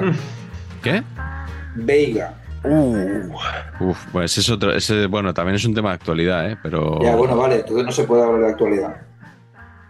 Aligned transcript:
Veiga. 0.00 0.16
¿Qué? 0.82 1.02
Veiga. 1.76 2.34
Uf, 3.80 4.06
pues 4.12 4.38
es 4.38 4.48
otro, 4.48 4.72
ese, 4.74 5.06
bueno, 5.06 5.34
también 5.34 5.56
es 5.56 5.64
un 5.66 5.74
tema 5.74 5.90
de 5.90 5.94
actualidad, 5.96 6.50
¿eh? 6.50 6.56
Pero, 6.62 6.98
Ya, 7.02 7.14
bueno, 7.14 7.36
vale, 7.36 7.56
entonces 7.56 7.84
no 7.84 7.92
se 7.92 8.04
puede 8.04 8.22
hablar 8.24 8.40
de 8.40 8.48
actualidad. 8.48 8.96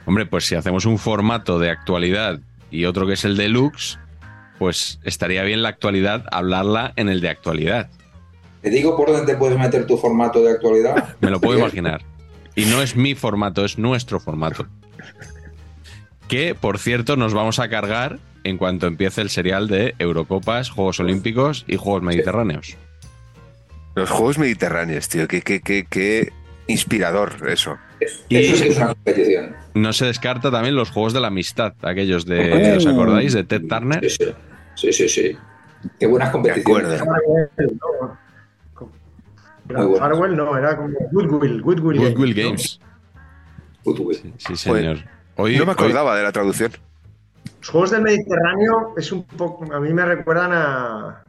hombre, 0.07 0.27
pues 0.27 0.45
si 0.45 0.57
hacemos 0.57 0.85
un 0.85 0.99
formato 0.99 1.59
de 1.61 1.71
actualidad 1.71 2.41
y 2.71 2.87
otro 2.87 3.07
que 3.07 3.13
es 3.13 3.25
el 3.25 3.37
deluxe, 3.37 3.99
pues 4.59 4.99
estaría 5.05 5.43
bien 5.45 5.63
la 5.63 5.69
actualidad 5.69 6.25
hablarla 6.33 6.93
en 6.97 7.09
el 7.09 7.21
de 7.21 7.29
actualidad. 7.29 7.91
Te 8.63 8.71
digo 8.71 8.97
por 8.97 9.09
dónde 9.13 9.33
te 9.33 9.39
puedes 9.39 9.59
meter 9.59 9.87
tu 9.87 9.97
formato 9.97 10.43
de 10.43 10.51
actualidad. 10.53 11.15
Me 11.21 11.31
lo 11.31 11.41
puedo 11.41 11.59
imaginar. 11.59 12.03
Y 12.57 12.65
no 12.65 12.83
es 12.83 12.97
mi 12.97 13.15
formato, 13.15 13.65
es 13.65 13.79
nuestro 13.79 14.19
formato. 14.21 14.67
Que, 16.29 16.55
por 16.55 16.79
cierto, 16.79 17.17
nos 17.17 17.35
vamos 17.35 17.59
a 17.59 17.69
cargar 17.69 18.19
en 18.45 18.59
cuanto 18.59 18.87
empiece 18.87 19.21
el 19.23 19.31
serial 19.31 19.67
de 19.69 19.95
Eurocopas, 19.99 20.71
Juegos 20.71 21.01
Olímpicos 21.01 21.65
y 21.67 21.77
Juegos 21.77 22.03
Mediterráneos. 22.03 22.77
Los 23.95 24.11
Juegos 24.11 24.39
Mediterráneos, 24.39 25.09
tío, 25.09 25.27
qué, 25.29 25.41
qué, 25.43 25.61
qué, 25.61 25.87
qué 25.89 26.33
inspirador 26.67 27.49
eso. 27.49 27.77
Y- 28.29 28.37
Eso 28.37 28.57
sí 28.57 28.63
que 28.65 28.69
es 28.71 28.77
una 28.77 28.87
competición. 28.89 29.57
No 29.75 29.93
se 29.93 30.07
descarta 30.07 30.51
también 30.51 30.75
los 30.77 30.91
Juegos 30.91 31.13
de 31.13 31.21
la 31.21 31.29
Amistad, 31.29 31.75
aquellos 31.83 32.27
de, 32.27 32.77
¿os 32.77 32.87
acordáis? 32.87 33.33
De 33.33 33.45
Ted 33.45 33.63
Turner. 33.69 34.01
Sí, 34.11 34.17
sí. 34.25 34.33
Sí, 34.77 34.93
sí, 34.93 35.09
sí. 35.09 35.39
Qué 36.01 36.07
buenas 36.07 36.31
competiciones. 36.31 37.01
bueno. 39.67 39.99
Farwell 39.99 40.37
no, 40.37 40.57
era 40.59 40.77
como 40.77 40.91
Goodwill, 41.13 41.63
Goodwill, 41.63 41.99
Goodwill 42.01 42.37
¿no? 42.37 42.43
Games. 42.49 42.81
Fútbol. 43.83 44.15
Sí, 44.39 44.57
señor. 44.57 44.99
Hoy, 45.37 45.57
No 45.57 45.65
me 45.65 45.73
hoy- 45.73 45.75
acordaba 45.75 46.17
de 46.17 46.23
la 46.23 46.33
traducción. 46.33 46.73
Los 47.65 47.71
Juegos 47.71 47.91
del 47.93 48.03
Mediterráneo 48.03 48.93
es 48.95 49.11
un 49.11 49.25
poco, 49.25 49.73
a 49.73 49.81
mí 49.81 49.91
me 49.95 50.05
recuerdan 50.05 50.51
a, 50.53 51.25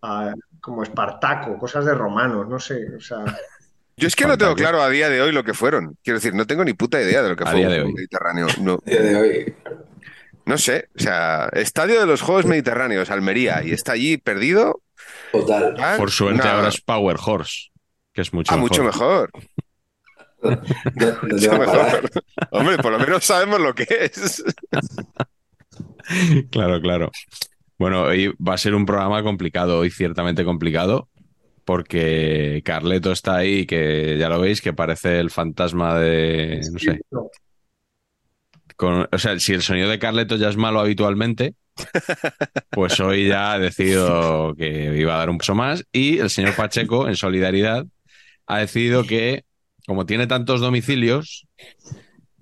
a 0.00 0.32
como 0.60 0.84
Espartaco, 0.84 1.58
cosas 1.58 1.84
de 1.84 1.92
romanos, 1.92 2.46
no 2.48 2.60
sé, 2.60 2.94
o 2.96 3.00
sea, 3.00 3.24
Yo 3.96 4.06
es 4.06 4.14
que 4.14 4.26
no 4.26 4.38
tengo 4.38 4.54
claro 4.54 4.80
a 4.80 4.88
día 4.88 5.08
de 5.10 5.20
hoy 5.20 5.32
lo 5.32 5.42
que 5.42 5.52
fueron. 5.52 5.96
Quiero 6.04 6.20
decir, 6.20 6.32
no 6.34 6.46
tengo 6.46 6.64
ni 6.64 6.72
puta 6.72 7.02
idea 7.02 7.20
de 7.22 7.30
lo 7.30 7.36
que 7.36 7.42
A 7.42 7.48
fue 7.48 7.66
hoy. 7.66 7.92
Mediterráneo. 7.92 8.46
No, 8.60 8.74
A 8.86 8.90
día 8.90 9.02
de 9.02 9.16
hoy. 9.16 9.54
no 10.46 10.56
sé. 10.56 10.88
O 10.96 11.00
sea, 11.00 11.50
Estadio 11.52 11.98
de 12.00 12.06
los 12.06 12.22
Juegos 12.22 12.46
Mediterráneos, 12.46 13.10
Almería, 13.10 13.62
y 13.64 13.72
está 13.72 13.92
allí 13.92 14.16
perdido. 14.18 14.80
Total. 15.32 15.74
Ah, 15.80 15.94
por 15.98 16.10
suerte 16.12 16.46
ahora 16.46 16.68
es 16.68 16.80
Power 16.80 17.16
Horse, 17.22 17.70
que 18.14 18.22
es 18.22 18.32
mucho 18.32 18.54
Ah, 18.54 18.56
mejor. 18.56 19.30
mucho. 20.42 20.58
No- 20.94 21.18
no 21.52 21.58
mejor. 21.58 22.10
Hombre, 22.52 22.78
por 22.78 22.92
lo 22.92 22.98
menos 23.00 23.24
sabemos 23.24 23.60
lo 23.60 23.74
que 23.74 23.86
es. 23.90 24.42
Claro, 26.50 26.80
claro. 26.80 27.10
Bueno, 27.78 28.02
hoy 28.04 28.34
va 28.46 28.54
a 28.54 28.58
ser 28.58 28.74
un 28.74 28.86
programa 28.86 29.22
complicado, 29.22 29.78
hoy 29.80 29.90
ciertamente 29.90 30.44
complicado, 30.44 31.08
porque 31.64 32.62
Carleto 32.64 33.12
está 33.12 33.36
ahí, 33.38 33.66
que 33.66 34.16
ya 34.18 34.28
lo 34.28 34.40
veis, 34.40 34.60
que 34.62 34.72
parece 34.74 35.20
el 35.20 35.30
fantasma 35.30 35.98
de, 36.00 36.60
no 36.72 36.78
sé, 36.78 37.00
con- 38.76 39.08
o 39.12 39.18
sea, 39.18 39.38
si 39.38 39.52
el 39.52 39.62
sonido 39.62 39.88
de 39.88 39.98
Carleto 39.98 40.36
ya 40.36 40.48
es 40.48 40.56
malo 40.56 40.80
habitualmente, 40.80 41.54
pues 42.70 42.98
hoy 43.00 43.28
ya 43.28 43.52
ha 43.52 43.58
decidido 43.58 44.54
que 44.56 44.96
iba 44.96 45.14
a 45.14 45.18
dar 45.18 45.30
un 45.30 45.38
paso 45.38 45.54
más 45.54 45.84
y 45.92 46.18
el 46.18 46.30
señor 46.30 46.54
Pacheco, 46.54 47.08
en 47.08 47.16
solidaridad, 47.16 47.86
ha 48.46 48.58
decidido 48.58 49.04
que, 49.04 49.44
como 49.86 50.06
tiene 50.06 50.26
tantos 50.26 50.60
domicilios, 50.60 51.46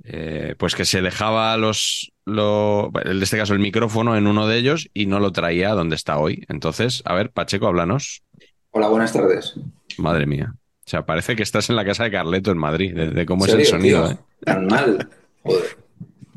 eh, 0.04 0.54
pues 0.58 0.74
que 0.74 0.84
se 0.84 1.02
dejaba 1.02 1.56
los, 1.56 2.12
lo- 2.28 2.90
en 3.04 3.22
este 3.22 3.36
caso 3.38 3.54
el 3.54 3.58
micrófono 3.60 4.16
en 4.16 4.26
uno 4.26 4.46
de 4.46 4.58
ellos 4.58 4.88
y 4.94 5.06
no 5.06 5.20
lo 5.20 5.32
traía 5.32 5.70
donde 5.70 5.96
está 5.96 6.18
hoy. 6.18 6.44
Entonces, 6.48 7.02
a 7.04 7.14
ver, 7.14 7.30
Pacheco, 7.30 7.66
háblanos. 7.66 8.22
Hola, 8.70 8.88
buenas 8.88 9.12
tardes. 9.12 9.54
Madre 9.96 10.26
mía. 10.26 10.52
O 10.54 10.90
sea, 10.90 11.04
parece 11.04 11.36
que 11.36 11.42
estás 11.42 11.68
en 11.70 11.76
la 11.76 11.84
casa 11.84 12.04
de 12.04 12.10
Carleto 12.10 12.50
en 12.50 12.58
Madrid, 12.58 12.94
de, 12.94 13.10
de 13.10 13.26
cómo 13.26 13.44
es 13.46 13.52
¿En 13.52 13.60
el 13.60 13.66
sonido, 13.66 14.08
tío? 14.08 14.12
¿eh? 14.12 14.18
Tan 14.44 14.66
mal. 14.66 15.08
Joder. 15.42 15.64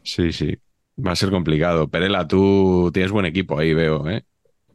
Sí, 0.04 0.32
sí. 0.32 0.58
Va 1.06 1.12
a 1.14 1.16
ser 1.16 1.30
complicado. 1.30 1.88
Perela, 1.88 2.28
tú 2.28 2.90
tienes 2.94 3.12
buen 3.12 3.26
equipo 3.26 3.58
ahí, 3.58 3.74
veo, 3.74 4.10
¿eh? 4.10 4.24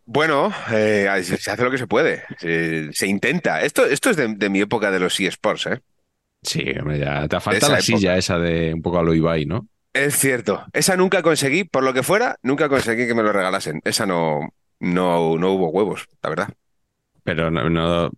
Bueno, 0.05 0.53
eh, 0.73 1.09
se 1.23 1.51
hace 1.51 1.65
lo 1.65 1.71
que 1.71 1.79
se 1.79 1.87
puede. 1.87 2.23
Se, 2.39 2.93
se 2.93 3.07
intenta. 3.07 3.63
Esto, 3.63 3.85
esto 3.85 4.11
es 4.11 4.17
de, 4.17 4.29
de 4.35 4.49
mi 4.49 4.61
época 4.61 4.91
de 4.91 5.01
los 5.01 5.19
eSports, 5.19 5.67
¿eh? 5.67 5.81
Sí, 6.43 6.65
hombre, 6.79 7.01
ya 7.01 7.27
te 7.27 7.41
falta 7.41 7.67
la 7.69 7.75
época. 7.75 7.83
silla 7.83 8.17
esa 8.17 8.39
de 8.39 8.73
un 8.73 8.83
poco 8.83 8.99
a 9.01 9.03
lo 9.03 9.15
Ibai, 9.15 9.47
¿no? 9.47 9.67
Es 10.05 10.19
cierto. 10.19 10.65
Esa 10.73 10.97
nunca 10.97 11.23
conseguí, 11.23 11.65
por 11.65 11.83
lo 11.83 11.93
que 11.95 12.03
fuera, 12.03 12.37
nunca 12.43 12.69
conseguí 12.69 13.07
que 13.07 13.15
me 13.15 13.23
lo 13.23 13.33
regalasen. 13.33 13.81
Esa 13.85 14.07
no, 14.07 14.41
no, 14.81 15.37
no 15.39 15.51
hubo 15.53 15.71
huevos, 15.71 16.07
la 16.23 16.29
verdad. 16.31 16.49
Pero 17.25 17.51
no, 17.51 17.69
no- 17.71 18.11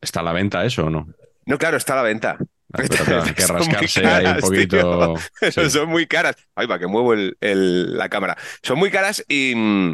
está 0.00 0.20
a 0.20 0.22
la 0.24 0.32
venta 0.32 0.64
eso 0.64 0.86
o 0.86 0.90
no. 0.90 1.06
No, 1.46 1.58
claro, 1.58 1.76
está 1.76 1.92
a 1.94 1.96
la 1.96 2.02
venta. 2.02 2.36
Pero 2.70 3.22
hay 3.22 3.32
que 3.34 3.42
Son 3.42 3.56
muy 3.56 3.66
rascarse 3.66 4.00
ahí 4.00 4.06
un 4.18 4.24
caras, 4.24 4.42
poquito. 4.42 4.76
tío. 4.78 5.14
Pero 5.40 5.52
Sí. 5.52 5.70
Son 5.70 5.88
muy 5.88 6.06
caras. 6.06 6.36
Ay, 6.54 6.66
va, 6.66 6.78
que 6.78 6.86
muevo 6.86 7.12
el- 7.14 7.36
el- 7.40 7.96
la 7.96 8.08
cámara. 8.08 8.36
Son 8.62 8.78
muy 8.78 8.90
caras 8.90 9.24
y, 9.28 9.54
mm, 9.56 9.92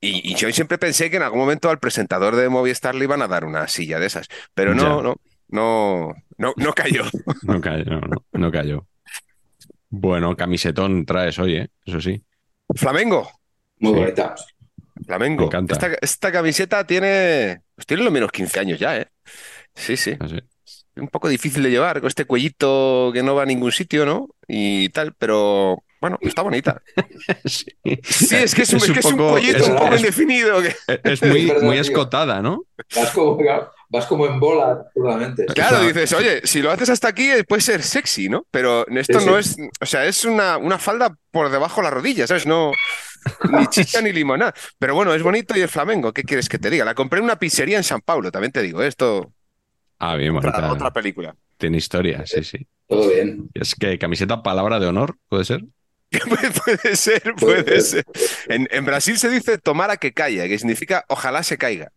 y, 0.00 0.32
y 0.32 0.34
yo 0.34 0.50
siempre 0.52 0.78
pensé 0.78 1.10
que 1.10 1.16
en 1.16 1.22
algún 1.22 1.40
momento 1.40 1.70
al 1.70 1.78
presentador 1.78 2.36
de 2.36 2.48
Movistar 2.48 2.94
le 2.94 3.04
iban 3.04 3.22
a 3.22 3.28
dar 3.28 3.44
una 3.44 3.66
silla 3.68 3.98
de 4.00 4.06
esas. 4.06 4.28
Pero 4.54 4.74
no, 4.74 4.96
Ya. 4.98 5.02
no, 5.02 5.16
no, 5.48 6.14
no, 6.38 6.52
no 6.56 6.72
cayó. 6.72 7.04
No 7.42 7.60
cayó, 7.60 7.84
no, 7.84 8.00
no, 8.00 8.24
no 8.32 8.50
cayó. 8.52 8.86
Bueno, 9.94 10.34
camisetón 10.34 11.04
traes 11.04 11.38
hoy, 11.38 11.56
¿eh? 11.56 11.68
Eso 11.84 12.00
sí. 12.00 12.22
Flamengo. 12.74 13.30
Muy 13.78 13.92
Sí. 13.92 13.98
bonita. 14.00 14.34
Flamengo. 15.04 15.40
Me 15.42 15.46
encanta. 15.48 15.74
Esta, 15.74 15.88
esta 16.00 16.32
camiseta 16.32 16.86
tiene, 16.86 17.60
pues 17.74 17.86
tiene 17.86 18.02
lo 18.02 18.10
menos 18.10 18.32
15 18.32 18.58
años 18.60 18.78
ya, 18.78 18.96
¿eh? 18.96 19.06
Sí, 19.74 19.96
sí. 19.98 20.16
así. 20.18 20.38
Un 20.96 21.08
poco 21.08 21.28
difícil 21.28 21.62
de 21.62 21.70
llevar, 21.70 22.00
con 22.00 22.08
este 22.08 22.24
cuellito 22.24 23.10
que 23.12 23.22
no 23.22 23.34
va 23.34 23.42
a 23.42 23.46
ningún 23.46 23.70
sitio, 23.72 24.06
¿no? 24.06 24.28
Y 24.48 24.88
tal, 24.90 25.12
pero 25.18 25.82
bueno, 26.00 26.18
está 26.22 26.40
bonita. 26.42 26.80
Sí, 27.44 27.66
Sí, 28.02 28.36
es 28.36 28.54
que 28.54 28.62
es, 28.62 28.72
un, 28.72 28.78
Es 28.78 28.88
un 28.88 28.94
que 28.94 29.00
es 29.00 29.06
un 29.06 29.16
poco- 29.18 29.30
cuellito 29.32 29.58
es- 29.58 29.68
un 29.68 29.76
poco 29.76 29.94
es- 29.94 30.00
indefinido. 30.00 30.62
que- 30.62 30.74
Es 31.04 31.22
muy, 31.22 31.52
muy 31.60 31.76
escotada, 31.78 32.40
¿no? 32.40 32.64
Vas 33.92 34.06
como, 34.06 34.26
en 34.26 34.40
bola, 34.40 34.70
absolutamente. 34.86 35.44
Claro, 35.46 35.80
dices, 35.84 36.12
oye, 36.14 36.40
si 36.44 36.62
lo 36.62 36.70
haces 36.70 36.88
hasta 36.88 37.08
aquí 37.08 37.30
eh, 37.30 37.44
puede 37.44 37.60
ser 37.60 37.82
sexy, 37.82 38.28
¿no? 38.30 38.46
Pero 38.50 38.86
esto 38.88 39.20
Sí, 39.20 39.26
no 39.26 39.42
sí. 39.42 39.50
es, 39.62 39.68
o 39.80 39.86
sea, 39.86 40.06
es 40.06 40.24
una, 40.24 40.56
una 40.56 40.78
falda 40.78 41.14
por 41.30 41.50
debajo 41.50 41.80
de 41.80 41.84
la 41.84 41.90
rodilla, 41.90 42.26
¿sabes? 42.26 42.46
No, 42.46 42.72
ni 43.50 43.66
chicha 43.70 44.00
ni 44.00 44.12
limonada. 44.12 44.54
Pero 44.78 44.94
bueno, 44.94 45.12
es 45.14 45.22
bonito 45.22 45.56
y 45.56 45.60
es 45.60 45.70
flamengo. 45.70 46.12
¿Qué 46.12 46.22
quieres 46.24 46.48
que 46.48 46.58
te 46.58 46.70
diga? 46.70 46.84
La 46.86 46.94
compré 46.94 47.18
en 47.18 47.24
una 47.24 47.38
pizzería 47.38 47.76
en 47.76 47.84
San 47.84 48.00
Paulo, 48.00 48.32
también 48.32 48.52
te 48.52 48.62
digo. 48.62 48.82
Esto, 48.82 49.32
Ah, 49.98 50.16
bien, 50.16 50.34
otra, 50.36 50.50
bonita. 50.52 50.72
otra 50.72 50.90
película. 50.92 51.36
Tiene 51.58 51.76
historia, 51.76 52.24
sí, 52.26 52.42
sí. 52.42 52.66
Todo 52.88 53.08
bien. 53.08 53.50
Es 53.54 53.74
que 53.74 53.98
camiseta 53.98 54.42
palabra 54.42 54.80
de 54.80 54.86
honor, 54.86 55.16
¿puede 55.28 55.44
ser? 55.44 55.64
puede 56.64 56.96
ser, 56.96 57.22
Puede 57.36 57.62
puede 57.64 57.80
ser. 57.80 58.04
ser. 58.04 58.04
En, 58.48 58.68
en 58.70 58.84
Brasil 58.84 59.18
se 59.18 59.28
dice 59.28 59.58
tomara 59.58 59.96
que 59.96 60.12
caiga, 60.12 60.48
que 60.48 60.58
significa 60.58 61.04
ojalá 61.08 61.42
se 61.42 61.56
caiga. 61.58 61.90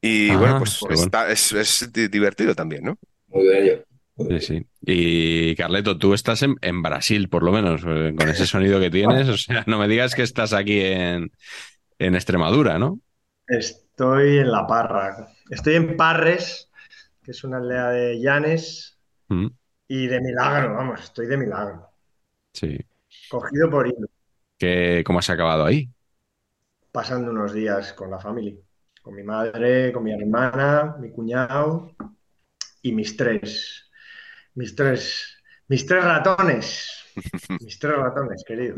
Y 0.00 0.34
Ah, 0.34 0.36
bueno, 0.36 0.58
pues 0.58 0.84
qué 0.86 0.94
bueno. 0.94 1.02
está- 1.04 1.30
es, 1.30 1.52
es 1.52 1.92
di- 1.92 2.08
divertido 2.08 2.54
también, 2.54 2.84
¿no? 2.84 2.98
Muy 3.28 3.46
bello. 3.48 3.84
Sí, 4.16 4.40
sí. 4.40 4.66
Y 4.82 5.54
Carleto, 5.56 5.96
tú 5.96 6.12
estás 6.12 6.42
en, 6.42 6.56
en 6.60 6.82
Brasil, 6.82 7.28
por 7.28 7.42
lo 7.44 7.52
menos, 7.52 7.82
eh, 7.86 8.14
con 8.16 8.28
ese 8.28 8.46
sonido 8.46 8.80
que 8.80 8.90
tienes. 8.90 9.28
O 9.28 9.36
sea, 9.38 9.64
no 9.66 9.78
me 9.78 9.88
digas 9.88 10.14
que 10.14 10.22
estás 10.22 10.52
aquí 10.52 10.80
en, 10.80 11.30
en 11.98 12.14
Extremadura, 12.16 12.78
¿no? 12.78 13.00
Estoy 13.48 14.38
en 14.38 14.50
La 14.52 14.66
Parra. 14.66 15.28
Estoy 15.50 15.74
en 15.74 15.96
Parres, 15.96 16.70
que 17.22 17.32
es 17.32 17.44
una 17.44 17.58
aldea 17.58 17.88
de 17.90 18.20
Llanes, 18.20 18.98
Mm, 19.30 19.48
y 19.88 20.06
de 20.08 20.20
milagro, 20.20 20.74
vamos, 20.76 21.02
estoy 21.02 21.26
de 21.28 21.36
milagro. 21.38 21.90
Sí. 22.52 22.78
Cogido 23.26 23.70
por 23.70 23.86
hilo, 23.86 24.08
¿Qué, 24.58 25.02
¿Cómo 25.06 25.18
has 25.20 25.30
acabado 25.30 25.64
ahí? 25.64 25.90
pasando 26.92 27.30
unos 27.30 27.54
días 27.54 27.94
con 27.94 28.10
la 28.10 28.18
familia, 28.18 28.60
con 29.08 29.16
mi 29.16 29.22
madre, 29.22 29.90
con 29.90 30.04
mi 30.04 30.12
hermana, 30.12 30.94
mi 31.00 31.10
cuñado 31.10 31.92
y 32.82 32.92
mis 32.92 33.16
tres, 33.16 33.88
mis 34.54 34.74
tres, 34.76 35.38
mis 35.66 35.86
tres 35.86 36.04
ratones, 36.04 36.90
mis 37.62 37.78
tres 37.78 37.96
ratones, 37.96 38.44
querido. 38.46 38.76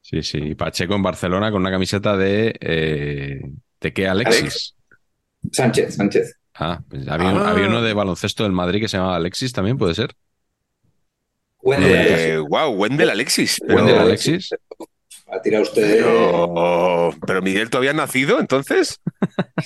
Sí, 0.00 0.22
sí. 0.22 0.54
Pacheco 0.54 0.94
en 0.94 1.02
Barcelona 1.02 1.50
con 1.52 1.60
una 1.60 1.70
camiseta 1.70 2.16
de, 2.16 2.56
eh, 2.58 3.40
¿de 3.82 3.92
qué 3.92 4.08
Alexis? 4.08 4.74
Sánchez, 5.52 5.94
Sánchez. 5.96 6.38
Ah, 6.54 6.80
pues 6.88 7.06
había, 7.06 7.28
Ah. 7.32 7.50
había 7.50 7.68
uno 7.68 7.82
de 7.82 7.92
baloncesto 7.92 8.44
del 8.44 8.52
Madrid 8.52 8.80
que 8.80 8.88
se 8.88 8.96
llamaba 8.96 9.16
Alexis 9.16 9.52
también, 9.52 9.76
¿puede 9.76 9.92
ser? 9.92 10.14
Bueno, 11.62 11.86
Eh, 11.86 12.38
wow, 12.38 12.70
Wendell 12.72 13.10
Alexis. 13.10 13.60
Pero, 13.60 13.76
¿Wendell 13.76 13.98
Alexis? 13.98 14.48
Ha 15.28 15.40
tirado 15.42 15.62
usted. 15.64 15.82
pero, 16.04 17.10
pero 17.26 17.42
Miguel 17.42 17.68
todavía 17.70 17.90
ha 17.90 17.94
nacido, 17.94 18.38
entonces. 18.40 19.00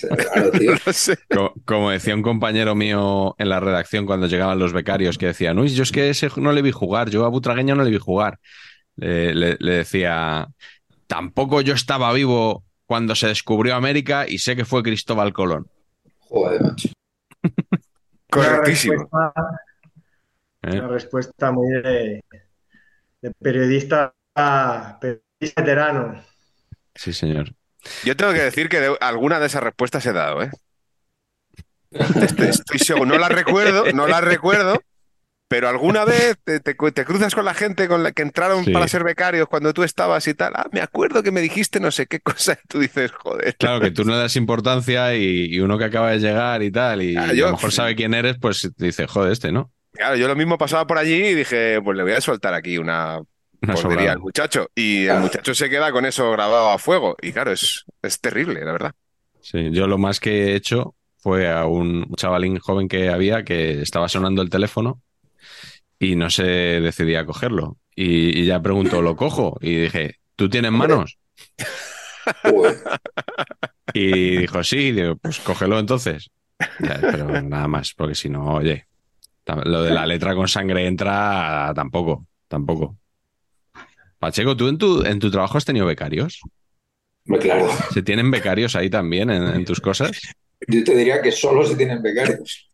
Claro, 0.01 0.51
tío. 0.53 0.73
No 0.87 0.93
sé. 0.93 1.19
Co- 1.29 1.55
Como 1.65 1.91
decía 1.91 2.15
un 2.15 2.23
compañero 2.23 2.75
mío 2.75 3.35
en 3.39 3.49
la 3.49 3.61
redacción 3.61 4.07
cuando 4.07 4.27
llegaban 4.27 4.59
los 4.59 4.73
becarios 4.73 5.19
que 5.19 5.27
decían, 5.27 5.59
uy, 5.59 5.69
yo 5.69 5.83
es 5.83 5.93
que 5.93 6.11
ese 6.11 6.29
no 6.37 6.53
le 6.53 6.63
vi 6.63 6.71
jugar, 6.73 7.11
yo 7.11 7.25
a 7.25 7.29
Butragueño 7.29 7.75
no 7.75 7.85
le 7.85 7.91
vi 7.91 7.99
jugar. 7.99 8.39
Le, 8.97 9.35
le- 9.35 9.57
le 9.61 9.73
decía, 9.73 10.49
tampoco 11.07 11.61
yo 11.61 11.75
estaba 11.75 12.13
vivo 12.13 12.65
cuando 12.87 13.15
se 13.15 13.29
descubrió 13.29 13.75
América 13.77 14.27
y 14.29 14.39
sé 14.39 14.57
que 14.57 14.65
fue 14.65 14.83
Cristóbal 14.83 15.33
Colón. 15.33 15.67
Joder, 16.21 16.63
macho. 16.63 16.89
Correctísimo. 18.31 19.09
Una 19.11 19.33
respuesta, 19.33 19.61
¿eh? 20.63 20.79
una 20.79 20.89
respuesta 20.89 21.53
muy 21.53 21.69
de, 21.83 22.21
de 23.23 23.31
periodista, 23.41 24.15
periodista 24.35 25.30
veterano. 25.41 26.23
Sí, 26.95 27.13
señor. 27.13 27.55
Yo 28.05 28.17
tengo 28.17 28.33
que 28.33 28.43
decir 28.43 28.69
que 28.69 28.81
de- 28.81 28.97
alguna 29.01 29.41
de 29.41 29.47
esas 29.47 29.63
respuestas 29.63 30.05
he 30.07 30.13
dado, 30.13 30.43
¿eh? 30.43 30.51
Estoy, 31.91 32.49
estoy 32.49 32.79
seguro, 32.79 33.07
no 33.07 33.19
las 33.19 33.31
recuerdo, 33.33 33.91
no 33.93 34.07
las 34.07 34.23
recuerdo, 34.23 34.81
pero 35.49 35.69
alguna 35.69 36.05
vez 36.05 36.37
te, 36.45 36.61
te- 36.61 36.75
te 36.75 37.05
cruzas 37.05 37.35
con 37.35 37.45
la 37.45 37.55
gente 37.55 37.89
con 37.89 38.03
la 38.05 38.13
que 38.13 38.23
entraron 38.23 38.65
Sí. 38.65 38.71
para 38.71 38.87
ser 38.87 39.03
becarios 39.03 39.49
cuando 39.49 39.73
tú 39.75 39.83
estabas 39.83 40.29
y 40.29 40.35
tal. 40.35 40.53
Ah, 40.55 40.67
me 40.71 40.81
acuerdo 40.83 41.23
que 41.25 41.33
me 41.33 41.41
dijiste 41.41 41.81
no 41.81 41.91
sé 41.91 42.07
qué 42.07 42.21
cosa 42.21 42.53
y 42.63 42.69
tú 42.69 42.79
dices, 42.79 43.11
joder. 43.11 43.57
Claro 43.57 43.81
que 43.81 43.91
tú 43.91 44.05
no 44.05 44.13
le 44.13 44.19
das 44.19 44.37
importancia 44.37 45.17
y, 45.17 45.47
y 45.47 45.59
uno 45.61 45.79
que 45.79 45.85
acaba 45.85 46.11
de 46.13 46.21
llegar 46.21 46.63
y 46.63 46.71
tal, 46.71 47.03
y 47.03 47.17
Ah, 47.17 47.25
a 47.31 47.33
yo- 47.33 47.47
lo 47.47 47.53
mejor 47.53 47.73
sabe 47.73 47.97
quién 47.97 48.15
eres, 48.15 48.37
pues 48.41 48.71
te 48.77 48.85
dice, 48.87 49.07
joder, 49.09 49.33
este, 49.33 49.51
¿no? 49.51 49.73
Claro, 49.93 50.15
yo 50.15 50.29
lo 50.29 50.37
mismo 50.37 50.57
pasaba 50.59 50.87
por 50.87 50.99
allí 50.99 51.15
y 51.15 51.35
dije, 51.35 51.81
pues 51.83 51.97
le 51.97 52.05
voy 52.05 52.13
a 52.13 52.21
soltar 52.21 52.55
aquí 52.55 52.79
una 52.79 53.19
Sobrada. 53.77 54.13
al 54.13 54.21
muchacho. 54.21 54.69
Y 54.75 55.07
el 55.07 55.21
muchacho 55.21 55.55
se 55.55 55.69
queda 55.69 55.93
con 55.93 56.05
eso 56.07 56.31
grabado 56.31 56.71
a 56.71 56.79
fuego. 56.79 57.17
Y 57.21 57.33
claro, 57.33 57.53
es, 57.53 57.85
es 58.03 58.21
terrible, 58.21 58.65
la 58.65 58.73
verdad. 58.73 58.93
Sí, 59.41 59.71
yo 59.73 59.87
lo 59.87 59.99
más 59.99 60.21
que 60.21 60.53
he 60.53 60.55
hecho 60.55 60.95
fue 61.19 61.51
a 61.51 61.67
un 61.67 62.11
chavalín 62.17 62.59
joven 62.59 62.89
que 62.89 63.09
había 63.09 63.45
que 63.45 63.83
estaba 63.83 64.09
sonando 64.09 64.43
el 64.43 64.51
teléfono 64.51 65.01
y 65.99 66.17
no 66.17 66.31
se 66.31 66.45
decidía 66.45 67.21
a 67.21 67.27
cogerlo. 67.27 67.77
Y, 67.95 68.41
y 68.41 68.47
ya 68.47 68.61
preguntó, 68.63 69.03
¿lo 69.03 69.17
cojo? 69.17 69.59
Y 69.61 69.77
dije, 69.77 70.17
¿tú 70.37 70.49
tienes 70.49 70.73
manos? 70.73 71.19
Y 73.93 74.37
dijo, 74.37 74.63
sí, 74.63 74.79
Y 74.89 74.93
digo, 74.93 75.17
pues 75.17 75.41
cógelo 75.41 75.79
entonces. 75.79 76.31
Ya, 76.79 76.99
pero 77.01 77.43
nada 77.43 77.69
más, 77.69 77.95
porque 77.95 78.15
si 78.15 78.29
no, 78.29 78.55
oye, 78.55 78.87
lo 79.65 79.83
de 79.83 79.91
la 79.91 80.07
letra 80.07 80.35
con 80.35 80.49
sangre 80.49 80.87
entra 80.87 81.73
tampoco, 81.75 82.27
tampoco. 82.49 83.00
Pacheco, 84.21 84.55
¿tú 84.55 84.69
en 84.69 84.77
tu, 84.77 85.03
en 85.03 85.19
tu 85.19 85.31
trabajo 85.31 85.57
has 85.57 85.65
tenido 85.65 85.87
becarios? 85.87 86.43
Claro. 87.25 87.69
¿Se 87.93 88.03
tienen 88.03 88.31
becarios 88.31 88.77
ahí 88.77 88.91
también 88.91 89.31
en, 89.31 89.43
en 89.43 89.65
tus 89.65 89.81
cosas? 89.81 90.21
Yo 90.69 90.85
te 90.85 90.95
diría 90.95 91.23
que 91.23 91.33
solo 91.33 91.65
se 91.65 91.75
tienen 91.75 92.03
becarios. 92.03 92.71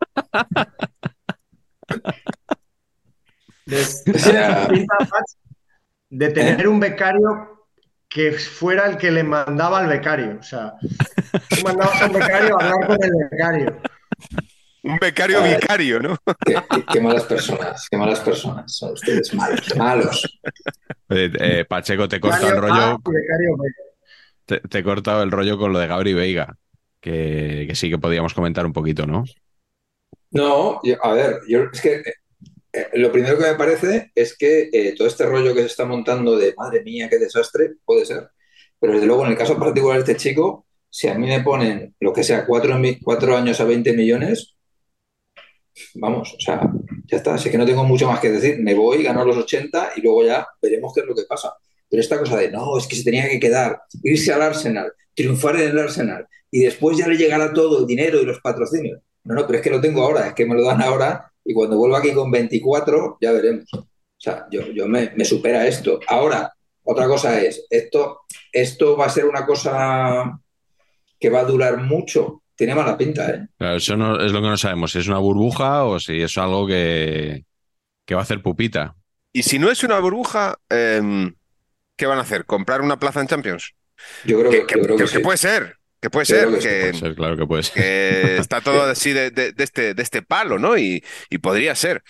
De, 3.64 3.80
O 4.14 4.18
sea, 4.18 4.66
pinta, 4.70 4.96
Patch, 4.98 5.32
de 6.10 6.28
tener 6.30 6.66
un 6.66 6.80
becario 6.80 7.68
que 8.08 8.32
fuera 8.32 8.86
el 8.86 8.96
que 8.96 9.12
le 9.12 9.22
mandaba 9.22 9.78
al 9.78 9.88
becario. 9.88 10.38
O 10.40 10.42
sea, 10.42 10.74
tú 10.80 11.62
mandabas 11.64 12.02
a 12.02 12.06
un 12.06 12.12
becario 12.12 12.58
a 12.58 12.64
hablar 12.64 12.86
con 12.88 13.04
el 13.04 13.10
becario. 13.30 13.80
Un 14.86 14.96
becario 15.00 15.42
vicario, 15.42 16.00
¿no? 16.00 16.16
qué, 16.44 16.54
qué- 16.70 16.86
qué 16.90 17.00
malas 17.00 17.24
personas, 17.24 17.88
qué 17.90 17.96
malas 17.96 18.20
personas 18.20 18.74
son 18.76 18.92
ustedes, 18.92 19.34
malos, 19.34 19.74
malos. 19.76 20.40
Eh, 21.08 21.30
eh, 21.40 21.64
Pacheco, 21.68 22.08
te 22.08 22.16
he 22.16 22.20
cortado 22.20 22.52
el 22.52 22.58
rollo, 22.58 22.84
A 22.84 22.98
y 23.04 23.12
becario 23.12 23.56
B. 23.56 23.68
te, 24.44 24.60
te 24.60 24.78
he 24.78 24.84
cortado 24.84 25.22
el 25.22 25.30
rollo 25.30 25.58
con 25.58 25.72
lo 25.72 25.78
de 25.78 25.86
Gabri 25.86 26.14
Veiga, 26.14 26.56
que, 27.00 27.66
que 27.68 27.74
sí 27.74 27.90
que 27.90 27.98
podíamos 27.98 28.34
comentar 28.34 28.66
un 28.66 28.72
poquito, 28.72 29.06
¿no? 29.06 29.24
No, 30.30 30.80
yo- 30.82 30.96
a 31.04 31.12
ver, 31.14 31.40
yo 31.48 31.64
es 31.72 31.80
que 31.80 31.94
eh, 31.96 32.04
eh, 32.74 32.88
lo 32.94 33.12
primero 33.12 33.38
que 33.38 33.44
me 33.44 33.56
parece 33.56 34.12
es 34.14 34.36
que 34.38 34.70
eh, 34.72 34.94
todo 34.96 35.08
este 35.08 35.26
rollo 35.26 35.54
que 35.54 35.62
se 35.62 35.66
está 35.68 35.86
montando 35.86 36.36
de 36.38 36.54
madre 36.56 36.82
mía, 36.84 37.08
qué 37.10 37.18
desastre, 37.18 37.76
puede 37.86 38.06
ser. 38.06 38.30
Pero 38.80 38.94
desde 38.94 39.06
luego, 39.08 39.24
en 39.26 39.32
el 39.32 39.38
caso 39.38 39.58
particular 39.58 39.98
de 39.98 40.12
este 40.12 40.16
chico, 40.16 40.66
si 40.90 41.08
a 41.08 41.16
mí 41.16 41.28
me 41.28 41.42
ponen 41.42 41.96
lo 42.00 42.14
que 42.14 42.24
sea, 42.24 42.46
cuatro, 42.46 42.76
cuatro 43.04 43.36
años 43.36 43.60
a 43.60 43.66
20 43.66 43.94
millones, 43.94 44.55
vamos, 45.94 46.34
o 46.34 46.40
sea, 46.40 46.60
ya 47.06 47.16
está. 47.16 47.34
Así 47.34 47.50
que 47.50 47.58
no 47.58 47.66
tengo 47.66 47.84
mucho 47.84 48.06
más 48.06 48.20
que 48.20 48.30
decir. 48.30 48.58
Me 48.60 48.74
voy, 48.74 49.02
gano 49.02 49.24
los 49.24 49.36
80 49.36 49.92
y 49.96 50.00
luego 50.02 50.24
ya 50.24 50.46
veremos 50.60 50.92
qué 50.94 51.00
es 51.00 51.06
lo 51.06 51.14
que 51.14 51.24
pasa. 51.28 51.54
Pero 51.88 52.00
esta 52.00 52.18
cosa 52.18 52.36
de 52.36 52.50
no, 52.50 52.76
es 52.78 52.86
que 52.86 52.96
se 52.96 53.04
tenía 53.04 53.28
que 53.28 53.38
quedar, 53.38 53.80
irse 54.02 54.32
al 54.32 54.42
Arsenal, 54.42 54.92
triunfar 55.14 55.56
en 55.56 55.70
el 55.70 55.78
Arsenal 55.78 56.26
y 56.50 56.60
después 56.60 56.96
ya 56.96 57.06
le 57.06 57.16
llegará 57.16 57.52
todo 57.52 57.80
el 57.80 57.86
dinero 57.86 58.20
y 58.20 58.24
los 58.24 58.40
patrocinios. 58.40 59.00
No, 59.24 59.34
no, 59.34 59.46
pero 59.46 59.58
es 59.58 59.64
que 59.64 59.70
lo 59.70 59.80
tengo 59.80 60.02
ahora, 60.02 60.28
es 60.28 60.34
que 60.34 60.46
me 60.46 60.54
lo 60.54 60.64
dan 60.64 60.82
ahora 60.82 61.32
y 61.44 61.54
cuando 61.54 61.76
vuelva 61.76 61.98
aquí 61.98 62.12
con 62.12 62.30
24 62.30 63.18
ya 63.20 63.32
veremos. 63.32 63.66
O 63.72 63.86
sea, 64.18 64.46
yo, 64.50 64.62
yo 64.68 64.88
me, 64.88 65.12
me 65.16 65.24
supera 65.24 65.66
esto. 65.66 66.00
Ahora, 66.08 66.52
otra 66.84 67.06
cosa 67.06 67.40
es, 67.40 67.66
esto, 67.68 68.20
esto 68.52 68.96
va 68.96 69.06
a 69.06 69.10
ser 69.10 69.26
una 69.26 69.44
cosa 69.44 70.40
que 71.18 71.30
va 71.30 71.40
a 71.40 71.44
durar 71.44 71.78
mucho. 71.78 72.42
Tiene 72.56 72.74
mala 72.74 72.96
pinta, 72.96 73.30
¿eh? 73.30 73.46
Claro, 73.58 73.76
eso 73.76 73.96
no, 73.96 74.20
es 74.20 74.32
lo 74.32 74.40
que 74.40 74.48
no 74.48 74.56
sabemos, 74.56 74.92
si 74.92 74.98
es 74.98 75.08
una 75.08 75.18
burbuja 75.18 75.84
o 75.84 76.00
si 76.00 76.22
es 76.22 76.36
algo 76.38 76.66
que, 76.66 77.44
que 78.06 78.14
va 78.14 78.22
a 78.22 78.24
hacer 78.24 78.42
pupita. 78.42 78.96
Y 79.32 79.42
si 79.42 79.58
no 79.58 79.70
es 79.70 79.84
una 79.84 79.98
burbuja, 79.98 80.56
em, 80.70 81.34
¿qué 81.96 82.06
van 82.06 82.18
a 82.18 82.22
hacer? 82.22 82.46
¿Comprar 82.46 82.80
una 82.80 82.98
plaza 82.98 83.20
en 83.20 83.26
Champions? 83.28 83.74
Yo 84.24 84.38
creo 84.40 84.50
Que, 84.50 84.60
que, 84.60 84.66
que- 84.66 84.76
yo 84.78 84.82
creo 84.84 84.96
que 84.96 85.04
que- 85.04 85.10
que 85.10 85.16
sí. 85.18 85.22
puede 85.22 85.38
ser, 85.38 85.76
que 86.00 86.10
puede 86.10 86.26
ser, 86.26 86.46
que 86.48 86.52
Puede 86.52 86.94
ser, 86.94 87.14
claro 87.14 87.36
que 87.36 87.46
puede 87.46 87.62
ser. 87.62 87.74
que 87.74 88.36
está 88.38 88.60
todo 88.62 88.82
así 88.84 89.12
de, 89.12 89.30
de- 89.30 89.52
de 89.52 89.64
este, 89.64 89.92
de 89.94 90.02
este 90.02 90.22
palo, 90.22 90.58
¿no? 90.58 90.78
Y, 90.78 91.04
y 91.28 91.38
podría 91.38 91.74
ser. 91.74 92.02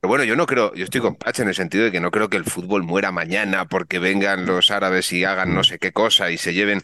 Pero 0.00 0.08
bueno, 0.08 0.24
yo 0.24 0.36
no 0.36 0.46
creo, 0.46 0.74
yo 0.74 0.84
estoy 0.84 1.00
con 1.02 1.16
Patch 1.16 1.40
en 1.40 1.48
el 1.48 1.54
sentido 1.54 1.84
de 1.84 1.92
que 1.92 2.00
no 2.00 2.10
creo 2.10 2.28
que 2.28 2.36
el 2.36 2.44
fútbol 2.44 2.82
muera 2.82 3.12
mañana 3.12 3.66
porque 3.66 3.98
vengan 3.98 4.46
los 4.46 4.70
árabes 4.70 5.12
y 5.12 5.24
hagan 5.24 5.54
no 5.54 5.64
sé 5.64 5.78
qué 5.78 5.92
cosa 5.92 6.30
y 6.30 6.36
se 6.38 6.52
lleven. 6.54 6.80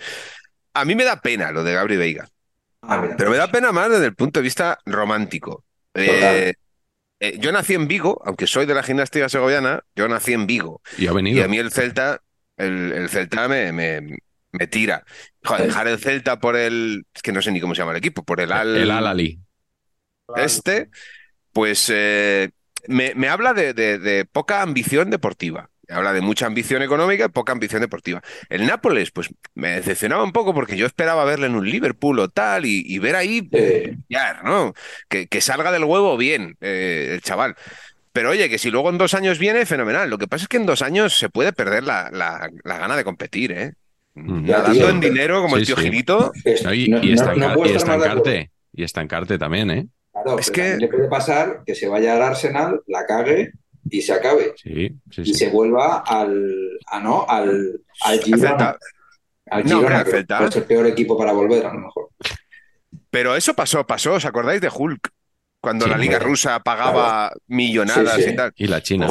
A 0.75 0.85
mí 0.85 0.95
me 0.95 1.05
da 1.05 1.21
pena 1.21 1.53
lo 1.53 1.65
de 1.65 1.75
Gabri 1.75 1.97
Veiga, 1.97 2.29
Ah, 2.83 2.99
mira. 3.01 3.17
pero 3.17 3.31
me 3.31 3.37
da 3.37 3.51
pena 3.51 3.73
más 3.73 3.91
desde 3.91 4.07
el 4.07 4.15
punto 4.15 4.41
de 4.41 4.45
vista 4.45 4.79
romántico. 4.87 5.65
Eh, 5.95 6.55
eh, 7.21 7.39
yo 7.39 7.53
nací 7.53 7.75
en 7.75 7.89
Vigo, 7.89 8.21
aunque 8.25 8.47
soy 8.47 8.67
de 8.67 8.75
la 8.75 8.83
gimnástica 8.83 9.29
segoviana, 9.29 9.83
yo 9.95 10.09
nací 10.09 10.33
en 10.33 10.47
Vigo. 10.47 10.83
Y 10.97 11.07
ha 11.07 11.13
Y 11.13 11.15
venido. 11.15 11.45
a 11.45 11.49
mí 11.49 11.59
el 11.59 11.71
Celta, 11.73 12.23
el, 12.57 12.93
el 12.93 13.09
Celta 13.11 13.49
me, 13.49 13.73
me, 13.73 14.17
me 14.53 14.67
tira. 14.67 15.05
Joder, 15.45 15.67
dejar 15.67 15.89
el 15.89 15.99
Celta 15.99 16.41
por 16.41 16.57
el, 16.57 17.05
es 17.15 17.23
que 17.23 17.33
no 17.33 17.43
sé 17.43 17.53
ni 17.53 17.61
cómo 17.61 17.75
se 17.75 17.81
llama 17.83 17.93
el 17.93 17.99
equipo, 17.99 18.25
por 18.25 18.41
el 18.41 18.53
Al, 18.53 18.77
El 18.77 18.91
Al-Ali. 18.91 19.41
este, 20.37 20.91
pues 21.53 21.91
eh, 21.95 22.51
me, 22.89 23.15
me 23.17 23.29
habla 23.29 23.55
de, 23.55 23.75
de- 23.75 23.99
de 23.99 24.27
poca 24.27 24.63
ambición 24.63 25.11
deportiva. 25.11 25.70
Habla 25.91 26.13
de 26.13 26.21
mucha 26.21 26.47
ambición 26.47 26.83
económica 26.83 27.25
y 27.25 27.29
poca 27.29 27.53
ambición 27.53 27.81
deportiva. 27.81 28.23
El 28.49 28.67
Nápoles, 28.67 29.11
pues 29.11 29.29
me 29.55 29.71
decepcionaba 29.71 30.23
un 30.23 30.33
poco 30.33 30.55
porque 30.55 30.77
yo 30.77 30.87
esperaba 30.87 31.25
verle 31.25 31.47
en 31.47 31.55
un 31.55 31.69
Liverpool 31.69 32.19
o 32.19 32.29
tal 32.29 32.65
y, 32.67 32.99
ver 32.99 33.17
ahí, 33.17 33.49
¿no? 34.45 34.75
Que, 35.09 35.41
salga 35.41 35.73
del 35.73 35.85
huevo 35.85 36.17
bien 36.17 36.57
eh, 36.61 37.11
el 37.15 37.23
chaval. 37.23 37.57
Pero 38.13 38.31
oye, 38.31 38.49
que 38.49 38.59
si 38.59 38.71
luego 38.71 38.91
en 38.91 38.99
dos 38.99 39.15
años 39.15 39.39
viene, 39.39 39.67
fenomenal. 39.67 40.11
Lo 40.11 40.19
que 40.19 40.27
pasa 40.27 40.45
es 40.45 40.49
que 40.49 40.57
en 40.57 40.67
dos 40.67 40.83
años 40.83 41.17
se 41.17 41.29
puede 41.29 41.53
perder 41.53 41.85
la, 41.85 42.11
gana 42.65 42.97
de 42.97 43.05
competir, 43.05 43.53
¿eh? 43.53 43.73
Mm. 44.15 44.47
Nadando 44.47 44.89
en 44.89 45.01
dinero 45.01 45.43
como 45.43 45.57
el 45.57 45.67
tío 45.67 45.77
Gilito. 45.77 46.33
y, 46.45 47.13
estancarte. 47.13 48.51
Y 48.73 48.83
estancarte 48.83 49.39
también, 49.39 49.71
¿eh? 49.71 49.87
Claro, 50.13 50.39
es 50.39 50.51
que 50.51 50.77
le 50.77 50.89
puede 50.89 51.09
pasar 51.09 51.63
que 51.65 51.75
se 51.75 51.89
vaya 51.89 52.15
al 52.15 52.23
Arsenal, 52.23 52.83
la 52.87 53.07
cague 53.07 53.53
y 53.89 54.03
se 54.03 54.13
acabe. 54.13 54.55
Sí, 54.57 54.91
sí, 55.11 55.23
y 55.25 55.35
se 55.35 55.51
vuelva 55.51 55.99
al, 55.99 56.79
a, 56.87 57.01
¿no? 57.01 57.27
al, 57.29 57.81
al 58.03 58.21
Girona. 58.21 58.77
Al 59.51 59.65
Girona, 59.65 60.05
que 60.05 60.25
es 60.47 60.57
el 60.57 60.65
peor 60.65 60.87
equipo 60.87 61.17
para 61.17 61.33
volver, 61.33 61.67
a 61.67 61.73
lo 61.73 61.81
mejor. 61.81 62.11
Pero 63.11 63.35
eso 63.35 63.55
pasó, 63.55 63.87
pasó, 63.87 64.15
¿os 64.15 64.25
acordáis 64.25 64.61
de 64.61 64.71
Hulk? 64.73 65.11
Cuando 65.61 65.87
la 65.87 65.99
Liga 65.99 66.19
Rusa 66.19 66.61
pagaba 66.61 67.33
millonadas 67.47 68.27
y 68.27 68.35
tal. 68.35 68.53
Y 68.57 68.67
la 68.67 68.83
China. 68.83 69.09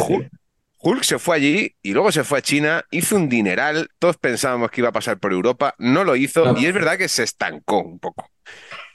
Hulk, 0.81 1.03
se 1.03 1.19
fue 1.19 1.35
allí 1.35 1.75
y 1.81 1.91
luego 1.91 2.11
se 2.11 2.23
fue 2.23 2.39
a 2.39 2.41
China, 2.41 2.85
hizo 2.89 3.17
un 3.17 3.27
dineral, 3.27 3.89
todos 3.99 4.17
pensábamos 4.17 4.71
que 4.71 4.79
iba 4.79 4.89
a 4.89 4.93
pasar 4.93 5.19
por 5.19 5.33
Europa, 5.33 5.75
no 5.77 6.05
lo 6.05 6.15
hizo 6.15 6.57
y 6.57 6.65
es 6.65 6.73
verdad 6.73 6.97
que 6.97 7.09
se 7.09 7.23
estancó 7.23 7.79
un 7.79 7.99
poco. 7.99 8.29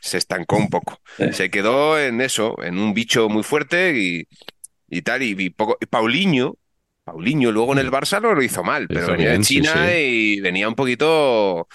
Se 0.01 0.17
estancó 0.17 0.57
un 0.57 0.71
poco. 0.71 0.99
Se 1.33 1.51
quedó 1.51 1.99
en 1.99 2.23
eso, 2.23 2.57
en 2.63 2.79
un 2.79 2.95
bicho 2.95 3.29
muy 3.29 3.43
fuerte 3.43 3.99
y, 3.99 4.27
y 4.95 5.03
tal. 5.03 5.23
Y, 5.23 5.51
poco, 5.51 5.77
Paulinho, 5.91 6.57
Paulinho 7.05 7.53
luego 7.53 7.73
en 7.73 7.79
el 7.79 7.91
Barça 7.91 8.21
no 8.21 8.35
lo 8.35 8.43
hizo 8.43 8.63
mal, 8.63 8.89
pero 8.89 9.09
venía 9.09 9.33
de 9.33 9.41
China 9.41 9.95
y 9.97 10.41
venía 10.41 10.69
un 10.69 10.75
poquito, 10.75 11.69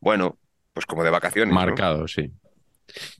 bueno, 0.00 0.38
pues 0.72 0.86
como 0.86 1.04
de 1.04 1.10
vacaciones. 1.10 1.54
Marcado, 1.54 2.06
sí. 2.06 2.30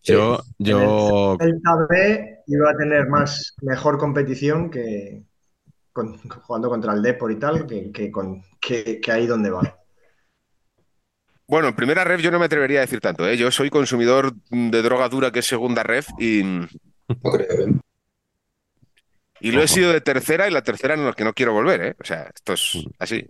Yo, 0.03 0.41
yo... 0.59 1.37
El, 1.41 1.51
el 1.51 2.29
iba 2.47 2.71
a 2.71 2.77
tener 2.77 3.09
más 3.09 3.55
mejor 3.63 3.99
competición 3.99 4.71
que 4.71 5.23
jugando 6.47 6.69
contra 6.69 6.93
el 6.93 7.03
Depor 7.03 7.33
y 7.33 7.37
tal, 7.37 7.67
que, 7.67 8.11
con, 8.11 8.43
que, 8.61 9.01
ahí 9.09 9.27
donde 9.27 9.51
va. 9.51 9.79
Bueno, 11.49 11.69
en 11.69 11.77
primera 11.77 12.05
ref 12.05 12.21
yo 12.21 12.31
no 12.31 12.39
me 12.39 12.47
atrevería 12.47 12.81
a 12.81 12.83
decir 12.83 13.01
tanto, 13.01 13.27
¿eh? 13.27 13.37
Yo 13.37 13.51
soy 13.51 13.71
consumidor 13.71 14.35
de 14.51 14.83
droga 14.83 15.09
dura 15.09 15.31
que 15.31 15.39
es 15.39 15.47
segunda 15.47 15.83
ref 15.83 16.09
y... 16.19 16.43
No 16.43 17.31
creo, 17.31 17.69
¿eh? 17.69 17.73
Y 19.41 19.51
lo 19.51 19.63
he 19.63 19.69
sido 19.69 19.93
de 19.93 20.01
tercera 20.01 20.49
y 20.49 20.51
la 20.51 20.63
tercera 20.63 20.95
en 20.95 21.05
la 21.05 21.13
que 21.13 21.25
no 21.25 21.33
quiero 21.33 21.53
volver, 21.53 21.83
¿eh? 21.83 21.97
O 22.01 22.05
sea, 22.05 22.31
esto 22.35 22.55
es 22.55 22.73
mm. 22.75 22.91
así. 22.99 23.27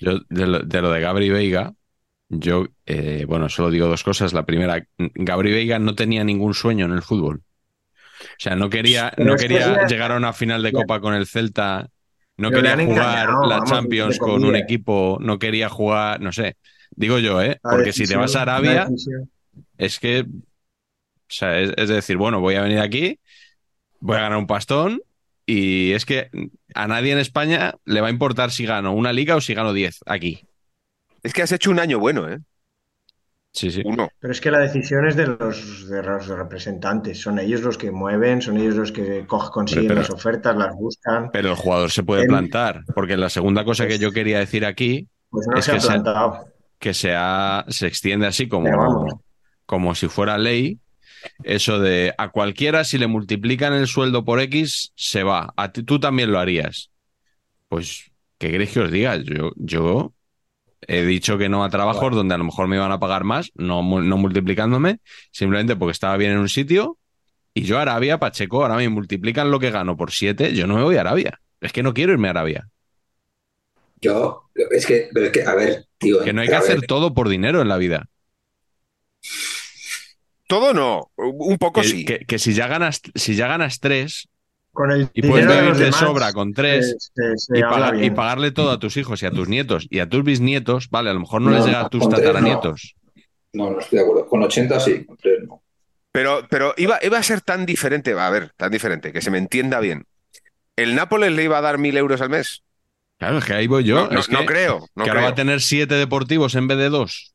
Yo, 0.00 0.20
de 0.28 0.46
lo, 0.46 0.90
de 0.90 1.00
Gabri 1.00 1.30
Veiga, 1.30 1.72
yo, 2.28 2.66
eh, 2.86 3.24
bueno, 3.28 3.48
solo 3.48 3.70
digo 3.70 3.86
dos 3.86 4.02
cosas. 4.02 4.32
La 4.32 4.44
primera, 4.44 4.84
Gabri 4.98 5.52
Veiga 5.52 5.78
no 5.78 5.94
tenía 5.94 6.24
ningún 6.24 6.54
sueño 6.54 6.86
en 6.86 6.92
el 6.92 7.02
fútbol. 7.02 7.42
O 8.22 8.38
sea, 8.38 8.56
no 8.56 8.70
quería, 8.70 9.12
no 9.18 9.36
quería 9.36 9.86
llegar 9.86 10.12
a 10.12 10.16
una 10.16 10.32
final 10.32 10.62
de 10.62 10.72
Copa 10.72 11.00
con 11.00 11.14
el 11.14 11.26
Celta, 11.26 11.88
no 12.36 12.50
quería 12.50 12.76
jugar 12.76 13.28
la 13.46 13.62
Champions 13.64 14.18
con 14.18 14.44
un 14.44 14.56
equipo, 14.56 15.18
no 15.20 15.38
quería 15.38 15.68
jugar, 15.68 16.20
no 16.20 16.32
sé. 16.32 16.56
Digo 16.90 17.18
yo, 17.18 17.42
¿eh? 17.42 17.58
Porque 17.62 17.92
si 17.92 18.06
te 18.06 18.16
vas 18.16 18.36
a 18.36 18.42
Arabia, 18.42 18.88
es 19.78 19.98
que, 19.98 20.20
o 20.20 20.24
sea, 21.28 21.58
es 21.58 21.88
decir, 21.88 22.16
bueno, 22.16 22.40
voy 22.40 22.54
a 22.54 22.62
venir 22.62 22.78
aquí, 22.78 23.18
voy 24.00 24.16
a 24.16 24.22
ganar 24.22 24.38
un 24.38 24.46
pastón 24.46 25.00
y 25.54 25.92
es 25.92 26.06
que 26.06 26.30
a 26.74 26.88
nadie 26.88 27.12
en 27.12 27.18
España 27.18 27.74
le 27.84 28.00
va 28.00 28.06
a 28.06 28.10
importar 28.10 28.50
si 28.50 28.64
gano 28.64 28.94
una 28.94 29.12
liga 29.12 29.36
o 29.36 29.40
si 29.42 29.52
gano 29.52 29.74
10 29.74 30.00
aquí. 30.06 30.48
Es 31.22 31.34
que 31.34 31.42
has 31.42 31.52
hecho 31.52 31.70
un 31.70 31.78
año 31.78 31.98
bueno, 31.98 32.26
¿eh? 32.26 32.38
Sí, 33.52 33.70
sí. 33.70 33.82
Uno. 33.84 34.08
Pero 34.18 34.32
es 34.32 34.40
que 34.40 34.50
la 34.50 34.60
decisión 34.60 35.06
es 35.06 35.14
de 35.14 35.26
los, 35.26 35.86
de 35.90 36.02
los 36.02 36.26
representantes. 36.26 37.20
Son 37.20 37.38
ellos 37.38 37.60
los 37.60 37.76
que 37.76 37.90
mueven, 37.90 38.40
son 38.40 38.56
ellos 38.56 38.76
los 38.76 38.92
que 38.92 39.26
consiguen 39.26 39.94
las 39.94 40.08
ofertas, 40.08 40.56
las 40.56 40.74
buscan. 40.74 41.30
Pero 41.30 41.50
el 41.50 41.56
jugador 41.56 41.90
se 41.90 42.02
puede 42.02 42.24
plantar. 42.24 42.84
Porque 42.94 43.18
la 43.18 43.28
segunda 43.28 43.62
cosa 43.66 43.86
que 43.86 43.98
yo 43.98 44.10
quería 44.10 44.38
decir 44.38 44.64
aquí 44.64 45.06
pues 45.28 45.46
es 45.54 45.68
que, 45.68 45.80
se, 45.80 46.02
que 46.78 46.94
se 47.72 47.86
extiende 47.86 48.26
así 48.26 48.48
como, 48.48 49.20
como 49.66 49.94
si 49.94 50.08
fuera 50.08 50.38
ley 50.38 50.78
eso 51.44 51.78
de 51.78 52.14
a 52.18 52.30
cualquiera 52.30 52.84
si 52.84 52.98
le 52.98 53.06
multiplican 53.06 53.72
el 53.74 53.86
sueldo 53.86 54.24
por 54.24 54.40
X, 54.40 54.92
se 54.94 55.22
va. 55.22 55.52
A 55.56 55.72
ti, 55.72 55.82
tú 55.82 55.98
también 55.98 56.32
lo 56.32 56.38
harías. 56.38 56.90
Pues, 57.68 58.10
¿qué 58.38 58.50
queréis 58.50 58.70
que 58.70 58.80
os 58.80 58.90
diga? 58.90 59.16
Yo, 59.16 59.52
yo 59.56 60.12
he 60.86 61.04
dicho 61.04 61.38
que 61.38 61.48
no 61.48 61.64
a 61.64 61.70
trabajos 61.70 62.14
donde 62.14 62.34
a 62.34 62.38
lo 62.38 62.44
mejor 62.44 62.68
me 62.68 62.76
iban 62.76 62.92
a 62.92 63.00
pagar 63.00 63.24
más, 63.24 63.50
no, 63.54 63.82
no 63.82 64.16
multiplicándome, 64.16 64.98
simplemente 65.30 65.76
porque 65.76 65.92
estaba 65.92 66.16
bien 66.16 66.32
en 66.32 66.38
un 66.38 66.48
sitio. 66.48 66.98
Y 67.54 67.62
yo 67.62 67.78
Arabia, 67.78 68.18
Pacheco, 68.18 68.62
ahora 68.62 68.76
me 68.76 68.88
multiplican 68.88 69.50
lo 69.50 69.60
que 69.60 69.70
gano 69.70 69.96
por 69.96 70.10
siete, 70.10 70.54
yo 70.54 70.66
no 70.66 70.76
me 70.76 70.82
voy 70.82 70.96
a 70.96 71.00
Arabia. 71.02 71.40
Es 71.60 71.72
que 71.72 71.82
no 71.82 71.94
quiero 71.94 72.12
irme 72.12 72.28
a 72.28 72.32
Arabia. 72.32 72.68
Yo, 74.00 74.50
es 74.54 74.84
que, 74.84 75.10
es 75.14 75.30
que 75.30 75.44
a 75.44 75.54
ver, 75.54 75.86
tío. 75.98 76.24
Que 76.24 76.32
no 76.32 76.40
hay 76.40 76.48
que 76.48 76.56
hacer 76.56 76.82
todo 76.82 77.14
por 77.14 77.28
dinero 77.28 77.62
en 77.62 77.68
la 77.68 77.76
vida. 77.76 78.08
Todo 80.52 80.74
no, 80.74 81.10
un 81.16 81.56
poco 81.56 81.82
sí. 81.82 82.04
Que, 82.04 82.38
si 82.38 82.52
ya 82.52 82.66
ganas, 82.66 83.00
si 83.14 83.34
ya 83.34 83.48
ganas 83.48 83.80
tres, 83.80 84.28
con 84.70 84.90
el 84.90 85.08
y 85.14 85.22
puedes 85.22 85.46
vivir 85.46 85.76
de, 85.76 85.92
sobra 85.92 86.34
con 86.34 86.52
tres 86.52 87.10
y, 87.54 88.10
pagarle 88.10 88.50
todo 88.50 88.70
a 88.70 88.78
tus 88.78 88.98
hijos 88.98 89.22
y 89.22 89.26
a 89.26 89.30
tus 89.30 89.48
nietos 89.48 89.86
y 89.88 90.00
a 90.00 90.10
tus 90.10 90.22
bisnietos, 90.22 90.90
vale, 90.90 91.08
a 91.08 91.14
lo 91.14 91.20
mejor 91.20 91.40
no, 91.40 91.52
les 91.52 91.64
llega 91.64 91.80
a 91.80 91.88
tus 91.88 92.06
tataranietos. 92.06 92.96
No. 93.54 93.70
no. 93.70 93.80
estoy 93.80 94.00
de 94.00 94.04
acuerdo. 94.04 94.28
Con 94.28 94.42
80 94.42 94.78
sí, 94.80 95.06
con 95.06 95.16
tres 95.16 95.38
no. 95.48 95.62
Pero, 96.12 96.46
pero 96.50 96.74
iba, 96.76 96.98
iba 97.02 97.16
a 97.16 97.22
ser 97.22 97.40
tan 97.40 97.64
diferente, 97.64 98.12
a 98.12 98.28
ver, 98.28 98.52
tan 98.58 98.70
diferente, 98.70 99.10
que 99.10 99.22
se 99.22 99.30
me 99.30 99.38
entienda 99.38 99.80
bien. 99.80 100.04
¿El 100.76 100.94
Nápoles 100.94 101.32
le 101.32 101.44
iba 101.44 101.56
a 101.56 101.62
dar 101.62 101.78
mil 101.78 101.96
euros 101.96 102.20
al 102.20 102.28
mes? 102.28 102.62
Claro, 103.16 103.38
es 103.38 103.46
que 103.46 103.54
ahí 103.54 103.68
voy 103.68 103.84
yo. 103.84 104.06
No, 104.28 104.44
creo. 104.44 104.86
que 105.02 105.08
ahora 105.08 105.22
va 105.22 105.28
a 105.28 105.34
tener 105.34 105.62
siete 105.62 105.94
deportivos 105.94 106.56
en 106.56 106.68
vez 106.68 106.76
de 106.76 106.90
dos. 106.90 107.32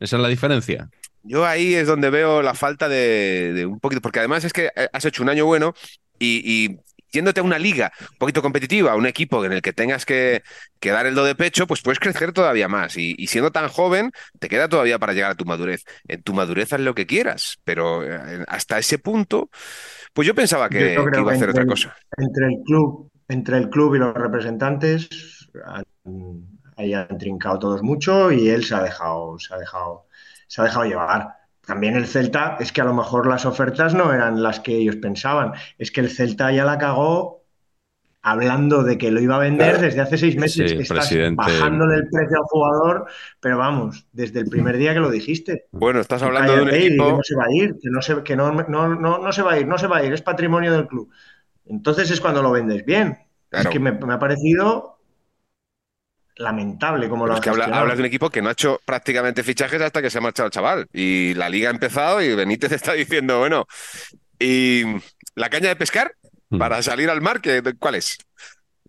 Esa 0.00 0.16
es 0.16 0.22
la 0.22 0.28
diferencia. 0.28 0.88
Yo 1.24 1.46
ahí 1.46 1.74
es 1.74 1.86
donde 1.86 2.10
veo 2.10 2.42
la 2.42 2.54
falta 2.54 2.88
de, 2.88 3.66
un 3.66 3.80
poquito, 3.80 4.02
porque 4.02 4.18
además 4.18 4.44
es 4.44 4.52
que 4.52 4.66
eh, 4.76 4.88
has 4.92 5.04
hecho 5.06 5.22
un 5.22 5.30
año 5.30 5.46
bueno 5.46 5.72
y, 6.18 6.78
yéndote 7.10 7.40
a 7.40 7.44
una 7.44 7.58
liga 7.58 7.92
un 8.10 8.18
poquito 8.18 8.42
competitiva, 8.42 8.96
un 8.96 9.06
equipo 9.06 9.44
en 9.44 9.52
el 9.52 9.62
que 9.62 9.72
tengas 9.72 10.04
que, 10.04 10.42
dar 10.82 11.06
el 11.06 11.14
do 11.14 11.24
de 11.24 11.36
pecho, 11.36 11.66
pues 11.66 11.80
puedes 11.80 12.00
crecer 12.00 12.32
todavía 12.32 12.68
más. 12.68 12.96
Y, 12.98 13.26
siendo 13.26 13.50
tan 13.52 13.68
joven, 13.68 14.10
te 14.38 14.48
queda 14.48 14.68
todavía 14.68 14.98
para 14.98 15.14
llegar 15.14 15.30
a 15.30 15.34
tu 15.34 15.44
madurez. 15.44 15.84
En 16.08 16.22
tu 16.22 16.34
madurez 16.34 16.72
haz 16.72 16.80
lo 16.80 16.94
que 16.94 17.06
quieras, 17.06 17.58
pero 17.64 18.04
eh, 18.04 18.44
hasta 18.48 18.78
ese 18.78 18.98
punto, 18.98 19.48
pues 20.12 20.26
yo 20.26 20.34
pensaba 20.34 20.68
que, 20.68 20.94
iba 20.94 21.30
a 21.30 21.34
hacer 21.34 21.50
otra 21.50 21.64
cosa. 21.64 21.96
Entre 22.18 22.46
el 22.46 22.62
club, 22.66 23.10
entre 23.28 23.58
el 23.58 23.70
club 23.70 23.94
y 23.94 23.98
los 23.98 24.12
representantes, 24.12 25.48
ahí 26.76 26.92
han 26.92 27.16
trincado 27.16 27.58
todos 27.58 27.82
mucho 27.82 28.30
y 28.30 28.48
él 28.48 28.64
se 28.64 28.74
ha 28.74 28.82
dejado, 28.82 29.38
se 29.38 29.54
ha 29.54 29.58
dejado 29.58 30.06
se 30.54 30.60
ha 30.60 30.64
dejado 30.66 30.84
llevar. 30.84 31.34
También 31.66 31.96
el 31.96 32.06
Celta, 32.06 32.58
es 32.60 32.70
que 32.70 32.80
a 32.80 32.84
lo 32.84 32.94
mejor 32.94 33.26
las 33.26 33.44
ofertas 33.44 33.92
no 33.92 34.12
eran 34.12 34.40
las 34.40 34.60
que 34.60 34.76
ellos 34.76 34.94
pensaban. 34.96 35.52
Es 35.78 35.90
que 35.90 36.00
el 36.00 36.10
Celta 36.10 36.52
ya 36.52 36.64
la 36.64 36.78
cagó 36.78 37.42
hablando 38.22 38.84
de 38.84 38.96
que 38.96 39.10
lo 39.10 39.20
iba 39.20 39.34
a 39.34 39.40
vender 39.40 39.80
desde 39.80 40.00
hace 40.00 40.16
seis 40.16 40.36
meses. 40.36 40.70
Sí, 40.70 40.76
estás 40.78 41.12
bajándole 41.32 41.96
el 41.96 42.08
precio 42.08 42.36
al 42.36 42.44
jugador, 42.44 43.06
pero 43.40 43.58
vamos, 43.58 44.06
desde 44.12 44.38
el 44.38 44.46
primer 44.46 44.76
día 44.76 44.94
que 44.94 45.00
lo 45.00 45.10
dijiste. 45.10 45.64
Bueno, 45.72 45.98
estás 45.98 46.22
hablando 46.22 46.54
de 46.54 46.62
un 46.62 46.70
equipo. 46.70 47.04
Que 47.04 47.12
no 47.14 47.22
se 47.24 47.34
va 47.34 47.44
a 47.46 47.52
ir, 47.52 47.74
que, 47.82 47.90
no 47.90 48.00
se, 48.00 48.22
que 48.22 48.36
no, 48.36 48.52
no, 48.52 49.18
no, 49.18 49.32
se 49.32 49.42
va 49.42 49.54
a 49.54 49.58
ir, 49.58 49.66
no 49.66 49.76
se 49.76 49.88
va 49.88 49.96
a 49.96 50.04
ir, 50.04 50.12
es 50.12 50.22
patrimonio 50.22 50.72
del 50.72 50.86
club. 50.86 51.10
Entonces 51.66 52.12
es 52.12 52.20
cuando 52.20 52.42
lo 52.42 52.52
vendes 52.52 52.84
bien. 52.84 53.18
Es 53.50 53.66
que 53.66 53.80
me, 53.80 53.90
me 53.90 54.14
ha 54.14 54.18
parecido 54.20 54.93
lamentable 56.36 57.08
como 57.08 57.26
lo 57.26 57.34
es 57.34 57.40
que 57.40 57.50
hablas 57.50 57.96
de 57.96 58.02
un 58.02 58.06
equipo 58.06 58.30
que 58.30 58.42
no 58.42 58.48
ha 58.48 58.52
hecho 58.52 58.80
prácticamente 58.84 59.42
fichajes 59.42 59.80
hasta 59.80 60.02
que 60.02 60.10
se 60.10 60.18
ha 60.18 60.20
marchado 60.20 60.46
el 60.46 60.52
chaval. 60.52 60.88
Y 60.92 61.34
la 61.34 61.48
liga 61.48 61.68
ha 61.68 61.72
empezado 61.72 62.20
y 62.22 62.34
Benítez 62.34 62.72
está 62.72 62.92
diciendo, 62.92 63.38
bueno, 63.38 63.66
¿y 64.38 64.82
la 65.34 65.48
caña 65.50 65.68
de 65.68 65.76
pescar 65.76 66.14
hmm. 66.50 66.58
para 66.58 66.82
salir 66.82 67.10
al 67.10 67.20
mar? 67.20 67.40
¿Cuál 67.78 67.96
es? 67.96 68.18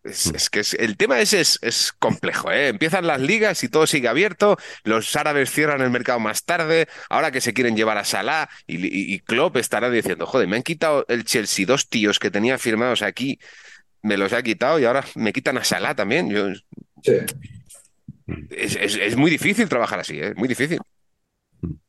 Es, 0.03 0.27
hmm. 0.27 0.35
que 0.51 0.83
el 0.83 0.97
tema 0.97 1.19
ese 1.19 1.41
es, 1.41 1.93
complejo. 1.97 2.51
¿eh? 2.51 2.67
Empiezan 2.69 3.07
las 3.07 3.21
ligas 3.21 3.63
y 3.63 3.69
todo 3.69 3.87
sigue 3.87 4.07
abierto. 4.07 4.57
Los 4.83 5.15
árabes 5.15 5.51
cierran 5.51 5.81
el 5.81 5.89
mercado 5.91 6.19
más 6.19 6.45
tarde. 6.45 6.87
Ahora 7.09 7.31
que 7.31 7.41
se 7.41 7.53
quieren 7.53 7.75
llevar 7.75 7.97
a 7.97 8.05
Salah 8.05 8.49
y, 8.67 9.13
y 9.13 9.19
Klopp 9.19 9.57
estará 9.57 9.89
diciendo: 9.89 10.25
Joder, 10.25 10.47
me 10.47 10.57
han 10.57 10.63
quitado 10.63 11.05
el 11.09 11.25
Chelsea 11.25 11.65
dos 11.65 11.89
tíos 11.89 12.19
que 12.19 12.31
tenía 12.31 12.57
firmados 12.57 13.01
aquí. 13.01 13.39
Me 14.03 14.17
los 14.17 14.33
ha 14.33 14.43
quitado 14.43 14.77
y 14.79 14.85
ahora 14.85 15.03
me 15.15 15.33
quitan 15.33 15.57
a 15.57 15.63
Salah 15.63 15.95
también. 15.95 16.29
Yo, 16.29 16.49
es, 18.49 19.15
muy 19.15 19.31
difícil 19.31 19.69
trabajar 19.69 19.99
así, 19.99 20.19
es 20.19 20.31
¿eh? 20.31 20.33
muy 20.35 20.47
difícil. 20.47 20.79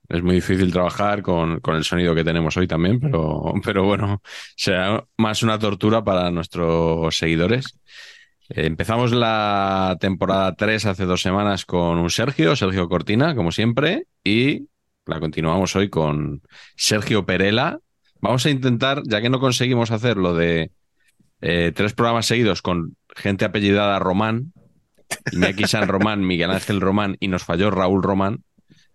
Es 0.08 0.22
muy 0.22 0.36
difícil 0.36 0.72
trabajar 0.72 1.22
con, 1.22 1.60
el 1.64 1.84
sonido 1.84 2.14
que 2.14 2.22
tenemos 2.22 2.56
hoy 2.56 2.68
también, 2.68 3.00
pero, 3.00 3.54
pero 3.64 3.84
bueno, 3.84 4.22
será 4.54 5.04
más 5.16 5.42
una 5.42 5.58
tortura 5.58 6.04
para 6.04 6.30
nuestros 6.30 7.16
seguidores. 7.16 7.78
Eh, 8.48 8.66
Empezamos 8.66 9.12
la 9.12 9.96
temporada 10.00 10.54
3 10.54 10.86
hace 10.86 11.04
dos 11.04 11.22
semanas 11.22 11.64
con 11.64 11.98
un 11.98 12.10
Sergio, 12.10 12.54
Sergio 12.54 12.88
Cortina, 12.88 13.34
como 13.34 13.50
siempre, 13.50 14.06
y 14.22 14.68
la 15.06 15.18
continuamos 15.18 15.74
hoy 15.74 15.88
con 15.88 16.42
Sergio 16.76 17.26
Perela. 17.26 17.80
Vamos 18.20 18.46
a 18.46 18.50
intentar, 18.50 19.02
ya 19.04 19.20
que 19.20 19.30
no 19.30 19.40
conseguimos 19.40 19.90
hacer 19.90 20.16
lo 20.16 20.34
de 20.34 20.70
eh, 21.40 21.72
tres 21.74 21.92
programas 21.94 22.26
seguidos 22.26 22.62
con 22.62 22.96
gente 23.14 23.44
apellidada 23.44 23.98
Román, 23.98 24.52
Iñaki 25.32 25.66
San 25.66 25.88
Román, 25.88 26.26
Miguel 26.26 26.50
Ángel 26.50 26.80
Román 26.80 27.16
y 27.20 27.28
nos 27.28 27.44
falló 27.44 27.70
Raúl 27.70 28.02
Román, 28.02 28.42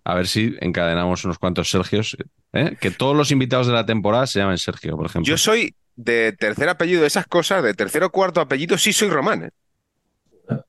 a 0.04 0.16
ver 0.16 0.28
si 0.28 0.56
encadenamos 0.62 1.24
unos 1.26 1.38
cuantos 1.40 1.70
Sergios. 1.70 2.18
¿eh? 2.54 2.76
Que 2.80 2.92
todos 2.92 3.16
los 3.16 3.32
invitados 3.32 3.68
de 3.68 3.74
la 3.74 3.86
temporada 3.86 4.28
se 4.28 4.40
llamen 4.40 4.58
Sergio, 4.58 4.96
por 4.98 5.06
ejemplo. 5.06 5.30
Yo 5.30 5.38
soy 5.38 5.76
de 5.96 6.34
tercer 6.38 6.70
apellido, 6.70 7.06
esas 7.06 7.28
cosas, 7.28 7.64
de 7.64 7.74
tercero 7.74 8.08
o 8.08 8.12
cuarto 8.12 8.42
apellido, 8.42 8.78
sí 8.78 8.94
soy 8.94 9.10
román. 9.10 9.44
¿eh? 9.44 9.50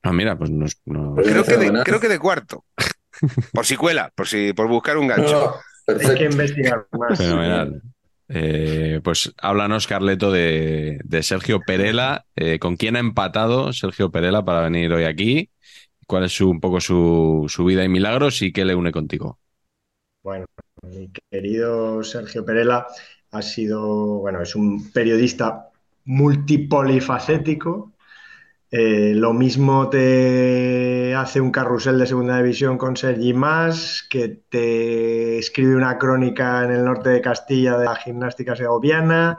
Ah, 0.03 0.13
mira, 0.13 0.37
pues 0.37 0.49
nos- 0.49 0.77
no- 0.85 1.15
Pues- 1.15 1.27
Creo 1.27 1.43
que, 1.43 1.51
de, 1.51 1.57
fenomenal. 1.57 1.83
creo 1.83 1.99
que 1.99 2.09
de 2.09 2.19
cuarto. 2.19 2.63
Por 3.51 3.65
si 3.65 3.75
cuela, 3.75 4.11
por 4.15 4.27
si 4.27 4.53
por 4.53 4.67
buscar 4.67 4.97
un 4.97 5.07
gancho. 5.07 5.55
No, 5.87 6.09
Hay 6.09 6.15
que 6.17 6.25
investigar 6.25 6.87
más. 6.97 7.17
Fenomenal. 7.17 7.81
Eh, 8.29 8.99
pues 9.03 9.33
háblanos, 9.37 9.87
Carleto, 9.87 10.31
de, 10.31 10.99
Sergio 11.21 11.59
Perela. 11.59 12.25
Eh, 12.35 12.59
¿Con 12.59 12.77
quién 12.77 12.95
ha 12.95 12.99
empatado 12.99 13.73
Sergio 13.73 14.11
Perela 14.11 14.43
para 14.43 14.61
venir 14.61 14.91
hoy 14.93 15.03
aquí? 15.03 15.49
¿Cuál 16.07 16.25
es 16.25 16.33
su, 16.33 16.49
un 16.49 16.59
poco 16.59 16.81
su, 16.81 17.45
su 17.47 17.65
vida 17.65 17.83
y 17.83 17.89
milagros 17.89 18.41
y 18.41 18.51
qué 18.51 18.65
le 18.65 18.75
une 18.75 18.91
contigo? 18.91 19.39
Bueno, 20.21 20.45
mi 20.81 21.09
querido 21.29 22.03
Sergio 22.03 22.45
Perela 22.45 22.87
ha 23.31 23.41
sido, 23.41 24.19
bueno, 24.19 24.41
es 24.41 24.55
un 24.55 24.91
periodista 24.91 25.69
multipolifacético. 26.05 27.92
Eh, 28.75 29.13
lo 29.15 29.33
mismo 29.33 29.87
te 29.89 31.13
hace 31.15 31.39
un 31.39 31.51
carrusel 31.51 31.99
de 31.99 32.07
segunda 32.07 32.37
división 32.41 32.77
con 32.79 32.97
Sergi 32.97 33.31
Más, 33.33 34.03
que 34.09 34.29
te 34.29 35.37
escribe 35.37 35.75
una 35.75 35.99
crónica 35.99 36.63
en 36.63 36.71
el 36.71 36.83
norte 36.83 37.09
de 37.09 37.21
Castilla 37.21 37.77
de 37.77 37.85
la 37.85 37.95
gimnástica 37.95 38.55
segoviana, 38.55 39.37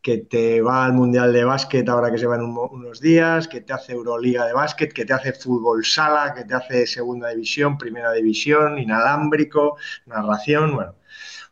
que 0.00 0.18
te 0.18 0.60
va 0.62 0.84
al 0.84 0.92
Mundial 0.92 1.32
de 1.32 1.44
Básquet 1.44 1.88
ahora 1.88 2.12
que 2.12 2.18
se 2.18 2.26
va 2.28 2.36
en 2.36 2.42
un 2.42 2.54
mo- 2.54 2.68
unos 2.72 3.00
días, 3.00 3.48
que 3.48 3.60
te 3.60 3.72
hace 3.72 3.92
Euroliga 3.92 4.46
de 4.46 4.52
Básquet, 4.52 4.92
que 4.92 5.04
te 5.04 5.12
hace 5.14 5.32
fútbol 5.32 5.84
sala, 5.84 6.32
que 6.32 6.44
te 6.44 6.54
hace 6.54 6.86
segunda 6.86 7.30
división, 7.30 7.76
primera 7.78 8.12
división, 8.12 8.78
inalámbrico, 8.78 9.76
narración, 10.06 10.76
bueno, 10.76 10.94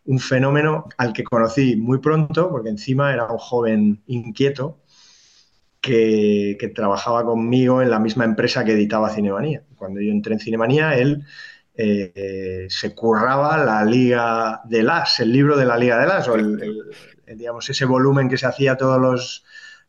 un 0.04 0.18
fenómeno 0.20 0.84
al 0.98 1.12
que 1.12 1.24
conocí 1.24 1.76
muy 1.76 1.98
pronto, 1.98 2.50
porque 2.50 2.68
encima 2.70 3.12
era 3.12 3.26
un 3.26 3.38
joven 3.38 4.02
inquieto 4.06 4.78
que, 5.84 6.72
trabajaba 6.74 7.24
conmigo 7.24 7.82
en 7.82 7.90
la 7.90 7.98
misma 7.98 8.24
empresa 8.24 8.64
que 8.64 8.72
editaba 8.72 9.10
Cinemanía. 9.10 9.62
Cuando 9.76 10.00
yo 10.00 10.10
entré 10.10 10.32
en 10.32 10.40
Cinemanía, 10.40 10.96
él 10.96 11.24
eh, 11.76 12.66
se 12.70 12.94
curraba 12.94 13.62
la 13.62 13.84
Liga 13.84 14.62
de 14.64 14.82
las, 14.82 15.20
el 15.20 15.32
libro 15.32 15.56
de 15.56 15.66
la 15.66 15.76
Liga 15.76 15.98
de 15.98 16.06
las, 16.06 16.28
o 16.28 16.36
digamos, 17.26 17.68
ese 17.68 17.84
volumen 17.84 18.28
que 18.28 18.38
se 18.38 18.46
hacía 18.46 18.76
todos 18.76 19.00
los, 19.00 19.44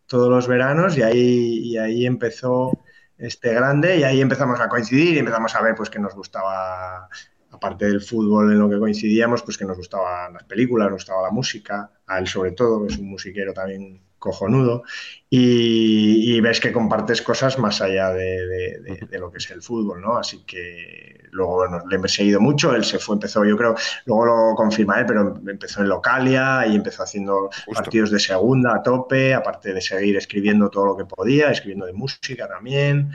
todos 0.06 0.30
los 0.30 0.48
veranos, 0.48 0.98
y 0.98 1.04
ahí, 1.04 1.60
y 1.64 1.78
ahí 1.78 2.06
empezó 2.06 2.72
este 3.18 3.54
grande, 3.54 3.98
y 3.98 4.04
ahí 4.04 4.20
empezamos 4.20 4.60
a 4.60 4.68
coincidir 4.68 5.16
y 5.16 5.20
empezamos 5.20 5.56
a 5.56 5.62
ver 5.62 5.76
pues, 5.76 5.90
que 5.90 6.00
nos 6.00 6.14
gustaba 6.14 7.08
aparte 7.52 7.86
del 7.86 8.02
fútbol 8.02 8.52
en 8.52 8.60
lo 8.60 8.70
que 8.70 8.78
coincidíamos, 8.78 9.44
pues 9.44 9.58
que 9.58 9.64
nos 9.64 9.78
gustaban 9.78 10.34
las 10.34 10.44
películas, 10.44 10.90
nos 10.90 10.98
gustaba 10.98 11.22
la 11.22 11.32
música, 11.32 11.90
a 12.06 12.20
él 12.20 12.28
sobre 12.28 12.52
todo, 12.52 12.86
que 12.86 12.94
es 12.94 13.00
un 13.00 13.08
musiquero 13.08 13.54
también 13.54 14.05
cojonudo, 14.26 14.84
y, 15.30 16.36
y 16.36 16.42
ves 16.42 16.60
que 16.60 16.72
compartes 16.74 17.22
cosas 17.22 17.58
más 17.60 17.82
allá 17.82 18.12
de, 18.14 18.48
de- 18.48 18.80
de- 18.82 19.08
de 19.10 19.20
lo 19.20 19.32
que 19.32 19.38
es 19.40 19.50
el 19.52 19.62
fútbol, 19.62 20.02
¿no? 20.02 20.18
Así 20.18 20.44
que 20.46 21.24
luego 21.32 21.56
bueno, 21.68 21.80
le 21.90 21.98
he 21.98 22.10
seguido 22.10 22.40
mucho, 22.42 22.74
él 22.76 22.84
se 22.86 23.00
fue, 23.00 23.16
empezó, 23.16 23.44
yo 23.46 23.58
creo, 23.58 23.76
luego 24.06 24.26
lo 24.26 24.56
confirma 24.56 25.00
él, 25.00 25.06
pero 25.08 25.36
empezó 25.48 25.82
en 25.82 25.90
Localia 25.90 26.66
y 26.68 26.76
empezó 26.76 27.04
haciendo 27.04 27.50
Justo. 27.66 27.74
partidos 27.74 28.12
de 28.12 28.20
segunda 28.20 28.76
a 28.76 28.84
tope, 28.84 29.34
aparte 29.34 29.74
de 29.74 29.82
seguir 29.82 30.18
escribiendo 30.18 30.70
todo 30.70 30.86
lo 30.88 30.98
que 30.98 31.06
podía, 31.06 31.52
escribiendo 31.52 31.86
de 31.86 31.94
música 31.94 32.48
también, 32.48 33.12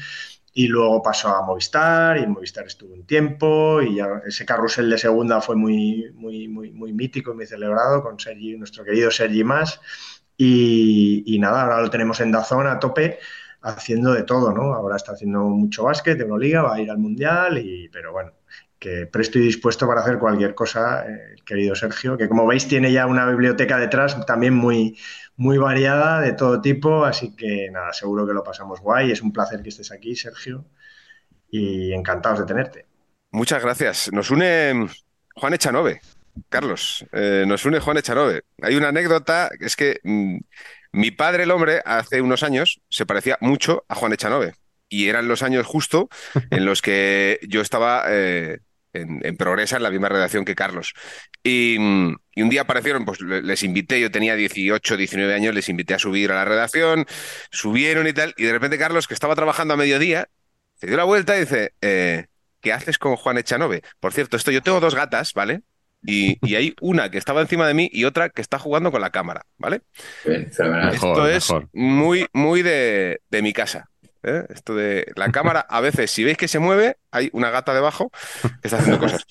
y 0.53 0.66
luego 0.68 1.03
pasó 1.03 1.29
a 1.29 1.42
Movistar 1.46 2.18
y 2.18 2.25
en 2.25 2.33
Movistar 2.33 2.66
estuvo 2.66 2.92
un 2.94 3.07
tiempo 3.07 3.81
y 3.83 3.96
ya 3.96 4.20
ese 4.27 4.44
carrusel 4.44 4.90
de 4.90 4.99
segunda 4.99 5.40
fue 5.40 5.57
muy, 5.57 6.11
muy, 6.14 6.49
muy, 6.49 6.73
muy 6.73 6.92
mítico 6.92 7.33
y 7.33 7.37
muy 7.37 7.46
celebrado 7.46 8.03
con 8.03 8.18
Sergi, 8.18 8.57
nuestro 8.57 8.85
querido 8.85 9.11
Sergi 9.11 9.44
Más 9.44 9.81
y, 10.42 11.38
nada, 11.38 11.62
ahora 11.62 11.83
lo 11.83 11.90
tenemos 11.90 12.20
en 12.20 12.33
Dazón 12.33 12.66
a 12.66 12.79
tope 12.79 13.18
haciendo 13.61 14.14
de 14.14 14.22
todo, 14.22 14.53
¿no? 14.53 14.72
Ahora 14.72 14.96
está 14.96 15.12
haciendo 15.12 15.40
mucho 15.40 15.85
básquet, 15.85 16.18
Euroliga, 16.18 16.62
va 16.62 16.76
a 16.76 16.81
ir 16.81 16.90
al 16.90 16.96
Mundial 16.96 17.59
y, 17.59 17.90
pero 17.90 18.12
bueno, 18.12 18.33
que 18.79 19.07
presto 19.07 19.38
y 19.38 19.42
dispuesto 19.42 19.87
para 19.87 20.00
hacer 20.00 20.18
cualquier 20.18 20.55
cosa, 20.55 21.05
eh, 21.07 21.37
querido 21.44 21.74
Sergio, 21.74 22.16
que 22.16 22.26
como 22.26 22.46
veis 22.46 22.66
tiene 22.66 22.90
ya 22.90 23.07
una 23.07 23.26
biblioteca 23.26 23.76
detrás 23.76 24.24
también 24.24 24.55
muy, 24.55 24.98
muy 25.37 25.59
variada 25.59 26.22
de 26.22 26.33
todo 26.33 26.62
tipo, 26.62 27.05
así 27.05 27.37
que 27.37 27.68
nada, 27.70 27.92
seguro 27.92 28.26
que 28.26 28.33
lo 28.33 28.42
pasamos 28.42 28.81
guay. 28.81 29.11
Es 29.12 29.20
un 29.20 29.33
placer 29.33 29.62
que 29.62 29.68
estés 29.68 29.92
aquí, 29.92 30.16
Sergio, 30.16 30.64
y 31.50 31.92
encantados 31.92 32.38
de 32.38 32.46
tenerte. 32.46 32.87
Muchas 33.33 33.62
gracias. 33.62 34.11
Nos 34.11 34.31
une 34.31 34.88
Juan 35.35 35.53
Echanove, 35.53 36.00
Carlos. 36.48 37.05
eh, 37.12 37.44
nos 37.46 37.64
une 37.64 37.81
Juan 37.81 37.96
Echanove. 37.98 38.42
Hay 38.62 38.76
una 38.76 38.88
anécdota, 38.88 39.50
es 39.61 39.76
que 39.76 40.00
mm, 40.03 40.38
mi 40.92 41.11
padre, 41.11 41.44
el 41.44 41.50
hombre, 41.50 41.83
hace 41.85 42.20
unos 42.20 42.42
años 42.42 42.81
se 42.88 43.07
parecía 43.07 43.38
mucho 43.40 43.85
a 43.88 43.94
Juan 43.94 44.12
Echanove. 44.12 44.55
Y 44.88 45.09
eran 45.09 45.29
los 45.29 45.42
años 45.42 45.66
justo 45.66 46.09
en 46.50 46.64
los 46.64 46.83
que 46.83 47.38
yo 47.48 47.61
estaba 47.61 48.05
eh, 48.09 48.59
en, 48.92 49.24
en 49.24 49.37
Progresa, 49.37 49.76
en 49.76 49.85
la 49.85 49.90
misma 49.90 50.09
redacción 50.09 50.44
que 50.44 50.55
Carlos. 50.57 50.92
Y, 51.42 51.76
mm, 51.79 52.16
y 52.35 52.42
un 52.42 52.48
día 52.50 52.62
aparecieron, 52.62 53.05
pues 53.05 53.20
le- 53.20 53.42
les 53.42 53.62
invité, 53.62 54.00
yo 54.00 54.11
tenía 54.11 54.35
18, 54.37 54.96
19 54.96 55.35
años, 55.35 55.55
les 55.55 55.68
invité 55.68 55.94
a 55.94 55.98
subir 55.98 56.33
a 56.33 56.35
la 56.37 56.44
redacción, 56.44 57.07
subieron 57.50 58.07
y 58.09 58.12
tal, 58.12 58.35
y 58.37 58.44
de 58.44 58.53
repente 58.53 58.79
Carlos, 58.79 59.07
que 59.07 59.14
estaba 59.14 59.35
trabajando 59.37 59.74
a 59.74 59.76
mediodía, 59.76 60.29
se 60.74 60.87
dio 60.88 60.96
la 60.96 61.05
vuelta 61.05 61.37
y 61.37 61.40
dice, 61.40 61.74
eh, 61.83 62.26
¿qué 62.61 62.72
haces 62.72 62.98
con 62.98 63.16
Juan 63.16 63.38
Echanove? 63.38 63.83
Por 64.00 64.12
cierto, 64.12 64.37
esto 64.37 64.50
yo 64.50 64.62
tengo 64.62 64.81
dos 64.81 64.94
gatas, 64.94 65.35
¿vale? 65.35 65.61
Y, 66.03 66.39
y 66.47 66.55
hay 66.55 66.75
una 66.81 67.11
que 67.11 67.19
estaba 67.19 67.43
encima 67.43 67.67
de 67.69 67.75
mí 67.75 67.89
y 67.93 68.05
otra 68.05 68.31
que 68.31 68.41
está 68.41 68.59
jugando 68.59 68.91
con 68.91 69.01
la 69.03 69.11
cámara, 69.11 69.43
¿vale? 69.59 69.83
Bien, 70.25 70.51
fenomenal. 70.53 70.93
Mejor, 70.93 71.11
Esto 71.11 71.29
es 71.29 71.51
mejor. 71.51 71.69
muy, 71.73 72.27
muy 72.33 72.63
de, 72.63 73.21
de 73.31 73.43
mi 73.43 73.53
casa. 73.53 73.91
¿eh? 74.23 74.45
Esto 74.49 74.75
de 74.75 75.07
la 75.17 75.31
cámara, 75.31 75.61
a 75.61 75.81
veces, 75.81 76.11
si 76.11 76.25
veis 76.25 76.37
que 76.39 76.49
se 76.49 76.59
mueve, 76.59 76.97
hay 77.11 77.29
una 77.33 77.51
gata 77.51 77.75
debajo 77.75 78.11
que 78.43 78.49
está 78.69 78.79
haciendo 78.79 78.99
cosas. 78.99 79.25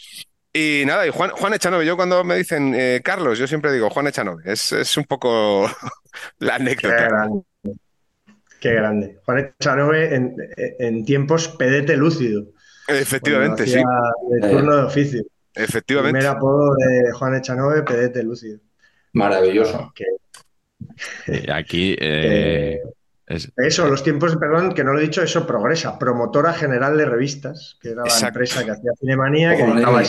Y 0.54 0.84
nada, 0.86 1.06
y 1.06 1.12
Juan, 1.12 1.30
Juan 1.32 1.54
Echanove, 1.54 1.86
yo 1.86 1.96
cuando 1.96 2.24
me 2.24 2.36
dicen 2.36 2.74
eh, 2.76 3.02
Carlos, 3.04 3.38
yo 3.38 3.46
siempre 3.48 3.72
digo 3.72 3.90
Juan 3.92 4.08
Echanove. 4.08 4.42
Es, 4.52 4.72
es 4.72 4.98
un 4.98 5.04
poco 5.06 5.68
la 6.40 6.56
Qué 6.58 6.62
anécdota. 6.64 6.96
grande. 7.08 7.42
Qué 8.60 8.74
grande. 8.74 9.18
Juan 9.26 9.54
Echanove 9.60 10.16
en, 10.16 10.36
en 10.80 11.06
tiempos 11.06 11.48
pedete 11.50 11.96
lúcido. 11.98 12.46
Efectivamente, 12.88 13.66
sí. 13.68 13.82
De 14.30 14.50
turno 14.50 14.76
de 14.76 14.84
oficio. 14.84 15.24
Efectivamente. 15.60 16.18
Primer 16.20 16.36
apodo 16.38 16.74
de 16.76 17.12
Juan 17.12 17.36
Echanove, 17.36 17.84
pedete 17.84 18.24
lúcido. 18.24 18.60
Maravilloso. 19.14 19.92
Que- 19.96 20.06
Eh, 21.28 21.46
aquí 21.52 21.96
eh, 22.00 22.80
es- 23.28 23.52
Eso, 23.58 23.88
los 23.88 24.02
tiempos, 24.04 24.36
perdón, 24.38 24.74
que 24.74 24.84
no 24.84 24.94
lo 24.94 25.00
he 25.00 25.04
dicho, 25.04 25.22
eso 25.22 25.46
progresa. 25.46 26.00
Promotora 26.00 26.54
general 26.54 26.98
de 26.98 27.06
revistas, 27.06 27.78
que 27.82 27.90
era 27.92 28.04
la 28.06 28.28
empresa 28.28 28.64
que 28.66 28.72
hacía 28.72 28.92
Cinemanía, 29.00 29.56
que 29.56 29.64
editaba 29.64 30.02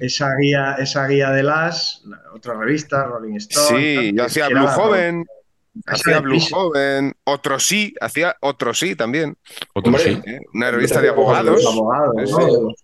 esa, 0.00 0.28
guía, 0.40 0.76
esa 0.78 1.06
guía 1.06 1.30
de 1.30 1.42
las, 1.42 2.02
la- 2.06 2.20
otra 2.34 2.54
revista, 2.54 3.04
Rolling 3.04 3.36
Stone. 3.36 3.66
Sí, 3.80 3.94
tal, 3.96 4.14
yo 4.16 4.24
hacía 4.24 4.48
Blue 4.48 4.66
Joven, 4.68 5.26
hacía 5.86 6.20
Blue 6.20 6.34
Piso. 6.34 6.56
Joven, 6.56 7.12
otro 7.24 7.58
sí, 7.58 7.94
hacía 8.00 8.36
otro 8.40 8.72
sí 8.72 8.94
también. 8.96 9.36
otro 9.74 9.90
Hombre, 9.92 10.04
sí. 10.04 10.22
¿eh? 10.26 10.40
Una 10.54 10.70
revista 10.70 11.00
de 11.00 11.08
abogados. 11.08 11.64
abogados, 11.66 12.30
Sí, 12.30 12.36
¿no? 12.36 12.74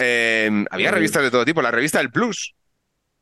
Eh, 0.00 0.64
había 0.70 0.90
revistas 0.90 1.22
de 1.22 1.30
todo 1.30 1.44
tipo, 1.44 1.62
la 1.62 1.70
revista 1.70 2.00
El 2.00 2.10
Plus. 2.10 2.54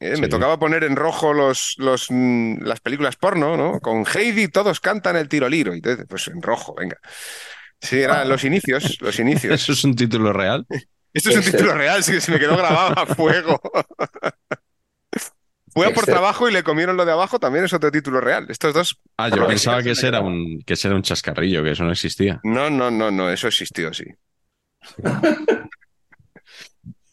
Eh, 0.01 0.11
Me 0.13 0.17
Sí. 0.27 0.29
tocaba 0.29 0.59
poner 0.59 0.85
en 0.85 0.95
rojo 0.95 1.33
los, 1.35 1.75
los, 1.79 2.07
mm, 2.09 2.63
las 2.63 2.79
películas 2.81 3.17
porno, 3.17 3.57
¿no? 3.57 3.81
Con 3.81 4.05
Heidi 4.07 4.47
todos 4.49 4.79
cantan 4.81 5.17
el 5.17 5.29
tiro 5.29 5.49
liro. 5.49 5.75
Y 5.75 5.79
entonces, 5.79 6.07
pues 6.09 6.29
en 6.29 6.41
rojo, 6.41 6.75
venga. 6.77 6.97
Sí, 7.81 8.01
eran 8.01 8.29
los 8.29 8.45
inicios, 8.45 8.99
los 9.01 9.19
inicios. 9.19 9.55
¿Eso 9.55 9.73
es 9.73 9.85
un 9.85 9.97
título 9.97 10.33
real? 10.33 10.67
Esto 11.13 11.31
es 11.31 11.37
un 11.37 11.43
título 11.43 11.75
real, 11.75 12.05
sí 12.05 12.21
se 12.21 12.31
me 12.31 12.39
quedó 12.39 12.57
grabado 12.57 12.97
a 12.97 13.07
fuego. 13.07 13.61
Fue 15.75 15.87
a 15.87 15.91
por 15.91 16.07
trabajo 16.07 16.49
y 16.49 16.53
le 16.53 16.63
comieron 16.63 16.97
lo 16.97 17.05
de 17.05 17.13
abajo, 17.13 17.39
también 17.39 17.65
es 17.65 17.73
otro 17.73 17.91
título 17.91 18.21
real. 18.21 18.47
Estos 18.49 18.75
dos. 18.75 19.01
Ah, 19.17 19.29
yo 19.29 19.47
pensaba 19.47 19.79
que 19.79 19.95
se 19.95 20.01
ese 20.01 20.09
era 20.09 20.21
un, 20.21 20.61
que 20.67 20.75
ese 20.75 20.89
era 20.89 20.97
un 20.97 21.03
chascarrillo, 21.03 21.63
que 21.63 21.73
eso 21.73 21.85
no 21.85 21.93
existía. 21.93 22.41
No, 22.43 22.71
no, 22.71 22.91
no, 22.91 23.11
no, 23.11 23.31
eso 23.31 23.49
existió, 23.49 23.93
sí. 23.93 24.05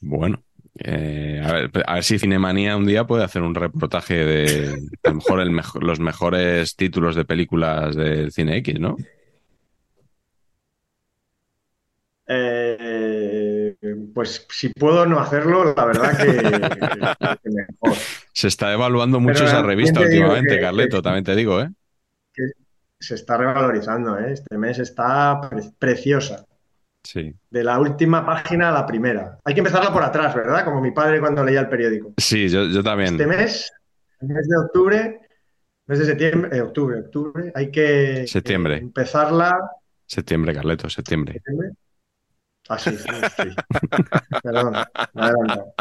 Bueno, 0.08 0.44
eh, 0.78 1.42
a, 1.44 1.52
ver, 1.52 1.72
a 1.88 1.96
ver 1.96 2.04
si 2.04 2.20
Cinemanía 2.20 2.78
un 2.78 2.86
día 2.86 3.08
puede 3.08 3.24
hacer 3.24 3.42
un 3.42 3.56
reportaje 3.56 4.14
de 4.14 4.90
a 5.04 5.10
lo 5.10 5.16
mejor 5.16 5.40
el 5.40 5.60
los 5.82 6.00
mejores 6.00 6.76
títulos 6.76 7.16
de 7.16 7.26
películas 7.26 7.96
del 7.96 8.32
cine 8.32 8.58
X, 8.58 8.80
¿no? 8.80 8.98
Eh, 12.28 13.76
pues 14.14 14.46
si 14.50 14.70
puedo 14.70 15.06
no 15.08 15.20
hacerlo, 15.20 15.74
la 15.76 15.86
verdad 15.86 16.18
que, 16.18 17.38
que 17.44 17.50
mejor. 17.50 17.98
Se 18.34 18.48
está 18.48 18.72
evaluando 18.74 19.20
mucho 19.20 19.44
Pero 19.44 19.48
esa 19.48 19.62
revista 19.64 20.02
últimamente, 20.02 20.56
que- 20.56 20.62
Carleto, 20.62 20.98
que- 20.98 21.04
también 21.04 21.24
te 21.24 21.36
digo, 21.36 21.62
¿eh? 21.62 21.70
se 23.00 23.16
está 23.16 23.38
revalorizando, 23.38 24.18
¿eh? 24.20 24.34
Este 24.34 24.58
mes 24.58 24.80
está 24.80 25.42
pre- 25.50 25.72
preciosa. 25.78 26.46
Sí. 27.06 27.34
De 27.52 27.64
la 27.64 27.80
última 27.80 28.26
página 28.26 28.70
a 28.70 28.72
la 28.72 28.86
primera. 28.86 29.38
Hay 29.46 29.54
que 29.54 29.60
empezarla 29.60 29.94
por 29.94 30.02
atrás, 30.04 30.34
¿verdad? 30.34 30.66
Como 30.66 30.82
mi 30.82 30.90
padre 30.92 31.20
cuando 31.20 31.44
leía 31.46 31.60
el 31.62 31.70
periódico. 31.70 32.14
Sí, 32.18 32.50
yo, 32.50 32.66
yo 32.66 32.84
también. 32.84 33.12
Este 33.14 33.28
mes, 33.28 33.72
el 34.22 34.28
mes 34.30 34.48
de 34.48 34.58
octubre, 34.58 35.20
mes 35.86 36.00
de 36.00 36.06
septiembre, 36.06 36.58
eh, 36.58 36.62
octubre, 36.62 37.00
octubre, 37.02 37.52
hay 37.54 37.70
que 37.70 38.26
Septiembre. 38.28 38.78
eh, 38.78 38.80
empezarla. 38.80 39.56
Septiembre, 40.08 40.54
Carleto, 40.56 40.90
septiembre. 40.90 41.34
¿septiembre? 41.34 41.70
Ah, 42.70 42.80
sí, 42.80 42.98
sí, 42.98 43.08
sí. 43.38 43.56
Perdón, 44.44 44.74
adelantado. 45.14 45.74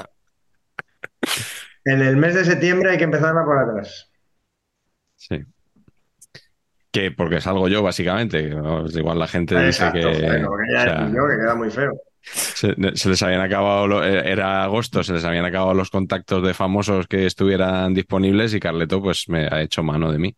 En 1.87 2.03
el 2.03 2.17
mes 2.19 2.35
de 2.35 2.45
septiembre 2.45 2.91
hay 2.91 2.99
que 2.99 3.05
empezarla 3.05 3.45
por 3.45 3.59
atrás. 3.59 4.11
Sí. 5.17 5.43
Que 6.95 7.11
porque 7.11 7.41
salgo 7.41 7.67
yo, 7.67 7.83
básicamente. 7.83 8.41
Igual 8.95 9.19
la 9.19 9.27
gente 9.27 9.59
dice 9.67 9.91
que. 9.93 10.05
o 10.07 10.15
sea, 10.15 10.31
decía 10.31 11.09
yo, 11.09 11.27
que 11.29 11.37
queda 11.41 11.55
muy 11.57 11.69
feo. 11.69 11.93
se, 12.23 12.73
se 12.95 13.09
les 13.09 13.21
habían 13.25 13.41
acabado, 13.41 13.89
lo- 13.89 14.05
eh, 14.05 14.31
era 14.31 14.63
agosto, 14.63 15.03
se 15.03 15.13
les 15.13 15.25
habían 15.25 15.45
acabado 15.45 15.75
los 15.75 15.91
contactos 15.91 16.47
de 16.47 16.55
famosos 16.55 17.09
que 17.09 17.27
estuvieran 17.27 17.93
disponibles 17.95 18.55
y 18.55 18.61
Carleto 18.61 19.03
pues 19.03 19.29
me 19.29 19.49
ha 19.51 19.61
hecho 19.61 19.83
mano 19.83 20.13
de 20.13 20.19
mí. 20.19 20.37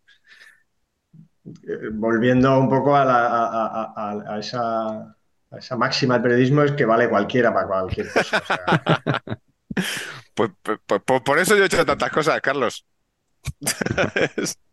Eh, 1.44 1.90
Volviendo 1.92 2.58
un 2.58 2.70
poco 2.70 2.96
a, 2.96 3.04
la- 3.04 3.26
a- 3.26 3.66
a- 3.66 3.92
a- 3.94 4.34
a 4.34 4.38
esa, 4.38 4.88
a 4.96 5.58
esa 5.58 5.76
máxima 5.76 6.14
del 6.14 6.22
periodismo, 6.22 6.62
es 6.62 6.72
que 6.72 6.86
vale 6.86 7.10
cualquiera 7.10 7.52
para 7.52 7.66
cualquier 7.66 8.10
cosa. 8.10 8.38
o 8.38 8.46
sea, 8.46 9.22
Pues, 10.34 10.50
pues- 10.62 10.78
pues- 10.86 11.02
pues 11.04 11.20
por 11.20 11.38
eso 11.38 11.54
yo 11.54 11.64
he 11.64 11.66
hecho 11.66 11.84
tantas 11.84 12.10
cosas, 12.10 12.40
Carlos. 12.40 12.86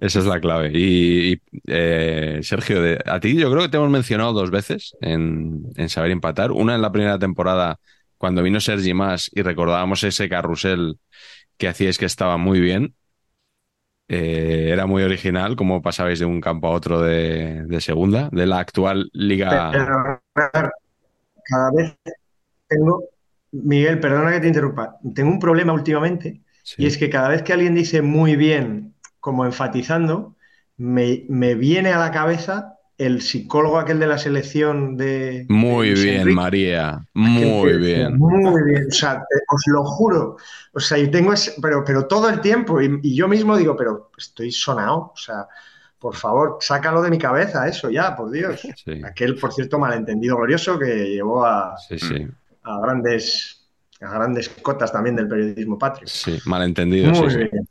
Esa 0.00 0.18
es 0.20 0.26
la 0.26 0.40
clave. 0.40 0.70
Y, 0.72 1.34
y, 1.34 1.42
eh, 1.66 2.40
Sergio, 2.42 2.80
de- 2.82 2.98
a 3.04 3.20
ti 3.20 3.36
yo 3.36 3.50
creo 3.50 3.62
que 3.62 3.68
te 3.68 3.76
hemos 3.76 3.90
mencionado 3.90 4.32
dos 4.32 4.50
veces 4.50 4.96
en, 5.00 5.62
en 5.76 5.88
Saber 5.88 6.10
Empatar. 6.10 6.52
Una 6.52 6.74
en 6.74 6.82
la 6.82 6.92
primera 6.92 7.18
temporada, 7.18 7.78
cuando 8.18 8.42
vino 8.42 8.60
Sergi 8.60 8.94
Más 8.94 9.30
y 9.34 9.42
recordábamos 9.42 10.02
ese 10.04 10.28
carrusel 10.28 10.98
que 11.58 11.68
hacíais 11.68 11.98
que 11.98 12.06
estaba 12.06 12.36
muy 12.38 12.60
bien. 12.60 12.94
Eh, 14.08 14.68
era 14.70 14.86
muy 14.86 15.02
original, 15.02 15.56
como 15.56 15.80
pasabais 15.80 16.18
de 16.18 16.26
un 16.26 16.40
campo 16.40 16.68
a 16.68 16.72
otro 16.72 17.00
de, 17.00 17.64
de 17.64 17.80
segunda, 17.80 18.28
de 18.32 18.46
la 18.46 18.58
actual 18.58 19.08
liga. 19.14 19.70
Pero 19.72 20.70
cada 21.44 21.70
vez 21.72 21.96
tengo, 22.68 23.04
Miguel, 23.52 24.00
perdona 24.00 24.32
que 24.32 24.40
te 24.40 24.48
interrumpa, 24.48 24.96
tengo 25.14 25.30
un 25.30 25.38
problema 25.38 25.72
últimamente 25.72 26.42
Sí. 26.62 26.84
y 26.84 26.86
es 26.86 26.96
que 26.98 27.10
cada 27.10 27.28
vez 27.28 27.42
que 27.42 27.52
alguien 27.52 27.74
dice 27.74 28.02
muy 28.02 28.36
bien, 28.36 28.93
como 29.24 29.46
enfatizando, 29.46 30.36
me, 30.76 31.24
me 31.28 31.54
viene 31.54 31.92
a 31.92 31.98
la 31.98 32.10
cabeza 32.12 32.78
el 32.98 33.22
psicólogo 33.22 33.78
aquel 33.78 33.98
de 33.98 34.06
la 34.06 34.18
selección 34.18 34.96
de... 34.96 35.46
Muy 35.48 35.94
de 35.94 35.94
bien, 35.94 36.16
Enrique, 36.16 36.34
María. 36.34 37.06
Muy 37.14 37.72
que 37.72 37.78
bien. 37.78 38.18
Muy 38.18 38.62
bien, 38.64 38.86
o 38.88 38.90
sea, 38.92 39.14
te- 39.20 39.44
os 39.48 39.62
lo 39.66 39.84
juro. 39.84 40.36
O 40.74 40.80
sea, 40.80 40.98
y 40.98 41.10
tengo 41.10 41.32
ese, 41.32 41.54
pero, 41.62 41.82
pero 41.84 42.06
todo 42.06 42.28
el 42.28 42.40
tiempo, 42.40 42.80
y, 42.82 43.00
y 43.02 43.16
yo 43.16 43.28
mismo 43.28 43.56
digo, 43.56 43.76
pero 43.76 44.10
estoy 44.18 44.52
sonado, 44.52 45.12
o 45.14 45.16
sea, 45.16 45.48
por 45.98 46.14
favor, 46.16 46.58
sácalo 46.60 47.00
de 47.02 47.10
mi 47.10 47.18
cabeza 47.18 47.66
eso 47.68 47.90
ya, 47.90 48.14
por 48.16 48.30
Dios. 48.30 48.60
Sí, 48.84 48.92
Aquel, 49.02 49.36
por 49.38 49.52
cierto, 49.52 49.78
malentendido 49.78 50.36
glorioso 50.36 50.78
que 50.78 50.86
llevó 51.10 51.44
a, 51.46 51.76
sí, 51.76 51.98
sí. 51.98 52.26
a 52.64 52.80
grandes, 52.80 53.68
a 54.00 54.10
grandes 54.14 54.48
cotas 54.50 54.92
también 54.92 55.16
del 55.16 55.28
periodismo 55.28 55.78
patrio. 55.78 56.06
Sí, 56.06 56.38
malentendido, 56.44 57.12
Muy 57.12 57.28
sí. 57.28 57.36
bien. 57.36 57.68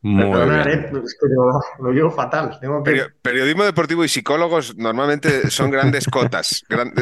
Muy 0.00 0.24
bien. 0.24 0.68
eh, 0.68 0.92
es 1.04 1.16
que 1.20 1.26
lo, 1.28 1.60
lo 1.86 1.92
llevo 1.92 2.10
fatal. 2.10 2.56
Tengo 2.60 2.82
que... 2.82 2.92
Perio- 2.92 3.12
periodismo 3.20 3.64
deportivo 3.64 4.04
y 4.04 4.08
psicólogos 4.08 4.76
normalmente 4.76 5.50
son 5.50 5.70
grandes 5.70 6.06
cotas. 6.06 6.62
Gran- 6.68 6.92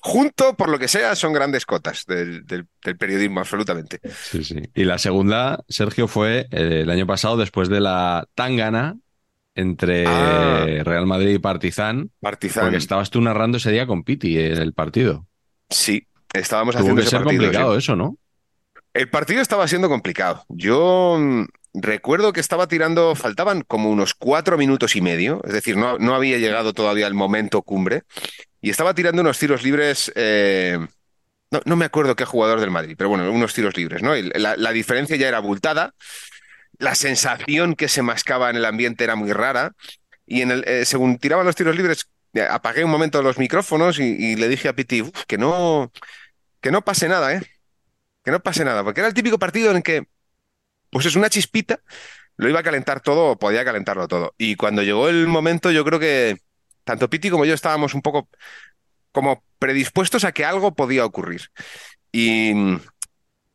junto, 0.00 0.54
por 0.54 0.68
lo 0.68 0.78
que 0.78 0.88
sea, 0.88 1.14
son 1.16 1.32
grandes 1.32 1.64
cotas 1.66 2.04
del, 2.06 2.44
del- 2.46 2.66
del 2.84 2.96
periodismo, 2.96 3.40
absolutamente. 3.40 4.00
Sí, 4.14 4.44
sí. 4.44 4.60
Y 4.74 4.84
la 4.84 4.98
segunda, 4.98 5.64
Sergio, 5.68 6.06
fue 6.06 6.46
eh, 6.50 6.80
el 6.82 6.90
año 6.90 7.06
pasado 7.06 7.36
después 7.36 7.68
de 7.68 7.80
la 7.80 8.26
tangana 8.34 8.96
entre 9.54 10.04
Ah. 10.06 10.66
Real 10.84 11.06
Madrid 11.06 11.30
y 11.30 11.38
Partizan, 11.40 12.10
Partizan. 12.20 12.64
porque 12.64 12.76
estabas 12.76 13.10
tú 13.10 13.20
narrando 13.20 13.56
ese 13.56 13.72
día 13.72 13.86
con 13.88 14.04
Piti 14.04 14.38
en 14.38 14.58
el 14.58 14.72
partido. 14.72 15.26
Sí, 15.68 16.06
estábamos 16.32 16.74
Tuvo 16.76 16.82
haciendo 16.82 17.00
que 17.00 17.06
ese 17.08 17.10
ser 17.16 17.24
partido, 17.24 17.42
complicado 17.42 17.72
sí. 17.72 17.78
eso, 17.78 17.96
¿no? 17.96 18.16
El 18.94 19.10
partido 19.10 19.40
estaba 19.42 19.66
siendo 19.66 19.88
complicado. 19.88 20.44
Yo 20.48 21.16
mm, 21.18 21.44
recuerdo 21.74 22.32
que 22.32 22.40
estaba 22.40 22.66
tirando, 22.68 23.14
faltaban 23.14 23.62
como 23.62 23.90
unos 23.90 24.14
cuatro 24.14 24.58
minutos 24.58 24.96
y 24.96 25.00
medio, 25.00 25.40
es 25.44 25.52
decir, 25.52 25.76
no, 25.76 25.98
no 25.98 26.14
había 26.14 26.38
llegado 26.38 26.72
todavía 26.72 27.06
el 27.06 27.14
momento 27.14 27.62
cumbre, 27.62 28.02
y 28.60 28.70
estaba 28.70 28.94
tirando 28.94 29.22
unos 29.22 29.38
tiros 29.38 29.62
libres. 29.62 30.12
eh, 30.14 30.78
no, 31.50 31.60
no 31.64 31.76
me 31.76 31.86
acuerdo 31.86 32.16
qué 32.16 32.24
jugador 32.24 32.60
del 32.60 32.70
Madrid, 32.70 32.94
pero 32.98 33.08
bueno, 33.08 33.30
unos 33.32 33.54
tiros 33.54 33.76
libres, 33.76 34.02
¿no? 34.02 34.16
Y 34.16 34.22
la, 34.22 34.56
la 34.56 34.72
diferencia 34.72 35.16
ya 35.16 35.28
era 35.28 35.38
abultada, 35.38 35.94
la 36.78 36.94
sensación 36.94 37.74
que 37.74 37.88
se 37.88 38.02
mascaba 38.02 38.50
en 38.50 38.56
el 38.56 38.64
ambiente 38.64 39.04
era 39.04 39.16
muy 39.16 39.32
rara, 39.32 39.72
y 40.26 40.42
en 40.42 40.50
el, 40.50 40.64
eh, 40.66 40.84
según 40.84 41.18
tiraban 41.18 41.46
los 41.46 41.56
tiros 41.56 41.76
libres, 41.76 42.08
eh, 42.34 42.46
apagué 42.48 42.84
un 42.84 42.90
momento 42.90 43.22
los 43.22 43.38
micrófonos 43.38 43.98
y, 43.98 44.36
le 44.36 44.48
dije 44.48 44.68
a 44.68 44.74
Piti, 44.74 45.02
"Uf, 45.02 45.24
que 45.26 45.38
no, 45.38 45.90
que 46.60 46.70
no 46.70 46.82
pase 46.82 47.08
nada, 47.08 47.34
¿eh? 47.34 47.42
Que 48.24 48.30
no 48.30 48.40
pase 48.40 48.64
nada, 48.64 48.84
porque 48.84 49.00
era 49.00 49.08
el 49.08 49.14
típico 49.14 49.38
partido 49.38 49.72
en 49.72 49.82
que, 49.82 50.06
pues 50.90 51.06
es 51.06 51.16
una 51.16 51.30
chispita, 51.30 51.80
lo 52.36 52.48
iba 52.48 52.60
a 52.60 52.64
calentar 52.64 53.00
todo 53.00 53.32
o 53.32 53.38
podía 53.38 53.64
calentarlo 53.64 54.08
todo. 54.08 54.34
Y 54.38 54.56
cuando 54.56 54.82
llegó 54.82 55.08
el 55.08 55.26
momento, 55.26 55.70
yo 55.70 55.84
creo 55.84 55.98
que 56.00 56.36
tanto 56.84 57.10
Piti 57.10 57.30
como 57.30 57.44
yo 57.44 57.54
estábamos 57.54 57.94
un 57.94 58.02
poco 58.02 58.28
como 59.12 59.44
predispuestos 59.58 60.24
a 60.24 60.32
que 60.32 60.44
algo 60.44 60.74
podía 60.74 61.04
ocurrir. 61.04 61.42
Y 62.12 62.52
mm, 62.54 62.80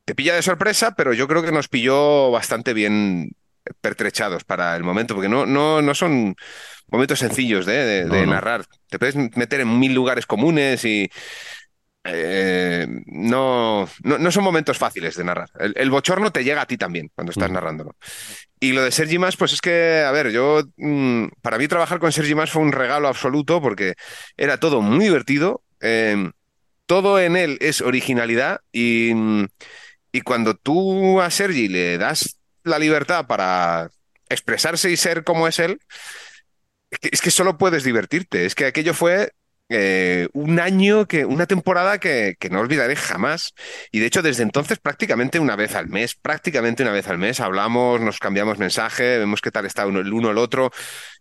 te 0.05 0.15
pilla 0.15 0.35
de 0.35 0.41
sorpresa, 0.41 0.95
pero 0.95 1.13
yo 1.13 1.27
creo 1.27 1.43
que 1.43 1.51
nos 1.51 1.69
pilló 1.69 2.31
bastante 2.31 2.73
bien 2.73 3.31
pertrechados 3.81 4.43
para 4.43 4.75
el 4.75 4.83
momento, 4.83 5.15
porque 5.15 5.29
no, 5.29 5.45
no, 5.45 5.81
no 5.81 5.95
son 5.95 6.35
momentos 6.87 7.19
sencillos 7.19 7.65
de, 7.65 7.73
de- 7.85 8.05
No, 8.05 8.15
de 8.15 8.25
no. 8.25 8.33
narrar. 8.33 8.65
Te 8.89 8.99
puedes 8.99 9.15
meter 9.15 9.61
en 9.61 9.79
mil 9.79 9.93
lugares 9.93 10.25
comunes 10.25 10.83
y 10.85 11.09
eh, 12.05 12.87
no, 13.05 13.87
no, 14.03 14.17
no 14.17 14.31
son 14.31 14.43
momentos 14.43 14.77
fáciles 14.77 15.15
de 15.15 15.23
narrar. 15.23 15.49
El, 15.59 15.73
el 15.77 15.89
bochorno 15.89 16.31
te 16.31 16.43
llega 16.43 16.61
a 16.61 16.65
ti 16.65 16.77
también 16.77 17.09
cuando 17.15 17.31
estás 17.31 17.49
Mm. 17.49 17.53
narrándolo. 17.53 17.95
Y 18.59 18.73
lo 18.73 18.83
de 18.83 18.91
Sergi 18.91 19.17
Mas, 19.19 19.37
pues 19.37 19.53
es 19.53 19.61
que, 19.61 20.03
a 20.05 20.11
ver, 20.11 20.31
yo, 20.31 20.63
mm, 20.77 21.27
para 21.41 21.57
mí 21.57 21.67
trabajar 21.67 21.99
con 21.99 22.11
Sergi 22.11 22.35
Mas 22.35 22.51
fue 22.51 22.61
un 22.61 22.71
regalo 22.71 23.07
absoluto 23.07 23.61
porque 23.61 23.93
era 24.37 24.57
todo 24.59 24.81
muy 24.81 25.05
divertido. 25.05 25.63
eh, 25.81 26.31
todo 26.85 27.19
en 27.19 27.37
él 27.37 27.57
es 27.61 27.81
originalidad 27.81 28.59
y, 28.71 29.11
y 30.11 30.21
cuando 30.21 30.53
tú 30.55 31.21
a 31.21 31.31
Sergi 31.31 31.67
le 31.69 31.97
das 31.97 32.37
la 32.63 32.77
libertad 32.79 33.25
para 33.25 33.89
expresarse 34.29 34.91
y 34.91 34.97
ser 34.97 35.23
como 35.23 35.47
es 35.47 35.59
él, 35.59 35.79
es 36.91 36.99
que, 36.99 37.09
es 37.11 37.21
que 37.21 37.31
solo 37.31 37.57
puedes 37.57 37.83
divertirte. 37.83 38.45
Es 38.45 38.55
que 38.55 38.65
aquello 38.65 38.93
fue 38.93 39.31
eh, 39.69 40.27
un 40.33 40.59
año, 40.59 41.07
que, 41.07 41.25
una 41.25 41.47
temporada 41.47 41.97
que, 41.97 42.35
que 42.39 42.49
no 42.49 42.59
olvidaré 42.59 42.95
jamás. 42.95 43.53
Y 43.91 43.99
de 43.99 44.05
hecho, 44.07 44.21
desde 44.21 44.43
entonces, 44.43 44.79
prácticamente 44.79 45.39
una 45.39 45.55
vez 45.55 45.75
al 45.75 45.87
mes, 45.87 46.15
prácticamente 46.15 46.83
una 46.83 46.91
vez 46.91 47.07
al 47.07 47.17
mes, 47.17 47.39
hablamos, 47.39 48.01
nos 48.01 48.19
cambiamos 48.19 48.57
mensaje, 48.57 49.17
vemos 49.17 49.41
qué 49.41 49.51
tal 49.51 49.65
está 49.65 49.87
uno, 49.87 49.99
el 49.99 50.13
uno 50.13 50.31
el 50.31 50.37
otro. 50.37 50.71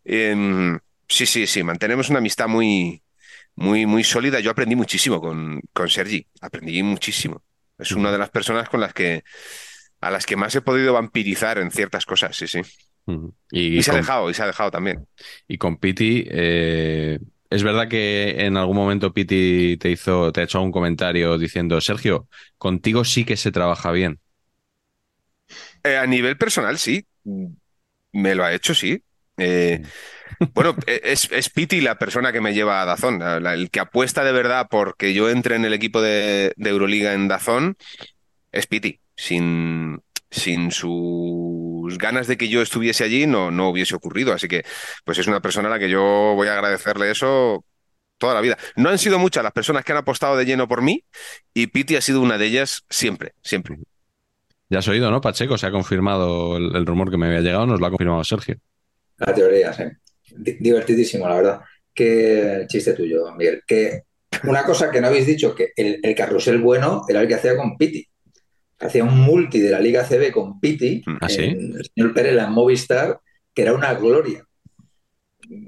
Em, 0.05 0.79
sí, 1.09 1.27
sí, 1.27 1.47
sí, 1.47 1.63
mantenemos 1.63 2.11
una 2.11 2.19
amistad 2.19 2.49
muy, 2.49 3.03
muy, 3.55 3.87
muy 3.87 4.05
sólida. 4.05 4.41
Yo 4.41 4.51
aprendí 4.51 4.77
muchísimo 4.77 5.21
con, 5.21 5.61
con 5.73 5.89
Sergi, 5.89 6.27
aprendí 6.41 6.83
muchísimo. 6.83 7.43
Es 7.79 7.93
una 7.93 8.13
de 8.13 8.19
las 8.19 8.31
personas 8.31 8.69
con 8.69 8.81
las 8.81 8.93
que 8.93 9.23
a 10.01 10.11
las 10.11 10.27
que 10.27 10.37
más 10.37 10.55
he 10.55 10.61
podido 10.61 10.93
vampirizar 10.93 11.59
en 11.59 11.71
ciertas 11.71 12.05
cosas, 12.05 12.37
sí, 12.37 12.49
sí. 12.49 12.61
Y, 13.51 13.79
Y, 13.79 13.83
se 13.83 13.93
ha 13.93 13.95
dejado, 13.95 14.31
y 14.31 14.35
se 14.35 14.43
ha 14.43 14.47
dejado 14.47 14.71
también. 14.71 15.07
y 15.49 15.59
con 15.59 15.77
Piti, 15.77 16.25
eh, 16.29 17.19
es 17.55 17.63
verdad 17.63 17.89
que 17.89 18.45
en 18.47 18.57
algún 18.57 18.77
momento 18.77 19.13
Piti 19.13 19.77
te 19.79 19.91
hizo, 19.91 20.33
te 20.33 20.41
ha 20.41 20.45
hecho 20.45 20.61
un 20.63 20.73
comentario 20.73 21.39
diciendo, 21.39 21.81
Sergio, 21.81 22.29
contigo 22.59 23.05
sí 23.05 23.25
que 23.25 23.37
se 23.37 23.53
trabaja 23.53 23.91
bien. 23.93 24.21
Eh, 25.85 25.97
a 25.97 26.07
nivel 26.07 26.37
personal, 26.39 26.79
sí. 26.79 27.05
Me 28.13 28.35
lo 28.35 28.45
ha 28.45 28.53
hecho, 28.53 28.75
sí. 28.75 29.03
Eh, 29.39 29.81
bueno, 30.55 30.77
eh, 30.87 31.01
es, 31.05 31.31
es 31.33 31.51
Piti 31.51 31.81
la 31.81 31.99
persona 31.99 32.33
que 32.33 32.41
me 32.41 32.55
lleva 32.55 32.83
a 32.83 32.87
Dazón, 32.87 33.19
la- 33.21 33.55
el 33.55 33.71
que 33.71 33.81
apuesta 33.81 34.25
de 34.25 34.33
verdad 34.33 34.67
porque 34.71 35.15
yo 35.15 35.31
entre 35.31 35.57
en 35.57 35.65
el 35.65 35.73
equipo 35.75 36.03
de, 36.03 36.53
de 36.57 36.71
Euroliga 36.71 37.15
en 37.15 37.29
Dazón, 37.29 37.77
es 38.53 38.67
Piti. 38.67 39.01
Sin, 39.17 40.03
sin 40.33 40.73
sus 40.73 41.97
ganas 41.99 42.27
de 42.27 42.37
que 42.37 42.49
yo 42.49 42.63
estuviese 42.63 43.05
allí, 43.05 43.27
no, 43.29 43.53
no 43.53 43.69
hubiese 43.69 43.95
ocurrido. 43.95 44.33
Así 44.33 44.49
que, 44.49 44.65
pues 45.05 45.19
es 45.19 45.29
una 45.29 45.41
persona 45.41 45.69
a 45.69 45.71
la 45.71 45.79
que 45.79 45.89
yo 45.89 46.01
voy 46.35 46.49
a 46.49 46.55
agradecerle 46.55 47.11
eso 47.13 47.65
toda 48.19 48.35
la 48.35 48.41
vida. 48.41 48.59
No 48.77 48.89
han 48.89 48.99
sido 48.99 49.19
muchas 49.19 49.45
las 49.45 49.53
personas 49.53 49.85
que 49.85 49.93
han 49.93 49.99
apostado 49.99 50.37
de 50.37 50.45
lleno 50.45 50.67
por 50.69 50.83
mí 50.83 51.05
y 51.55 51.69
Piti 51.69 51.97
ha 51.97 52.01
sido 52.01 52.21
una 52.21 52.39
de 52.39 52.47
ellas 52.47 52.85
siempre, 52.91 53.35
siempre. 53.43 53.79
Ya 54.71 54.79
has 54.79 54.89
oído, 54.89 55.11
¿no, 55.11 55.21
Pacheco? 55.21 55.59
Se 55.59 55.67
ha 55.67 55.71
confirmado 55.71 56.57
el, 56.57 56.75
el 56.75 56.87
rumor 56.87 57.11
que 57.11 57.19
me 57.19 57.27
había 57.27 57.41
llegado, 57.41 57.67
nos 57.67 57.79
lo 57.79 57.87
ha 57.87 57.91
confirmado 57.91 58.25
Sergio. 58.25 58.57
La 59.19 59.35
teoría, 59.35 59.73
sí. 59.73 59.85
Di- 60.37 60.57
Divertidísimo, 60.61 61.29
la 61.29 61.35
verdad. 61.37 61.61
Qué 61.95 62.65
chiste 62.69 62.95
tuyo, 62.95 63.33
Miguel. 63.37 63.63
Que 63.67 64.03
una 64.45 64.65
cosa 64.65 64.91
que 64.91 65.01
no 65.01 65.09
habéis 65.09 65.27
dicho, 65.27 65.55
que 65.55 65.73
el, 65.77 66.01
el 66.03 66.15
carrusel 66.15 66.59
bueno 66.59 67.03
era 67.09 67.21
el 67.21 67.29
que 67.29 67.35
hacía 67.35 67.57
con 67.57 67.77
Piti. 67.77 68.07
Hacía 68.83 69.05
un 69.05 69.19
multi 69.19 69.61
de 69.61 69.71
la 69.71 69.81
Liga 69.81 70.05
CB 70.05 70.33
con 70.33 70.59
Piti, 70.61 71.03
¿Ah, 71.21 71.29
sí? 71.29 71.45
en 71.45 71.77
el 71.77 71.85
señor 71.95 72.13
Pérez, 72.13 72.35
la 72.35 72.49
Movistar, 72.49 73.21
que 73.55 73.63
era 73.63 73.75
una 73.75 73.95
gloria. 73.95 74.45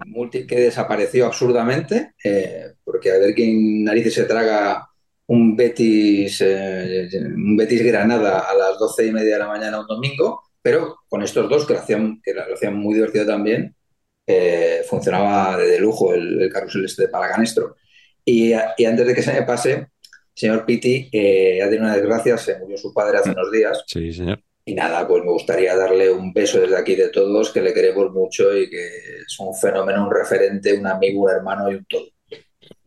Multi 0.06 0.46
que 0.46 0.60
desapareció 0.60 1.26
absurdamente, 1.26 2.14
eh, 2.24 2.72
porque 2.82 3.10
a 3.12 3.18
ver 3.18 3.34
quién 3.34 3.84
narices 3.84 4.14
se 4.14 4.24
traga 4.24 4.88
un 5.26 5.56
Betis, 5.56 6.40
eh, 6.40 7.08
un 7.24 7.56
Betis 7.56 7.82
Granada 7.84 8.40
a 8.40 8.54
las 8.54 8.78
doce 8.78 9.06
y 9.06 9.12
media 9.12 9.34
de 9.34 9.38
la 9.40 9.48
mañana 9.48 9.80
un 9.80 9.86
domingo, 9.86 10.42
pero 10.60 10.96
con 11.08 11.22
estos 11.22 11.48
dos 11.48 11.66
que 11.66 11.74
lo 11.74 11.80
hacían, 11.80 12.20
que 12.22 12.34
lo 12.34 12.54
hacían 12.54 12.76
muy 12.76 12.94
divertido 12.94 13.26
también, 13.26 13.74
eh, 14.26 14.82
funcionaba 14.88 15.56
de 15.58 15.78
lujo 15.78 16.14
el, 16.14 16.42
el 16.42 16.50
carrusel 16.50 16.84
este 16.84 17.02
de 17.02 17.08
Palacanestro. 17.08 17.76
Y, 18.24 18.52
y 18.52 18.84
antes 18.86 19.06
de 19.06 19.14
que 19.14 19.22
se 19.22 19.32
me 19.32 19.42
pase, 19.42 19.88
señor 20.34 20.64
Pitti 20.66 21.08
eh, 21.12 21.60
ha 21.62 21.66
tenido 21.66 21.84
una 21.84 21.96
desgracia, 21.96 22.36
se 22.38 22.58
murió 22.58 22.76
su 22.76 22.92
padre 22.92 23.18
hace 23.18 23.30
unos 23.30 23.50
días. 23.52 23.84
Sí, 23.86 24.12
señor. 24.12 24.40
Y 24.66 24.74
nada, 24.74 25.06
pues 25.06 25.22
me 25.22 25.30
gustaría 25.30 25.76
darle 25.76 26.10
un 26.10 26.32
beso 26.32 26.58
desde 26.60 26.76
aquí 26.78 26.94
de 26.96 27.10
todos, 27.10 27.50
que 27.50 27.60
le 27.60 27.74
queremos 27.74 28.10
mucho 28.12 28.56
y 28.56 28.68
que 28.70 28.86
es 29.26 29.36
un 29.38 29.54
fenómeno, 29.54 30.06
un 30.06 30.14
referente, 30.14 30.72
un 30.72 30.86
amigo, 30.86 31.24
un 31.24 31.30
hermano 31.30 31.70
y 31.70 31.74
un 31.74 31.84
todo. 31.84 32.06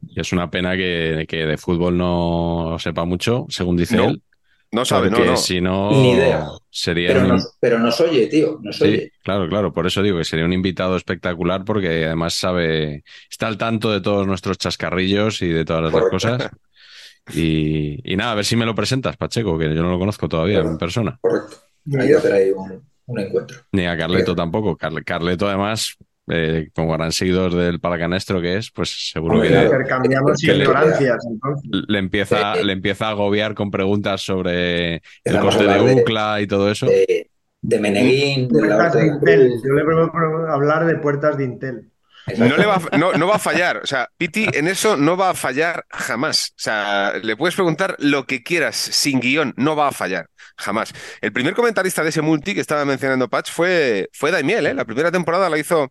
Y 0.09 0.19
es 0.19 0.31
una 0.33 0.49
pena 0.49 0.75
que, 0.75 1.25
que 1.27 1.45
de 1.45 1.57
fútbol 1.57 1.95
no 1.97 2.77
sepa 2.79 3.05
mucho, 3.05 3.45
según 3.49 3.77
dice 3.77 3.95
No, 3.97 4.09
él. 4.09 4.21
No 4.71 4.83
sabe, 4.85 5.09
no, 5.09 5.17
porque 5.17 5.31
no. 5.31 5.37
si 5.37 5.61
no, 5.61 5.91
Ni 5.91 6.11
idea. 6.13 6.47
sería 6.69 7.09
Pero 7.09 7.21
un- 7.21 7.27
nos, 7.29 7.55
pero 7.59 7.79
nos 7.79 8.01
oye, 8.01 8.27
tío, 8.27 8.59
nos 8.61 8.77
Sí, 8.77 8.83
oye. 8.83 9.11
claro, 9.23 9.47
claro. 9.47 9.71
Por 9.73 9.85
eso 9.87 10.01
digo 10.01 10.17
que 10.17 10.23
sería 10.25 10.45
un 10.45 10.53
invitado 10.53 10.97
espectacular 10.97 11.63
porque 11.63 12.05
además 12.05 12.33
sabe, 12.33 13.03
está 13.29 13.47
al 13.47 13.57
tanto 13.57 13.91
de 13.91 14.01
todos 14.01 14.25
nuestros 14.27 14.57
chascarrillos 14.57 15.41
y 15.41 15.49
de 15.49 15.63
todas 15.63 15.83
las 15.83 15.91
Correcto. 15.91 16.11
cosas. 16.15 16.49
Y, 17.33 17.99
y 18.03 18.15
nada, 18.15 18.31
a 18.31 18.35
ver 18.35 18.45
si 18.45 18.55
me 18.55 18.65
lo 18.65 18.73
presentas, 18.75 19.17
Pacheco, 19.17 19.57
que 19.57 19.73
yo 19.75 19.81
no 19.83 19.89
lo 19.91 19.99
conozco 19.99 20.27
todavía 20.29 20.59
en 20.59 20.77
persona. 20.77 21.17
Correcto. 21.21 21.57
Hay 21.99 22.07
que 22.07 22.11
yo. 22.11 22.17
hacer 22.17 22.33
ahí 22.33 22.51
un, 22.51 22.81
un 23.05 23.19
encuentro. 23.19 23.57
Ni 23.71 23.85
a 23.85 23.97
Carleto 23.97 24.35
tampoco. 24.35 24.75
Carle- 24.77 25.03
Carleto, 25.03 25.47
además, 25.47 25.95
eh, 26.29 26.69
como 26.75 26.93
gran 26.93 27.11
seguidor 27.11 27.53
del 27.55 27.79
Paracanestro 27.79 28.41
que 28.41 28.57
es, 28.57 28.71
pues 28.71 29.11
seguro 29.11 29.35
Hombre, 29.35 29.49
que 29.49 29.55
le, 29.55 29.63
Intercambiamos 29.63 30.41
que 30.41 30.53
le- 30.53 30.63
ignorancias, 30.63 31.25
entonces. 31.29 31.69
le 31.87 31.97
empieza, 31.99 32.55
le 32.55 32.73
empieza 32.73 33.07
a 33.07 33.11
agobiar 33.11 33.53
con 33.55 33.71
preguntas 33.71 34.21
sobre 34.21 34.95
el 35.23 35.39
coste 35.39 35.63
a 35.63 35.67
de 35.67 35.73
hablar 35.73 35.95
de- 35.95 36.01
UCLA 36.01 36.41
y 36.41 36.47
todo 36.47 36.69
eso. 36.71 36.85
De, 36.85 37.29
de 37.61 37.79
Meneguín, 37.79 38.47
de 38.49 38.61
la 38.61 38.75
Puertas 38.75 38.93
de 38.93 39.01
de 39.01 39.07
Intel. 39.07 39.53
Yo 39.65 39.73
le 39.73 39.83
puedo 39.83 40.11
hablar 40.49 40.85
de 40.85 40.95
puertas 40.97 41.37
de 41.37 41.43
Intel. 41.45 41.89
No, 42.37 42.57
le 42.57 42.65
va, 42.65 42.75
a- 42.91 42.97
no, 42.97 43.13
no 43.13 43.27
va 43.27 43.35
a 43.35 43.39
fallar. 43.39 43.77
O 43.77 43.87
sea, 43.87 44.09
Piti 44.17 44.47
en 44.53 44.67
eso 44.67 44.97
no 44.97 45.15
va 45.15 45.29
a 45.29 45.33
fallar 45.33 45.85
jamás. 45.89 46.49
O 46.51 46.59
sea, 46.59 47.13
le 47.21 47.35
puedes 47.37 47.55
preguntar 47.55 47.95
lo 47.99 48.25
que 48.25 48.43
quieras, 48.43 48.75
sin 48.75 49.19
guion, 49.19 49.53
no 49.57 49.75
va 49.75 49.87
a 49.87 49.91
fallar. 49.91 50.29
Jamás. 50.57 50.93
El 51.21 51.31
primer 51.31 51.53
comentarista 51.53 52.03
de 52.03 52.09
ese 52.09 52.21
multi 52.21 52.53
que 52.55 52.61
estaba 52.61 52.83
mencionando 52.83 53.29
Patch 53.29 53.51
fue, 53.51 54.09
fue 54.11 54.31
Daimiel, 54.31 54.65
¿eh? 54.67 54.73
La 54.73 54.85
primera 54.85 55.11
temporada 55.11 55.49
la 55.49 55.57
hizo, 55.59 55.89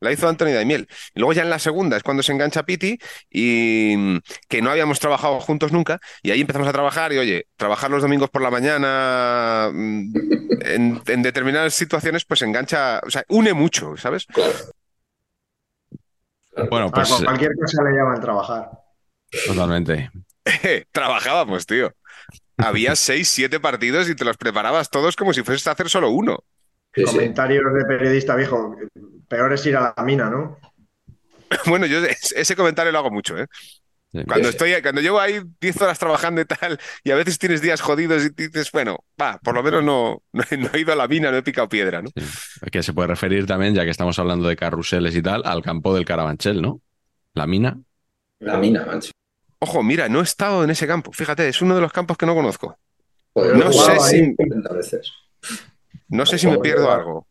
la 0.00 0.12
hizo 0.12 0.28
Anthony 0.28 0.52
Daimiel. 0.54 0.86
Y 1.14 1.18
luego 1.20 1.32
ya 1.32 1.42
en 1.42 1.50
la 1.50 1.58
segunda 1.58 1.96
es 1.96 2.02
cuando 2.04 2.22
se 2.22 2.32
engancha 2.32 2.62
Piti 2.62 2.96
y 3.30 4.20
que 4.48 4.62
no 4.62 4.70
habíamos 4.70 5.00
trabajado 5.00 5.40
juntos 5.40 5.72
nunca. 5.72 5.98
Y 6.22 6.30
ahí 6.30 6.40
empezamos 6.40 6.68
a 6.68 6.72
trabajar 6.72 7.12
y, 7.12 7.18
oye, 7.18 7.46
trabajar 7.56 7.90
los 7.90 8.02
domingos 8.02 8.30
por 8.30 8.40
la 8.42 8.50
mañana 8.50 9.70
mm, 9.72 10.14
en, 10.62 11.02
en 11.06 11.22
determinadas 11.22 11.74
situaciones, 11.74 12.24
pues 12.24 12.40
engancha, 12.42 13.00
o 13.04 13.10
sea, 13.10 13.24
une 13.28 13.52
mucho, 13.52 13.96
¿sabes? 13.96 14.26
Claro. 14.26 14.52
Bueno, 16.70 16.90
pues 16.90 17.10
eh, 17.20 17.24
cualquier 17.24 17.52
cosa 17.60 17.82
le 17.82 17.90
llaman 17.96 18.20
trabajar. 18.20 18.70
totalmente. 19.46 20.10
Trabajábamos, 20.92 21.66
tío. 21.66 21.92
Había 22.56 22.94
seis, 22.96 23.28
siete 23.28 23.60
partidos 23.60 24.08
y 24.08 24.14
te 24.14 24.24
los 24.24 24.36
preparabas 24.36 24.90
todos 24.90 25.16
como 25.16 25.32
si 25.32 25.42
fueses 25.42 25.66
a 25.66 25.72
hacer 25.72 25.88
solo 25.88 26.10
uno. 26.10 26.38
Sí, 26.94 27.04
sí. 27.06 27.12
Comentarios 27.16 27.64
de 27.74 27.84
periodista 27.86 28.36
viejo. 28.36 28.76
Peor 29.28 29.52
es 29.52 29.66
ir 29.66 29.76
a 29.76 29.94
la 29.96 30.04
mina, 30.04 30.30
¿no? 30.30 30.58
Bueno, 31.66 31.86
yo 31.86 31.98
es- 32.04 32.32
ese 32.32 32.56
comentario 32.56 32.90
lo 32.92 32.98
hago 32.98 33.10
mucho, 33.10 33.36
¿eh? 33.38 33.46
Cuando 34.26 34.48
estoy, 34.48 34.80
cuando 34.82 35.00
llevo 35.00 35.18
ahí 35.20 35.40
10 35.60 35.80
horas 35.82 35.98
trabajando 35.98 36.40
y 36.40 36.44
tal, 36.44 36.78
y 37.02 37.10
a 37.10 37.16
veces 37.16 37.38
tienes 37.38 37.60
días 37.60 37.80
jodidos 37.80 38.24
y 38.24 38.28
dices, 38.30 38.70
bueno, 38.72 38.98
va, 39.20 39.38
por 39.42 39.54
lo 39.54 39.62
menos 39.62 39.82
no, 39.82 40.22
no, 40.32 40.42
he- 40.50 40.56
no 40.56 40.68
he 40.72 40.80
ido 40.80 40.92
a 40.92 40.96
la 40.96 41.08
mina, 41.08 41.30
no 41.30 41.36
he 41.38 41.42
picado 41.42 41.68
piedra, 41.68 42.00
¿no? 42.02 42.10
Sí. 42.16 42.24
Que 42.70 42.82
se 42.82 42.92
puede 42.92 43.08
referir 43.08 43.46
también, 43.46 43.74
ya 43.74 43.84
que 43.84 43.90
estamos 43.90 44.18
hablando 44.18 44.46
de 44.48 44.56
carruseles 44.56 45.16
y 45.16 45.22
tal, 45.22 45.42
al 45.44 45.62
campo 45.62 45.94
del 45.94 46.04
Carabanchel, 46.04 46.62
¿no? 46.62 46.80
La 47.34 47.46
mina. 47.46 47.80
La 48.38 48.56
mina, 48.58 48.84
macho. 48.86 49.10
Ojo, 49.58 49.82
mira, 49.82 50.08
no 50.08 50.20
he 50.20 50.24
estado 50.24 50.62
en 50.62 50.70
ese 50.70 50.86
campo. 50.86 51.10
Fíjate, 51.12 51.48
es 51.48 51.60
uno 51.62 51.74
de 51.74 51.80
los 51.80 51.92
campos 51.92 52.16
que 52.16 52.26
no 52.26 52.34
conozco. 52.34 52.78
Joder, 53.32 53.56
No 53.56 53.72
sé 53.72 53.98
si- 54.00 54.16
ahí 54.16 54.34
40 54.36 54.72
veces. 54.74 55.12
No 56.08 56.24
sé 56.26 56.38
si 56.38 56.46
me 56.46 56.58
pierdo 56.58 56.90
algo. 56.92 57.26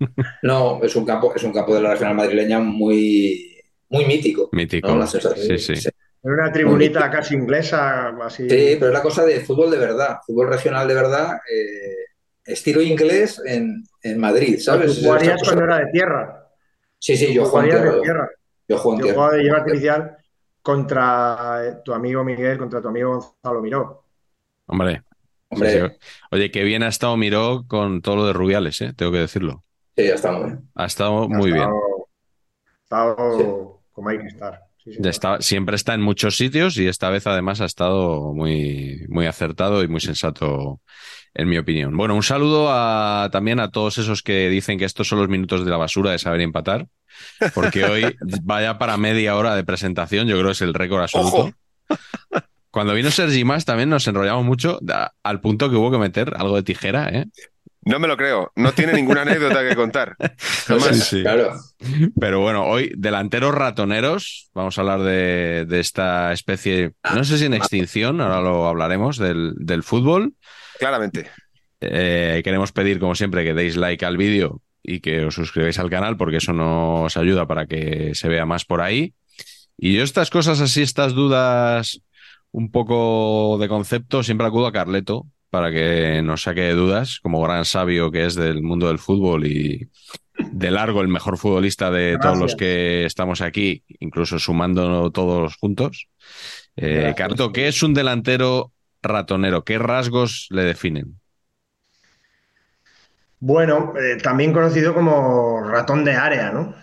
No, 0.42 0.82
es 0.82 0.96
un 0.96 1.04
campo, 1.06 1.32
es 1.34 1.42
un 1.44 1.52
campo 1.52 1.74
de 1.74 1.80
la 1.80 1.92
regional 1.92 2.14
madrileña 2.16 2.58
muy, 2.60 3.53
muy 3.94 4.04
mítico. 4.06 4.48
Mítico. 4.52 4.88
¿no? 4.88 4.98
La 4.98 5.06
sensación- 5.06 5.58
Sí, 5.58 5.76
sí. 5.76 5.88
En 6.22 6.32
una 6.32 6.50
tribunita 6.50 7.10
casi 7.10 7.34
inglesa, 7.34 8.08
así. 8.22 8.48
Sí, 8.48 8.76
pero 8.78 8.86
es 8.86 8.92
la 8.92 9.02
cosa 9.02 9.24
de 9.26 9.40
fútbol 9.40 9.70
de 9.70 9.76
verdad, 9.78 10.18
fútbol 10.26 10.48
regional 10.48 10.88
de 10.88 10.94
verdad, 10.94 11.34
eh, 11.52 11.96
estilo 12.44 12.80
inglés 12.80 13.42
en, 13.44 13.84
en 14.02 14.18
Madrid, 14.18 14.58
¿sabes? 14.58 14.96
Tú 14.96 15.04
jugarías 15.06 15.34
Esta 15.34 15.38
cosa- 15.40 15.52
cuando 15.56 15.64
era 15.74 15.84
de 15.84 15.92
tierra. 15.92 16.48
Sí, 16.98 17.16
sí, 17.16 17.34
yo 17.34 17.44
en 17.44 17.64
tierra. 17.68 17.80
de 17.90 17.96
yo- 17.96 18.00
tierra. 18.02 18.30
Yo 18.66 18.78
juego 18.78 18.92
en 18.94 18.98
Yo 19.00 19.04
tierra. 19.04 19.16
jugaba 19.18 19.36
de 19.36 19.42
lleva 19.42 19.56
artificial 19.58 20.16
contra 20.62 21.60
eh, 21.66 21.76
tu 21.84 21.92
amigo 21.92 22.24
Miguel, 22.24 22.56
contra 22.58 22.80
tu 22.80 22.88
amigo 22.88 23.10
Gonzalo 23.18 23.60
Miró. 23.60 24.04
Hombre. 24.66 25.02
Hombre, 25.50 25.70
Sí, 25.70 25.78
sí. 25.78 26.06
Oye, 26.30 26.50
qué 26.50 26.62
bien 26.64 26.82
ha 26.82 26.88
estado 26.88 27.16
Miró 27.18 27.64
con 27.68 28.00
todo 28.00 28.16
lo 28.16 28.26
de 28.26 28.32
Rubiales, 28.32 28.80
¿eh? 28.80 28.92
Tengo 28.96 29.12
que 29.12 29.18
decirlo. 29.18 29.62
sí, 29.94 30.06
ya 30.06 30.14
está 30.14 30.32
muy 30.32 30.44
bien. 30.46 30.68
Ha 30.74 30.86
estado 30.86 31.28
muy 31.28 31.50
Ha 31.50 31.54
bien. 31.54 31.68
estado- 31.68 32.08
ha 32.66 32.82
estado 32.82 33.80
como 33.94 34.10
hay 34.10 34.18
que 34.18 34.26
estar. 34.26 34.60
Sí, 34.84 34.92
sí. 34.92 34.98
Ya 35.00 35.08
está- 35.08 35.40
siempre 35.40 35.76
está 35.76 35.94
en 35.94 36.02
muchos 36.02 36.36
sitios 36.36 36.76
y 36.76 36.86
esta 36.86 37.08
vez 37.08 37.26
además 37.26 37.62
ha 37.62 37.64
estado 37.64 38.34
muy, 38.34 39.06
muy 39.08 39.24
acertado 39.24 39.82
y 39.82 39.88
muy 39.88 40.00
sensato, 40.02 40.82
en 41.32 41.48
mi 41.48 41.56
opinión. 41.56 41.96
Bueno, 41.96 42.14
un 42.14 42.22
saludo 42.22 42.66
a, 42.70 43.30
también 43.32 43.60
a 43.60 43.70
todos 43.70 43.96
esos 43.96 44.22
que 44.22 44.50
dicen 44.50 44.78
que 44.78 44.84
estos 44.84 45.08
son 45.08 45.20
los 45.20 45.28
minutos 45.30 45.64
de 45.64 45.70
la 45.70 45.78
basura 45.78 46.10
de 46.10 46.18
saber 46.18 46.42
empatar, 46.42 46.86
porque 47.54 47.84
hoy 47.86 48.14
vaya 48.42 48.76
para 48.76 48.98
media 48.98 49.36
hora 49.36 49.56
de 49.56 49.64
presentación, 49.64 50.26
yo 50.28 50.34
creo 50.34 50.48
que 50.48 50.52
es 50.52 50.60
el 50.62 50.74
récord 50.74 51.00
absoluto. 51.02 51.36
Ojo. 51.36 51.52
Cuando 52.70 52.92
vino 52.94 53.10
Sergi 53.10 53.44
Más 53.44 53.64
también 53.64 53.88
nos 53.88 54.06
enrollamos 54.08 54.44
mucho 54.44 54.78
da- 54.82 55.14
al 55.22 55.40
punto 55.40 55.70
que 55.70 55.76
hubo 55.76 55.92
que 55.92 55.98
meter 55.98 56.34
algo 56.36 56.56
de 56.56 56.62
tijera, 56.64 57.08
¿eh? 57.08 57.26
No 57.84 57.98
me 57.98 58.08
lo 58.08 58.16
creo. 58.16 58.50
No 58.56 58.72
tiene 58.72 58.92
ninguna 58.94 59.22
anécdota 59.22 59.66
que 59.66 59.76
contar. 59.76 60.16
Jamás. 60.66 60.96
Sí, 60.96 61.16
sí. 61.16 61.22
Claro. 61.22 61.54
Pero 62.18 62.40
bueno, 62.40 62.64
hoy 62.64 62.92
delanteros 62.96 63.54
ratoneros, 63.54 64.50
vamos 64.54 64.78
a 64.78 64.80
hablar 64.80 65.02
de, 65.02 65.66
de 65.66 65.80
esta 65.80 66.32
especie, 66.32 66.92
no 67.14 67.24
sé 67.24 67.38
si 67.38 67.44
en 67.44 67.54
extinción, 67.54 68.20
ahora 68.20 68.40
lo 68.40 68.66
hablaremos, 68.66 69.18
del, 69.18 69.54
del 69.56 69.82
fútbol. 69.82 70.34
Claramente. 70.78 71.30
Eh, 71.80 72.40
queremos 72.42 72.72
pedir, 72.72 72.98
como 72.98 73.14
siempre, 73.14 73.44
que 73.44 73.54
deis 73.54 73.76
like 73.76 74.04
al 74.04 74.16
vídeo 74.16 74.62
y 74.82 75.00
que 75.00 75.24
os 75.24 75.34
suscribáis 75.34 75.78
al 75.78 75.90
canal 75.90 76.16
porque 76.16 76.38
eso 76.38 76.52
nos 76.52 77.16
ayuda 77.16 77.46
para 77.46 77.66
que 77.66 78.14
se 78.14 78.28
vea 78.28 78.46
más 78.46 78.64
por 78.64 78.80
ahí. 78.80 79.14
Y 79.76 79.94
yo 79.94 80.02
estas 80.02 80.30
cosas 80.30 80.60
así, 80.60 80.82
estas 80.82 81.14
dudas 81.14 82.00
un 82.52 82.70
poco 82.70 83.58
de 83.58 83.68
concepto, 83.68 84.22
siempre 84.22 84.46
acudo 84.46 84.66
a 84.66 84.72
Carleto 84.72 85.26
para 85.54 85.70
que 85.70 86.20
nos 86.20 86.42
saque 86.42 86.62
de 86.62 86.72
dudas, 86.74 87.20
como 87.22 87.40
gran 87.40 87.64
sabio 87.64 88.10
que 88.10 88.26
es 88.26 88.34
del 88.34 88.60
mundo 88.60 88.88
del 88.88 88.98
fútbol 88.98 89.46
y 89.46 89.88
de 90.36 90.70
largo 90.72 91.00
el 91.00 91.06
mejor 91.06 91.38
futbolista 91.38 91.92
de 91.92 92.18
todos 92.20 92.36
los 92.36 92.56
que 92.56 93.04
estamos 93.04 93.40
aquí, 93.40 93.84
incluso 94.00 94.40
sumando 94.40 95.12
todos 95.12 95.54
juntos. 95.54 96.08
Eh. 96.74 97.14
Carleto, 97.16 97.52
¿qué 97.52 97.68
es 97.68 97.84
un 97.84 97.94
delantero 97.94 98.72
ratonero? 99.00 99.62
¿Qué 99.62 99.78
rasgos 99.78 100.48
le 100.50 100.64
definen? 100.64 101.20
Bueno, 103.38 103.92
eh, 103.96 104.16
también 104.20 104.52
conocido 104.52 104.92
como 104.92 105.62
ratón 105.62 106.04
de 106.04 106.14
área, 106.14 106.50
¿no? 106.50 106.74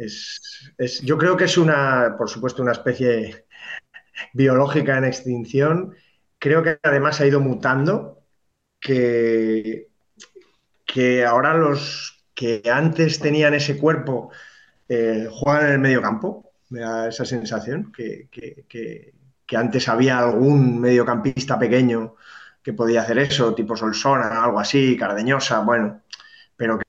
Es, 0.00 0.72
es- 0.76 1.02
yo 1.02 1.16
creo 1.18 1.36
que 1.36 1.44
es 1.44 1.56
una, 1.56 2.16
por 2.18 2.28
supuesto, 2.28 2.62
una 2.64 2.72
especie 2.72 3.44
biológica 4.32 4.98
en 4.98 5.04
extinción. 5.04 5.94
Creo 6.38 6.62
que 6.62 6.78
además 6.82 7.20
ha 7.20 7.26
ido 7.26 7.40
mutando, 7.40 8.22
que, 8.80 9.88
que 10.86 11.24
ahora 11.24 11.54
los 11.54 12.24
que 12.34 12.62
antes 12.72 13.20
tenían 13.20 13.54
ese 13.54 13.78
cuerpo 13.78 14.30
eh, 14.88 15.28
juegan 15.30 15.66
en 15.68 15.72
el 15.74 15.78
medio 15.80 16.02
campo. 16.02 16.52
Me 16.70 16.80
da 16.80 17.08
esa 17.08 17.24
sensación 17.24 17.92
que, 17.92 18.28
que- 18.30 18.66
que- 18.68 19.14
antes 19.56 19.88
había 19.88 20.18
algún 20.18 20.80
mediocampista 20.80 21.58
pequeño 21.58 22.16
que 22.62 22.72
podía 22.74 23.02
hacer 23.02 23.18
eso, 23.18 23.54
tipo 23.54 23.76
Solsona, 23.76 24.44
algo 24.44 24.60
así, 24.60 24.96
Cardeñosa, 24.96 25.60
bueno, 25.60 26.02
pero 26.56 26.78
que 26.78 26.84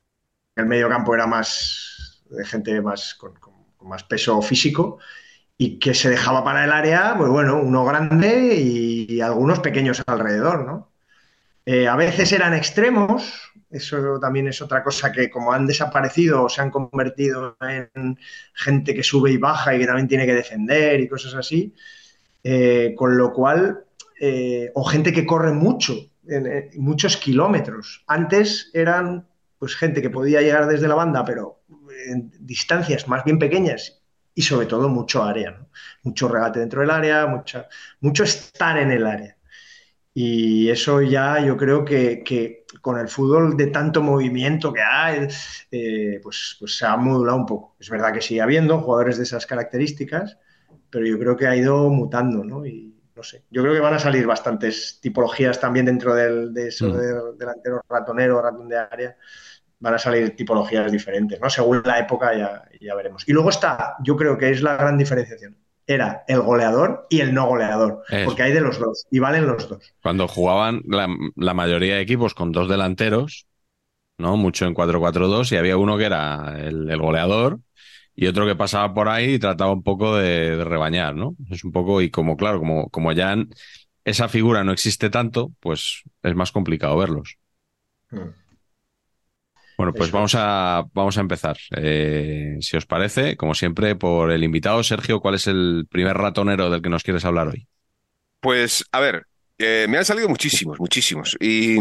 el 0.56 0.66
mediocampo 0.68 1.16
era 1.16 1.28
más 1.28 2.24
de 2.30 2.46
gente 2.46 2.82
más 2.82 3.16
con 3.16 3.34
más 3.82 4.04
peso 4.04 4.42
físico 4.42 5.00
y 5.62 5.78
que 5.78 5.94
se 5.94 6.10
dejaba 6.10 6.42
para 6.42 6.64
el 6.64 6.72
área, 6.72 7.16
pues 7.18 7.30
bueno, 7.30 7.60
uno 7.62 7.84
grande 7.84 8.56
y, 8.56 9.20
algunos 9.20 9.60
pequeños 9.60 10.02
alrededor, 10.08 10.66
¿no? 10.66 10.90
Eh, 11.66 11.86
a 11.86 11.98
veces 11.98 12.32
eran 12.32 12.54
extremos, 12.54 13.52
eso 13.70 14.22
también 14.22 14.48
es 14.48 14.62
otra 14.62 14.82
cosa 14.86 15.12
que 15.12 15.30
como 15.30 15.52
han 15.52 15.68
desaparecido 15.68 16.44
o 16.44 16.50
se 16.50 16.62
han 16.62 16.72
convertido 16.72 17.58
en 17.60 18.18
gente 18.54 18.96
que 18.96 19.04
sube 19.04 19.32
y 19.32 19.38
baja 19.38 19.76
y 19.76 19.80
que 19.80 19.86
también 19.86 20.08
tiene 20.08 20.26
que 20.26 20.34
defender 20.34 21.02
y 21.02 21.10
cosas 21.10 21.36
así, 21.36 21.76
eh, 22.42 22.96
con 22.98 23.18
lo 23.18 23.34
cual, 23.34 23.84
eh, 24.22 24.72
o 24.76 24.86
gente 24.86 25.12
que 25.12 25.26
corre 25.26 25.52
mucho, 25.52 25.94
muchos 26.78 27.18
kilómetros. 27.18 28.06
Antes 28.08 28.72
eran 28.74 29.28
pues 29.58 29.76
gente 29.76 30.02
que 30.02 30.10
podía 30.10 30.42
llegar 30.42 30.68
desde 30.68 30.88
la 30.88 30.96
banda, 30.96 31.26
pero 31.26 31.60
en 32.08 32.32
distancias 32.40 33.10
más 33.10 33.26
bien 33.26 33.40
pequeñas 33.40 33.99
y 34.40 34.44
sobre 34.44 34.68
todo 34.68 34.90
mucho 34.90 35.24
área, 35.24 35.52
¿no? 35.52 35.68
mucho 36.04 36.28
regate 36.30 36.60
dentro 36.62 36.82
del 36.82 36.92
área, 36.92 37.26
mucha, 37.28 37.68
mucho 38.02 38.24
estar 38.24 38.78
en 38.78 38.92
el 38.92 39.06
área. 39.06 39.36
Y 40.14 40.70
eso 40.70 41.02
ya 41.02 41.40
yo 41.46 41.58
creo 41.58 41.86
que, 41.86 42.24
que 42.24 42.66
con 42.82 43.00
el 43.00 43.08
fútbol 43.08 43.56
de 43.58 43.68
tanto 43.68 44.02
movimiento 44.04 44.74
que 44.74 44.82
hay, 44.82 45.28
eh, 45.72 46.20
pues, 46.24 46.58
pues 46.60 46.78
se 46.78 46.86
ha 46.86 46.98
modulado 46.98 47.38
un 47.38 47.46
poco. 47.46 47.76
Es 47.80 47.90
verdad 47.90 48.14
que 48.14 48.22
sigue 48.22 48.42
habiendo 48.42 48.80
jugadores 48.82 49.18
de 49.18 49.24
esas 49.24 49.46
características, 49.46 50.38
pero 50.90 51.06
yo 51.06 51.20
creo 51.20 51.38
que 51.38 51.48
ha 51.48 51.56
ido 51.56 51.90
mutando, 51.90 52.44
¿no? 52.44 52.66
Y 52.66 52.96
no 53.16 53.24
sé, 53.24 53.44
yo 53.50 53.62
creo 53.62 53.74
que 53.74 53.80
van 53.82 53.94
a 53.94 54.00
salir 54.00 54.26
bastantes 54.26 55.00
tipologías 55.02 55.60
también 55.60 55.86
dentro 55.86 56.16
del, 56.16 56.54
de 56.54 56.68
eso 56.70 56.88
Mm. 56.88 56.98
de 56.98 57.14
delantero 57.38 57.82
ratonero, 57.90 58.42
ratón 58.42 58.68
de 58.70 58.78
área. 58.78 59.18
Van 59.80 59.94
a 59.94 60.00
salir 60.00 60.36
tipologías 60.36 60.92
diferentes, 60.92 61.40
¿no? 61.40 61.50
Según 61.50 61.82
la 61.86 62.00
época 62.00 62.36
ya, 62.38 62.64
ya 62.82 62.96
veremos. 62.96 63.28
Y 63.28 63.34
luego 63.34 63.50
está, 63.50 63.96
yo 64.04 64.18
creo 64.18 64.38
que 64.38 64.50
es 64.50 64.62
la 64.62 64.76
gran 64.76 64.98
diferenciación. 64.98 65.58
Era 65.88 66.24
el 66.28 66.42
goleador 66.42 67.08
y 67.10 67.22
el 67.22 67.34
no 67.34 67.48
goleador, 67.48 68.04
porque 68.22 68.44
hay 68.44 68.52
de 68.52 68.62
los 68.62 68.78
dos 68.80 69.08
y 69.10 69.20
valen 69.20 69.48
los 69.48 69.68
dos. 69.70 69.94
Cuando 70.02 70.28
jugaban 70.28 70.82
la, 70.86 71.08
la 71.36 71.54
mayoría 71.54 71.96
de 71.96 72.02
equipos 72.02 72.34
con 72.34 72.52
dos 72.52 72.70
delanteros, 72.70 73.48
¿no? 74.18 74.38
Mucho 74.38 74.66
en 74.68 74.74
4-4-2, 74.74 75.52
y 75.52 75.58
había 75.58 75.78
uno 75.78 75.98
que 75.98 76.06
era 76.06 76.56
el, 76.60 76.90
el 76.90 77.00
goleador 77.02 77.60
y 78.16 78.28
otro 78.28 78.46
que 78.48 78.56
pasaba 78.56 78.94
por 78.94 79.10
ahí 79.10 79.36
y 79.36 79.40
trataba 79.40 79.74
un 79.74 79.84
poco 79.84 80.18
de, 80.18 80.58
de 80.58 80.64
rebañar, 80.66 81.16
¿no? 81.16 81.36
Es 81.52 81.64
un 81.64 81.72
poco, 81.72 82.02
y 82.02 82.12
como, 82.12 82.38
claro, 82.38 82.60
como, 82.60 82.90
como 82.90 83.12
ya 83.14 83.34
en- 83.34 83.50
esa 84.06 84.30
figura 84.30 84.64
no 84.64 84.72
existe 84.74 85.10
tanto, 85.12 85.52
pues 85.62 86.04
es 86.24 86.36
más 86.36 86.52
complicado 86.52 86.98
verlos. 86.98 87.38
Mm. 88.12 88.34
Bueno, 89.80 89.94
pues 89.94 90.10
Eso 90.10 90.18
vamos 90.18 90.36
a, 90.36 90.84
vamos 90.94 91.18
a 91.18 91.22
empezar. 91.22 91.56
Eh, 91.78 92.58
si 92.60 92.76
os 92.76 92.86
parece, 92.86 93.38
como 93.38 93.56
siempre, 93.56 93.96
por 93.96 94.30
el 94.30 94.44
invitado, 94.44 94.84
Sergio, 94.84 95.22
¿cuál 95.22 95.36
es 95.36 95.48
el 95.48 95.88
primer 95.90 96.18
ratonero 96.18 96.70
del 96.70 96.82
que 96.82 96.90
nos 96.90 97.02
quieres 97.02 97.24
hablar 97.24 97.48
hoy? 97.48 97.66
Pues, 98.42 98.84
a 98.92 99.00
ver, 99.00 99.28
eh, 99.58 99.86
me 99.88 99.98
han 99.98 100.04
salido 100.04 100.28
muchísimos, 100.28 100.82
muchísimos. 100.82 101.38
Y, 101.40 101.78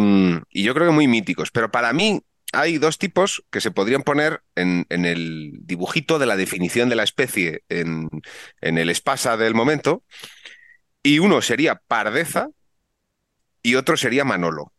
y 0.48 0.62
yo 0.62 0.74
creo 0.74 0.86
que 0.86 0.92
muy 0.92 1.08
míticos. 1.08 1.50
Pero 1.50 1.72
para 1.72 1.92
mí 1.92 2.22
hay 2.52 2.78
dos 2.78 2.98
tipos 2.98 3.42
que 3.50 3.60
se 3.60 3.72
podrían 3.72 4.04
poner 4.04 4.42
en, 4.54 4.86
en 4.90 5.04
el 5.04 5.54
dibujito 5.62 6.20
de 6.20 6.26
la 6.26 6.36
definición 6.36 6.88
de 6.88 6.94
la 6.94 7.02
especie 7.02 7.62
en, 7.68 8.08
en 8.60 8.78
el 8.78 8.90
espasa 8.90 9.36
del 9.36 9.56
momento. 9.56 10.04
Y 11.02 11.18
uno 11.18 11.42
sería 11.42 11.82
Pardeza 11.88 12.46
y 13.60 13.74
otro 13.74 13.96
sería 13.96 14.24
Manolo. 14.24 14.72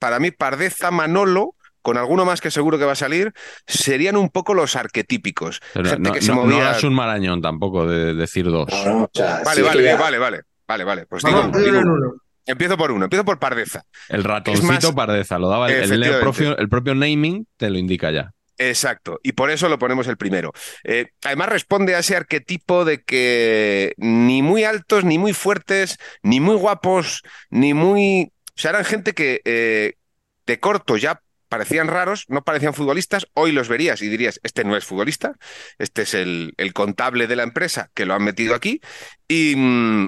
Para 0.00 0.18
mí, 0.18 0.32
Pardeza, 0.32 0.90
Manolo, 0.90 1.54
con 1.82 1.96
alguno 1.96 2.24
más 2.24 2.40
que 2.40 2.50
seguro 2.50 2.78
que 2.78 2.84
va 2.84 2.92
a 2.92 2.96
salir, 2.96 3.32
serían 3.66 4.16
un 4.16 4.28
poco 4.30 4.54
los 4.54 4.76
arquetípicos. 4.76 5.60
Pero 5.74 5.88
Gente 5.90 6.08
no, 6.08 6.14
que 6.14 6.20
se 6.22 6.28
no- 6.28 6.36
no 6.36 6.42
movía. 6.46 6.68
hagas 6.70 6.84
un 6.84 6.94
marañón 6.94 7.40
tampoco 7.42 7.86
de 7.86 8.14
decir 8.14 8.44
dos. 8.46 8.68
No, 8.70 8.84
no, 8.84 9.04
o 9.04 9.10
sea, 9.12 9.42
Vale, 9.44 9.60
sí, 9.60 9.66
vale, 9.66 9.82
ya- 9.84 9.96
vale, 9.96 10.18
vale, 10.18 10.40
vale, 10.66 10.84
vale. 10.84 11.06
Pues 11.06 11.22
digo. 11.22 11.50
Empiezo 12.46 12.76
por 12.76 12.90
uno, 12.90 13.04
empiezo 13.04 13.24
por 13.24 13.38
Pardeza. 13.38 13.82
El 14.08 14.24
ratoncito 14.24 14.66
más- 14.66 14.92
Pardeza, 14.92 15.38
lo 15.38 15.48
daba 15.48 15.68
el, 15.68 15.74
el- 15.74 15.78
el 15.80 15.84
Efectivamente. 16.02 16.20
propio, 16.22 16.58
el 16.58 16.68
propio 16.68 16.94
naming, 16.94 17.46
te 17.56 17.70
lo 17.70 17.78
indica 17.78 18.10
ya. 18.10 18.32
Exacto, 18.58 19.20
y 19.22 19.32
por 19.32 19.50
eso 19.50 19.68
lo 19.68 19.78
ponemos 19.78 20.06
el 20.08 20.16
primero. 20.18 20.52
Eh, 20.84 21.06
además 21.24 21.48
responde 21.48 21.94
a 21.94 22.00
ese 22.00 22.14
arquetipo 22.16 22.84
de 22.84 23.02
que 23.02 23.94
ni 23.96 24.42
muy 24.42 24.64
altos, 24.64 25.04
ni 25.04 25.16
muy 25.16 25.32
fuertes, 25.32 25.96
ni 26.22 26.40
muy 26.40 26.56
guapos, 26.56 27.22
ni 27.50 27.72
muy... 27.72 28.32
O 28.48 28.60
sea, 28.60 28.72
eran 28.72 28.84
gente 28.84 29.14
que 29.14 29.40
eh, 29.46 29.94
de 30.46 30.60
corto 30.60 30.96
ya 30.98 31.22
parecían 31.50 31.88
raros, 31.88 32.24
no 32.28 32.44
parecían 32.44 32.72
futbolistas, 32.74 33.26
hoy 33.34 33.52
los 33.52 33.68
verías 33.68 34.00
y 34.02 34.08
dirías, 34.08 34.40
este 34.44 34.64
no 34.64 34.76
es 34.78 34.86
futbolista, 34.86 35.34
este 35.78 36.02
es 36.02 36.14
el, 36.14 36.54
el 36.56 36.72
contable 36.72 37.26
de 37.26 37.36
la 37.36 37.42
empresa 37.42 37.90
que 37.94 38.06
lo 38.06 38.14
han 38.14 38.24
metido 38.24 38.54
aquí, 38.54 38.80
y, 39.28 39.54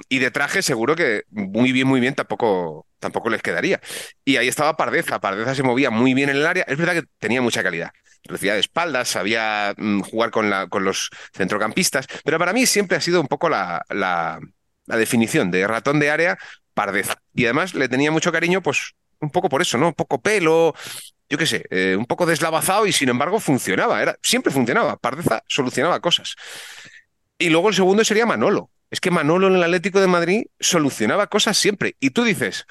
y 0.09 0.19
de 0.19 0.31
traje 0.31 0.61
seguro 0.61 0.95
que 0.95 1.23
muy 1.29 1.71
bien, 1.71 1.87
muy 1.87 1.99
bien 1.99 2.15
tampoco, 2.15 2.87
tampoco 2.99 3.29
les 3.29 3.41
quedaría. 3.41 3.79
Y 4.25 4.37
ahí 4.37 4.47
estaba 4.47 4.75
Pardeza, 4.77 5.19
Pardeza 5.19 5.55
se 5.55 5.63
movía 5.63 5.89
muy 5.91 6.13
bien 6.13 6.29
en 6.29 6.37
el 6.37 6.45
área, 6.47 6.63
es 6.67 6.77
verdad 6.77 6.93
que 6.93 7.03
tenía 7.19 7.41
mucha 7.41 7.63
calidad 7.63 7.91
velocidad 8.25 8.53
de 8.53 8.61
espaldas, 8.61 9.09
sabía 9.09 9.73
mm, 9.77 9.99
jugar 10.01 10.31
con, 10.31 10.49
la, 10.49 10.67
con 10.69 10.85
los 10.85 11.09
centrocampistas, 11.35 12.07
pero 12.23 12.39
para 12.39 12.53
mí 12.53 12.65
siempre 12.65 12.95
ha 12.97 13.01
sido 13.01 13.19
un 13.19 13.27
poco 13.27 13.49
la, 13.49 13.83
la- 13.89 14.39
la 14.85 14.97
definición 14.97 15.51
de 15.51 15.67
ratón 15.67 15.99
de 15.99 16.09
área, 16.11 16.37
Pardeza. 16.73 17.15
Y 17.33 17.45
además 17.45 17.73
le 17.73 17.87
tenía 17.89 18.11
mucho 18.11 18.31
cariño, 18.31 18.61
pues 18.61 18.93
un 19.23 19.31
poco 19.31 19.49
por 19.49 19.61
eso, 19.61 19.77
¿no? 19.77 19.93
Poco 19.93 20.21
pelo, 20.21 20.73
yo 21.29 21.37
qué 21.37 21.45
sé, 21.45 21.65
eh, 21.69 21.95
un 21.97 22.05
poco 22.05 22.25
deslavazado 22.25 22.85
y 22.85 22.91
sin 22.91 23.09
embargo 23.09 23.39
funcionaba, 23.39 24.01
era, 24.01 24.15
siempre 24.21 24.51
funcionaba, 24.51 24.97
Pardeza 24.97 25.43
solucionaba 25.47 25.99
cosas. 25.99 26.35
Y 27.37 27.49
luego 27.49 27.69
el 27.69 27.75
segundo 27.75 28.03
sería 28.03 28.25
Manolo. 28.25 28.69
Es 28.91 28.99
que 28.99 29.09
Manolo 29.09 29.47
en 29.47 29.55
el 29.55 29.63
Atlético 29.63 29.99
de 29.99 30.07
Madrid 30.07 30.43
solucionaba 30.59 31.27
cosas 31.27 31.57
siempre. 31.57 31.95
Y 31.99 32.11
tú 32.11 32.23
dices, 32.23 32.65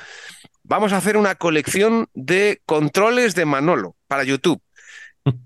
vamos 0.62 0.92
a 0.92 0.98
hacer 0.98 1.16
una 1.16 1.34
colección 1.34 2.08
de 2.14 2.62
controles 2.64 3.34
de 3.34 3.44
Manolo 3.44 3.96
para 4.06 4.22
YouTube. 4.22 4.62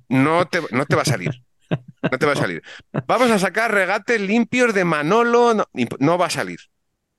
No 0.08 0.46
te, 0.46 0.60
no 0.70 0.84
te 0.84 0.94
va 0.94 1.02
a 1.02 1.06
salir. 1.06 1.42
No 2.10 2.18
te 2.18 2.26
va 2.26 2.32
a 2.32 2.36
salir. 2.36 2.62
Vamos 3.06 3.30
a 3.30 3.38
sacar 3.38 3.72
regates 3.72 4.20
limpios 4.20 4.74
de 4.74 4.84
Manolo. 4.84 5.54
No, 5.54 5.64
no 5.98 6.18
va 6.18 6.26
a 6.26 6.30
salir. 6.30 6.58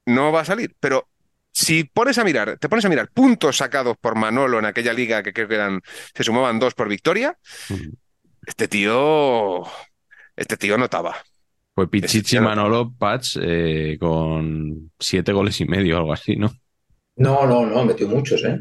No 0.05 0.31
va 0.31 0.41
a 0.41 0.45
salir. 0.45 0.75
Pero 0.79 1.09
si 1.59 1.85
pones 1.85 2.19
a 2.19 2.23
mirar, 2.23 2.57
te 2.59 2.69
pones 2.69 2.85
a 2.85 2.89
mirar 2.89 3.09
puntos 3.11 3.57
sacados 3.57 3.97
por 3.99 4.15
Manolo 4.15 4.59
en 4.59 4.65
aquella 4.65 4.93
liga 4.93 5.23
que 5.23 5.33
creo 5.33 5.47
que 5.47 5.55
eran, 5.55 5.81
se 6.13 6.23
sumaban 6.23 6.59
dos 6.59 6.75
por 6.75 6.87
victoria, 6.87 7.35
este 8.45 8.67
tío, 8.67 9.63
este 10.35 10.55
tío 10.57 10.77
notaba. 10.77 11.15
Fue 11.73 11.89
Pichichi 11.89 12.35
no- 12.35 12.43
Manolo 12.43 12.93
Patch 12.95 13.37
eh, 13.41 13.97
con 13.99 14.91
siete 14.99 15.33
goles 15.33 15.59
y 15.61 15.65
medio, 15.65 15.97
algo 15.97 16.13
así, 16.13 16.35
¿no? 16.35 16.51
No, 17.15 17.47
no, 17.47 17.65
no, 17.65 17.83
metió 17.85 18.07
muchos, 18.07 18.43
¿eh? 18.43 18.59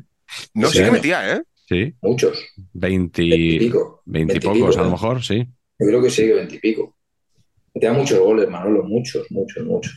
No, 0.54 0.68
Sí, 0.68 0.78
sí 0.78 0.84
que 0.84 0.90
metía, 0.90 1.36
¿eh? 1.36 1.42
Sí, 1.68 1.94
Muchos. 2.00 2.38
veinti, 2.72 3.28
Veintipico. 3.28 4.02
veintipocos 4.06 4.76
a 4.78 4.82
lo 4.82 4.88
¿eh? 4.88 4.90
mejor, 4.92 5.22
sí. 5.22 5.46
Yo 5.78 5.86
creo 5.86 6.02
que 6.02 6.10
sí, 6.10 6.26
veintipico. 6.28 6.96
Metía 7.74 7.92
muchos 7.92 8.18
goles, 8.20 8.48
Manolo, 8.48 8.84
muchos, 8.84 9.26
muchos, 9.30 9.62
muchos. 9.66 9.92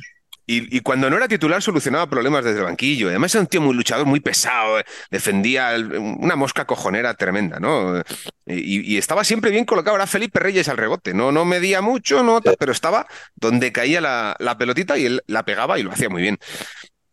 Y, 0.51 0.77
y 0.77 0.79
cuando 0.79 1.11
no 1.11 1.17
era 1.17 1.27
titular 1.27 1.61
solucionaba 1.61 2.09
problemas 2.09 2.43
desde 2.43 2.57
el 2.59 2.65
banquillo. 2.65 3.09
Además 3.09 3.35
era 3.35 3.41
un 3.41 3.47
tío 3.47 3.61
muy 3.61 3.75
luchador, 3.75 4.07
muy 4.07 4.19
pesado, 4.19 4.79
eh, 4.79 4.83
defendía 5.11 5.75
el- 5.75 5.95
una 5.95 6.35
mosca 6.35 6.65
cojonera 6.65 7.13
tremenda, 7.13 7.59
¿no? 7.59 7.99
Y, 8.47 8.93
y 8.93 8.97
estaba 8.97 9.23
siempre 9.23 9.51
bien 9.51 9.65
colocado. 9.65 9.95
Era 9.95 10.07
Felipe 10.07 10.39
Reyes 10.39 10.67
al 10.67 10.77
rebote. 10.77 11.13
No, 11.13 11.31
no 11.31 11.45
medía 11.45 11.81
mucho, 11.81 12.23
no, 12.23 12.41
pero 12.41 12.71
estaba 12.71 13.05
donde 13.35 13.71
caía 13.71 14.01
la, 14.01 14.35
la 14.39 14.57
pelotita 14.57 14.97
y 14.97 15.05
él 15.05 15.21
la 15.27 15.43
pegaba 15.45 15.77
y 15.77 15.83
lo 15.83 15.91
hacía 15.91 16.09
muy 16.09 16.23
bien. 16.23 16.39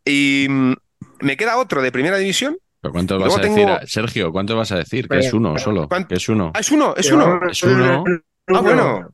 Y 0.05 0.47
mm, 0.49 0.73
me 1.21 1.37
queda 1.37 1.59
otro 1.59 1.83
de 1.83 1.93
primera 1.93 2.17
división. 2.17 2.57
¿Pero 2.81 2.93
cuánto 2.93 3.19
vas 3.19 3.37
a 3.37 3.41
decir? 3.43 3.69
Sergio, 3.87 4.33
¿cuánto 4.33 4.57
vas 4.57 4.73
a 4.73 4.77
decir? 4.79 5.09
Que 5.09 5.19
es 5.19 5.33
uno 5.35 5.59
solo. 5.59 5.89
¿Cuánto? 5.89 6.09
Que 6.09 6.15
es 6.15 6.29
uno. 6.31 6.53
Ah, 6.55 6.61
es 6.61 6.71
uno, 6.71 6.95
es 6.97 7.11
uno. 7.13 7.41
Es 7.51 7.63
uno. 7.63 8.05
Ah, 8.49 8.61
bueno. 8.61 9.11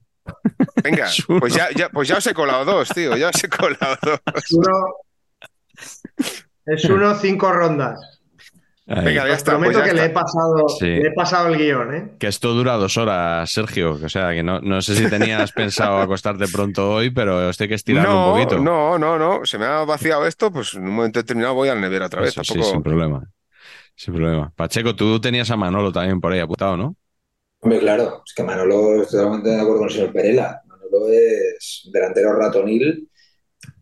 Venga, 0.83 1.09
pues 1.41 1.55
ya, 1.55 1.69
ya, 1.75 1.89
pues 1.89 2.09
ya 2.09 2.17
os 2.19 2.27
he 2.27 2.35
colado 2.35 2.65
dos, 2.65 2.89
tío. 2.91 3.17
Ya 3.17 3.29
os 3.29 3.45
he 3.45 3.49
colado 3.49 3.97
dos. 4.03 4.21
Es 4.37 4.53
uno, 4.53 4.73
es 6.67 6.85
uno 6.85 7.15
cinco 7.17 7.53
rondas. 7.53 8.09
Ahí. 8.87 9.05
Venga, 9.05 9.27
ya 9.27 9.33
Os 9.33 9.39
está. 9.39 9.53
prometo 9.53 9.73
pues 9.75 9.85
ya 9.85 9.91
que 9.91 9.97
le 9.97 10.05
he, 10.07 10.11
pasado, 10.11 10.69
Sí. 10.69 10.87
le 10.87 11.09
he 11.09 11.13
pasado 11.13 11.49
el 11.49 11.57
guion, 11.57 11.95
¿eh? 11.95 12.13
Que 12.19 12.27
esto 12.27 12.53
dura 12.53 12.75
dos 12.75 12.97
horas, 12.97 13.51
Sergio. 13.51 13.93
O 13.93 14.09
sea, 14.09 14.33
que 14.33 14.43
no, 14.43 14.61
no 14.61 14.83
sé 14.83 14.97
si 14.97 15.09
tenías 15.09 15.53
pensado 15.53 16.01
acostarte 16.01 16.47
pronto 16.49 16.91
hoy, 16.91 17.11
pero 17.11 17.49
hay 17.49 17.69
que 17.69 17.75
estirarlo 17.75 18.11
no, 18.11 18.27
un 18.27 18.33
poquito. 18.33 18.61
No, 18.63 18.99
no, 18.99 19.19
no. 19.19 19.41
Se 19.45 19.57
me 19.57 19.67
ha 19.67 19.85
vaciado 19.85 20.27
esto, 20.27 20.51
pues 20.53 20.75
en 20.75 20.83
un 20.83 20.95
momento 20.97 21.21
determinado 21.21 21.55
voy 21.55 21.69
al 21.69 21.81
nevera 21.81 22.07
otra 22.07 22.23
vez. 22.23 22.37
Eso 22.37 22.43
sí, 22.45 22.63
sin 22.63 22.83
problema. 22.83 23.23
Sin 23.95 24.15
problema. 24.15 24.53
Pacheco, 24.57 24.97
tú 24.97 25.21
tenías 25.21 25.51
a 25.51 25.57
Manolo 25.57 25.93
también 25.93 26.21
por 26.21 26.33
ahí 26.33 26.41
apuntado, 26.41 26.77
¿no? 26.77 26.97
Hombre, 27.65 27.79
claro, 27.81 28.23
es 28.27 28.35
que 28.35 28.43
Manolo, 28.43 29.03
estoy 29.03 29.19
totalmente 29.21 29.51
de 29.51 29.57
acuerdo 29.61 29.79
con 29.81 29.89
el 29.89 29.95
señor 29.95 30.13
Perela. 30.13 30.61
Manolo 30.67 31.09
es 31.11 31.89
delantero 31.93 32.35
ratonil, 32.35 33.09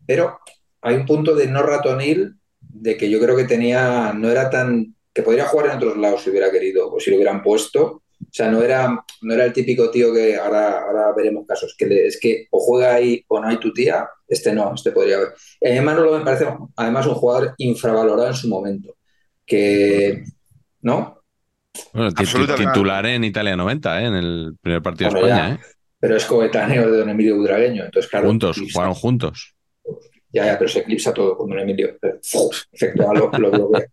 pero 0.07 0.39
hay 0.81 0.95
un 0.97 1.05
punto 1.05 1.35
de 1.35 1.47
no 1.47 1.63
ratonil 1.63 2.35
de 2.61 2.97
que 2.97 3.09
yo 3.09 3.19
creo 3.19 3.35
que 3.37 3.45
tenía, 3.45 4.13
no 4.13 4.29
era 4.31 4.49
tan, 4.49 4.95
que 5.13 5.23
podría 5.23 5.45
jugar 5.47 5.67
en 5.67 5.77
otros 5.77 5.97
lados 5.97 6.23
si 6.23 6.31
hubiera 6.31 6.51
querido, 6.51 6.91
o 6.93 6.99
si 6.99 7.11
lo 7.11 7.17
hubieran 7.17 7.43
puesto. 7.43 8.03
O 8.21 8.33
sea, 8.33 8.49
no 8.51 8.63
era, 8.63 9.03
no 9.23 9.33
era 9.33 9.45
el 9.45 9.53
típico 9.53 9.91
tío 9.91 10.13
que 10.13 10.37
ahora, 10.37 10.81
ahora 10.83 11.13
veremos 11.15 11.45
casos, 11.47 11.75
que 11.77 11.85
le- 11.87 12.07
es 12.07 12.19
que 12.19 12.47
o 12.51 12.59
juega 12.59 12.95
ahí 12.95 13.23
o 13.29 13.39
no 13.41 13.47
hay 13.47 13.59
tu 13.59 13.73
tía, 13.73 14.09
este 14.27 14.53
no, 14.53 14.73
este 14.75 14.91
podría 14.91 15.17
haber. 15.17 15.29
Mí 15.61 15.81
Manolo 15.81 16.17
me 16.19 16.25
parece 16.25 16.47
además 16.77 17.07
un 17.07 17.15
jugador 17.15 17.55
infravalorado 17.57 18.27
en 18.29 18.35
su 18.35 18.49
momento, 18.49 18.95
que, 19.45 20.23
¿no? 20.81 21.20
Bueno, 21.93 22.11
titular 22.11 23.05
en 23.05 23.23
Italia 23.23 23.55
90, 23.55 24.01
¿eh? 24.01 24.05
en 24.07 24.13
el 24.15 24.55
primer 24.61 24.81
partido 24.81 25.09
de 25.11 25.19
España. 25.19 25.49
ya, 25.49 25.55
¿eh? 25.55 25.59
pero 25.99 26.15
es 26.15 26.25
coetáneo 26.25 26.91
de 26.91 26.97
don 26.99 27.09
Emilio 27.09 27.35
Budragueño, 27.37 27.85
entonces 27.85 28.09
claro. 28.09 28.27
Juntos, 28.27 28.57
eclipsa- 28.57 28.73
jugaron 28.73 28.93
juntos. 28.95 29.55
Ya, 30.33 30.45
ya, 30.45 30.57
pero 30.57 30.69
se 30.69 30.79
eclipsa 30.79 31.13
todo 31.13 31.37
con 31.37 31.49
don 31.49 31.59
Emilio. 31.59 31.97
Efecto 32.71 33.09
A 33.09 33.13
lo, 33.13 33.29
lo 33.37 33.51
bloquea. 33.51 33.87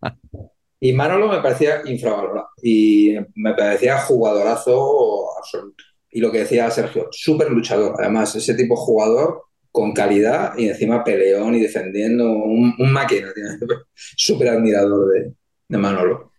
Y 0.81 0.93
Manolo 0.93 1.27
me 1.29 1.41
parecía 1.41 1.83
infravalorado 1.87 2.51
y 2.63 3.17
me 3.35 3.55
parecía 3.55 3.99
jugadorazo 3.99 5.27
absoluto. 5.37 5.83
Y 6.11 6.21
lo 6.21 6.31
que 6.31 6.39
decía 6.39 6.71
Sergio, 6.71 7.09
súper 7.11 7.51
luchador. 7.51 7.97
Además, 7.99 8.35
ese 8.37 8.55
tipo 8.55 8.75
de 8.75 8.81
jugador 8.81 9.43
con 9.73 9.93
calidad 9.93 10.57
y 10.57 10.69
encima 10.69 11.03
peleón 11.03 11.55
y 11.57 11.61
defendiendo, 11.61 12.31
un, 12.31 12.75
un 12.79 12.93
máquina. 12.93 13.29
Súper 13.95 14.49
admirador 14.51 15.13
de, 15.13 15.33
de 15.69 15.79
Manolo. 15.79 16.31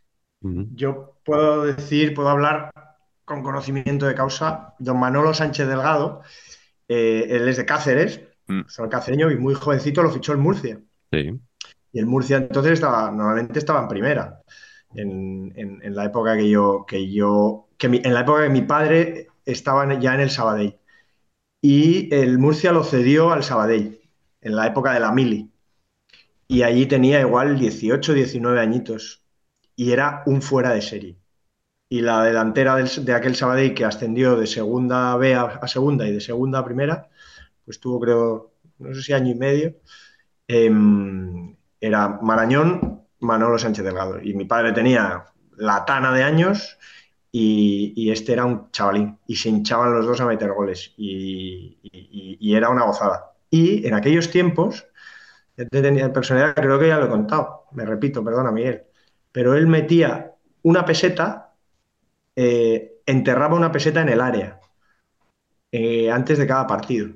Yo 0.42 1.19
puedo 1.30 1.64
decir, 1.66 2.14
puedo 2.14 2.30
hablar 2.30 2.72
con 3.26 3.44
conocimiento 3.44 4.06
de 4.08 4.16
causa. 4.16 4.74
Don 4.80 5.00
Manolo 5.00 5.34
Sánchez 5.34 5.68
Delgado, 5.68 6.22
eh, 6.88 7.28
él 7.30 7.48
es 7.48 7.58
de 7.58 7.66
Cáceres, 7.66 8.22
Mm. 8.48 8.62
soy 8.68 8.90
cacereño 8.90 9.30
y 9.30 9.36
muy 9.38 9.54
jovencito 9.54 10.02
lo 10.02 10.10
fichó 10.10 10.32
el 10.32 10.40
Murcia. 10.40 10.80
Sí. 11.12 11.40
Y 11.94 12.00
el 12.00 12.08
Murcia 12.08 12.38
entonces 12.38 12.74
estaba, 12.74 13.12
normalmente 13.12 13.60
estaba 13.60 13.82
en 13.82 13.88
primera. 13.88 14.42
En, 14.96 15.54
en- 15.56 15.80
en 15.84 15.96
la 15.96 16.06
época 16.06 16.36
que 16.36 16.50
yo, 16.50 16.84
que 16.88 17.12
yo, 17.12 17.68
que 17.78 17.90
mi- 17.90 18.02
en 18.04 18.12
la 18.16 18.22
época 18.22 18.42
que 18.42 18.50
mi 18.50 18.64
padre 18.64 19.28
estaba 19.46 19.86
ya 20.00 20.16
en 20.16 20.22
el 20.22 20.32
Sabadell. 20.32 20.80
Y 21.62 22.12
el 22.16 22.40
Murcia 22.40 22.72
lo 22.72 22.84
cedió 22.84 23.32
al 23.32 23.44
Sabadell, 23.44 24.02
en 24.42 24.56
la 24.56 24.66
época 24.66 24.94
de 24.94 25.00
la 25.00 25.12
Mili. 25.12 25.52
Y 26.48 26.64
allí 26.64 26.88
tenía 26.88 27.20
igual 27.22 27.60
18, 27.60 28.14
19 28.14 28.60
añitos. 28.60 29.22
Y 29.76 29.92
era 29.92 30.24
un 30.26 30.42
fuera 30.42 30.72
de 30.72 30.82
serie. 30.82 31.18
Y 31.90 32.02
la 32.02 32.24
delantera 32.24 32.76
del- 32.76 33.06
de 33.06 33.14
aquel 33.14 33.36
Sabadell 33.36 33.74
que 33.74 33.86
ascendió 33.86 34.36
de 34.38 34.48
segunda 34.48 35.16
B 35.18 35.34
a, 35.36 35.44
a 35.44 35.68
segunda 35.68 36.08
y 36.08 36.14
de 36.14 36.22
segunda 36.22 36.60
a 36.60 36.66
primera, 36.66 37.10
pues 37.66 37.80
tuvo 37.80 38.00
creo, 38.00 38.54
no 38.80 38.94
sé 38.96 39.02
si 39.04 39.14
año 39.14 39.32
y 39.32 39.36
medio, 39.36 39.76
em, 40.48 41.56
era 41.82 42.10
Marañón, 42.22 43.04
Manolo 43.20 43.58
Sánchez 43.60 43.86
Delgado. 43.86 44.22
Y 44.22 44.34
mi 44.34 44.46
padre 44.46 44.74
tenía 44.74 45.26
la 45.58 45.86
tana 45.86 46.14
de 46.14 46.24
años 46.24 46.78
y, 47.32 48.10
este 48.12 48.34
era 48.34 48.46
un 48.46 48.72
chavalín. 48.72 49.20
Y 49.28 49.36
se 49.36 49.50
hinchaban 49.50 49.94
los 49.94 50.06
dos 50.06 50.22
a 50.22 50.26
meter 50.26 50.52
goles. 50.54 50.94
Y, 50.98 51.78
era 52.56 52.70
una 52.70 52.84
gozada. 52.86 53.34
Y 53.50 53.86
en 53.88 53.94
aquellos 53.94 54.32
tiempos, 54.32 54.88
tenía 55.70 56.12
personalidad, 56.14 56.56
creo 56.56 56.80
que 56.80 56.88
ya 56.88 56.98
lo 57.00 57.06
he 57.06 57.10
contado, 57.10 57.66
me 57.72 57.86
repito, 57.86 58.24
perdona 58.24 58.52
Miguel, 58.52 58.84
pero 59.32 59.56
él 59.56 59.68
metía 59.68 60.34
una 60.64 60.86
peseta, 60.86 61.49
eh, 62.36 63.02
enterraba 63.06 63.56
una 63.56 63.72
peseta 63.72 64.02
en 64.02 64.10
el 64.10 64.22
área 64.22 64.60
eh, 65.72 66.12
antes 66.12 66.38
de 66.38 66.48
cada 66.48 66.68
partido. 66.68 67.10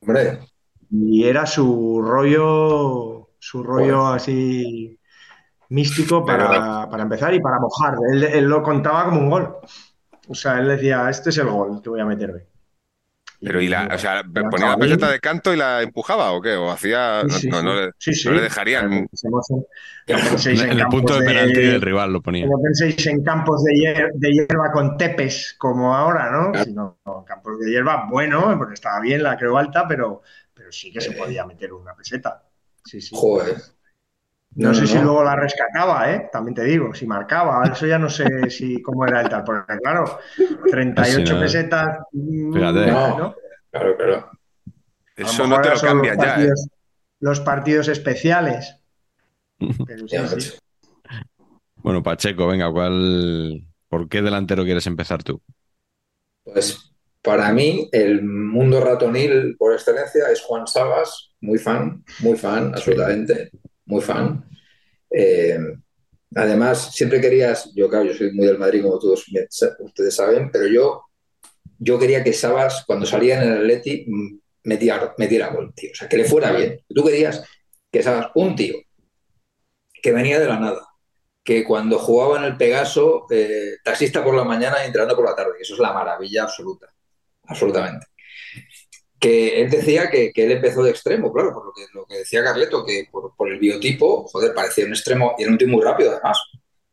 Hombre, 0.00 0.40
Y 0.90 1.24
era 1.24 1.46
su 1.46 2.02
rollo, 2.02 3.30
su 3.38 3.62
rollo 3.62 4.06
así 4.08 4.98
místico 5.68 6.24
para, 6.24 6.88
para 6.90 7.02
empezar 7.04 7.34
y 7.34 7.40
para 7.40 7.60
mojar. 7.60 7.94
Él, 8.12 8.24
él 8.24 8.44
lo 8.46 8.62
contaba 8.62 9.04
como 9.06 9.20
un 9.20 9.30
gol. 9.30 9.56
O 10.28 10.34
sea, 10.34 10.58
él 10.60 10.68
decía, 10.68 11.08
este 11.10 11.30
es 11.30 11.38
el 11.38 11.48
gol 11.48 11.82
que 11.82 11.90
voy 11.90 12.00
a 12.00 12.06
meter 12.06 12.30
hoy. 12.32 12.42
Pero 13.42 13.60
y 13.60 13.68
la, 13.68 13.88
o 13.94 13.98
sea, 13.98 14.22
ponía 14.50 14.68
la 14.68 14.76
peseta 14.76 15.10
de 15.10 15.18
canto 15.18 15.52
y 15.52 15.56
la 15.56 15.82
empujaba 15.82 16.32
o 16.32 16.42
qué? 16.42 16.54
O 16.56 16.70
hacía. 16.70 17.22
Sí, 17.28 17.40
sí, 17.40 17.48
no, 17.48 17.62
no 17.62 17.74
sí. 17.74 17.80
le, 17.86 17.90
Sí, 17.98 18.14
sí. 18.14 18.28
no 18.28 18.34
le 18.34 18.40
dejarían. 18.42 18.88
Claro, 18.88 19.06
pensemos 19.10 19.50
en- 19.50 20.78
el 20.78 20.86
punto 20.88 21.18
de 21.18 21.26
penalti 21.26 21.60
del 21.60 21.80
rival 21.80 22.12
lo 22.12 22.20
ponía. 22.20 22.46
No 22.46 22.58
penséis 22.62 23.06
en 23.06 23.22
campos 23.24 23.62
de, 23.64 23.72
hier- 23.74 24.10
de 24.14 24.30
hierba 24.30 24.72
con 24.72 24.96
tepes 24.96 25.54
como 25.58 25.94
ahora, 25.94 26.30
¿no? 26.30 26.52
Sino 26.64 26.98
no, 27.06 27.24
campos 27.24 27.58
de 27.60 27.70
hierba, 27.70 28.06
bueno, 28.10 28.54
porque 28.58 28.74
estaba 28.74 29.00
bien 29.00 29.22
la 29.22 29.36
creo 29.36 29.56
alta, 29.56 29.86
pero, 29.88 30.22
pero 30.52 30.70
sí 30.72 30.92
que 30.92 31.00
se 31.00 31.12
podía 31.12 31.46
meter 31.46 31.72
una 31.72 31.94
peseta. 31.94 32.42
Sí, 32.84 33.00
sí. 33.00 33.14
joder. 33.16 33.56
No, 34.56 34.74
sé 34.74 34.80
no, 34.82 34.86
si 34.86 34.98
luego 34.98 35.22
la 35.22 35.36
rescataba, 35.36 36.12
¿eh? 36.12 36.28
También 36.32 36.54
te 36.54 36.64
digo, 36.64 36.92
si 36.92 37.06
marcaba, 37.06 37.64
eso 37.72 37.86
ya 37.86 37.98
no 37.98 38.08
sé 38.08 38.24
si 38.50 38.82
cómo 38.82 39.06
era 39.06 39.20
el 39.20 39.28
tal, 39.28 39.44
porque 39.44 39.78
claro, 39.78 40.18
38 40.70 41.00
Así 41.00 41.32
no. 41.32 41.40
pesetas, 41.40 41.98
mm, 42.12 42.52
Fíjate. 42.52 42.86
No. 42.90 43.34
Claro, 43.70 43.96
claro. 43.96 44.30
Eso 45.16 45.46
no 45.46 45.60
te 45.60 45.68
lo 45.68 45.94
los 45.94 46.16
ya, 46.16 46.42
¿eh? 46.42 46.52
Los 47.20 47.40
partidos 47.40 47.88
especiales. 47.88 48.76
Pero 49.86 50.08
sí, 50.08 50.40
sí. 50.40 50.58
Bueno, 51.76 52.02
Pacheco, 52.02 52.46
venga, 52.46 52.70
¿cuál, 52.72 53.66
¿por 53.88 54.08
qué 54.08 54.22
delantero 54.22 54.64
quieres 54.64 54.86
empezar 54.86 55.22
tú? 55.22 55.40
Pues 56.44 56.92
para 57.22 57.52
mí, 57.52 57.88
el 57.92 58.22
mundo 58.22 58.80
ratonil 58.80 59.56
por 59.58 59.72
excelencia 59.72 60.30
es 60.30 60.40
Juan 60.40 60.66
Sabas, 60.66 61.32
muy 61.40 61.58
fan, 61.58 62.02
muy 62.20 62.36
fan, 62.36 62.72
absolutamente, 62.74 63.50
muy 63.90 64.00
fan. 64.00 64.44
Eh, 65.10 65.58
además, 66.34 66.94
siempre 66.94 67.20
querías, 67.20 67.72
yo 67.74 67.88
claro, 67.88 68.06
yo 68.06 68.14
soy 68.14 68.32
muy 68.32 68.46
del 68.46 68.58
Madrid, 68.58 68.82
como 68.82 68.98
todos 68.98 69.26
ustedes 69.80 70.14
saben, 70.14 70.50
pero 70.50 70.66
yo, 70.66 71.02
yo 71.78 71.98
quería 71.98 72.22
que 72.22 72.32
Sabas, 72.32 72.84
cuando 72.86 73.04
salía 73.04 73.42
en 73.42 73.50
el 73.50 73.58
Atleti, 73.58 74.06
metiera, 74.64 75.14
metiera 75.18 75.48
gol, 75.48 75.72
tío. 75.74 75.90
O 75.92 75.94
sea, 75.94 76.08
que 76.08 76.16
le 76.16 76.24
fuera 76.24 76.52
bien. 76.52 76.80
Tú 76.88 77.04
querías 77.04 77.42
que 77.90 78.02
Sabas, 78.02 78.30
un 78.34 78.54
tío 78.54 78.76
que 80.02 80.12
venía 80.12 80.38
de 80.38 80.46
la 80.46 80.58
nada, 80.58 80.86
que 81.44 81.64
cuando 81.64 81.98
jugaba 81.98 82.38
en 82.38 82.44
el 82.44 82.56
Pegaso, 82.56 83.26
eh, 83.30 83.76
taxista 83.84 84.24
por 84.24 84.34
la 84.34 84.44
mañana 84.44 84.82
y 84.82 84.86
entrenando 84.86 85.16
por 85.16 85.26
la 85.26 85.34
tarde. 85.34 85.52
Eso 85.60 85.74
es 85.74 85.80
la 85.80 85.92
maravilla 85.92 86.44
absoluta, 86.44 86.86
absolutamente. 87.44 88.06
Que 89.20 89.60
él 89.60 89.70
decía 89.70 90.10
que, 90.10 90.32
que 90.32 90.44
él 90.44 90.52
empezó 90.52 90.82
de 90.82 90.90
extremo, 90.90 91.32
claro, 91.32 91.52
por 91.52 91.66
lo 91.66 91.72
que, 91.74 91.82
lo 91.92 92.06
que 92.06 92.18
decía 92.18 92.42
Carleto, 92.42 92.84
que 92.84 93.06
por, 93.10 93.36
por 93.36 93.52
el 93.52 93.58
biotipo, 93.58 94.26
joder, 94.28 94.54
parecía 94.54 94.86
un 94.86 94.92
extremo 94.92 95.34
y 95.38 95.42
era 95.42 95.52
un 95.52 95.58
tío 95.58 95.68
muy 95.68 95.82
rápido 95.82 96.12
además. 96.12 96.38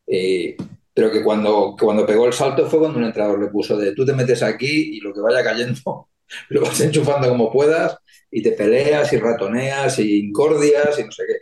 Eh, 0.06 0.58
pero 0.94 1.12
que 1.12 1.24
cuando, 1.24 1.76
cuando 1.80 2.06
pegó 2.06 2.26
el 2.26 2.34
salto 2.34 2.70
fue 2.70 2.80
cuando 2.80 2.98
un 2.98 3.06
entrenador 3.06 3.40
le 3.40 3.48
puso 3.48 3.78
de 3.78 3.94
tú 3.94 4.06
te 4.06 4.14
metes 4.14 4.42
aquí 4.42 4.98
y 4.98 5.00
lo 5.00 5.14
que 5.14 5.22
vaya 5.22 5.44
cayendo 5.44 6.10
lo 6.50 6.62
vas 6.62 6.80
enchufando 6.82 7.30
como 7.30 7.52
puedas 7.52 7.98
y 8.32 8.42
te 8.42 8.52
peleas 8.52 9.12
y 9.14 9.18
ratoneas 9.18 10.00
y 10.00 10.20
incordias 10.20 11.00
y 11.00 11.04
no 11.04 11.12
sé 11.12 11.24
qué. 11.28 11.36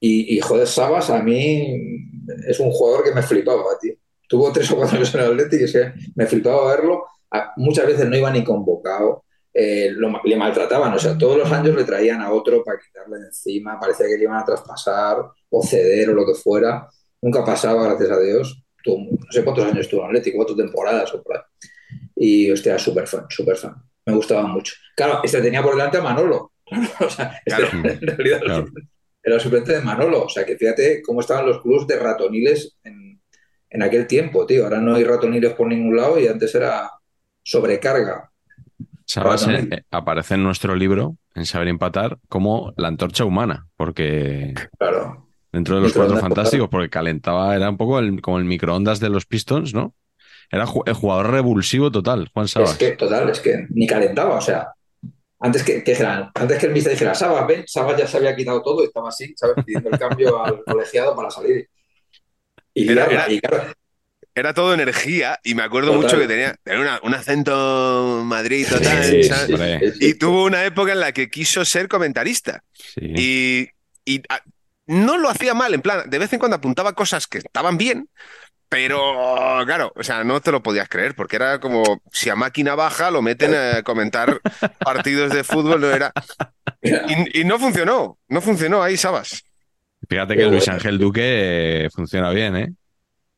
Y, 0.00 0.36
y, 0.36 0.40
joder, 0.40 0.66
Sabas 0.66 1.10
a 1.10 1.22
mí 1.22 1.76
es 2.46 2.60
un 2.60 2.70
jugador 2.70 3.04
que 3.04 3.12
me 3.12 3.22
flipaba, 3.22 3.64
tío. 3.80 3.94
Tuvo 4.28 4.52
tres 4.52 4.70
o 4.70 4.76
cuatro 4.76 4.96
años 4.96 5.12
en 5.14 5.20
el 5.20 5.26
Atlético 5.32 5.62
y 5.62 5.64
es 5.64 5.72
que 5.72 5.92
me 6.14 6.26
flipaba 6.26 6.76
verlo. 6.76 7.04
Muchas 7.56 7.86
veces 7.86 8.08
no 8.08 8.16
iba 8.16 8.30
ni 8.30 8.44
convocado, 8.44 9.24
eh, 9.60 9.90
lo, 9.90 10.08
le 10.24 10.36
maltrataban, 10.36 10.94
o 10.94 10.98
sea, 11.00 11.18
todos 11.18 11.36
los 11.36 11.50
años 11.50 11.74
le 11.74 11.82
traían 11.82 12.20
a 12.22 12.30
otro 12.32 12.62
para 12.62 12.78
quitarle 12.78 13.18
de 13.18 13.26
encima, 13.26 13.78
parecía 13.80 14.06
que 14.06 14.16
le 14.16 14.22
iban 14.22 14.38
a 14.38 14.44
traspasar 14.44 15.16
o 15.50 15.62
ceder 15.64 16.10
o 16.10 16.14
lo 16.14 16.24
que 16.24 16.34
fuera. 16.34 16.86
Nunca 17.20 17.44
pasaba, 17.44 17.82
gracias 17.82 18.10
a 18.10 18.20
Dios. 18.20 18.62
Tuvo, 18.84 18.98
no 19.18 19.32
sé 19.32 19.42
cuántos 19.42 19.64
años 19.64 19.88
tuvo 19.88 20.02
en 20.02 20.06
Atlético, 20.08 20.36
cuatro 20.36 20.54
temporadas 20.54 21.12
o 21.12 21.22
por 21.24 21.36
ahí. 21.36 21.42
Y, 22.14 22.50
hostia, 22.52 22.78
súper 22.78 23.08
fan, 23.08 23.26
súper 23.28 23.56
fan. 23.56 23.74
Me 24.06 24.14
gustaba 24.14 24.46
mucho. 24.46 24.74
Claro, 24.94 25.20
este 25.24 25.42
tenía 25.42 25.60
por 25.62 25.72
delante 25.74 25.98
a 25.98 26.02
Manolo. 26.02 26.52
o 27.00 27.10
sea, 27.10 27.40
este 27.44 27.56
Claro. 27.56 27.68
era, 27.82 27.92
en 27.94 28.00
realidad 28.16 28.40
Claro. 28.40 28.66
era 29.24 29.34
el 29.34 29.40
suplente 29.40 29.72
de 29.72 29.80
Manolo. 29.80 30.22
O 30.24 30.28
sea, 30.28 30.46
que 30.46 30.56
fíjate 30.56 31.02
cómo 31.02 31.18
estaban 31.20 31.46
los 31.46 31.60
clubes 31.60 31.84
de 31.88 31.98
ratoniles 31.98 32.78
en, 32.84 33.20
en 33.70 33.82
aquel 33.82 34.06
tiempo, 34.06 34.46
tío. 34.46 34.62
Ahora 34.64 34.80
no 34.80 34.94
hay 34.94 35.02
ratoniles 35.02 35.54
por 35.54 35.66
ningún 35.66 35.96
lado 35.96 36.20
y 36.20 36.28
antes 36.28 36.54
era 36.54 36.88
sobrecarga. 37.42 38.30
Sabas, 39.08 39.48
eh, 39.48 39.84
aparece 39.90 40.34
en 40.34 40.42
nuestro 40.42 40.74
libro, 40.76 41.16
en 41.34 41.46
Saber 41.46 41.68
Empatar, 41.68 42.18
como 42.28 42.74
la 42.76 42.88
antorcha 42.88 43.24
humana, 43.24 43.66
porque 43.76 44.52
Claro. 44.78 45.28
dentro 45.50 45.76
de 45.76 45.80
los 45.80 45.94
cuatro 45.94 46.18
fantásticos, 46.18 46.68
porque 46.68 46.90
calentaba, 46.90 47.56
era 47.56 47.70
un 47.70 47.78
poco 47.78 47.98
el- 48.00 48.20
como 48.20 48.38
el 48.38 48.44
microondas 48.44 49.00
de 49.00 49.08
los 49.08 49.24
Pistons, 49.24 49.72
¿no? 49.72 49.94
Era 50.50 50.66
ju- 50.66 50.82
el 50.86 50.92
jugador 50.92 51.30
revulsivo 51.30 51.90
total, 51.90 52.28
Juan 52.34 52.48
Sabas. 52.48 52.72
Es 52.72 52.78
que, 52.78 52.90
total, 52.92 53.30
es 53.30 53.40
que 53.40 53.66
ni 53.70 53.86
calentaba. 53.86 54.34
O 54.36 54.40
sea, 54.42 54.72
antes 55.40 55.62
que, 55.62 55.82
antes 56.34 56.58
que 56.58 56.66
el 56.66 56.72
mister 56.72 56.92
dijera, 56.92 57.14
Sabas, 57.14 57.46
ven, 57.46 57.64
Sabas 57.66 57.96
ya 57.98 58.06
se 58.06 58.18
había 58.18 58.36
quitado 58.36 58.60
todo 58.62 58.82
y 58.82 58.86
estaba 58.88 59.08
así, 59.08 59.32
¿sabes? 59.36 59.56
Pidiendo 59.64 59.88
el 59.90 59.98
cambio 59.98 60.42
al 60.44 60.62
colegiado 60.66 61.16
para 61.16 61.30
salir. 61.30 61.66
Y, 62.74 62.90
Era- 62.92 63.06
era- 63.06 63.30
y 63.32 63.40
claro, 63.40 63.72
era 64.38 64.54
todo 64.54 64.74
energía 64.74 65.38
y 65.42 65.54
me 65.54 65.62
acuerdo 65.62 65.92
Total. 65.92 66.02
mucho 66.02 66.18
que 66.18 66.26
tenía, 66.26 66.56
tenía 66.62 66.80
una- 66.80 67.00
un 67.02 67.14
acento 67.14 68.22
Madrid 68.24 68.66
total. 68.68 69.20
Y 70.00 70.14
tuvo 70.14 70.44
una 70.44 70.64
época 70.64 70.92
en 70.92 71.00
la 71.00 71.12
que 71.12 71.28
quiso 71.30 71.64
ser 71.64 71.88
comentarista. 71.88 72.62
Sí. 72.72 73.12
Y, 73.16 73.68
y, 74.04 74.22
ah, 74.28 74.40
no 74.86 75.18
lo 75.18 75.28
hacía 75.28 75.52
mal, 75.54 75.74
en 75.74 75.82
plan, 75.82 76.08
de 76.08 76.18
vez 76.18 76.32
en 76.32 76.38
cuando 76.38 76.56
apuntaba 76.56 76.94
cosas 76.94 77.26
que 77.26 77.38
estaban 77.38 77.76
bien, 77.76 78.08
pero 78.70 79.62
claro, 79.66 79.92
o 79.96 80.02
sea, 80.02 80.24
no 80.24 80.40
te 80.40 80.50
lo 80.52 80.62
podías 80.62 80.88
creer, 80.88 81.14
porque 81.14 81.36
era 81.36 81.58
como 81.58 82.02
si 82.12 82.28
a 82.30 82.34
máquina 82.36 82.74
baja 82.74 83.10
lo 83.10 83.22
meten 83.22 83.54
a 83.54 83.82
comentar 83.82 84.40
partidos 84.78 85.32
de 85.32 85.42
fútbol, 85.44 85.80
no 85.80 85.90
era. 85.90 86.12
Y, 86.82 87.40
y 87.40 87.44
no 87.44 87.58
funcionó, 87.58 88.18
no 88.28 88.40
funcionó 88.40 88.82
ahí, 88.82 88.96
Sabas. 88.96 89.42
Fíjate 90.08 90.36
que 90.36 90.44
Luis. 90.44 90.68
Ángel 90.68 90.96
Duque 90.98 91.84
eh, 91.84 91.88
funciona 91.90 92.30
bien, 92.30 92.56
¿eh? 92.56 92.72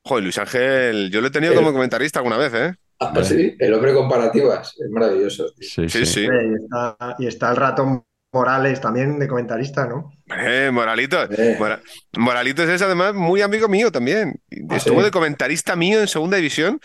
Joder, 0.03 0.24
Luis 0.24 0.38
Ángel, 0.38 1.11
yo 1.11 1.20
lo 1.20 1.26
he 1.28 1.30
tenido 1.30 1.55
como 1.55 1.72
comentarista 1.72 2.18
alguna 2.20 2.36
vez, 2.38 2.53
¿eh? 2.55 2.74
Ah, 3.01 3.12
pues 3.14 3.28
sí, 3.28 3.55
el 3.59 3.72
hombre 3.74 3.94
comparativas, 3.94 4.74
es 4.78 4.90
maravilloso. 4.90 5.53
tío. 5.53 5.68
Sí, 5.68 5.88
Sí, 5.88 6.07
sí. 6.07 6.07
sí. 6.07 6.20
Y 6.22 6.55
está, 6.62 7.16
y 7.18 7.26
está 7.26 7.51
el 7.51 7.57
ratón 7.57 8.05
Morales 8.32 8.80
también 8.80 9.18
de 9.18 9.26
comentarista, 9.26 9.86
¿no? 9.86 10.12
Eh, 10.38 10.70
Moralito. 10.72 11.22
Eh. 11.32 11.57
Mora- 11.59 11.80
Moralitos 12.16 12.68
es 12.68 12.80
además 12.82 13.14
muy 13.14 13.42
amigo 13.42 13.68
mío 13.68 13.90
también. 13.90 14.40
Ah, 14.68 14.76
Estuvo 14.76 15.01
sí. 15.01 15.05
de 15.07 15.11
comentarista 15.11 15.74
mío 15.76 16.01
en 16.01 16.07
segunda 16.09 16.36
división. 16.36 16.78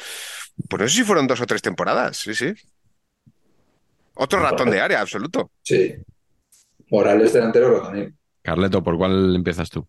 Pues 0.69 0.81
no 0.81 0.87
sé 0.87 0.95
si 0.95 1.03
fueron 1.03 1.27
dos 1.27 1.41
o 1.41 1.45
tres 1.45 1.61
temporadas, 1.61 2.17
sí, 2.17 2.33
sí. 2.33 2.53
Otro 4.15 4.39
ratón 4.39 4.71
de 4.71 4.79
área, 4.81 5.01
absoluto. 5.01 5.51
Sí. 5.63 5.93
Morales 6.89 7.33
delantero 7.33 7.81
también. 7.81 8.17
Carleto, 8.41 8.81
¿por 8.83 8.97
cuál 8.97 9.35
empiezas 9.35 9.69
tú? 9.69 9.85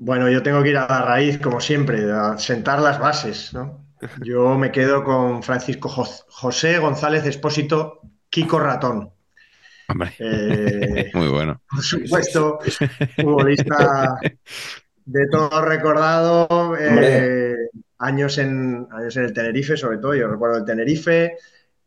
Bueno, 0.00 0.30
yo 0.30 0.42
tengo 0.42 0.62
que 0.62 0.70
ir 0.70 0.78
a 0.78 0.88
la 0.88 1.02
raíz, 1.02 1.38
como 1.38 1.60
siempre, 1.60 2.10
a 2.10 2.38
sentar 2.38 2.80
las 2.80 2.98
bases, 2.98 3.52
¿no? 3.52 3.86
Yo 4.22 4.56
me 4.56 4.72
quedo 4.72 5.04
con 5.04 5.42
Francisco 5.42 5.88
Jos- 5.90 6.24
José 6.30 6.78
González 6.78 7.26
Espósito, 7.26 8.00
Kiko 8.30 8.58
Ratón. 8.58 9.12
Hombre, 9.88 10.12
Eh, 10.18 11.10
muy 11.14 11.28
bueno. 11.28 11.60
por 11.68 11.82
supuesto, 11.82 12.58
futbolista 13.18 14.18
de 15.04 15.26
todo 15.28 15.62
recordado, 15.64 16.76
eh, 16.78 17.56
años, 17.98 18.38
en, 18.38 18.86
años 18.92 19.16
en 19.16 19.24
el 19.24 19.32
Tenerife, 19.34 19.76
sobre 19.76 19.98
todo, 19.98 20.14
yo 20.14 20.28
recuerdo 20.28 20.58
el 20.58 20.64
Tenerife, 20.64 21.36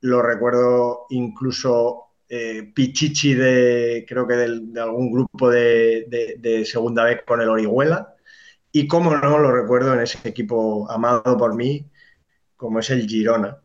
lo 0.01 0.21
recuerdo 0.21 1.05
incluso 1.09 2.12
eh, 2.35 2.71
Pichichi 2.73 3.35
de, 3.35 4.05
creo 4.07 4.27
que 4.27 4.33
de 4.35 4.81
algún 4.81 5.11
grupo 5.11 5.51
de, 5.51 6.63
segunda 6.65 7.03
vez 7.03 7.21
con 7.27 7.41
el 7.41 7.49
Orihuela, 7.49 8.15
y 8.71 8.87
cómo 8.87 9.15
no, 9.15 9.37
lo 9.37 9.51
recuerdo 9.51 9.93
en 9.93 9.99
ese 10.01 10.17
equipo 10.27 10.89
amado 10.89 11.37
por 11.37 11.55
mí, 11.55 11.87
como 12.57 12.79
es 12.79 12.89
el 12.89 13.07
Girona, 13.07 13.59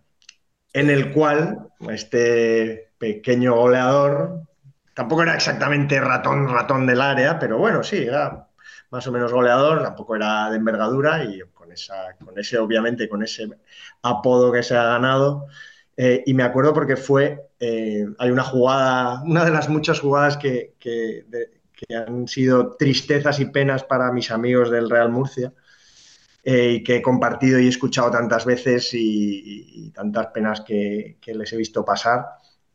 en 0.74 0.90
el 0.90 1.12
cual 1.14 1.70
este 1.88 2.92
pequeño 2.98 3.54
goleador, 3.56 4.42
tampoco 4.94 5.22
era 5.22 5.34
exactamente 5.34 5.98
ratón, 5.98 6.48
ratón 6.48 6.86
del 6.86 7.00
área, 7.00 7.38
pero 7.38 7.56
bueno, 7.56 7.82
sí, 7.82 7.96
era 7.96 8.48
más 8.90 9.06
o 9.06 9.12
menos 9.12 9.32
goleador, 9.32 9.82
tampoco 9.82 10.14
era 10.16 10.50
de 10.50 10.56
envergadura 10.58 11.24
y 11.24 11.40
con, 11.54 11.72
esa, 11.72 12.14
con 12.22 12.38
ese, 12.38 12.58
obviamente, 12.58 13.08
con 13.08 13.22
ese 13.22 13.48
apodo 14.02 14.52
que 14.52 14.62
se 14.62 14.76
ha 14.76 14.84
ganado. 14.84 15.46
Eh, 15.98 16.24
y 16.26 16.34
me 16.34 16.44
acuerdo 16.44 16.74
porque 16.74 16.96
fue, 16.96 17.50
eh, 17.60 18.06
hay 18.18 18.30
una 18.32 18.44
jugada, 18.44 19.22
una 19.24 19.44
de 19.46 19.52
las 19.52 19.68
muchas 19.70 20.00
jugadas 20.00 20.38
que, 20.38 20.76
que, 20.80 21.26
de- 21.28 21.52
que 21.72 21.96
han 21.96 22.28
sido 22.28 22.76
tristezas 22.76 23.40
y 23.40 23.46
penas 23.46 23.84
para 23.84 24.12
mis 24.12 24.30
amigos 24.32 24.70
del 24.70 24.90
Real 24.90 25.10
Murcia 25.12 25.54
eh, 26.44 26.72
y 26.80 26.84
que 26.84 26.96
he 26.96 27.02
compartido 27.02 27.58
y 27.58 27.66
he 27.66 27.68
escuchado 27.68 28.10
tantas 28.10 28.44
veces 28.44 28.94
y, 28.94 28.98
y- 28.98 29.86
y 29.88 29.90
tantas 29.90 30.28
penas 30.28 30.60
que, 30.62 31.18
que 31.20 31.34
les 31.34 31.52
he 31.52 31.56
visto 31.56 31.84
pasar, 31.84 32.26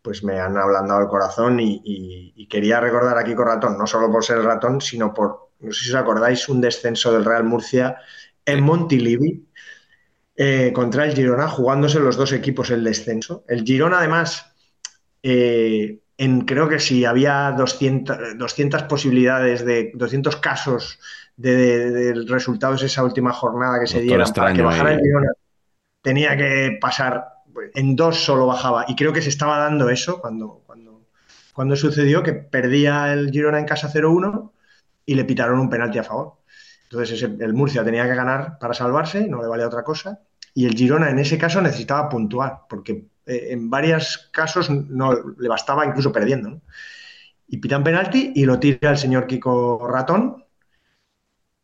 pues 0.01 0.23
me 0.23 0.39
han 0.39 0.57
ablandado 0.57 1.01
el 1.01 1.07
corazón 1.07 1.59
y, 1.59 2.47
quería 2.49 2.79
recordar 2.79 3.17
a 3.17 3.23
Kiko 3.23 3.43
Ratón, 3.43 3.77
no 3.77 3.87
solo 3.87 4.11
por 4.11 4.23
ser 4.23 4.37
el 4.37 4.43
ratón, 4.43 4.79
sino 4.81 5.13
por, 5.13 5.49
no 5.59 5.71
sé 5.71 5.83
si 5.85 5.89
os 5.89 5.95
acordáis, 5.95 6.47
un 6.49 6.61
descenso 6.61 7.11
del 7.11 7.25
Real 7.25 7.43
Murcia 7.45 7.97
en 8.45 8.63
Montilivi 8.63 9.47
eh, 10.35 10.71
contra 10.73 11.05
el 11.05 11.13
Girona, 11.15 11.47
jugándose 11.47 11.99
los 11.99 12.17
dos 12.17 12.33
equipos 12.33 12.71
el 12.71 12.83
descenso. 12.83 13.43
El 13.47 13.63
Girona, 13.63 13.99
además, 13.99 14.53
eh, 15.23 15.99
en, 16.17 16.41
creo 16.41 16.69
que 16.69 16.79
si 16.79 17.05
había 17.05 17.51
200, 17.57 18.17
200 18.37 18.83
posibilidades 18.83 19.65
de 19.65 19.91
200 19.95 20.37
casos 20.37 20.99
de, 21.37 21.55
de- 21.57 21.91
de 22.13 22.25
resultados 22.27 22.83
esa 22.83 23.03
última 23.03 23.33
jornada 23.33 23.79
que 23.79 23.87
se 23.87 24.01
dieran 24.01 24.35
para 24.35 24.53
que 24.53 24.61
bajara 24.63 24.93
el 24.93 25.01
Girona, 25.01 25.31
tenía 26.01 26.37
que 26.37 26.77
pasar, 26.81 27.25
en 27.73 27.95
dos 27.95 28.23
solo 28.23 28.47
bajaba. 28.47 28.85
Y 28.87 28.95
creo 28.95 29.13
que 29.13 29.21
se 29.21 29.29
estaba 29.29 29.57
dando 29.59 29.89
eso 29.89 30.19
cuando, 30.21 30.61
cuando, 30.65 31.03
cuando 31.53 31.75
sucedió, 31.75 32.23
que 32.23 32.33
perdía 32.33 33.13
el 33.13 33.31
Girona 33.31 33.59
en 33.59 33.65
casa 33.65 33.89
0-1 33.89 34.51
y 35.05 35.15
le 35.15 35.25
pitaron 35.25 35.59
un 35.59 35.69
penalti 35.69 35.99
a 35.99 36.03
favor. 36.03 36.35
Entonces 36.93 37.23
ese- 37.23 37.43
el 37.43 37.53
Murcia 37.55 37.83
tenía 37.83 38.03
que 38.07 38.13
ganar 38.13 38.59
para 38.59 38.75
salvarse, 38.75 39.27
no 39.27 39.41
le 39.41 39.47
valía 39.47 39.65
otra 39.65 39.83
cosa. 39.83 40.19
Y 40.53 40.67
el 40.67 40.75
Girona 40.75 41.09
en 41.09 41.17
ese 41.17 41.39
caso 41.39 41.59
necesitaba 41.59 42.07
puntuar, 42.07 42.59
porque 42.69 43.05
eh, 43.25 43.47
en 43.49 43.67
varios 43.69 44.29
casos 44.31 44.69
no 44.69 45.13
le 45.39 45.49
bastaba 45.49 45.85
incluso 45.87 46.11
perdiendo. 46.11 46.49
¿no? 46.51 46.61
Y 47.47 47.57
pitan 47.57 47.83
penalti 47.83 48.31
y 48.35 48.45
lo 48.45 48.59
tira 48.59 48.91
el 48.91 48.97
señor 48.97 49.25
Kiko 49.25 49.87
Ratón. 49.87 50.43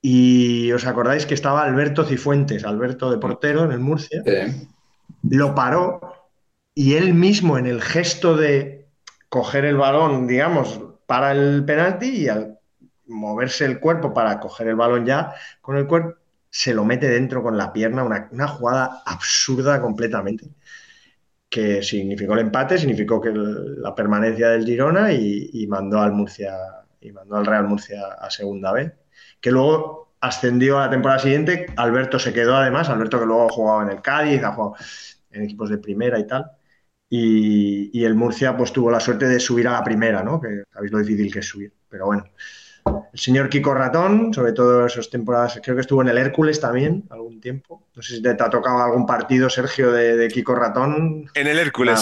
Y 0.01 0.71
os 0.71 0.85
acordáis 0.87 1.25
que 1.25 1.33
estaba 1.35 1.63
Alberto 1.63 2.05
Cifuentes, 2.05 2.63
Alberto 2.63 3.11
de 3.11 3.17
portero 3.17 3.65
en 3.65 3.71
el 3.73 3.79
Murcia, 3.79 4.23
Sí. 4.25 4.67
lo 5.29 5.53
paró 5.53 5.99
y 6.73 6.93
él 6.95 7.13
mismo 7.13 7.57
en 7.57 7.65
el 7.67 7.81
gesto 7.81 8.35
de 8.37 8.87
coger 9.27 9.65
el 9.65 9.75
balón, 9.77 10.25
digamos, 10.25 10.79
para 11.05 11.33
el 11.33 11.65
penalti 11.65 12.07
y 12.09 12.29
al 12.29 12.58
moverse 13.09 13.65
el 13.65 13.79
cuerpo 13.79 14.13
para 14.13 14.39
coger 14.39 14.67
el 14.69 14.75
balón 14.75 15.05
ya 15.05 15.33
con 15.61 15.77
el 15.77 15.87
cuerpo, 15.87 16.15
se 16.49 16.73
lo 16.73 16.85
mete 16.85 17.09
dentro 17.09 17.43
con 17.43 17.57
la 17.57 17.73
pierna, 17.73 18.03
una, 18.03 18.29
una 18.31 18.47
jugada 18.47 19.03
absurda 19.05 19.81
completamente, 19.81 20.49
que 21.49 21.81
significó 21.83 22.33
el 22.33 22.39
empate, 22.41 22.77
significó 22.77 23.19
que 23.21 23.29
el- 23.29 23.81
la 23.81 23.95
permanencia 23.95 24.49
del 24.49 24.65
Girona 24.65 25.11
y, 25.13 25.49
y 25.53 25.67
mandó 25.67 25.99
al 26.01 26.11
Murcia 26.13 26.53
y 27.01 27.11
mandó 27.11 27.37
al 27.37 27.45
Real 27.45 27.67
Murcia 27.67 28.01
a 28.19 28.29
segunda 28.29 28.71
vez, 28.73 28.93
que 29.39 29.51
luego 29.51 30.13
ascendió 30.19 30.77
a 30.79 30.85
la 30.85 30.89
temporada 30.91 31.19
siguiente, 31.19 31.67
Alberto 31.77 32.19
se 32.19 32.33
quedó 32.33 32.55
además, 32.57 32.89
Alberto 32.89 33.19
que 33.19 33.25
luego 33.25 33.45
ha 33.47 33.49
jugado 33.53 33.83
en 33.83 33.89
el 33.89 34.01
Cádiz, 34.01 34.43
ha 34.43 34.51
jugado 34.53 34.75
en 35.31 35.43
equipos 35.43 35.69
de 35.69 35.77
primera 35.77 36.19
y 36.19 36.27
tal. 36.27 36.51
Y, 37.09 37.89
y 37.99 38.05
el 38.05 38.15
Murcia 38.15 38.55
pues 38.57 38.71
tuvo 38.73 38.91
la 38.91 38.99
suerte 38.99 39.27
de 39.27 39.39
subir 39.39 39.67
a 39.67 39.73
la 39.73 39.83
primera, 39.83 40.23
¿no? 40.23 40.39
Que 40.41 40.63
sabéis 40.73 40.91
lo 40.91 40.99
difícil 40.99 41.31
que 41.33 41.39
es 41.39 41.47
subir. 41.47 41.73
Pero 41.89 42.05
bueno, 42.07 42.25
el 43.11 43.19
señor 43.19 43.49
Kiko 43.49 43.73
Ratón, 43.73 44.33
sobre 44.33 44.53
todo 44.53 44.85
esas 44.85 45.09
temporadas, 45.09 45.59
creo 45.63 45.75
que 45.75 45.81
estuvo 45.81 46.01
en 46.01 46.09
el 46.09 46.17
Hércules 46.17 46.59
también 46.59 47.03
algún 47.09 47.41
tiempo. 47.41 47.87
No 47.95 48.01
sé 48.01 48.15
si 48.15 48.21
te 48.21 48.29
ha 48.29 48.49
tocado 48.49 48.81
algún 48.83 49.05
partido, 49.05 49.49
Sergio, 49.49 49.91
de, 49.91 50.15
de 50.15 50.27
Kiko 50.27 50.55
Ratón. 50.55 51.29
En 51.33 51.47
el 51.47 51.59
Hércules. 51.59 51.99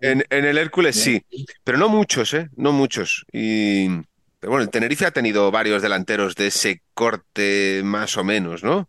En, 0.00 0.24
en 0.30 0.44
el 0.44 0.58
Hércules 0.58 0.96
sí, 0.96 1.24
pero 1.64 1.78
no 1.78 1.88
muchos, 1.88 2.34
¿eh? 2.34 2.48
No 2.56 2.72
muchos. 2.72 3.24
Y, 3.32 3.88
pero 4.38 4.52
bueno, 4.52 4.62
el 4.62 4.70
Tenerife 4.70 5.06
ha 5.06 5.10
tenido 5.10 5.50
varios 5.50 5.82
delanteros 5.82 6.34
de 6.34 6.46
ese 6.46 6.82
corte 6.94 7.82
más 7.84 8.16
o 8.16 8.24
menos, 8.24 8.62
¿no? 8.62 8.88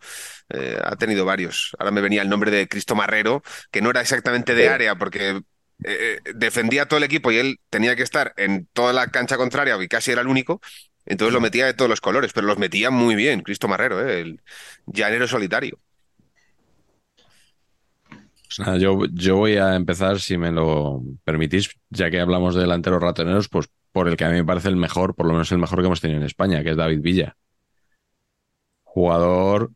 Eh, 0.49 0.79
ha 0.83 0.95
tenido 0.95 1.25
varios. 1.25 1.75
Ahora 1.79 1.91
me 1.91 2.01
venía 2.01 2.21
el 2.21 2.29
nombre 2.29 2.51
de 2.51 2.67
Cristo 2.67 2.95
Marrero, 2.95 3.43
que 3.71 3.81
no 3.81 3.89
era 3.89 4.01
exactamente 4.01 4.55
de 4.55 4.69
área, 4.69 4.95
porque 4.95 5.41
eh, 5.83 6.19
defendía 6.35 6.87
todo 6.87 6.97
el 6.97 7.03
equipo 7.03 7.31
y 7.31 7.37
él 7.37 7.59
tenía 7.69 7.95
que 7.95 8.03
estar 8.03 8.33
en 8.35 8.67
toda 8.73 8.93
la 8.93 9.07
cancha 9.07 9.37
contraria, 9.37 9.81
y 9.81 9.87
casi 9.87 10.11
era 10.11 10.21
el 10.21 10.27
único. 10.27 10.61
Entonces 11.05 11.33
lo 11.33 11.41
metía 11.41 11.65
de 11.65 11.73
todos 11.73 11.89
los 11.89 12.01
colores, 12.01 12.33
pero 12.33 12.47
los 12.47 12.57
metía 12.59 12.91
muy 12.91 13.15
bien, 13.15 13.41
Cristo 13.41 13.67
Marrero, 13.67 14.07
¿eh? 14.07 14.21
El 14.21 14.41
llanero 14.87 15.27
solitario. 15.27 15.79
Pues 18.47 18.59
nada, 18.59 18.77
yo, 18.77 18.99
yo 19.13 19.37
voy 19.37 19.57
a 19.57 19.75
empezar, 19.75 20.19
si 20.19 20.37
me 20.37 20.51
lo 20.51 21.03
permitís, 21.23 21.69
ya 21.89 22.09
que 22.09 22.19
hablamos 22.19 22.55
de 22.55 22.61
delanteros 22.61 23.01
ratoneros, 23.01 23.47
pues 23.49 23.67
por 23.91 24.07
el 24.07 24.17
que 24.17 24.25
a 24.25 24.29
mí 24.29 24.35
me 24.37 24.45
parece 24.45 24.69
el 24.69 24.75
mejor, 24.75 25.15
por 25.15 25.27
lo 25.27 25.33
menos 25.33 25.51
el 25.51 25.59
mejor 25.59 25.79
que 25.79 25.85
hemos 25.85 26.01
tenido 26.01 26.19
en 26.19 26.25
España, 26.25 26.63
que 26.63 26.71
es 26.71 26.77
David 26.77 27.01
Villa. 27.01 27.37
Jugador 28.83 29.71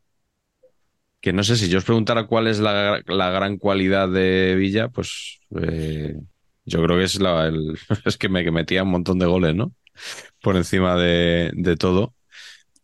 que 1.20 1.32
no 1.32 1.42
sé 1.44 1.56
si 1.56 1.68
yo 1.68 1.78
os 1.78 1.84
preguntara 1.84 2.26
cuál 2.26 2.46
es 2.48 2.60
la, 2.60 3.00
la 3.06 3.30
gran 3.30 3.56
cualidad 3.58 4.08
de 4.08 4.54
Villa, 4.56 4.88
pues 4.88 5.40
eh, 5.62 6.14
yo 6.64 6.82
creo 6.84 6.98
que 6.98 7.04
es, 7.04 7.20
la, 7.20 7.46
el- 7.46 7.78
es 8.04 8.16
que 8.18 8.28
me 8.28 8.44
que 8.44 8.50
metía 8.50 8.82
un 8.82 8.90
montón 8.90 9.18
de 9.18 9.26
goles, 9.26 9.54
¿no? 9.54 9.72
Por 10.42 10.56
encima 10.56 10.96
de, 10.96 11.76
todo. 11.78 12.14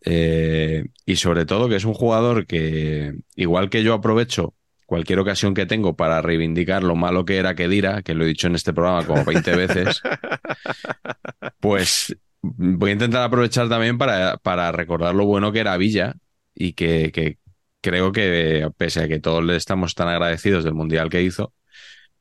Eh, 0.04 0.86
y 1.04 1.16
sobre 1.16 1.44
todo 1.44 1.68
que 1.68 1.76
es 1.76 1.84
un 1.84 1.94
jugador 1.94 2.46
que, 2.46 3.12
igual 3.36 3.68
que 3.68 3.82
yo 3.82 3.94
aprovecho 3.94 4.54
cualquier 4.86 5.18
ocasión 5.20 5.54
que 5.54 5.66
tengo 5.66 5.94
para 5.94 6.20
reivindicar 6.22 6.82
lo 6.82 6.96
malo 6.96 7.24
que 7.24 7.36
era 7.36 7.54
Kedira, 7.54 8.02
que 8.02 8.14
lo 8.14 8.24
he 8.24 8.28
dicho 8.28 8.48
en 8.48 8.56
este 8.56 8.72
programa 8.72 9.06
como 9.06 9.24
20 9.24 9.56
veces, 9.56 10.02
pues 11.61 12.16
voy 12.40 12.90
a 12.90 12.94
intentar 12.94 13.22
aprovechar 13.22 13.68
también 13.68 13.98
para, 13.98 14.38
para 14.38 14.72
recordar 14.72 15.14
lo 15.14 15.26
bueno 15.26 15.52
que 15.52 15.61
era 15.61 15.76
Villa 15.76 16.14
y 16.54 16.72
que 16.72 17.38
creo 17.80 18.12
que, 18.12 18.70
pese 18.76 19.04
a 19.04 19.08
que 19.08 19.20
todos 19.20 19.44
le 19.44 19.56
estamos 19.56 19.94
tan 19.94 20.08
agradecidos 20.08 20.64
del 20.64 20.74
Mundial 20.74 21.08
que 21.08 21.22
hizo, 21.22 21.52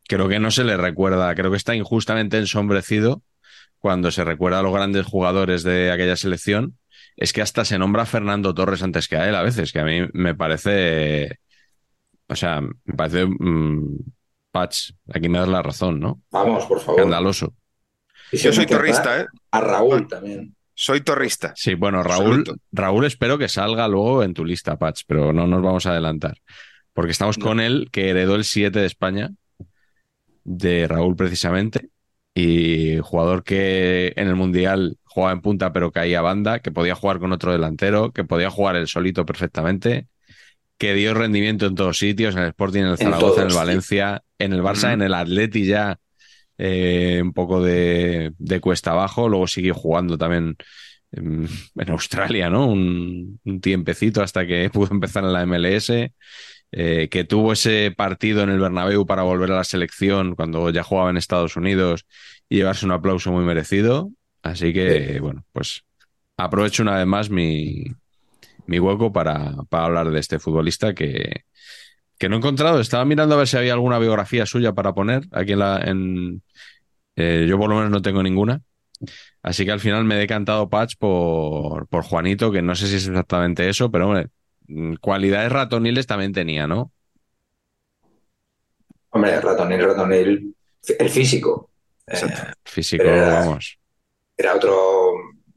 creo 0.07 0.27
que 0.27 0.39
no 0.39 0.51
se 0.51 0.63
le 0.63 0.77
recuerda, 0.77 1.33
creo 1.35 1.51
que 1.51 1.57
está 1.57 1.75
injustamente 1.75 2.37
ensombrecido 2.37 3.23
cuando 3.79 4.11
se 4.11 4.23
recuerda 4.23 4.59
a 4.59 4.63
los 4.63 4.73
grandes 4.73 5.05
jugadores 5.05 5.63
de 5.63 5.91
aquella 5.91 6.15
selección. 6.15 6.77
Es 7.15 7.33
que 7.33 7.41
hasta 7.41 7.65
se 7.65 7.77
nombra 7.77 8.03
a 8.03 8.05
Fernando 8.05 8.53
Torres 8.53 8.83
antes 8.83 9.07
que 9.07 9.17
a 9.17 9.27
él 9.27 9.35
a 9.35 9.41
veces, 9.41 9.71
que 9.71 9.79
a 9.79 9.85
mí 9.85 10.01
me 10.13 10.35
parece, 10.35 11.39
o 12.27 12.35
sea, 12.35 12.61
me 12.61 12.93
parece, 12.95 13.25
mm, 13.25 13.97
Patch, 14.51 14.91
aquí 15.13 15.29
me 15.29 15.39
das 15.39 15.47
la 15.47 15.61
razón, 15.61 15.99
¿no? 15.99 16.21
Vamos, 16.31 16.65
por 16.65 16.79
favor. 16.79 16.99
Escandaloso. 16.99 17.53
Y 18.31 18.37
Yo 18.37 18.53
soy 18.53 18.65
torrista, 18.65 19.21
¿eh? 19.21 19.25
A 19.51 19.61
Raúl 19.61 20.07
también. 20.07 20.55
Soy 20.73 21.01
torrista. 21.01 21.53
Sí, 21.55 21.73
bueno, 21.73 22.03
Raúl, 22.03 22.39
Absoluto. 22.39 22.55
Raúl 22.71 23.05
espero 23.05 23.37
que 23.37 23.49
salga 23.49 23.87
luego 23.87 24.23
en 24.23 24.33
tu 24.33 24.45
lista, 24.45 24.77
Patch, 24.77 25.01
pero 25.07 25.33
no 25.33 25.45
nos 25.45 25.61
vamos 25.61 25.85
a 25.85 25.91
adelantar. 25.91 26.37
Porque 26.93 27.11
estamos 27.11 27.37
con 27.37 27.59
él, 27.59 27.89
que 27.91 28.09
heredó 28.09 28.35
el 28.35 28.45
7 28.45 28.79
de 28.79 28.85
España, 28.85 29.31
de 30.43 30.87
Raúl 30.87 31.15
precisamente, 31.15 31.89
y 32.39 32.99
jugador 32.99 33.43
que 33.43 34.13
en 34.15 34.27
el 34.27 34.35
Mundial 34.35 34.97
jugaba 35.03 35.33
en 35.33 35.41
punta 35.41 35.73
pero 35.73 35.91
caía 35.91 36.19
a 36.19 36.21
banda, 36.21 36.59
que 36.59 36.71
podía 36.71 36.95
jugar 36.95 37.19
con 37.19 37.33
otro 37.33 37.51
delantero, 37.51 38.11
que 38.11 38.23
podía 38.23 38.49
jugar 38.49 38.75
él 38.77 38.87
solito 38.87 39.25
perfectamente, 39.25 40.07
que 40.77 40.93
dio 40.93 41.13
rendimiento 41.13 41.65
en 41.65 41.75
todos 41.75 41.97
sitios, 41.97 42.35
en 42.35 42.43
el 42.43 42.47
Sporting, 42.49 42.81
en 42.81 42.85
el 42.87 42.91
En 42.91 42.97
Zaragoza, 42.97 43.41
en 43.41 43.47
el 43.47 43.51
sí. 43.51 43.57
Valencia, 43.57 44.23
en 44.37 44.53
el 44.53 44.61
Barça, 44.61 44.93
en 44.93 45.01
el 45.01 45.13
Atleti 45.13 45.65
ya 45.65 45.99
eh, 46.57 47.19
un 47.21 47.33
poco 47.33 47.61
de, 47.61 48.31
de 48.37 48.59
cuesta 48.61 48.91
abajo, 48.91 49.27
luego 49.27 49.47
siguió 49.47 49.73
jugando 49.73 50.17
también 50.17 50.55
en, 51.11 51.47
en 51.75 51.89
Australia, 51.89 52.49
¿no? 52.49 52.67
Un, 52.67 53.39
un 53.43 53.61
tiempecito 53.61 54.21
hasta 54.21 54.45
que 54.47 54.69
pudo 54.73 54.93
empezar 54.93 55.25
en 55.25 55.33
la 55.33 55.45
MLS, 55.45 55.91
eh, 56.71 57.09
que 57.09 57.23
tuvo 57.23 57.53
ese 57.53 57.93
partido 57.95 58.43
en 58.43 58.49
el 58.49 58.59
Bernabéu 58.59 59.05
para 59.05 59.23
volver 59.23 59.51
a 59.51 59.57
la 59.57 59.63
selección 59.63 60.35
cuando 60.35 60.69
ya 60.69 60.83
jugaba 60.83 61.09
en 61.09 61.17
Estados 61.17 61.55
Unidos 61.55 62.05
y 62.47 62.57
llevarse 62.57 62.85
un 62.85 62.91
aplauso 62.91 63.31
muy 63.31 63.43
merecido. 63.43 64.11
Así 64.41 64.73
que, 64.73 65.19
bueno, 65.19 65.45
pues 65.51 65.83
aprovecho 66.37 66.83
una 66.83 66.97
vez 66.97 67.05
más 67.05 67.29
mi, 67.29 67.85
mi 68.67 68.79
hueco 68.79 69.11
para, 69.11 69.55
para 69.69 69.85
hablar 69.85 70.11
de 70.11 70.19
este 70.19 70.39
futbolista 70.39 70.93
que, 70.93 71.43
que 72.17 72.29
no 72.29 72.35
he 72.35 72.37
encontrado. 72.39 72.79
Estaba 72.79 73.05
mirando 73.05 73.35
a 73.35 73.39
ver 73.39 73.47
si 73.47 73.57
había 73.57 73.73
alguna 73.73 73.99
biografía 73.99 74.45
suya 74.45 74.73
para 74.73 74.93
poner 74.93 75.23
aquí 75.31 75.53
en 75.53 75.59
la. 75.59 75.81
En, 75.83 76.43
eh, 77.15 77.45
yo 77.49 77.57
por 77.57 77.69
lo 77.69 77.75
menos 77.77 77.91
no 77.91 78.01
tengo 78.01 78.23
ninguna. 78.23 78.61
Así 79.41 79.65
que 79.65 79.71
al 79.71 79.79
final 79.79 80.03
me 80.03 80.15
he 80.15 80.19
decantado 80.19 80.69
Patch 80.69 80.95
por, 80.99 81.87
por 81.87 82.03
Juanito, 82.03 82.51
que 82.51 82.61
no 82.61 82.75
sé 82.75 82.87
si 82.87 82.95
es 82.95 83.07
exactamente 83.07 83.69
eso, 83.69 83.89
pero 83.89 84.07
hombre, 84.07 84.27
cualidades 85.01 85.51
ratoniles 85.51 86.07
también 86.07 86.33
tenía, 86.33 86.67
¿no? 86.67 86.91
Hombre, 89.11 89.39
ratonil, 89.41 89.83
ratonil. 89.83 90.55
El 90.97 91.09
físico. 91.09 91.69
Eh, 92.07 92.17
Físico, 92.63 93.03
era- 93.03 93.39
vamos. 93.41 93.77
era 94.37 94.55
otro, 94.55 95.11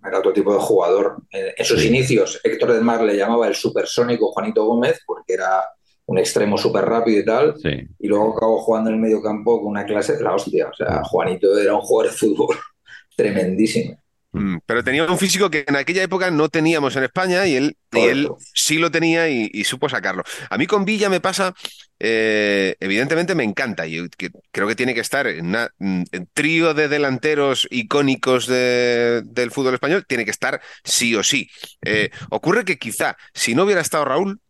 era 0.04 0.18
otro 0.18 0.32
tipo 0.32 0.52
de 0.52 0.58
jugador. 0.60 1.22
En, 1.30 1.46
en 1.56 1.64
sus 1.64 1.80
Sí. 1.80 1.88
inicios, 1.88 2.40
Héctor 2.44 2.72
del 2.72 2.82
Mar 2.84 3.02
le 3.02 3.16
llamaba 3.16 3.46
el 3.48 3.54
supersónico 3.54 4.32
Juanito 4.32 4.64
Gómez 4.64 5.00
porque 5.06 5.34
era 5.34 5.64
un 6.06 6.18
extremo 6.18 6.58
súper 6.58 6.84
rápido 6.84 7.20
y 7.20 7.24
tal. 7.24 7.54
Sí. 7.60 7.86
Y 7.98 8.08
luego 8.08 8.36
acabó 8.36 8.58
jugando 8.60 8.90
en 8.90 8.96
el 8.96 9.02
medio 9.02 9.22
campo 9.22 9.58
con 9.60 9.68
una 9.68 9.84
clase 9.84 10.16
de 10.16 10.22
la 10.22 10.34
hostia. 10.34 10.68
O 10.68 10.74
sea, 10.74 11.02
Juanito 11.04 11.56
era 11.58 11.74
un 11.74 11.80
jugador 11.82 12.10
de 12.12 12.18
fútbol 12.18 12.56
tremendísimo. 13.16 13.96
Mm, 14.34 14.58
Pero 14.64 14.82
tenía 14.82 15.04
un 15.04 15.18
físico 15.18 15.50
que 15.50 15.64
en 15.68 15.76
aquella 15.76 16.02
época 16.02 16.30
no 16.30 16.48
teníamos 16.48 16.96
en 16.96 17.04
España 17.04 17.46
y 17.46 17.54
él, 17.56 17.76
y 17.90 18.06
él 18.06 18.30
Correcto. 18.30 18.38
sí 18.54 18.78
lo 18.78 18.90
tenía 18.90 19.28
y, 19.28 19.50
y 19.52 19.64
supo 19.64 19.88
sacarlo. 19.90 20.22
A 20.48 20.56
mí 20.56 20.66
con 20.66 20.86
Villa 20.86 21.10
me 21.10 21.20
pasa, 21.20 21.52
eh, 21.98 22.74
evidentemente 22.80 23.34
me 23.34 23.44
encanta 23.44 23.86
y 23.86 24.08
que- 24.16 24.30
creo 24.50 24.66
que 24.66 24.74
tiene 24.74 24.94
que 24.94 25.00
estar 25.00 25.26
en 25.26 25.46
una 25.48 25.68
mm, 25.78 26.02
en 26.12 26.26
trío 26.32 26.72
de 26.72 26.88
delanteros 26.88 27.68
icónicos 27.70 28.46
de- 28.46 29.20
del 29.26 29.50
fútbol 29.50 29.74
español, 29.74 30.06
tiene 30.08 30.24
que 30.24 30.30
estar 30.30 30.62
sí 30.82 31.14
o 31.14 31.22
sí. 31.22 31.50
Eh, 31.84 32.10
ocurre 32.30 32.64
que 32.64 32.78
quizá 32.78 33.16
si 33.34 33.54
no 33.54 33.64
hubiera 33.64 33.82
estado 33.82 34.06
Raúl, 34.06 34.40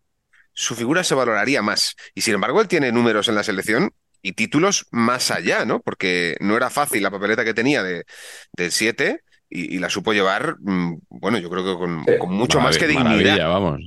su 0.53 0.75
figura 0.75 1.05
se 1.05 1.15
valoraría 1.15 1.63
más. 1.63 1.97
Y 2.15 2.23
sin 2.23 2.35
embargo, 2.35 2.61
él 2.61 2.69
tiene 2.69 2.93
números 2.93 3.29
en 3.29 3.35
la 3.35 3.43
selección 3.45 3.93
y 4.23 4.33
títulos 4.33 4.87
más 4.91 5.31
allá, 5.31 5.65
¿no? 5.65 5.81
Porque 5.81 6.37
no 6.41 6.57
era 6.57 6.71
fácil 6.71 7.03
la 7.03 7.11
papeleta 7.11 7.45
que 7.45 7.55
tenía 7.55 7.83
de, 7.83 8.05
del 8.53 8.71
7 8.73 9.21
y, 9.53 9.77
y 9.77 9.79
la 9.79 9.91
supo 9.91 10.13
llevar, 10.13 10.57
mm, 10.61 10.95
bueno, 11.11 11.39
yo 11.39 11.51
creo 11.51 11.65
que 11.65 11.75
con, 11.79 12.05
Sí. 12.07 12.13
con 12.19 12.33
mucho 12.33 12.61
más 12.61 12.79
que 12.79 12.87
dignidad. 12.87 13.49
vamos. 13.49 13.81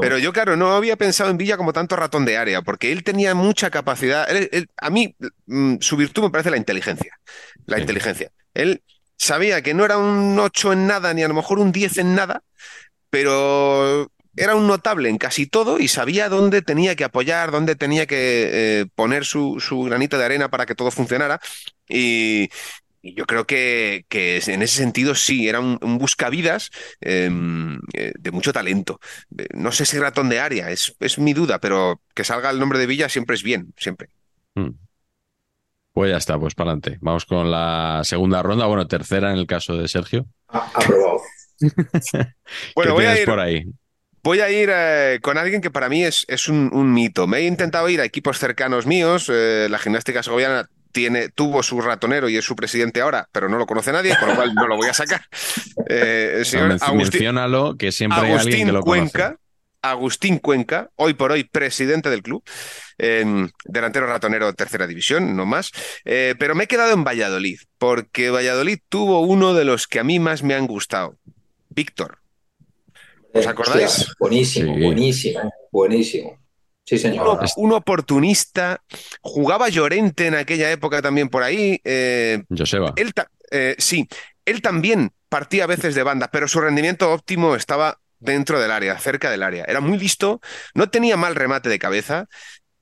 Pero 0.00 0.18
yo, 0.18 0.32
claro, 0.32 0.56
no 0.56 0.70
había 0.72 0.94
pensado 0.96 1.30
en 1.30 1.36
Villa 1.36 1.56
como 1.56 1.72
tanto 1.72 1.96
ratón 1.96 2.24
de 2.24 2.36
área, 2.36 2.62
porque 2.62 2.92
él 2.92 3.02
tenía 3.02 3.34
mucha 3.34 3.70
capacidad. 3.70 4.30
Él- 4.30 4.48
él- 4.52 4.68
a 4.76 4.88
mí, 4.88 5.16
mm, 5.46 5.76
su 5.80 5.96
virtud 5.96 6.22
me 6.22 6.30
parece 6.30 6.50
la 6.50 6.56
inteligencia. 6.58 7.18
La 7.66 7.76
Sí. 7.76 7.80
inteligencia. 7.82 8.30
Él 8.54 8.82
sabía 9.16 9.62
que 9.62 9.74
no 9.74 9.84
era 9.84 9.98
un 9.98 10.38
8 10.38 10.72
en 10.72 10.86
nada, 10.86 11.12
ni 11.12 11.22
a 11.24 11.28
lo 11.28 11.34
mejor 11.34 11.58
un 11.58 11.72
10 11.72 11.98
en 11.98 12.14
nada, 12.14 12.42
pero 13.10 14.10
era 14.36 14.54
un 14.54 14.66
notable 14.68 15.08
en 15.08 15.18
casi 15.18 15.46
todo 15.46 15.78
y 15.80 15.88
sabía 15.88 16.28
dónde 16.28 16.62
tenía 16.62 16.94
que 16.94 17.04
apoyar, 17.04 17.50
dónde 17.50 17.74
tenía 17.74 18.06
que 18.06 18.16
eh, 18.80 18.86
poner 18.94 19.24
su, 19.24 19.58
su 19.60 19.82
granito 19.82 20.18
de 20.18 20.24
arena 20.24 20.48
para 20.50 20.66
que 20.66 20.74
todo 20.76 20.90
funcionara. 20.92 21.40
Y, 21.88 22.48
y 23.02 23.14
yo 23.14 23.24
creo 23.26 23.46
que, 23.46 24.04
que 24.08 24.36
en 24.46 24.62
ese 24.62 24.76
sentido 24.76 25.14
sí, 25.14 25.48
era 25.48 25.60
un, 25.60 25.78
un 25.82 25.98
buscavidas 25.98 26.70
eh, 27.00 27.30
eh, 27.94 28.12
de 28.18 28.30
mucho 28.30 28.52
talento. 28.52 29.00
Eh, 29.38 29.46
No 29.54 29.72
sé 29.72 29.86
si 29.86 29.98
ratón 29.98 30.28
de 30.28 30.40
área, 30.40 30.70
es, 30.70 30.94
es 31.00 31.18
mi 31.18 31.32
duda, 31.32 31.58
pero 31.60 32.00
que 32.14 32.24
salga 32.24 32.50
el 32.50 32.58
nombre 32.58 32.78
de 32.78 32.86
Villa 32.86 33.08
siempre 33.08 33.34
es 33.36 33.42
bien, 33.42 33.72
siempre. 33.76 34.08
Mm. 34.54 34.70
Pues 35.92 36.10
ya 36.10 36.18
está, 36.18 36.38
pues 36.38 36.54
para 36.54 36.70
adelante. 36.70 36.98
Vamos 37.00 37.24
con 37.26 37.50
la 37.50 38.02
segunda 38.04 38.42
ronda, 38.42 38.66
bueno, 38.66 38.86
tercera 38.86 39.32
en 39.32 39.38
el 39.38 39.46
caso 39.46 39.76
de 39.76 39.88
Sergio. 39.88 40.26
A- 40.48 40.70
Aprobado. 40.74 41.20
Bueno, 42.74 42.94
¿Qué 42.96 43.02
voy 43.02 43.04
a 43.06 43.20
ir, 43.20 43.26
por 43.26 43.40
ahí? 43.40 43.64
voy 44.22 44.40
a 44.40 44.50
ir 44.50 44.70
eh, 44.72 45.18
con 45.22 45.36
alguien 45.38 45.60
que 45.60 45.70
para 45.70 45.88
mí 45.88 46.04
es, 46.04 46.24
es 46.28 46.48
un, 46.48 46.70
un 46.72 46.92
mito. 46.92 47.26
Me 47.26 47.38
he 47.38 47.46
intentado 47.46 47.88
ir 47.88 48.00
a 48.00 48.04
equipos 48.04 48.38
cercanos 48.38 48.86
míos. 48.86 49.28
eh, 49.32 49.66
la 49.70 49.78
gimnástica 49.78 50.22
segoviana 50.22 50.68
tiene, 50.92 51.28
tuvo 51.28 51.62
su 51.62 51.80
ratonero 51.80 52.28
y 52.28 52.36
es 52.36 52.44
su 52.44 52.54
presidente 52.56 53.00
ahora, 53.00 53.28
pero 53.32 53.48
no 53.48 53.58
lo 53.58 53.66
conoce 53.66 53.92
nadie, 53.92 54.16
con 54.18 54.28
lo 54.28 54.34
cual 54.36 54.54
no 54.54 54.66
lo 54.66 54.76
voy 54.76 54.88
a 54.88 54.94
sacar. 54.94 55.22
Eh, 55.92 56.42
señor 56.44 56.72
Agustín, 56.80 56.96
Menciónalo, 56.98 57.76
que 57.76 57.90
siempre 57.90 58.18
hay 58.20 58.24
alguien 58.32 58.40
Agustín 58.40 58.66
que 58.66 58.72
lo 58.72 58.82
Cuenca. 58.82 59.24
conoce. 59.26 59.40
Agustín 59.82 60.38
Cuenca, 60.38 60.90
hoy 60.96 61.14
por 61.14 61.32
hoy 61.32 61.44
presidente 61.44 62.10
del 62.10 62.22
club, 62.22 62.44
eh, 62.98 63.24
delantero 63.64 64.06
ratonero 64.06 64.52
tercera 64.52 64.86
división, 64.86 65.34
no 65.34 65.46
más, 65.46 65.72
Eh, 66.04 66.34
pero 66.38 66.54
me 66.54 66.64
he 66.64 66.66
quedado 66.68 66.92
en 66.92 67.02
Valladolid, 67.02 67.58
porque 67.78 68.30
Valladolid 68.30 68.78
tuvo 68.90 69.20
uno 69.20 69.54
de 69.54 69.64
los 69.64 69.88
que 69.88 69.98
a 69.98 70.04
mí 70.04 70.18
más 70.20 70.42
me 70.42 70.54
han 70.54 70.66
gustado, 70.66 71.16
Víctor. 71.70 72.18
¿Os 73.32 73.46
Eh, 73.46 73.48
acordáis? 73.48 73.86
hostia, 73.86 74.14
buenísimo, 74.18 74.74
Sí. 74.74 74.82
buenísimo, 74.82 75.40
buenísimo. 75.72 76.39
Sí, 76.90 76.98
señor. 76.98 77.28
Uno, 77.28 77.40
un 77.56 77.72
oportunista, 77.72 78.82
jugaba 79.20 79.68
Llorente 79.68 80.26
en 80.26 80.34
aquella 80.34 80.72
época 80.72 81.00
también 81.00 81.28
por 81.28 81.44
ahí, 81.44 81.80
eh, 81.84 82.42
Joseba. 82.50 82.92
Él 82.96 83.14
ta- 83.14 83.30
eh, 83.52 83.76
sí, 83.78 84.08
él 84.44 84.60
también 84.60 85.12
partía 85.28 85.64
a 85.64 85.66
veces 85.68 85.94
de 85.94 86.02
banda, 86.02 86.30
pero 86.32 86.48
su 86.48 86.60
rendimiento 86.60 87.12
óptimo 87.12 87.54
estaba 87.54 88.00
dentro 88.18 88.58
del 88.60 88.72
área, 88.72 88.98
cerca 88.98 89.30
del 89.30 89.44
área. 89.44 89.64
Era 89.68 89.80
muy 89.80 89.98
listo, 89.98 90.40
no 90.74 90.90
tenía 90.90 91.16
mal 91.16 91.36
remate 91.36 91.68
de 91.68 91.78
cabeza 91.78 92.26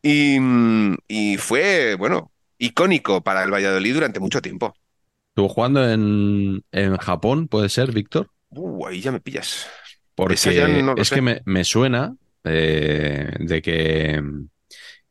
y, 0.01 0.41
mm, 0.41 0.97
y 1.07 1.37
fue, 1.37 1.95
bueno, 1.97 2.33
icónico 2.57 3.23
para 3.23 3.43
el 3.45 3.53
Valladolid 3.53 3.93
durante 3.93 4.21
mucho 4.21 4.41
tiempo. 4.41 4.73
Estuvo 5.33 5.51
jugando 5.51 5.87
en, 5.87 6.65
en 6.73 6.97
Japón, 6.97 7.47
¿puede 7.47 7.69
ser, 7.69 7.93
Víctor? 7.93 8.31
Uh, 8.53 8.87
ahí 8.87 9.03
ya 9.03 9.13
me 9.13 9.21
pillas. 9.21 9.67
Porque 10.15 10.35
ya 10.55 10.67
no 10.67 10.97
es 10.97 11.09
sé. 11.09 11.17
que 11.17 11.21
me, 11.21 11.43
me 11.45 11.63
suena 11.63 12.17
eh, 12.45 13.31
de 13.39 13.63
que 13.63 14.11
en, 14.13 14.47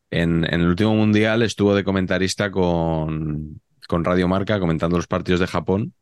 en 0.10 0.46
el 0.46 0.68
último 0.68 0.96
mundial 0.96 1.42
estuvo 1.42 1.76
de 1.76 1.84
comentarista 1.84 2.52
con, 2.52 3.62
con 3.88 4.04
Radio 4.04 4.28
Marca 4.28 4.60
comentando 4.60 4.98
los 4.98 5.08
partidos 5.08 5.40
de 5.40 5.48
Japón 5.48 5.94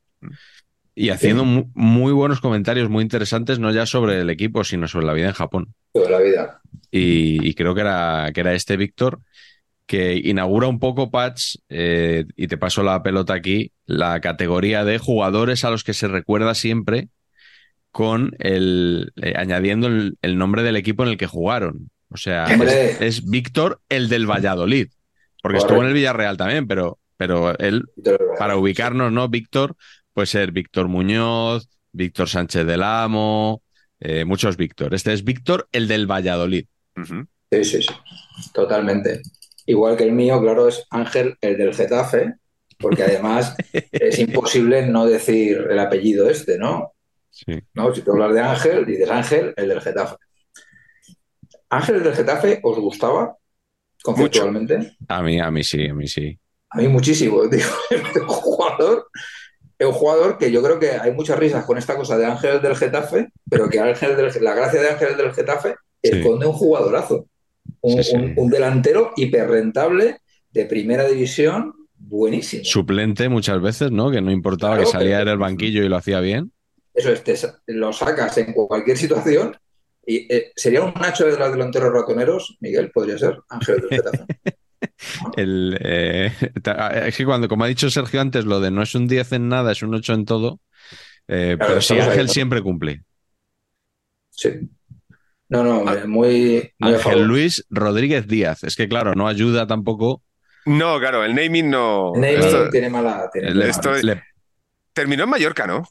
y 0.93 1.09
haciendo 1.09 1.43
mu- 1.43 1.69
muy 1.73 2.13
buenos 2.13 2.39
comentarios, 2.39 2.89
muy 2.89 3.03
interesantes, 3.03 3.59
no 3.59 3.71
ya 3.71 3.85
sobre 3.85 4.21
el 4.21 4.29
equipo, 4.29 4.63
sino 4.63 4.87
sobre 4.87 5.05
la 5.05 5.13
vida 5.13 5.27
en 5.27 5.33
Japón. 5.33 5.73
La 5.93 6.19
vida. 6.19 6.61
Y, 6.91 7.45
y 7.45 7.53
creo 7.53 7.75
que 7.75 7.81
era, 7.81 8.31
que 8.33 8.39
era 8.41 8.53
este 8.53 8.77
Víctor 8.77 9.19
que 9.87 10.15
inaugura 10.15 10.67
un 10.67 10.79
poco, 10.79 11.11
Patch, 11.11 11.57
eh, 11.69 12.25
y 12.35 12.47
te 12.47 12.57
paso 12.57 12.81
la 12.81 13.03
pelota 13.03 13.35
aquí, 13.35 13.71
la 13.85 14.19
categoría 14.19 14.83
de 14.83 14.97
jugadores 14.97 15.63
a 15.63 15.69
los 15.69 15.83
que 15.83 15.93
se 15.93 16.07
recuerda 16.07 16.55
siempre 16.55 17.09
con 17.95 18.35
el 18.39 19.13
eh, 19.21 19.35
añadiendo 19.37 19.87
el, 19.87 20.17
el 20.21 20.37
nombre 20.37 20.63
del 20.63 20.75
equipo 20.75 21.03
en 21.03 21.11
el 21.11 21.17
que 21.17 21.27
jugaron. 21.27 21.89
O 22.09 22.17
sea, 22.17 22.43
es, 22.43 22.99
es 22.99 23.25
Víctor 23.25 23.79
el 23.87 24.09
del 24.09 24.29
Valladolid, 24.29 24.89
porque 25.41 25.59
estuvo 25.59 25.79
en 25.79 25.87
el 25.87 25.93
Villarreal 25.93 26.35
también, 26.35 26.67
pero, 26.67 26.99
pero 27.15 27.57
él, 27.57 27.85
para 28.37 28.57
ubicarnos, 28.57 29.13
¿no? 29.13 29.29
Víctor 29.29 29.77
puede 30.11 30.25
ser 30.25 30.51
Víctor 30.51 30.89
Muñoz, 30.89 31.69
Víctor 31.93 32.27
Sánchez 32.27 32.65
del 32.65 32.83
Amo, 32.83 33.63
eh, 34.01 34.25
muchos 34.25 34.57
Víctor. 34.57 34.93
Este 34.93 35.13
es 35.13 35.23
Víctor 35.23 35.69
el 35.71 35.87
del 35.87 36.05
Valladolid. 36.05 36.65
Sí, 37.49 37.63
sí, 37.63 37.81
sí, 37.81 37.93
totalmente. 38.53 39.21
Igual 39.67 39.95
que 39.95 40.03
el 40.03 40.11
mío, 40.11 40.41
claro, 40.41 40.67
es 40.67 40.85
Ángel, 40.89 41.37
el 41.39 41.57
del 41.57 41.73
Getafe, 41.73 42.33
porque 42.77 43.03
además 43.03 43.55
es 43.93 44.19
imposible 44.19 44.85
no 44.85 45.05
decir 45.05 45.65
el 45.69 45.79
apellido 45.79 46.29
este, 46.29 46.57
¿no? 46.57 46.94
Sí. 47.37 47.59
¿No? 47.73 47.93
Si 47.93 48.01
tú 48.01 48.13
hablas 48.13 48.33
de 48.33 48.39
Ángel, 48.39 48.85
dices 48.85 49.09
Ángel, 49.09 49.53
el 49.57 49.67
del 49.67 49.81
Getafe. 49.81 50.15
Ángel, 51.69 51.95
el 51.95 52.03
del 52.03 52.13
Getafe, 52.15 52.59
¿os 52.63 52.79
gustaba 52.79 53.35
conceptualmente? 54.03 54.95
A 55.09 55.21
mí, 55.21 55.39
a 55.41 55.51
mí 55.51 55.63
sí, 55.63 55.87
a 55.89 55.93
mí 55.93 56.07
sí. 56.07 56.39
A 56.69 56.77
mí 56.77 56.87
muchísimo. 56.87 57.41
Es 57.51 57.67
un 58.15 58.27
jugador, 58.27 59.07
un 59.79 59.91
jugador 59.91 60.37
que 60.37 60.49
yo 60.51 60.63
creo 60.63 60.79
que 60.79 60.91
hay 60.91 61.11
muchas 61.11 61.37
risas 61.37 61.65
con 61.65 61.77
esta 61.77 61.97
cosa 61.97 62.17
de 62.17 62.25
Ángel 62.25 62.61
del 62.61 62.75
Getafe, 62.77 63.29
pero 63.49 63.67
que 63.69 63.79
Ángel 63.81 64.15
del- 64.15 64.31
la 64.43 64.53
gracia 64.53 64.81
de 64.81 64.89
Ángel 64.89 65.17
del 65.17 65.33
Getafe 65.33 65.75
Sí. 66.01 66.11
esconde 66.13 66.45
un 66.45 66.53
jugadorazo. 66.53 67.27
Un, 67.81 68.03
Sí, 68.03 68.11
sí. 68.11 68.15
un- 68.15 68.33
un 68.37 68.49
delantero 68.49 69.11
hiperrentable 69.17 70.19
de 70.51 70.65
primera 70.65 71.03
división, 71.05 71.73
buenísimo. 71.97 72.63
Suplente 72.63 73.27
muchas 73.27 73.59
veces, 73.61 73.91
¿no? 73.91 74.09
Que 74.11 74.21
no 74.21 74.31
importaba 74.31 74.75
Claro, 74.75 74.87
que 74.87 74.91
saliera 74.93 75.19
pero- 75.19 75.31
del 75.31 75.39
banquillo 75.39 75.83
y 75.83 75.89
lo 75.89 75.97
hacía 75.97 76.19
bien. 76.21 76.51
Eso 76.95 77.11
es, 77.11 77.23
te 77.23 77.37
lo 77.67 77.91
sacas 77.93 78.37
en 78.37 78.53
cualquier 78.53 78.97
situación 78.97 79.55
y 80.05 80.31
eh, 80.33 80.51
sería 80.55 80.81
un 80.83 80.93
Nacho 80.93 81.25
de 81.25 81.37
los 81.37 81.51
delanteros 81.51 81.91
ratoneros, 81.91 82.57
Miguel, 82.61 82.91
podría 82.91 83.17
ser 83.17 83.37
Ángel 83.49 83.81
del 83.81 83.89
Getafe. 83.89 84.25
El, 85.35 85.77
eh, 85.81 86.31
ta- 86.61 87.07
es 87.07 87.17
que 87.17 87.25
cuando, 87.25 87.47
como 87.47 87.63
ha 87.63 87.67
dicho 87.67 87.89
Sergio 87.89 88.21
antes, 88.21 88.45
lo 88.45 88.59
de 88.59 88.69
no 88.71 88.83
es 88.83 88.93
un 88.95 89.07
10 89.07 89.31
en 89.33 89.49
nada, 89.49 89.71
es 89.71 89.81
un 89.81 89.93
8 89.95 90.13
en 90.13 90.25
todo. 90.25 90.59
eh, 91.27 91.55
Claro, 91.57 91.71
pero 91.73 91.81
sí, 91.81 91.95
ahí, 91.95 92.01
Ángel 92.01 92.27
¿no? 92.27 92.31
siempre 92.33 92.61
cumple. 92.61 93.01
Sí. 94.29 94.49
No, 95.49 95.63
no, 95.63 95.91
eh, 95.93 96.05
muy, 96.07 96.71
muy 96.79 96.93
a 96.93 96.95
Ángel. 96.97 97.23
Luis 97.25 97.65
Rodríguez 97.69 98.27
Díaz. 98.27 98.63
Es 98.63 98.75
que, 98.75 98.87
claro, 98.87 99.13
no 99.15 99.27
ayuda 99.27 99.65
tampoco. 99.67 100.21
No, 100.65 100.99
claro, 100.99 101.23
el 101.23 101.33
naming 101.35 101.69
no. 101.69 102.11
Naming 102.15 102.37
Esto- 102.39 102.69
tiene 102.69 102.89
mala. 102.89 103.29
tiene 103.31 103.49
Le- 103.49 103.55
mala- 103.55 103.69
esto- 103.69 103.93
le- 103.93 104.23
terminó 104.93 105.23
en 105.23 105.29
Mallorca, 105.29 105.65
¿no? 105.67 105.83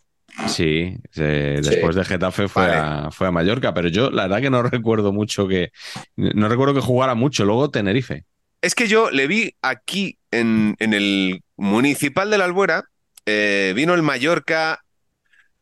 Sí, 0.49 0.97
eh, 1.16 1.61
Sí. 1.62 1.70
después 1.70 1.95
de 1.97 2.05
Getafe 2.05 2.49
fue, 2.49 2.66
Vale. 2.66 2.76
a, 3.07 3.11
fue 3.11 3.26
a 3.28 3.30
Mallorca, 3.30 3.72
pero 3.74 3.89
yo 3.89 4.11
la 4.11 4.22
verdad 4.24 4.41
que 4.41 4.51
no 4.51 4.62
recuerdo 4.62 5.12
mucho 5.12 5.47
que. 5.49 5.70
No 6.16 6.49
recuerdo 6.49 6.74
que 6.74 6.80
jugara 6.80 7.14
mucho. 7.14 7.45
Luego 7.45 7.70
Tenerife. 7.70 8.24
Es 8.62 8.74
que 8.74 8.89
yo 8.89 9.11
le 9.11 9.26
vi 9.26 9.55
aquí 9.62 10.18
en, 10.30 10.74
en 10.78 10.95
el 10.95 11.43
Municipal 11.57 12.30
de 12.30 12.39
la 12.39 12.45
Albuera, 12.47 12.85
eh, 13.26 13.72
vino 13.76 13.95
el 13.95 14.03
Mallorca, 14.03 14.80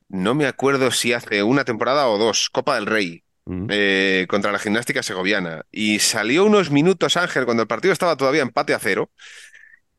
no 0.09 0.35
me 0.35 0.47
acuerdo 0.47 0.91
si 0.91 1.13
hace 1.13 1.43
una 1.43 1.65
temporada 1.65 2.07
o 2.09 2.19
dos, 2.19 2.49
Copa 2.51 2.75
del 2.77 2.87
Rey, 2.87 3.23
Mm. 3.45 3.67
eh, 3.71 4.27
contra 4.29 4.53
la 4.53 4.61
gimnástica 4.61 5.03
segoviana. 5.03 5.63
Y 5.73 5.99
salió 5.99 6.45
unos 6.45 6.71
minutos 6.71 7.17
Ángel 7.17 7.45
cuando 7.45 7.65
el 7.65 7.67
partido 7.67 7.93
estaba 7.93 8.17
todavía 8.17 8.43
empate 8.43 8.73
a 8.73 8.79
cero 8.79 9.11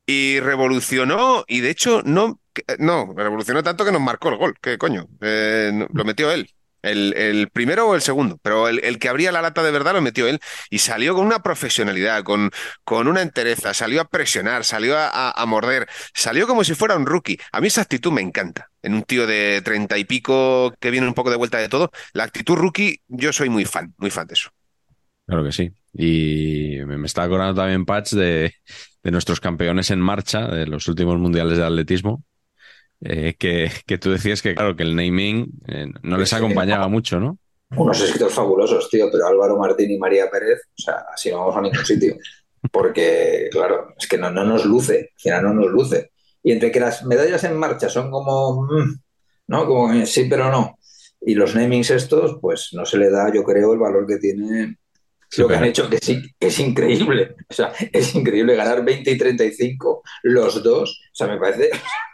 y 0.05 0.39
revolucionó, 0.39 1.43
y 1.47 1.59
de 1.59 1.69
hecho 1.69 2.01
no, 2.05 2.39
no, 2.79 3.13
revolucionó 3.15 3.63
tanto 3.63 3.85
que 3.85 3.91
nos 3.91 4.01
marcó 4.01 4.29
el 4.29 4.37
gol. 4.37 4.55
¿Qué 4.61 4.77
coño? 4.77 5.07
Eh, 5.21 5.87
lo 5.93 6.05
metió 6.05 6.31
él. 6.31 6.49
El, 6.81 7.13
el 7.15 7.47
primero 7.49 7.87
o 7.87 7.95
el 7.95 8.01
segundo, 8.01 8.39
pero 8.41 8.67
el, 8.67 8.83
el 8.83 8.99
que 8.99 9.07
abría 9.07 9.31
la 9.31 9.41
lata 9.41 9.63
de 9.63 9.71
verdad 9.71 9.93
lo 9.93 10.01
metió 10.01 10.27
él 10.27 10.41
y 10.69 10.79
salió 10.79 11.15
con 11.15 11.25
una 11.25 11.41
profesionalidad, 11.41 12.23
con, 12.23 12.51
con 12.83 13.07
una 13.07 13.21
entereza, 13.21 13.73
salió 13.73 14.01
a 14.01 14.09
presionar, 14.09 14.65
salió 14.65 14.97
a, 14.97 15.31
a- 15.31 15.45
morder, 15.45 15.87
salió 16.13 16.45
como 16.45 16.65
si 16.65 16.75
fuera 16.75 16.97
un 16.97 17.05
rookie. 17.05 17.39
A 17.53 17.61
mí 17.61 17.67
esa 17.67 17.83
actitud 17.83 18.11
me 18.11 18.19
encanta. 18.21 18.69
En 18.81 18.95
un 18.95 19.03
tío 19.03 19.25
de 19.25 19.61
treinta 19.63 19.97
y 19.97 20.03
pico 20.03 20.73
que 20.81 20.91
viene 20.91 21.07
un 21.07 21.13
poco 21.13 21.29
de 21.29 21.37
vuelta 21.37 21.57
de 21.57 21.69
todo, 21.69 21.89
la 22.11 22.25
actitud 22.25 22.55
rookie, 22.57 22.99
yo 23.07 23.31
soy 23.31 23.47
muy 23.47 23.63
fan, 23.63 23.93
muy 23.97 24.09
fan 24.09 24.27
de 24.27 24.33
eso. 24.33 24.49
Claro 25.25 25.45
que 25.45 25.53
sí. 25.53 25.71
Y 25.93 26.79
me, 26.85 26.97
me 26.97 27.05
está 27.07 27.23
acordando 27.23 27.61
también, 27.61 27.85
Patch, 27.85 28.11
de, 28.11 28.53
de 29.03 29.11
nuestros 29.11 29.39
campeones 29.39 29.89
en 29.89 30.01
marcha 30.01 30.47
de 30.47 30.67
los 30.67 30.89
últimos 30.89 31.17
mundiales 31.17 31.57
de 31.57 31.65
atletismo. 31.65 32.25
Eh, 33.03 33.35
que, 33.37 33.69
que 33.85 33.97
tú 33.97 34.11
decías 34.11 34.41
que, 34.41 34.55
claro, 34.55 34.75
que 34.75 34.83
el 34.83 34.95
naming 34.95 35.51
eh, 35.67 35.87
no 36.01 36.17
les 36.17 36.31
acompañaba 36.33 36.87
mucho, 36.87 37.19
¿no? 37.19 37.37
Unos 37.75 38.01
escritos 38.01 38.33
fabulosos, 38.33 38.89
tío, 38.89 39.09
pero 39.11 39.27
Álvaro 39.27 39.57
Martín 39.57 39.91
y 39.91 39.97
María 39.97 40.29
Pérez, 40.29 40.61
o 40.67 40.81
sea, 40.81 41.05
así 41.13 41.31
no 41.31 41.39
vamos 41.39 41.57
a 41.57 41.61
ningún 41.61 41.85
sitio. 41.85 42.15
Porque, 42.71 43.49
claro, 43.51 43.93
es 43.97 44.07
que 44.07 44.17
no, 44.17 44.31
no 44.31 44.45
nos 44.45 44.63
luce, 44.65 45.11
al 45.15 45.21
final 45.21 45.43
no 45.43 45.53
nos 45.53 45.71
luce. 45.71 46.11
Y 46.43 46.51
entre 46.51 46.71
que 46.71 46.79
las 46.79 47.03
medallas 47.03 47.43
en 47.43 47.57
marcha 47.57 47.89
son 47.89 48.09
como, 48.09 48.63
mm, 48.63 48.99
¿no? 49.47 49.65
Como 49.65 50.05
sí, 50.05 50.27
pero 50.29 50.51
no. 50.51 50.77
Y 51.21 51.35
los 51.35 51.55
namings 51.55 51.89
estos, 51.89 52.37
pues 52.39 52.69
no 52.73 52.85
se 52.85 52.97
le 52.97 53.09
da, 53.09 53.33
yo 53.33 53.43
creo, 53.43 53.73
el 53.73 53.79
valor 53.79 54.05
que 54.07 54.17
tiene 54.17 54.77
Sí, 55.33 55.41
lo 55.41 55.47
que 55.47 55.55
han 55.55 55.63
hecho, 55.65 55.89
que 55.89 55.97
sí, 55.97 56.21
que 56.39 56.47
es 56.47 56.59
increíble. 56.59 57.35
O 57.49 57.53
sea, 57.53 57.73
es 57.91 58.13
increíble 58.13 58.55
ganar 58.55 58.85
20 58.85 59.09
y 59.09 59.17
35 59.17 60.03
los 60.21 60.61
dos. 60.61 61.01
O 61.11 61.15
sea, 61.15 61.25
me 61.25 61.39
parece 61.39 61.71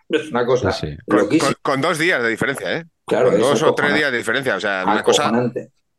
es 0.10 0.32
una 0.32 0.46
cosa 0.46 0.72
Sí, 0.72 0.88
sí. 0.88 0.98
Con, 1.08 1.20
loquísima. 1.20 1.54
con- 1.54 1.74
con 1.74 1.82
dos 1.82 1.98
días 1.98 2.22
de 2.24 2.30
diferencia, 2.30 2.78
¿eh? 2.78 2.86
Claro, 3.06 3.32
Con 3.32 3.40
dos 3.40 3.64
o 3.64 3.74
tres 3.76 3.94
días 3.94 4.12
de 4.12 4.18
diferencia, 4.18 4.56
o 4.56 4.60
sea, 4.60 4.84
una 4.86 5.04
cosa, 5.04 5.32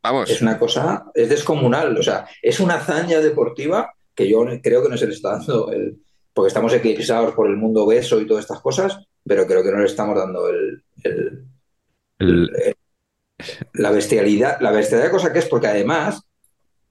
vamos. 0.03 0.31
Es 0.31 0.41
una 0.43 0.59
cosa, 0.59 1.05
es 1.15 1.29
descomunal, 1.29 1.97
o 1.97 2.03
sea, 2.03 2.27
es 2.43 2.61
una 2.61 2.75
hazaña 2.75 3.21
deportiva 3.21 3.93
que 4.15 4.29
yo 4.29 4.45
creo 4.63 4.83
que 4.83 4.89
no 4.89 4.97
se 4.97 5.07
le 5.07 5.15
está 5.15 5.31
dando 5.39 5.71
el, 5.73 5.97
porque 6.33 6.49
estamos 6.49 6.73
eclipsados 6.73 7.35
por 7.35 7.49
el 7.49 7.57
mundo 7.57 7.85
obeso 7.85 8.21
y 8.21 8.27
todas 8.27 8.45
estas 8.45 8.61
cosas, 8.61 8.99
pero 9.27 9.47
creo 9.47 9.63
que 9.63 9.71
no 9.73 9.79
le 9.79 9.87
estamos 9.87 10.17
dando 10.17 10.49
el, 10.49 10.83
el- 11.05 11.45
El- 12.19 12.51
el- 12.65 12.77
la 13.73 13.91
bestialidad, 13.91 14.61
la 14.61 14.71
bestialidad 14.71 15.11
cosa 15.11 15.33
que 15.33 15.39
es, 15.39 15.47
porque 15.47 15.67
además, 15.69 16.23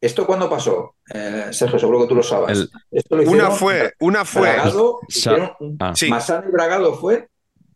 ¿esto 0.01 0.25
cuándo 0.25 0.49
pasó? 0.49 0.95
Eh, 1.13 1.47
Sergio, 1.51 1.79
seguro 1.79 2.01
que 2.01 2.07
tú 2.07 2.15
lo 2.15 2.23
sabes. 2.23 2.57
El- 2.59 2.69
Esto 2.91 3.15
lo 3.15 3.23
Una 3.23 3.31
hicieron 3.31 3.51
fue, 3.57 3.93
una 3.99 4.25
fue, 4.25 4.41
Bragado, 4.41 4.99
hicieron 5.07 5.51
ah. 5.79 5.93
Sí. 5.95 6.07
Y 6.07 6.51
Bragado 6.51 6.93
fue, 6.95 7.27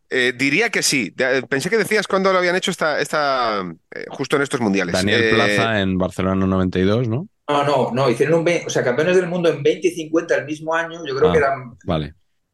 eh, 0.10 0.34
diría 0.36 0.70
que 0.70 0.84
sí. 0.84 1.12
De- 1.16 1.44
Pensé 1.44 1.70
que 1.70 1.78
decías 1.78 2.08
cuándo 2.08 2.32
lo 2.32 2.40
habían 2.40 2.56
hecho 2.56 2.72
esta, 2.72 3.00
esta 3.00 3.62
eh, 3.94 4.06
justo 4.10 4.36
en 4.36 4.44
estos 4.44 4.62
mundiales. 4.62 4.94
Daniel 4.94 5.24
Eh, 5.24 5.32
Plaza 5.34 5.80
en 5.82 5.98
Barcelona 5.98 6.46
92, 6.46 7.08
¿no? 7.08 7.28
no, 7.50 7.64
no, 7.66 7.92
no, 7.92 8.10
hicieron 8.10 8.40
un, 8.40 8.48
o 8.66 8.70
sea, 8.70 8.84
campeones 8.84 9.16
del 9.18 9.28
mundo 9.28 9.50
en 9.50 9.62
20 9.62 9.88
y 9.88 9.92
50 9.92 10.36
el 10.36 10.46
mismo 10.46 10.74
año, 10.74 11.06
yo 11.06 11.16
creo 11.16 11.30
Ah. 11.30 11.34
que 11.34 11.38
eran 11.40 11.78
Vale. 11.86 12.14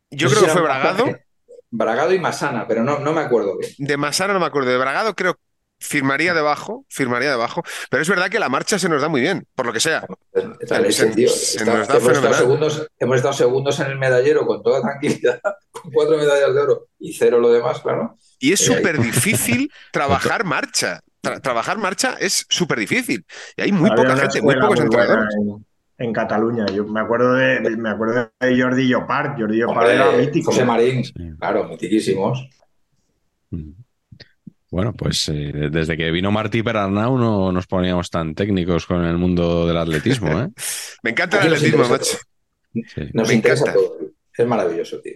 yo 0.10 0.28
No 0.28 0.34
creo 0.34 0.46
que 0.46 0.52
fue 0.52 0.62
Bragado. 0.64 1.06
Bragado 1.72 2.12
y 2.14 2.20
Masana, 2.20 2.66
pero 2.68 2.84
no, 2.84 2.98
no 2.98 3.14
me 3.14 3.22
acuerdo 3.22 3.56
bien. 3.60 3.72
De 3.78 3.96
Masana 3.98 4.34
no 4.34 4.40
me 4.40 4.48
acuerdo. 4.48 4.72
De 4.72 4.78
Bragado 4.80 5.16
creo 5.16 5.38
firmaría 5.80 6.34
debajo, 6.34 6.86
firmaría 6.90 7.30
debajo. 7.32 7.64
Pero 7.90 8.04
es 8.04 8.10
verdad 8.10 8.30
que 8.30 8.40
la 8.40 8.50
marcha 8.50 8.78
se 8.78 8.90
nos 8.90 9.02
da 9.02 9.08
muy 9.08 9.22
bien, 9.22 9.48
por 9.56 9.66
lo 9.66 9.74
que 9.74 9.80
sea. 9.80 10.06
Está 10.60 10.76
Se- 10.76 10.82
leche, 10.82 11.06
tío. 11.08 11.30
se 11.30 11.58
Está- 11.58 11.78
nos 11.78 11.88
da 11.88 11.98
hemos, 11.98 12.12
estado 12.14 12.34
segundos, 12.34 12.88
hemos 13.00 13.16
estado 13.16 13.34
segundos 13.34 13.80
en 13.80 13.88
el 13.88 13.98
medallero 13.98 14.46
con 14.46 14.62
toda 14.62 14.82
tranquilidad, 14.82 15.42
con 15.72 15.92
cuatro 15.92 16.18
medallas 16.18 16.54
de 16.54 16.62
oro 16.62 16.88
y 17.00 17.14
cero 17.14 17.40
lo 17.40 17.52
demás, 17.52 17.80
claro. 17.82 18.18
Y 18.40 18.54
es 18.54 18.60
súper 18.60 19.00
difícil 19.02 19.72
trabajar 19.92 20.44
marcha. 20.46 21.00
Tra- 21.22 21.42
trabajar 21.42 21.78
marcha 21.78 22.16
es 22.20 22.46
súper 22.50 22.80
difícil. 22.80 23.26
Y 23.58 23.62
hay 23.64 23.72
muy 23.72 23.90
Había 23.90 24.04
poca 24.04 24.16
gente, 24.18 24.42
muy 24.42 24.56
pocos 24.56 24.78
muy 24.78 24.86
entrenadores. 24.86 25.36
En, 25.36 25.66
en 26.08 26.14
Cataluña. 26.14 26.66
Yo 26.68 26.86
me 26.86 27.02
acuerdo 27.02 27.34
de, 27.34 27.60
me 27.76 27.90
acuerdo 27.90 28.32
de 28.40 28.62
Jordi 28.62 28.88
Llopart. 28.88 29.38
Jordi 29.38 29.58
Llopart 29.60 29.90
era 29.90 30.12
mítico. 30.14 30.52
José 30.52 30.64
Marín, 30.64 31.04
claro, 31.38 31.66
mitiquísimos. 31.68 32.48
Mm. 33.50 33.72
Bueno, 34.72 34.94
pues 34.94 35.28
eh, 35.30 35.70
desde 35.72 35.98
que 35.98 36.12
vino 36.12 36.32
Martí 36.32 36.62
Perarnau 36.62 37.18
no 37.18 37.52
nos 37.52 37.66
poníamos 37.66 38.10
tan 38.10 38.36
técnicos 38.36 38.86
con 38.86 39.04
el 39.04 39.18
mundo 39.18 39.66
del 39.68 39.78
atletismo, 39.78 40.40
¿eh? 40.42 40.50
Me 41.04 41.10
encanta 41.12 41.42
el 41.42 41.54
atletismo, 41.54 41.88
macho. 41.90 42.18
Sí. 42.74 43.02
Nos 43.14 43.28
Me 43.28 43.34
interesa 43.34 43.64
encanta. 43.64 43.74
todo. 43.74 43.98
Es 44.38 44.48
maravilloso, 44.48 45.00
tío. 45.02 45.14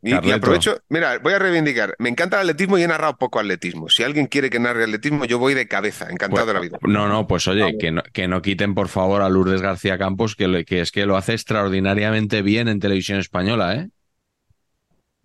Y, 0.00 0.12
aprovecho, 0.12 0.78
mira, 0.90 1.18
voy 1.18 1.32
a 1.32 1.40
reivindicar. 1.40 1.96
Me 1.98 2.08
encanta 2.08 2.36
el 2.36 2.42
atletismo 2.48 2.78
y 2.78 2.82
he 2.84 2.86
narrado 2.88 3.16
poco 3.16 3.40
atletismo. 3.40 3.88
Si 3.88 4.04
alguien 4.04 4.26
quiere 4.26 4.48
que 4.48 4.60
narre 4.60 4.84
atletismo, 4.84 5.24
yo 5.24 5.40
voy 5.40 5.54
de 5.54 5.66
cabeza, 5.66 6.06
encantado 6.08 6.46
de 6.46 6.54
la 6.54 6.60
vida. 6.60 6.78
No, 6.82 7.08
no, 7.08 7.26
pues 7.26 7.48
oye, 7.48 7.76
que 7.78 7.90
no, 7.90 8.02
que 8.12 8.28
no 8.28 8.40
quiten 8.40 8.74
por 8.74 8.86
favor 8.88 9.22
a 9.22 9.28
Lourdes 9.28 9.60
García 9.60 9.98
Campos, 9.98 10.36
que, 10.36 10.46
lo- 10.46 10.64
que 10.64 10.80
es 10.82 10.92
que 10.92 11.04
lo 11.04 11.16
hace 11.16 11.32
extraordinariamente 11.32 12.42
bien 12.42 12.68
en 12.68 12.78
televisión 12.78 13.18
española, 13.18 13.74
¿eh? 13.74 13.88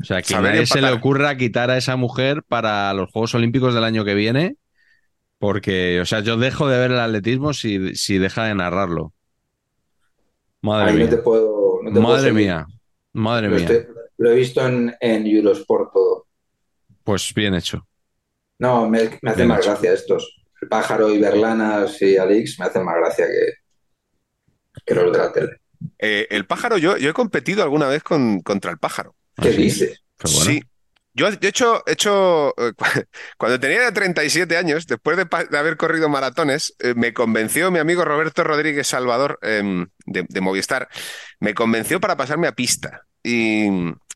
O 0.02 0.06
sea, 0.06 0.22
que 0.24 0.38
Saber 0.38 0.39
nadie 0.39 0.66
se 0.66 0.82
le 0.82 0.91
ocurra 0.91 1.38
quitar 1.38 1.70
a 1.72 1.78
esa 1.78 1.96
mujer 1.96 2.44
para 2.48 2.94
los 2.94 3.10
Juegos 3.12 3.36
Olímpicos 3.36 3.74
del 3.74 3.84
año 3.86 4.04
que 4.06 4.14
viene, 4.16 4.58
porque, 5.39 6.02
o 6.02 6.06
sea, 6.06 6.22
yo 6.22 6.38
dejo 6.38 6.68
de 6.70 6.80
ver 6.80 6.91
el 6.91 7.00
atletismo 7.00 7.54
si, 7.54 7.96
si 7.96 8.18
deja 8.20 8.46
de 8.46 8.56
narrarlo. 8.56 9.14
Madre 10.62 10.91
Ahí 10.91 10.98
no 10.98 11.08
mía. 11.08 11.10
te 11.10 11.18
puedo. 11.18 11.80
no 11.84 11.91
te 11.94 12.02
puedo 12.02 12.20
Madre 12.20 12.34
mía. 12.34 12.66
Madre 13.14 13.50
Lo, 13.50 13.56
mía. 13.56 13.78
estoy- 13.78 13.88
lo 14.18 14.32
he 14.32 14.36
visto 14.36 14.66
en, 14.68 14.94
en 15.00 15.26
Eurosport 15.28 15.94
todo. 15.94 16.28
Pues 17.04 17.34
bien 17.34 17.54
hecho. 17.56 17.88
No, 18.60 18.89
me, 18.89 19.20
me 19.22 19.32
hacen 19.32 19.46
Bien 19.46 19.48
más 19.48 19.60
hecho. 19.60 19.68
gracia 19.68 19.94
estos. 19.94 20.44
El 20.62 20.68
pájaro 20.70 21.10
y 21.12 21.20
Berlanas 21.20 22.02
y 22.02 22.18
Alix 22.18 22.60
me 22.60 22.66
hacen 22.66 22.84
más 22.86 22.96
gracia 22.98 23.28
que, 23.28 23.54
que 24.86 24.96
los 24.96 25.12
de 25.12 25.18
la 25.18 25.32
tele. 25.32 25.58
Eh, 26.00 26.28
el 26.32 26.46
pájaro, 26.48 26.78
yo, 26.78 26.98
yo 26.98 27.10
he 27.10 27.14
competido 27.14 27.64
alguna 27.64 27.88
vez 27.88 28.04
con, 28.04 28.41
contra 28.41 28.72
el 28.72 28.78
pájaro. 28.80 29.16
¿Qué 29.42 29.50
Así. 29.50 29.58
dices? 29.58 30.04
Bueno. 30.22 30.40
Sí. 30.40 30.62
Yo, 31.16 31.30
de 31.30 31.48
hecho, 31.48 31.84
he 31.86 31.92
hecho, 31.92 32.56
eh, 32.58 32.74
cuando 33.38 33.60
tenía 33.60 33.92
37 33.94 34.58
años, 34.58 34.88
después 34.88 35.16
de, 35.16 35.28
haber 35.58 35.78
corrido 35.78 36.10
maratones, 36.10 36.76
eh, 36.80 36.96
me 36.96 37.14
convenció 37.14 37.70
mi 37.70 37.78
amigo 37.80 38.04
Roberto 38.04 38.44
Rodríguez 38.44 38.88
Salvador 38.88 39.38
em, 39.44 39.88
de, 40.06 40.26
de 40.28 40.42
Movistar, 40.42 40.88
me 41.40 41.54
convenció 41.54 42.00
para 42.00 42.18
pasarme 42.18 42.48
a 42.48 42.54
pista. 42.54 43.02
Y, 43.22 43.68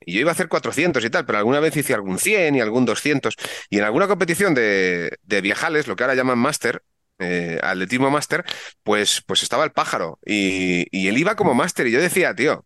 y 0.06 0.14
yo 0.14 0.22
iba 0.22 0.32
a 0.32 0.34
hacer 0.34 0.48
400 0.48 1.04
y 1.06 1.10
tal, 1.10 1.26
pero 1.26 1.38
alguna 1.38 1.60
vez 1.60 1.76
hice 1.78 1.94
algún 1.94 2.18
100 2.18 2.56
y 2.56 2.62
algún 2.62 2.86
200. 2.86 3.36
Y 3.70 3.78
en 3.78 3.84
alguna 3.84 4.08
competición 4.08 4.54
de, 4.54 5.18
de 5.24 5.42
viajales, 5.42 5.88
lo 5.88 5.96
que 5.96 6.04
ahora 6.04 6.16
llaman 6.16 6.40
máster, 6.40 6.82
eh, 7.20 7.60
atletismo 7.64 8.10
máster, 8.12 8.44
pues, 8.84 9.22
pues 9.26 9.44
estaba 9.44 9.64
el 9.64 9.72
pájaro. 9.72 10.20
Y, 10.26 10.88
y 10.92 11.08
él 11.08 11.18
iba 11.18 11.36
como 11.36 11.54
máster. 11.54 11.88
Y 11.88 11.92
yo 11.92 12.02
decía, 12.02 12.34
tío, 12.36 12.66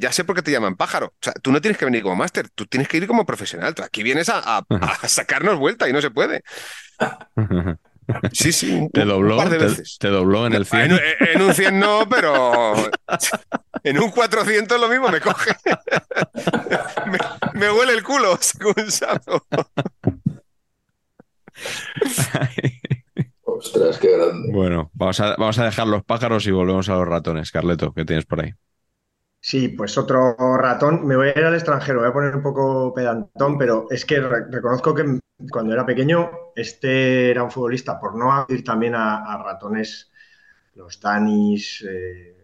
ya 0.00 0.12
sé 0.12 0.24
por 0.24 0.34
qué 0.36 0.42
te 0.42 0.50
llaman 0.50 0.76
pájaro. 0.76 1.06
O 1.08 1.14
sea, 1.20 1.32
tú 1.34 1.52
no 1.52 1.60
tienes 1.60 1.78
que 1.78 1.84
venir 1.84 2.02
como 2.02 2.16
máster, 2.16 2.48
tú 2.54 2.66
tienes 2.66 2.88
que 2.88 2.96
ir 2.98 3.06
como 3.06 3.26
profesional. 3.26 3.74
Tú 3.74 3.82
aquí 3.82 4.02
vienes 4.02 4.28
a, 4.28 4.38
a- 4.58 4.64
a 4.68 5.08
sacarnos 5.08 5.58
vuelta 5.58 5.88
y 5.88 5.92
no 5.92 6.00
se 6.00 6.10
puede. 6.10 6.42
Sí, 8.32 8.52
sí, 8.52 8.70
un, 8.72 8.90
¿Te 8.90 9.02
un 9.02 9.08
dobló? 9.08 9.36
par 9.38 9.48
de 9.48 9.58
¿Te, 9.58 9.64
veces. 9.64 9.96
te 9.98 10.08
dobló 10.08 10.46
en 10.46 10.52
el 10.52 10.62
En, 10.62 10.66
100? 10.66 11.00
en 11.34 11.42
un 11.42 11.54
100 11.54 11.78
no, 11.80 12.06
pero 12.08 12.74
en 13.84 13.98
un 13.98 14.10
400 14.10 14.78
lo 14.80 14.88
mismo 14.88 15.08
me 15.08 15.20
coge. 15.20 15.52
Me, 17.06 17.18
me 17.60 17.70
huele 17.70 17.92
el 17.92 18.02
culo, 18.02 18.36
según. 18.40 18.74
Ostras, 23.44 23.98
qué 23.98 24.16
grande. 24.16 24.52
Bueno, 24.52 24.90
vamos 24.94 25.20
a, 25.20 25.36
vamos 25.36 25.58
a 25.58 25.64
dejar 25.64 25.86
los 25.86 26.04
pájaros 26.04 26.46
y 26.46 26.50
volvemos 26.50 26.88
a 26.88 26.94
los 26.94 27.06
ratones. 27.08 27.50
Carleto, 27.50 27.92
¿qué 27.92 28.04
tienes 28.04 28.24
por 28.26 28.42
ahí? 28.42 28.52
Sí, 29.46 29.68
pues 29.68 29.98
otro 29.98 30.34
ratón. 30.56 31.06
Me 31.06 31.16
voy 31.16 31.28
a 31.28 31.38
ir 31.38 31.44
al 31.44 31.54
extranjero, 31.54 32.00
voy 32.00 32.08
a 32.08 32.12
poner 32.12 32.34
un 32.34 32.42
poco 32.42 32.94
pedantón, 32.94 33.58
pero 33.58 33.86
es 33.90 34.04
que 34.06 34.18
re- 34.20 34.46
reconozco 34.50 34.94
que 34.94 35.18
cuando 35.50 35.74
era 35.74 35.84
pequeño, 35.84 36.30
este 36.56 37.30
era 37.30 37.42
un 37.42 37.50
futbolista, 37.50 38.00
por 38.00 38.14
no 38.16 38.46
ir 38.48 38.64
también 38.64 38.94
a, 38.94 39.36
ratones, 39.44 40.10
los 40.74 41.00
Danis, 41.00 41.84
eh, 41.88 42.36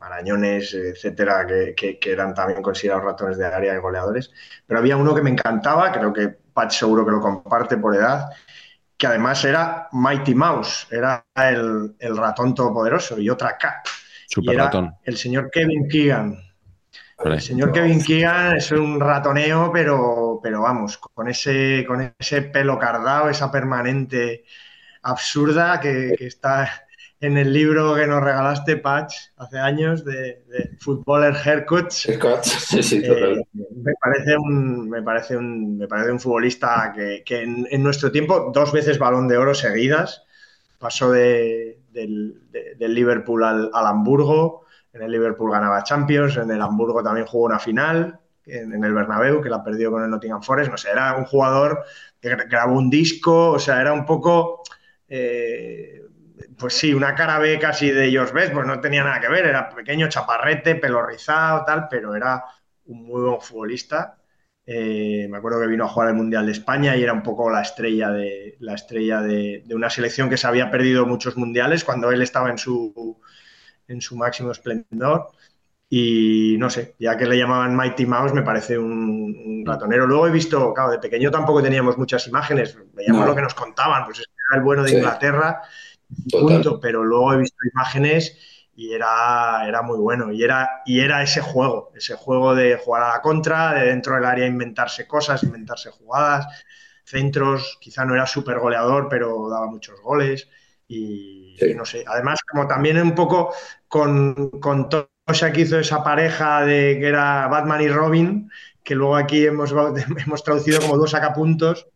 Marañones, 0.00 0.74
etcétera, 0.74 1.46
que, 1.46 1.98
eran 2.06 2.34
también 2.34 2.62
considerados 2.62 3.04
ratones 3.04 3.38
de 3.38 3.46
área 3.46 3.74
y 3.74 3.78
goleadores. 3.78 4.32
Pero 4.66 4.80
había 4.80 4.96
uno 4.96 5.14
que 5.14 5.22
me 5.22 5.30
encantaba, 5.30 5.92
creo 5.92 6.12
que 6.12 6.28
Patch 6.54 6.78
seguro 6.80 7.04
que 7.04 7.12
lo 7.12 7.20
comparte 7.20 7.76
por 7.78 7.94
edad, 7.96 8.30
que 8.96 9.06
además 9.06 9.44
era 9.44 9.88
Mighty 9.92 10.34
Mouse, 10.34 10.86
era 10.90 11.26
el, 11.36 11.96
el 11.98 12.16
ratón 12.16 12.54
todopoderoso 12.54 13.18
y 13.20 13.30
otra 13.30 13.58
K. 13.58 13.82
Y 14.34 14.34
Super 14.34 14.54
era 14.54 14.64
ratón. 14.64 14.94
el 15.02 15.16
señor 15.16 15.50
Kevin 15.50 15.88
Keegan. 15.88 16.38
Vale. 17.18 17.36
El 17.36 17.42
señor 17.42 17.72
Kevin 17.72 18.02
Keegan 18.02 18.56
es 18.56 18.70
un 18.72 19.00
ratoneo, 19.00 19.70
pero, 19.72 20.40
pero 20.42 20.62
vamos, 20.62 20.98
con 20.98 21.28
ese, 21.28 21.84
con 21.86 22.14
ese 22.18 22.42
pelo 22.42 22.78
cardado, 22.78 23.28
esa 23.30 23.50
permanente 23.50 24.44
absurda 25.02 25.80
que, 25.80 26.14
que 26.18 26.26
está 26.26 26.84
en 27.20 27.36
el 27.38 27.52
libro 27.52 27.94
que 27.96 28.06
nos 28.06 28.22
regalaste, 28.22 28.76
Patch, 28.76 29.14
hace 29.36 29.58
años, 29.58 30.04
de, 30.04 30.44
de 30.46 30.76
Footballer 30.80 31.34
Haircuts. 31.36 32.08
Sí, 32.44 32.82
sí, 32.82 33.02
Eh, 33.04 33.36
me 33.76 33.92
parece 34.00 34.36
un, 34.36 34.88
me 34.88 35.02
parece 35.02 35.36
un, 35.36 35.78
me 35.78 35.88
parece 35.88 36.12
un 36.12 36.20
futbolista 36.20 36.92
que, 36.94 37.22
que 37.24 37.42
en, 37.42 37.66
en 37.70 37.82
nuestro 37.82 38.12
tiempo, 38.12 38.50
dos 38.54 38.72
veces 38.72 38.98
balón 38.98 39.28
de 39.28 39.36
oro 39.38 39.54
seguidas, 39.54 40.24
pasó 40.78 41.10
de- 41.10 41.77
del, 41.90 42.42
de- 42.50 42.74
del 42.76 42.94
Liverpool 42.94 43.44
al, 43.44 43.70
al 43.72 43.86
Hamburgo, 43.86 44.64
en 44.92 45.02
el 45.02 45.10
Liverpool 45.12 45.50
ganaba 45.52 45.82
Champions, 45.82 46.36
en 46.36 46.50
el 46.50 46.62
Hamburgo 46.62 47.02
también 47.02 47.26
jugó 47.26 47.46
una 47.46 47.58
final, 47.58 48.20
en, 48.46 48.82
el 48.82 48.94
Bernabéu, 48.94 49.42
que 49.42 49.50
la 49.50 49.62
perdió 49.62 49.90
con 49.90 50.02
el 50.02 50.10
Nottingham 50.10 50.42
Forest, 50.42 50.70
no 50.70 50.76
sé, 50.78 50.90
era 50.90 51.16
un 51.16 51.24
jugador 51.26 51.84
que 52.20 52.30
gra- 52.30 52.48
grabó 52.48 52.76
un 52.78 52.88
disco, 52.90 53.50
o 53.52 53.58
sea, 53.58 53.80
era 53.80 53.92
un 53.92 54.06
poco... 54.06 54.62
eh, 55.08 56.02
pues 56.58 56.74
sí, 56.74 56.94
una 56.94 57.14
cara 57.14 57.38
B 57.38 57.58
casi 57.58 57.90
de 57.90 58.10
George 58.10 58.32
Best, 58.32 58.52
pues 58.52 58.66
no 58.66 58.80
tenía 58.80 59.04
nada 59.04 59.20
que 59.20 59.28
ver, 59.28 59.46
era 59.46 59.68
pequeño, 59.70 60.08
chaparrete, 60.08 60.74
pelo 60.76 61.04
rizado, 61.04 61.64
tal, 61.64 61.86
pero 61.88 62.14
era 62.14 62.44
un 62.86 63.04
muy 63.04 63.22
buen 63.22 63.40
futbolista. 63.40 64.17
Eh, 64.70 65.26
me 65.30 65.38
acuerdo 65.38 65.60
que 65.60 65.66
vino 65.66 65.84
a 65.84 65.88
jugar 65.88 66.10
el 66.10 66.14
Mundial 66.16 66.44
de 66.46 66.52
España 66.52 66.94
y 66.96 67.02
era 67.02 67.14
un 67.14 67.22
poco 67.22 67.50
la 67.50 67.62
estrella 67.62 68.10
de, 68.10 68.56
la 68.60 68.74
estrella 68.74 69.22
de, 69.22 69.62
de 69.66 69.74
una 69.74 69.88
selección 69.88 70.28
que 70.28 70.36
se 70.36 70.46
había 70.46 70.70
perdido 70.70 71.06
muchos 71.06 71.36
mundiales 71.38 71.84
cuando 71.84 72.10
él 72.12 72.20
estaba 72.20 72.50
en 72.50 72.58
su, 72.58 73.18
en 73.88 74.00
su 74.00 74.16
máximo 74.16 74.52
esplendor. 74.52 75.28
Y 75.90 76.56
no 76.58 76.68
sé, 76.70 76.96
ya 76.98 77.16
que 77.16 77.26
le 77.26 77.38
llamaban 77.38 77.76
Mighty 77.76 78.06
Mouse, 78.06 78.34
me 78.34 78.42
parece 78.42 78.78
un, 78.78 78.92
un 79.46 79.64
ratonero. 79.66 80.06
Luego 80.06 80.26
he 80.26 80.30
visto, 80.30 80.74
claro, 80.74 80.90
de 80.92 80.98
pequeño 80.98 81.30
tampoco 81.30 81.62
teníamos 81.62 81.96
muchas 81.96 82.26
imágenes, 82.28 82.76
veíamos 82.94 83.22
No. 83.22 83.26
lo 83.26 83.34
que 83.34 83.42
nos 83.42 83.54
contaban, 83.54 84.04
pues 84.04 84.18
era 84.20 84.58
el 84.58 84.64
bueno 84.64 84.82
de 84.82 84.90
Sí. 84.90 84.96
Inglaterra, 84.96 85.62
Total. 86.30 86.62
punto, 86.62 86.80
pero 86.80 87.04
luego 87.04 87.32
he 87.34 87.38
visto 87.38 87.56
imágenes 87.72 88.38
y 88.78 88.92
era, 88.94 89.66
era 89.66 89.82
muy 89.82 89.98
bueno. 89.98 90.32
Y 90.32 90.42
era, 90.44 90.82
y 90.86 91.00
era 91.00 91.22
ese 91.22 91.40
juego, 91.40 91.90
ese 91.96 92.14
juego 92.16 92.54
de 92.54 92.76
jugar 92.76 93.02
a 93.04 93.08
la 93.14 93.22
contra, 93.22 93.74
de 93.74 93.86
dentro 93.86 94.14
del 94.14 94.24
área 94.24 94.46
inventarse 94.46 95.06
cosas, 95.08 95.42
inventarse 95.42 95.90
jugadas, 95.90 96.46
centros, 97.04 97.78
quizá 97.80 98.04
no 98.04 98.14
era 98.14 98.26
súper 98.26 98.58
goleador, 98.58 99.08
pero 99.08 99.48
daba 99.48 99.66
muchos 99.66 100.00
goles. 100.00 100.48
Y, 100.86 101.60
Sí. 101.60 101.66
y 101.66 101.74
no 101.74 101.84
sé, 101.84 102.04
además, 102.06 102.38
como 102.50 102.66
también 102.66 103.00
un 103.00 103.14
poco 103.14 103.52
con, 103.88 104.50
con 104.60 104.88
Tosha 104.88 105.52
que 105.52 105.62
hizo 105.62 105.78
esa 105.78 106.02
pareja 106.02 106.62
de 106.64 106.96
que 107.00 107.08
era 107.08 107.46
Batman 107.48 107.82
y 107.82 107.88
Robin, 107.88 108.50
que 108.82 108.94
luego 108.94 109.16
aquí 109.16 109.46
hemos, 109.46 109.72
hemos 110.26 110.42
traducido 110.44 110.80
como 110.80 110.96
dos 110.96 111.10
sacapuntos, 111.10 111.86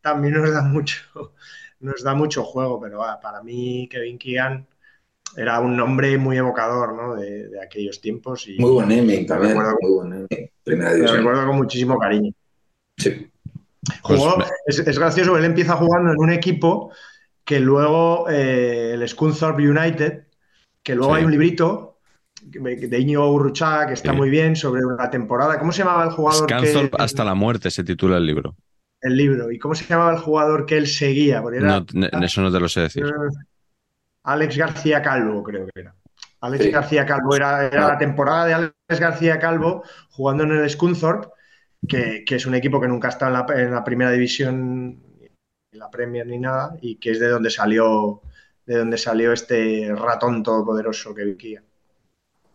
también 0.00 0.34
nos 0.34 0.52
da 0.52 0.62
mucho, 0.62 1.02
nos 1.80 2.02
da 2.02 2.14
mucho 2.14 2.44
juego, 2.44 2.80
pero 2.80 2.98
para 3.22 3.42
mí 3.42 3.88
Kevin 3.90 4.18
Keegan 4.18 4.68
era 5.36 5.60
un 5.60 5.76
nombre 5.76 6.16
muy 6.18 6.36
evocador 6.36 6.94
¿no? 6.94 7.14
de, 7.16 7.48
de 7.48 7.62
aquellos 7.62 8.00
tiempos 8.00 8.46
y 8.48 8.58
Muy 8.58 8.70
buen 8.72 8.88
naming 8.88 9.26
también. 9.26 9.50
recuerdo, 9.52 9.76
Muy 9.80 9.92
buen. 9.92 10.28
Primera 10.64 10.92
división. 10.94 11.18
recuerdo 11.18 11.46
con 11.46 11.56
muchísimo 11.56 11.98
cariño. 11.98 12.32
Sí. 12.98 13.28
Pues 14.06 14.20
Jugó- 14.20 14.44
es, 14.66 14.78
es 14.78 14.98
gracioso, 14.98 15.36
él 15.36 15.44
empieza 15.44 15.74
jugando 15.76 16.12
en 16.12 16.18
un 16.18 16.32
equipo 16.32 16.92
que 17.44 17.58
luego 17.58 18.26
eh, 18.30 18.92
el 18.94 19.08
Scunthorpe 19.08 19.68
United, 19.68 20.24
que 20.82 20.94
luego 20.94 21.14
Sí. 21.14 21.18
hay 21.18 21.24
un 21.24 21.30
librito 21.32 21.98
de 22.42 22.98
Íñigo 22.98 23.30
Urruchaga 23.32 23.86
que 23.88 23.94
está 23.94 24.10
Sí. 24.12 24.16
muy 24.16 24.30
bien 24.30 24.54
sobre 24.56 24.84
una 24.84 25.10
temporada. 25.10 25.58
¿Cómo 25.58 25.72
se 25.72 25.78
llamaba 25.82 26.04
el 26.04 26.10
jugador 26.10 26.46
que 26.46 26.54
Scanthorpe 26.54 26.96
hasta 27.00 27.24
la 27.24 27.34
muerte 27.34 27.70
se 27.70 27.82
titula 27.84 28.16
el 28.18 28.26
libro. 28.26 28.54
el 29.00 29.16
libro? 29.16 29.50
¿Y 29.50 29.58
cómo 29.58 29.74
se 29.74 29.84
llamaba 29.84 30.12
el 30.12 30.18
jugador 30.18 30.64
que 30.66 30.76
él 30.76 30.86
seguía? 30.86 31.42
Era 31.52 31.84
No, 31.92 32.24
eso 32.24 32.40
no 32.42 32.52
te 32.52 32.60
lo 32.60 32.68
sé 32.68 32.82
decir. 32.82 33.04
Alex 34.24 34.56
García 34.56 35.02
Calvo, 35.02 35.42
creo 35.42 35.66
que 35.66 35.80
era. 35.80 35.94
Alex 36.40 36.64
Sí. 36.64 36.70
García 36.70 37.06
Calvo 37.06 37.36
era, 37.36 37.66
era 37.66 37.88
la 37.88 37.98
temporada 37.98 38.46
de 38.46 38.54
Alex 38.54 38.74
García 39.00 39.38
Calvo 39.38 39.84
jugando 40.10 40.44
en 40.44 40.52
el 40.52 40.68
Scunthorpe, 40.68 41.28
que, 41.88 42.24
que 42.24 42.36
es 42.36 42.46
un 42.46 42.54
equipo 42.54 42.80
que 42.80 42.88
nunca 42.88 43.08
está 43.08 43.28
en 43.28 43.32
la, 43.32 43.46
en 43.56 43.70
la 43.70 43.84
primera 43.84 44.10
división, 44.10 45.00
en 45.20 45.78
la 45.78 45.90
Premier 45.90 46.26
ni 46.26 46.38
nada, 46.38 46.76
y 46.80 46.96
que 46.96 47.12
es 47.12 47.20
de 47.20 47.28
donde 47.28 47.50
salió, 47.50 48.22
de 48.66 48.76
donde 48.76 48.98
salió 48.98 49.32
este 49.32 49.92
ratón 49.94 50.42
todopoderoso 50.42 51.14
que 51.14 51.24
Viquía. 51.24 51.62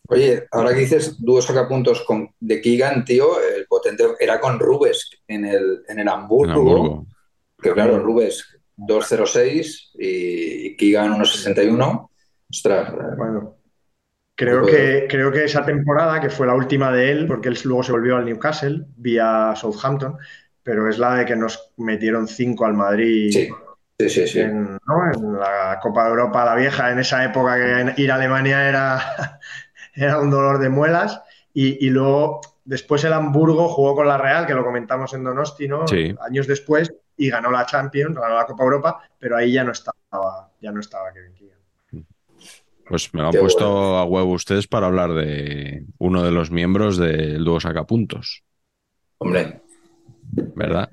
Oye, 0.10 0.48
ahora 0.52 0.74
que 0.74 0.80
dices 0.80 1.18
dúo 1.20 1.42
sacapuntos 1.42 2.04
con, 2.04 2.34
de 2.40 2.62
Keegan, 2.62 3.04
tío, 3.04 3.42
el 3.42 3.68
potente 3.68 4.06
era 4.20 4.40
con 4.40 4.58
Rubes 4.58 5.10
en 5.28 5.46
el, 5.46 5.84
en 5.88 6.00
el 6.00 6.08
Hamburgo. 6.08 6.54
En 6.54 6.58
Hamburgo. 6.58 7.06
Que 7.62 7.74
claro, 7.74 8.00
Rubes 8.00 8.57
2.06 8.78 9.92
y, 10.00 10.68
y 10.68 10.76
Keegan 10.78 11.14
1.61. 11.14 12.10
Ostras, 12.50 12.94
Bueno, 13.18 13.58
creo 14.36 14.66
que, 14.66 15.08
creo 15.10 15.32
que 15.32 15.44
esa 15.44 15.66
temporada, 15.66 16.22
que 16.22 16.30
fue 16.30 16.48
la 16.48 16.54
última 16.54 16.92
de 16.92 17.12
él, 17.12 17.28
porque 17.28 17.50
él 17.50 17.58
luego 17.66 17.84
se 17.84 17.92
volvió 17.92 18.16
al 18.16 18.26
Newcastle 18.26 18.86
vía 18.96 19.54
Southampton, 19.56 20.18
pero 20.64 20.88
es 20.88 20.98
la 20.98 21.16
de 21.16 21.26
que 21.26 21.36
nos 21.36 21.74
metieron 21.78 22.28
cinco 22.28 22.66
al 22.66 22.74
Madrid. 22.74 23.32
sí, 23.32 23.50
sí, 24.00 24.10
sí, 24.10 24.28
sí. 24.28 24.40
en, 24.42 24.78
¿no? 24.86 25.12
en 25.14 25.40
la 25.40 25.80
Copa 25.82 26.04
de 26.04 26.10
Europa 26.12 26.46
la 26.46 26.56
vieja, 26.56 26.92
en 26.92 27.00
esa 27.00 27.26
época 27.26 27.56
que 27.58 28.02
ir 28.02 28.12
a 28.12 28.16
Alemania 28.16 28.70
era, 28.70 29.40
era 29.94 30.20
un 30.20 30.30
dolor 30.30 30.60
de 30.60 30.70
muelas. 30.70 31.22
Y, 31.54 31.86
y 31.86 31.90
luego, 31.90 32.42
después 32.64 33.04
el 33.04 33.14
Hamburgo 33.14 33.68
jugó 33.68 33.96
con 33.96 34.08
la 34.08 34.18
Real, 34.18 34.46
que 34.46 34.54
lo 34.54 34.64
comentamos 34.64 35.14
en 35.14 35.24
Donosti, 35.24 35.68
¿no? 35.68 35.88
Sí. 35.88 36.16
Años 36.22 36.46
después, 36.46 36.94
y 37.18 37.30
ganó 37.30 37.52
la 37.52 37.66
Champions, 37.66 38.16
ganó 38.16 38.36
la 38.36 38.46
Copa 38.46 38.64
Europa, 38.64 39.02
pero 39.20 39.38
ahí 39.38 39.54
ya 39.54 39.64
no 39.64 39.72
estaba, 39.72 40.52
ya 40.62 40.72
no 40.72 40.80
estaba 40.80 41.14
Kevin 41.14 41.34
Keegan. 41.34 41.58
Pues 42.88 43.14
me 43.14 43.22
lo 43.22 43.30
han 43.30 43.34
Qué 43.34 43.38
puesto 43.38 43.66
bueno. 43.66 43.98
a 43.98 44.06
huevo 44.06 44.32
ustedes 44.34 44.68
para 44.68 44.88
hablar 44.88 45.14
de 45.14 45.86
uno 45.98 46.24
de 46.24 46.32
los 46.32 46.52
miembros 46.52 46.98
del 46.98 47.44
dúo 47.44 47.60
sacapuntos, 47.60 48.44
Hombre, 49.20 49.62
¿verdad? 50.54 50.90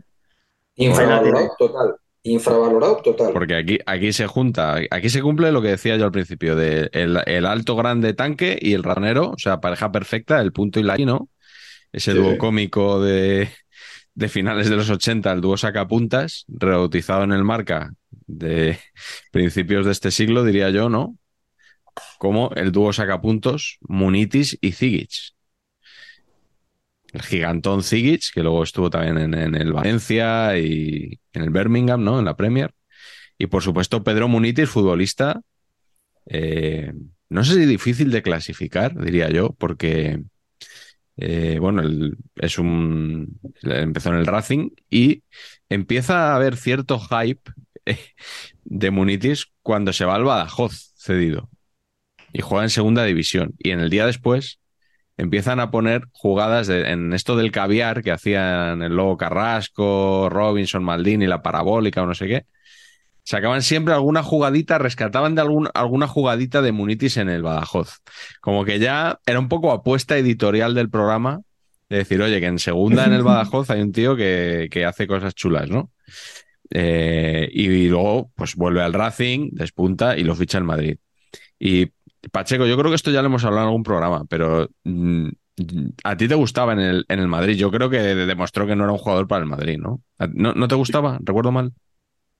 infravalorado 0.76 1.50
total. 1.58 1.96
Infravalorado 2.22 2.96
total. 3.02 3.32
Porque 3.32 3.56
aquí, 3.56 3.78
aquí 3.86 4.12
se 4.12 4.26
junta, 4.28 4.76
aquí 4.90 5.08
se 5.08 5.20
cumple 5.22 5.50
lo 5.50 5.60
que 5.60 5.68
decía 5.68 5.96
yo 5.96 6.04
al 6.04 6.12
principio, 6.12 6.54
de 6.54 6.88
el, 6.92 7.18
el 7.26 7.46
alto 7.46 7.74
grande 7.76 8.14
tanque 8.14 8.56
y 8.60 8.74
el 8.74 8.84
ranero, 8.84 9.30
o 9.30 9.38
sea, 9.38 9.60
pareja 9.60 9.90
perfecta, 9.90 10.40
el 10.40 10.52
punto 10.52 10.78
y 10.78 10.84
la 10.84 10.96
¿no? 10.98 11.28
Ese 11.92 12.12
Sí, 12.12 12.16
dúo 12.16 12.38
cómico 12.38 13.00
de, 13.02 13.50
de 14.14 14.28
finales 14.28 14.70
de 14.70 14.76
los 14.76 14.90
80, 14.90 15.32
el 15.32 15.40
dúo 15.40 15.56
sacapuntas, 15.56 16.44
rebautizado 16.48 17.24
en 17.24 17.32
el 17.32 17.44
marca 17.44 17.92
de 18.26 18.78
principios 19.32 19.86
de 19.86 19.92
este 19.92 20.10
siglo, 20.10 20.44
diría 20.44 20.70
yo, 20.70 20.88
¿no? 20.88 21.18
Como 22.18 22.50
el 22.54 22.72
dúo 22.72 22.92
sacapuntos 22.92 23.78
Munitis 23.82 24.58
y 24.60 24.72
Zigic. 24.72 25.34
El 27.12 27.22
gigantón 27.22 27.82
Zigic, 27.82 28.32
que 28.32 28.42
luego 28.42 28.62
estuvo 28.62 28.90
también 28.90 29.34
en, 29.34 29.54
el 29.54 29.72
Valencia 29.72 30.58
y 30.58 31.20
en 31.32 31.42
el 31.42 31.50
Birmingham, 31.50 32.02
¿no? 32.02 32.18
En 32.18 32.24
la 32.24 32.36
Premier. 32.36 32.72
Y 33.38 33.46
por 33.46 33.62
supuesto, 33.62 34.02
Pedro 34.02 34.28
Munitis, 34.28 34.68
futbolista. 34.68 35.40
eh, 36.26 36.92
no 37.28 37.44
sé 37.44 37.54
si 37.54 37.66
difícil 37.66 38.10
de 38.10 38.22
clasificar, 38.22 38.96
diría 38.96 39.28
yo, 39.30 39.54
porque 39.58 40.22
eh, 41.16 41.58
bueno, 41.60 41.82
es 42.36 42.58
un. 42.58 43.40
Empezó 43.62 44.10
en 44.10 44.16
el 44.16 44.26
Racing 44.26 44.70
y 44.90 45.22
empieza 45.68 46.32
a 46.32 46.36
haber 46.36 46.56
cierto 46.56 46.98
hype 47.00 47.50
eh, 47.86 47.98
de 48.64 48.90
Munitis 48.90 49.46
cuando 49.62 49.92
se 49.92 50.04
va 50.04 50.16
al 50.16 50.24
Badajoz 50.24 50.92
cedido 50.96 51.50
y 52.32 52.42
juega 52.42 52.64
en 52.64 52.70
segunda 52.70 53.04
división. 53.04 53.54
Y 53.58 53.70
en 53.70 53.80
el 53.80 53.90
día 53.90 54.06
después 54.06 54.60
empiezan 55.16 55.60
a 55.60 55.70
poner 55.70 56.04
jugadas 56.12 56.66
de- 56.68 56.90
en 56.90 57.12
esto 57.14 57.36
del 57.36 57.52
caviar 57.52 58.02
que 58.02 58.12
hacían 58.12 58.82
el 58.82 58.96
Lobo 58.96 59.16
Carrasco, 59.16 60.28
Robinson, 60.30 60.84
Maldini, 60.84 61.26
la 61.26 61.42
parabólica 61.42 62.02
o 62.02 62.06
no 62.06 62.14
sé 62.14 62.26
qué. 62.28 62.46
Sacaban 63.24 63.62
siempre 63.62 63.94
alguna 63.94 64.22
jugadita, 64.22 64.78
rescataban 64.78 65.34
de 65.34 65.40
algún- 65.40 65.70
alguna 65.74 66.06
jugadita 66.06 66.60
de 66.60 66.72
Munitis 66.72 67.16
en 67.16 67.30
el 67.30 67.42
Badajoz. 67.42 68.00
Como 68.40 68.64
que 68.64 68.78
ya 68.78 69.18
era 69.26 69.40
un 69.40 69.48
poco 69.48 69.72
apuesta 69.72 70.16
editorial 70.18 70.74
del 70.74 70.90
programa 70.90 71.40
de 71.88 71.98
decir, 71.98 72.20
oye, 72.20 72.38
que 72.40 72.46
en 72.46 72.58
segunda 72.58 73.06
en 73.06 73.14
el 73.14 73.22
Badajoz 73.24 73.70
hay 73.70 73.80
un 73.80 73.92
tío 73.92 74.14
que, 74.14 74.68
que 74.70 74.84
hace 74.84 75.06
cosas 75.06 75.34
chulas, 75.34 75.70
¿no? 75.70 75.90
Eh, 76.70 77.48
y, 77.52 77.88
luego, 77.88 78.30
pues 78.34 78.56
vuelve 78.56 78.82
al 78.82 78.92
Racing, 78.92 79.50
despunta 79.52 80.16
y 80.16 80.24
lo 80.24 80.34
ficha 80.34 80.58
el 80.58 80.64
Madrid. 80.64 80.98
Y 81.58 81.86
Pacheco, 82.30 82.66
yo 82.66 82.76
creo 82.76 82.90
que 82.90 82.96
esto 82.96 83.10
ya 83.10 83.22
lo 83.22 83.26
hemos 83.26 83.44
hablado 83.44 83.62
en 83.64 83.68
algún 83.68 83.82
programa, 83.82 84.24
pero 84.28 84.68
mm, 84.84 85.28
a 86.02 86.16
ti 86.16 86.28
te 86.28 86.34
gustaba 86.34 86.72
en 86.72 86.80
el, 86.80 87.04
en 87.08 87.20
el 87.20 87.28
Madrid. 87.28 87.56
Yo 87.56 87.70
creo 87.70 87.88
que 87.88 87.98
demostró 87.98 88.66
que 88.66 88.76
no 88.76 88.84
era 88.84 88.92
un 88.92 88.98
jugador 88.98 89.28
para 89.28 89.42
el 89.42 89.48
Madrid, 89.48 89.78
¿no? 89.78 90.02
¿No, 90.32 90.52
no 90.52 90.68
te 90.68 90.74
gustaba? 90.74 91.18
¿Recuerdo 91.22 91.52
mal? 91.52 91.72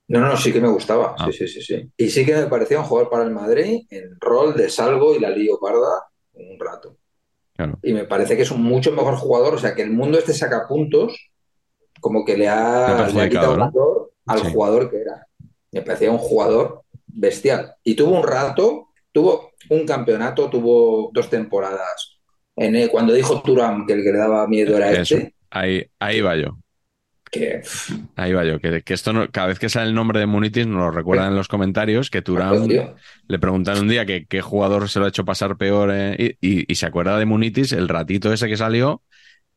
No, 0.07 0.19
no, 0.19 0.37
sí 0.37 0.53
que 0.53 0.61
me 0.61 0.67
gustaba. 0.69 1.15
Ah. 1.17 1.25
Sí, 1.31 1.33
sí, 1.33 1.47
sí, 1.47 1.61
sí. 1.61 1.91
Y 1.97 2.09
sí 2.09 2.25
que 2.25 2.35
me 2.35 2.45
parecía 2.45 2.79
un 2.79 2.85
jugador 2.85 3.09
para 3.09 3.23
el 3.23 3.31
Madrid 3.31 3.85
en 3.89 4.17
rol 4.19 4.55
de 4.55 4.69
salvo 4.69 5.15
y 5.15 5.19
la 5.19 5.29
lío 5.29 5.59
parda 5.59 6.03
un 6.33 6.59
rato. 6.59 6.97
Claro. 7.55 7.79
Y 7.81 7.93
me 7.93 8.03
parece 8.05 8.35
que 8.35 8.43
es 8.43 8.51
un 8.51 8.61
mucho 8.61 8.91
mejor 8.91 9.15
jugador. 9.15 9.55
O 9.55 9.57
sea, 9.57 9.73
que 9.73 9.81
el 9.81 9.91
mundo 9.91 10.17
este 10.17 10.33
saca 10.33 10.67
puntos, 10.67 11.31
como 11.99 12.23
que 12.25 12.37
le 12.37 12.47
ha 12.49 13.07
le 13.07 13.29
quitado 13.29 13.57
¿no? 13.57 13.65
valor 13.71 14.11
al 14.27 14.39
Sí. 14.41 14.51
jugador 14.51 14.89
que 14.91 14.97
era. 14.97 15.25
Me 15.71 15.81
parecía 15.81 16.11
un 16.11 16.17
jugador 16.17 16.83
bestial. 17.07 17.73
Y 17.83 17.95
tuvo 17.95 18.19
un 18.19 18.27
rato, 18.27 18.89
tuvo 19.11 19.51
un 19.69 19.85
campeonato, 19.85 20.49
tuvo 20.49 21.09
dos 21.13 21.29
temporadas. 21.29 22.19
En 22.57 22.87
cuando 22.89 23.13
dijo 23.13 23.41
Turam 23.41 23.85
que 23.85 23.93
el 23.93 24.03
que 24.03 24.11
le 24.11 24.17
daba 24.17 24.47
miedo 24.47 24.77
era 24.77 24.91
Eso. 24.91 25.15
este, 25.15 25.35
Ahí, 25.49 25.85
ahí 25.99 26.21
va 26.21 26.35
yo. 26.35 26.57
Que 27.31 27.61
Ahí 28.15 28.33
va 28.33 28.45
yo. 28.45 28.59
Que, 28.59 28.81
que 28.81 28.93
esto 28.93 29.13
no- 29.13 29.29
cada 29.31 29.47
vez 29.47 29.59
que 29.59 29.69
sale 29.69 29.87
el 29.87 29.95
nombre 29.95 30.19
de 30.19 30.25
Munitis 30.25 30.67
nos 30.67 30.77
lo 30.77 30.91
recuerdan 30.91 31.29
en 31.29 31.35
los 31.35 31.47
comentarios 31.47 32.09
que 32.09 32.21
Turán 32.21 32.67
tío, 32.67 32.95
le 33.27 33.39
preguntan 33.39 33.79
un 33.79 33.87
día 33.87 34.05
que 34.05 34.25
qué 34.25 34.41
jugador 34.41 34.89
se 34.89 34.99
lo 34.99 35.05
ha 35.05 35.09
hecho 35.09 35.25
pasar 35.25 35.57
peor 35.57 35.91
eh, 35.93 36.35
y, 36.41 36.47
y- 36.59 36.65
y 36.71 36.75
se 36.75 36.85
acuerda 36.85 37.17
de 37.19 37.25
Munitis 37.25 37.71
el 37.73 37.87
ratito 37.89 38.31
ese 38.31 38.47
que 38.47 38.57
salió 38.57 39.01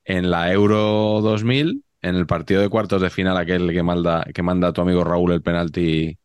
en 0.04 0.30
la 0.30 0.52
Euro 0.52 1.20
2000 1.22 1.84
en 2.02 2.14
el 2.14 2.26
partido 2.26 2.60
de 2.62 2.68
cuartos 2.68 3.02
de 3.02 3.10
final 3.10 3.36
aquel 3.36 3.72
que 3.72 3.82
manda, 3.82 4.24
que 4.32 4.42
manda 4.42 4.68
a 4.68 4.72
tu 4.72 4.80
amigo 4.80 5.04
Raúl 5.04 5.32
el 5.32 5.42
penalti 5.42 6.16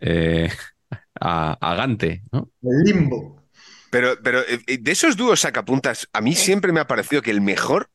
eh, 0.00 0.48
a, 1.20 1.56
a 1.60 1.74
Gante, 1.74 2.22
¿no? 2.32 2.50
El 2.62 2.82
limbo. 2.84 3.42
Pero, 3.90 4.14
pero 4.22 4.40
eh, 4.40 4.78
de 4.78 4.90
esos 4.92 5.16
dúos 5.16 5.40
sacapuntas, 5.40 6.08
a 6.12 6.20
mí 6.22 6.34
siempre 6.34 6.72
me 6.72 6.80
ha 6.80 6.86
parecido 6.86 7.20
que 7.20 7.30
el 7.30 7.42
mejor 7.42 7.90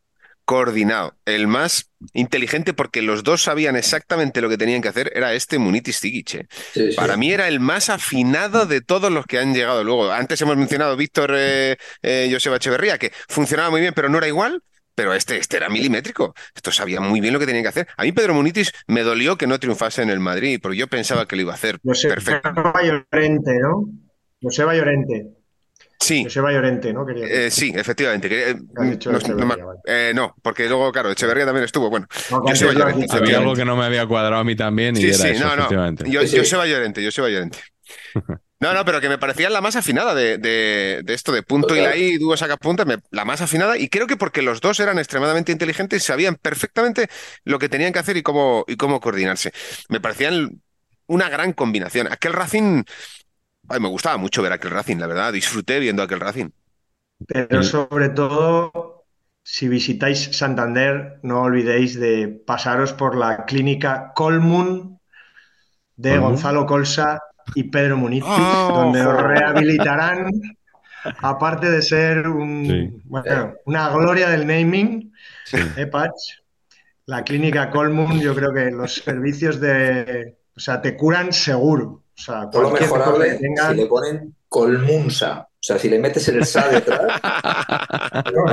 coordinado, 0.48 1.14
el 1.26 1.46
más 1.46 1.92
inteligente, 2.14 2.74
porque 2.74 3.02
los 3.02 3.24
dos 3.24 3.44
sabían 3.44 3.76
exactamente 3.76 4.40
lo 4.40 4.48
que 4.48 4.58
tenían 4.58 4.82
que 4.82 4.88
hacer, 4.88 5.12
era 5.14 5.34
este 5.34 5.60
Munitis 5.60 6.02
eh. 6.06 6.24
sí, 6.24 6.48
sí. 6.74 6.96
Para 6.96 7.18
mí 7.18 7.34
era 7.34 7.50
el 7.50 7.60
más 7.60 7.90
afinado 7.90 8.66
de 8.66 8.80
todos 8.80 9.12
los 9.12 9.26
que 9.26 9.40
han 9.40 9.54
llegado 9.54 9.84
luego. 9.84 10.10
Antes 10.10 10.42
hemos 10.42 10.56
mencionado 10.56 10.96
Víctor 10.96 11.34
eh, 11.36 11.76
eh, 12.02 12.30
Joseba 12.32 12.56
Echeverría, 12.56 12.98
que 12.98 13.12
funcionaba 13.28 13.72
muy 13.72 13.82
bien, 13.82 13.94
pero 13.94 14.08
no 14.08 14.20
era 14.20 14.28
igual. 14.30 14.64
Pero 14.96 15.14
este, 15.14 15.38
este 15.38 15.58
era 15.58 15.70
milimétrico. 15.70 16.34
Esto 16.56 16.72
sabía 16.72 17.02
muy 17.02 17.20
bien 17.20 17.34
lo 17.34 17.40
que 17.40 17.46
tenían 17.46 17.64
que 17.64 17.70
hacer. 17.70 17.88
A 17.98 18.04
mí 18.04 18.14
Pedro 18.14 18.34
Munitis 18.34 18.72
me 18.88 19.04
dolió 19.04 19.38
que 19.38 19.46
no 19.46 19.60
triunfase 19.60 20.02
en 20.02 20.10
el 20.10 20.20
Madrid, 20.20 20.60
porque 20.64 20.78
yo 20.78 20.88
pensaba 20.88 21.28
que 21.28 21.36
lo 21.36 21.44
iba 21.44 21.52
a 21.52 21.56
hacer 21.56 21.78
Joseba 21.84 22.16
perfecto. 22.16 22.74
Llorente, 22.84 23.60
¿no? 23.60 23.90
Joseba 24.42 24.74
Llorente. 24.74 25.37
Sí, 26.00 26.24
Joseba 26.24 26.52
Llorente, 26.52 26.94
¿no? 26.94 27.06
Quería 27.06 27.26
eh, 27.26 27.52
sí, 27.52 27.74
efectivamente. 27.76 28.52
eh, 28.52 28.56
no, 28.56 29.46
no 29.46 29.78
eh, 29.86 30.12
no, 30.16 30.36
porque 30.42 30.68
luego, 30.68 30.92
claro, 30.92 31.12
Echeverría 31.12 31.46
también 31.46 31.66
estuvo. 31.66 31.90
Bueno, 31.90 32.08
No, 32.32 32.42
Joseba 32.42 32.74
Llorente, 32.74 33.08
Había 33.16 33.40
algo 33.40 33.56
que 33.56 33.66
no 33.66 33.76
me 33.76 33.86
había 33.86 34.06
cuadrado 34.06 34.42
a 34.42 34.44
mí 34.44 34.56
también 34.56 34.96
y 34.96 35.02
Sí, 35.02 35.08
era 35.08 35.18
sí, 35.18 35.28
eso, 35.30 35.44
no, 35.46 35.50
no. 35.56 35.62
efectivamente. 35.64 36.10
Yo, 36.10 36.26
Sí. 36.26 36.38
Joseba 36.38 36.66
Llorente, 36.68 37.04
Joseba 37.04 37.30
Llorente. 37.30 37.60
No, 38.60 38.74
no, 38.74 38.84
pero 38.86 39.00
que 39.00 39.08
me 39.08 39.20
parecía 39.20 39.52
la 39.52 39.62
más 39.62 39.76
afinada 39.76 40.16
de, 40.16 40.40
de- 40.40 41.02
de 41.04 41.14
esto 41.14 41.32
de 41.32 41.44
punto 41.44 41.76
y 41.76 41.80
la 41.80 41.96
I, 41.96 42.14
y 42.14 42.18
dúo 42.18 42.36
sacapuntas, 42.36 42.88
me- 42.88 42.98
la 43.12 43.24
más 43.24 43.40
afinada, 43.42 43.78
y 43.78 43.88
creo 43.88 44.08
que 44.08 44.18
porque 44.18 44.42
los 44.42 44.62
dos 44.62 44.80
eran 44.80 44.98
extremadamente 44.98 45.52
inteligentes 45.52 46.02
y 46.02 46.06
sabían 46.08 46.34
perfectamente 46.42 47.08
lo 47.44 47.60
que 47.60 47.70
tenían 47.70 47.94
que 47.94 48.00
hacer 48.00 48.18
y 48.18 48.24
cómo, 48.24 48.66
y 48.68 48.76
cómo 48.76 49.00
coordinarse. 49.00 49.52
Me 49.90 50.02
parecían 50.02 50.60
una 51.06 51.30
gran 51.30 51.54
combinación. 51.54 52.12
Aquel 52.12 52.34
Racing, 52.34 52.84
ay, 53.70 53.80
me 53.80 53.88
gustaba 53.90 54.18
mucho 54.18 54.42
ver 54.42 54.52
aquel 54.54 54.72
Racing, 54.72 54.98
la 54.98 55.08
verdad, 55.08 55.34
disfruté 55.34 55.80
viendo 55.80 56.04
aquel 56.04 56.20
Racing. 56.20 56.50
Pero 57.26 57.62
El- 57.62 57.64
sobre 57.64 58.10
todo, 58.10 59.06
si 59.44 59.68
visitáis 59.68 60.20
Santander, 60.40 61.20
no 61.24 61.42
olvidéis 61.44 62.00
de 62.00 62.28
pasaros 62.46 62.94
por 62.94 63.16
la 63.18 63.46
clínica 63.46 64.12
Colmun 64.16 65.00
de. 65.96 66.18
Gonzalo 66.20 66.66
Colsa 66.66 67.20
y 67.54 67.66
Pedro 67.66 67.98
Munitis, 67.98 68.68
¡Oh! 68.74 68.74
donde 68.74 69.06
os 69.06 69.22
rehabilitarán, 69.22 70.30
aparte 71.22 71.70
de 71.72 71.82
ser 71.82 72.28
un, 72.28 73.02
Sí. 73.24 73.28
bueno, 73.28 73.56
una 73.66 73.90
gloria 73.90 74.30
del 74.30 74.48
naming, 74.48 75.14
¿eh, 75.76 75.88
Patch? 75.88 76.40
La 77.08 77.24
clínica 77.24 77.72
Colmun, 77.72 78.20
yo 78.22 78.36
creo 78.36 78.54
que 78.54 78.72
los 78.72 78.96
servicios 78.96 79.60
de, 79.60 80.38
o 80.56 80.60
sea, 80.60 80.82
te 80.82 80.96
curan 80.98 81.34
seguro. 81.34 82.04
O 82.18 82.22
sea, 82.22 82.50
Todo 82.50 82.64
lo 82.64 82.72
mejorable 82.72 83.38
que 83.40 83.48
si 83.70 83.76
le 83.76 83.86
ponen 83.86 84.36
colmunsa. 84.50 85.42
O 85.54 85.60
sea, 85.68 85.78
si 85.78 85.90
le 85.90 86.00
metes 86.00 86.28
el 86.30 86.44
sa 86.46 86.68
detrás. 86.70 87.20
pero, 88.24 88.46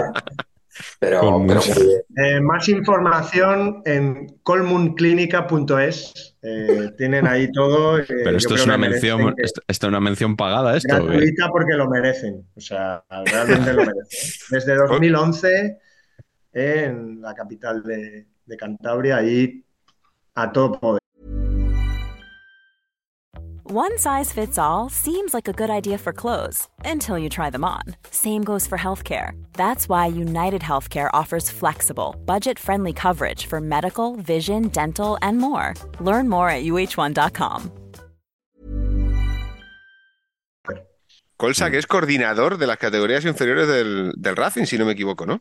pero 0.99 1.21
Colmunsa. 1.21 1.75
muy 1.75 1.87
bien. 1.87 2.01
Eh, 2.17 2.41
más 2.41 2.69
información 2.69 3.83
en 3.85 4.27
colmunclinica.es. 4.43 6.37
Eh, 6.43 6.91
tienen 6.99 7.27
ahí 7.27 7.51
todo. 7.53 7.99
eh, 7.99 8.05
Pero 8.25 8.37
esto 8.37 8.55
es 8.55 8.65
una 8.67 8.77
mención, 8.77 9.35
que- 9.35 9.43
esto, 9.43 9.63
esto 9.67 9.87
es 9.87 9.89
una 9.89 10.01
mención 10.01 10.37
pagada, 10.37 10.77
esto. 10.77 10.95
gratuita 10.95 11.49
porque 11.49 11.75
lo 11.75 11.89
merecen. 11.89 12.47
O 12.57 12.61
sea, 12.61 13.03
realmente 13.25 13.73
lo 13.73 13.85
merecen. 13.85 14.31
Desde 14.51 14.75
2011 14.89 15.79
en 16.53 17.21
la 17.23 17.35
capital 17.35 17.83
de, 17.83 18.27
de 18.45 18.57
Cantabria, 18.57 19.17
ahí 19.19 19.65
a 20.35 20.53
todo 20.53 20.79
poder. 20.79 21.01
One 23.77 23.99
size 23.99 24.33
fits 24.33 24.57
all 24.57 24.89
seems 24.89 25.35
like 25.35 25.49
a 25.49 25.53
good 25.53 25.69
idea 25.69 25.99
for 25.99 26.13
clothes 26.13 26.69
until 26.85 27.19
you 27.19 27.29
try 27.29 27.51
them 27.51 27.65
on. 27.65 27.83
Same 28.13 28.45
goes 28.45 28.69
for 28.69 28.79
healthcare. 28.79 29.33
That's 29.55 29.89
why 29.89 30.07
United 30.07 30.63
Healthcare 30.63 31.11
offers 31.13 31.51
flexible, 31.51 32.15
budget 32.25 32.57
friendly 32.57 32.93
coverage 32.93 33.47
for 33.47 33.61
medical, 33.61 34.15
vision, 34.15 34.69
dental, 34.69 35.19
and 35.23 35.39
more. 35.39 35.75
Learn 35.99 36.29
more 36.29 36.49
at 36.49 36.63
uh1.com. 36.63 37.73
Colsa, 41.37 41.69
que 41.69 41.79
es 41.79 41.89
coordinador 41.89 42.59
de 42.59 42.69
las 42.69 42.77
categorías 42.79 43.25
inferiores 43.25 43.67
del, 43.67 44.13
del 44.17 44.37
Racing, 44.37 44.67
si 44.67 44.79
no 44.79 44.85
me 44.85 44.93
equivoco, 44.93 45.27
¿no? 45.27 45.41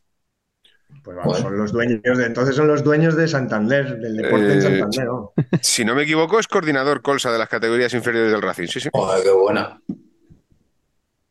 Pues 1.01 1.17
vamos, 1.17 1.33
Bueno. 1.33 1.47
son 1.49 1.57
los 1.57 1.71
dueños 1.71 2.01
de, 2.17 2.25
entonces 2.25 2.55
son 2.55 2.67
los 2.67 2.83
dueños 2.83 3.15
de 3.15 3.27
Santander, 3.27 3.97
del 3.99 4.15
deporte 4.17 4.53
en 4.53 4.57
Eh, 4.59 4.61
Santander. 4.61 5.05
¿no? 5.05 5.33
Si 5.61 5.83
no 5.83 5.95
me 5.95 6.03
equivoco, 6.03 6.39
es 6.39 6.47
coordinador 6.47 7.01
Colsa 7.01 7.31
de 7.31 7.37
las 7.39 7.49
categorías 7.49 7.93
inferiores 7.93 8.31
del 8.31 8.41
Racing, 8.41 8.67
sí, 8.67 8.79
sí. 8.79 8.89
Joder, 8.93 9.23
qué 9.23 9.31
buena. 9.31 9.81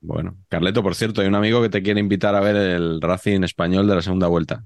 Bueno, 0.01 0.37
Carleto, 0.49 0.83
por 0.83 0.95
cierto, 0.95 1.21
hay 1.21 1.29
un 1.29 1.37
amigo 1.37 1.63
que 1.63 1.69
te 1.69 1.83
quiere 1.83 2.01
invitar 2.01 2.35
a 2.35 2.41
ver 2.41 2.57
el 2.57 3.01
Racing 3.01 3.45
español 3.45 3.87
de 3.87 3.95
la 3.95 4.03
segunda 4.03 4.27
vuelta. 4.27 4.65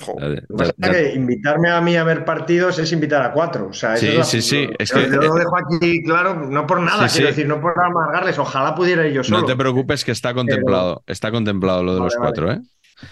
Jo. 0.00 0.16
Ya- 0.18 0.26
Lo 0.28 0.34
ya- 0.34 0.40
que 0.40 0.46
pasa 0.56 0.72
ya- 0.78 0.88
es 0.98 1.10
que 1.12 1.14
invitarme 1.16 1.70
a 1.70 1.80
mí 1.80 1.96
a 1.96 2.02
ver 2.02 2.24
partidos 2.24 2.78
es 2.80 2.90
invitar 2.92 3.22
a 3.22 3.32
cuatro. 3.32 3.68
O 3.68 3.72
sea, 3.72 3.94
esa 3.94 4.06
Sí, 4.06 4.16
es 4.18 4.26
sí, 4.26 4.42
sí, 4.42 4.66
Yo, 4.66 4.72
es 4.78 4.92
que- 4.92 5.02
yo 5.08 5.20
lo 5.20 5.34
dejo 5.34 5.56
aquí 5.56 6.02
claro, 6.02 6.34
no 6.34 6.66
por 6.66 6.80
nada, 6.80 7.08
Sí, 7.08 7.18
quiero 7.18 7.28
sí. 7.32 7.36
decir, 7.36 7.46
no 7.48 7.60
por 7.60 7.72
amargarles. 7.78 8.38
Ojalá 8.38 8.74
pudiera 8.74 9.06
ir 9.06 9.12
yo 9.12 9.22
solo. 9.22 9.40
no 9.40 9.46
te 9.46 9.54
preocupes 9.56 10.04
que 10.04 10.12
está 10.12 10.34
contemplado, 10.34 11.04
está 11.06 11.30
contemplado 11.30 11.84
lo 11.84 11.94
de 11.94 12.00
Vale, 12.00 12.06
los 12.06 12.14
vale. 12.18 12.26
cuatro, 12.26 12.52
¿eh? 12.52 12.60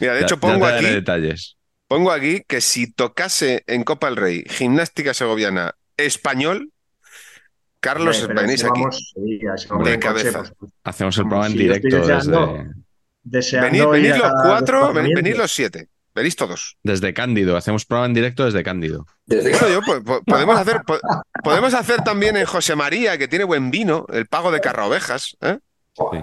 Mira, 0.01 0.15
de 0.15 0.21
Ya- 0.21 0.27
hecho 0.27 0.35
ya 0.37 0.41
pongo 0.41 0.67
aquí, 0.67 0.85
detalles. 0.87 1.57
Pongo 1.87 2.13
aquí 2.13 2.43
que 2.47 2.61
si 2.61 2.93
tocase 2.93 3.65
en 3.67 3.83
Copa 3.85 4.09
del 4.09 4.17
Rey 4.17 4.45
Gimnástica 4.49 5.15
Segoviana 5.15 5.75
español, 5.97 6.71
Carlos, 7.81 8.27
venís 8.29 8.61
si 8.61 8.67
aquí. 8.67 8.81
vamos, 8.81 9.13
sí, 9.15 9.39
si 9.57 9.69
vamos 9.69 9.87
De 9.89 9.95
coche, 9.95 10.01
cabeza. 10.01 10.39
pues, 10.41 10.53
pues, 10.59 10.73
Hacemos 10.85 11.17
el 11.17 11.23
programa 11.25 11.47
en 11.47 11.53
directo 11.55 11.97
deseando- 11.97 12.53
desde, 12.57 12.75
deseando 13.23 13.91
Venid, 13.91 14.15
los 14.17 14.33
cuatro, 14.43 14.93
venid 14.93 15.37
los 15.37 15.53
siete. 15.53 15.89
Venís 16.15 16.35
todos. 16.35 16.77
desde 16.83 17.15
Cándido. 17.15 17.57
Hacemos 17.57 17.85
programa 17.85 18.07
en 18.07 18.15
directo 18.15 18.45
desde 18.45 18.65
Cándido. 18.65 19.07
Desde 19.27 19.51
Bueno, 19.53 19.69
yo, 19.69 19.81
po- 19.83 20.03
po- 20.03 20.23
podemos, 20.25 20.59
hacer, 20.59 20.81
po- 20.85 20.99
podemos 21.45 21.73
hacer 21.75 22.03
también 22.03 22.37
en 22.37 22.45
José 22.45 22.75
María, 22.75 23.17
que 23.19 23.29
tiene 23.29 23.45
buen 23.45 23.71
vino, 23.71 24.05
el 24.13 24.27
pago 24.27 24.51
de 24.51 24.61
carraovejas. 24.61 25.37
¿eh? 25.41 25.59
Sí. 25.95 26.19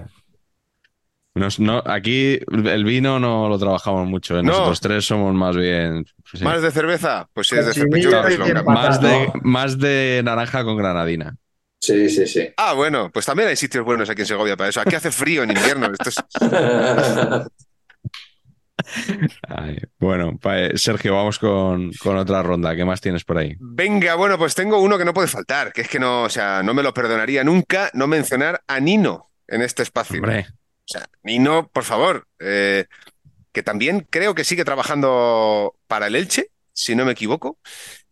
Nos- 1.36 1.59
no, 1.59 1.83
aquí 1.86 2.39
el 2.51 2.86
vino 2.86 3.19
no 3.19 3.49
lo 3.49 3.59
trabajamos 3.59 4.07
mucho. 4.07 4.39
¿eh? 4.39 4.43
No. 4.43 4.51
Nosotros 4.51 4.79
tres 4.79 5.05
somos 5.05 5.33
más 5.33 5.55
bien. 5.55 6.05
sí, 6.33 6.43
¿Más 6.43 6.61
de 6.61 6.71
cerveza? 6.71 7.27
Pues 7.33 7.47
si 7.47 7.55
es 7.57 7.65
de 7.65 7.73
cerveza. 7.73 8.63
Más, 8.63 9.01
de, 9.01 9.31
más 9.43 9.77
de 9.77 10.21
naranja 10.23 10.63
con 10.63 10.77
granadina. 10.77 11.36
Sí, 11.81 12.09
sí, 12.09 12.25
sí. 12.25 12.47
Ah, 12.57 12.73
bueno, 12.73 13.11
pues 13.11 13.25
también 13.25 13.49
hay 13.49 13.55
sitios 13.57 13.83
buenos 13.86 14.09
aquí 14.09 14.21
en 14.21 14.27
Segovia 14.27 14.55
para 14.57 14.69
eso. 14.69 14.79
Aquí 14.81 14.95
hace 14.95 15.11
frío 15.11 15.43
en 15.43 15.51
invierno. 15.51 15.88
Esto 15.91 16.09
es- 16.09 16.15
Ay, 19.47 19.77
bueno, 19.99 20.38
eh, 20.51 20.73
Sergio, 20.75 21.15
vamos 21.15 21.39
con, 21.39 21.91
con 21.93 22.17
otra 22.17 22.43
ronda. 22.43 22.75
¿Qué 22.75 22.86
más 22.86 23.01
tienes 23.01 23.23
por 23.23 23.38
ahí? 23.38 23.55
Venga, 23.59 24.15
bueno, 24.15 24.38
pues 24.38 24.53
tengo 24.55 24.79
uno 24.79 24.97
que 24.97 25.05
no 25.05 25.13
puede 25.13 25.27
faltar, 25.27 25.73
que 25.73 25.81
es 25.81 25.88
que 25.89 25.99
no, 25.99 26.23
o 26.23 26.29
sea, 26.29 26.61
no 26.63 26.73
me 26.73 26.83
lo 26.83 26.93
perdonaría 26.93 27.43
nunca 27.43 27.89
no 27.93 28.07
mencionar 28.07 28.61
a 28.67 28.79
Nino 28.79 29.31
en 29.47 29.61
este 29.61 29.83
espacio. 29.83 30.17
Hombre, 30.17 30.47
O 30.88 30.91
sea, 30.91 31.09
Nino, 31.23 31.67
por 31.67 31.83
favor, 31.83 32.27
eh, 32.39 32.86
que 33.51 33.63
también 33.63 34.05
creo 34.09 34.36
que 34.36 34.43
sigue 34.43 34.65
trabajando 34.65 35.75
para 35.88 36.07
el 36.07 36.15
Elche, 36.15 36.51
si 36.73 36.95
no 36.95 37.05
me 37.05 37.13
equivoco. 37.13 37.57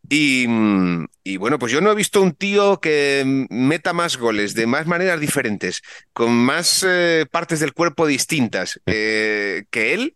Y, 0.09 0.45
mm, 0.47 1.05
y 1.23 1.37
bueno, 1.37 1.57
pues 1.59 1.71
yo 1.71 1.81
no 1.81 1.91
he 1.91 1.95
visto 1.95 2.21
un 2.21 2.33
tío 2.33 2.79
que 2.79 3.23
meta 3.49 3.93
más 3.93 4.17
goles 4.17 4.53
de 4.53 4.67
más 4.67 4.85
maneras 4.87 5.19
diferentes, 5.19 5.81
con 6.11 6.33
más 6.33 6.83
eh, 6.87 7.25
partes 7.31 7.59
del 7.59 7.73
cuerpo 7.73 8.07
distintas 8.07 8.79
eh, 8.85 9.65
que 9.69 9.93
él. 9.93 10.15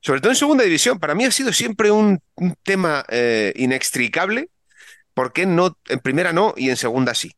Sobre 0.00 0.20
todo 0.20 0.32
en 0.32 0.36
segunda 0.36 0.64
división, 0.64 0.98
para 0.98 1.14
mí 1.14 1.24
ha 1.24 1.30
sido 1.30 1.52
siempre 1.52 1.90
un, 1.90 2.22
tema 2.62 3.04
eh, 3.08 3.52
inextricable. 3.56 4.48
¿Por 5.12 5.32
qué 5.32 5.44
no, 5.44 5.76
en 5.88 5.98
primera 6.00 6.32
no 6.32 6.54
y 6.56 6.70
en 6.70 6.76
segunda 6.76 7.14
sí? 7.14 7.32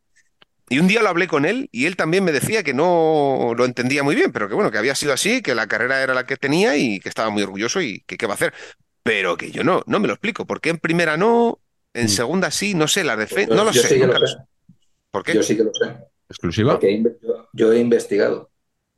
Y 0.69 0.79
un 0.79 0.89
día 0.89 1.03
lo 1.03 1.09
hablé 1.11 1.29
con 1.29 1.45
él 1.45 1.69
y 1.73 1.87
él 1.87 1.97
también 1.97 2.25
me 2.25 2.33
decía 2.33 2.63
que 2.63 2.73
no 2.75 3.53
lo 3.57 3.65
entendía 3.65 4.03
muy 4.03 4.15
bien, 4.15 4.33
pero 4.33 4.49
que 4.49 4.55
bueno, 4.55 4.71
que 4.71 4.79
había 4.79 4.95
sido 4.95 5.13
así, 5.13 5.43
que 5.43 5.55
la 5.55 5.67
carrera 5.67 6.03
era 6.03 6.15
la 6.15 6.25
que 6.27 6.37
tenía 6.37 6.77
y 6.77 6.99
que 7.01 7.09
estaba 7.11 7.31
muy 7.31 7.43
orgulloso 7.43 7.81
y 7.83 8.01
que 8.07 8.17
qué 8.17 8.27
va 8.27 8.33
a 8.33 8.37
hacer. 8.37 8.55
Pero 9.03 9.37
que 9.37 9.51
yo 9.51 9.65
no, 9.65 9.83
no 9.87 10.01
me 10.01 10.07
lo 10.07 10.15
explico. 10.15 10.47
¿Por 10.47 10.61
qué 10.61 10.71
en 10.71 10.79
primera 10.79 11.17
no, 11.17 11.61
en 11.93 12.07
Mm. 12.07 12.09
segunda 12.09 12.51
sí? 12.51 12.75
No 12.75 12.89
sé, 12.89 13.05
la 13.05 13.17
defensa, 13.17 13.55
no 13.55 13.65
lo 13.65 13.73
yo 13.73 13.83
sé. 13.83 13.89
sí 13.89 13.95
que 13.97 14.07
nunca 14.07 14.19
lo 14.19 14.27
sé. 14.27 14.37
¿Por 15.11 15.25
qué? 15.25 15.35
Yo 15.35 15.43
sí 15.43 15.57
que 15.57 15.65
lo 15.65 15.75
sé. 15.75 15.95
exclusiva. 16.29 16.73
Porque 16.75 17.03
yo, 17.53 17.73
he 17.73 17.79
investigado. 17.79 18.51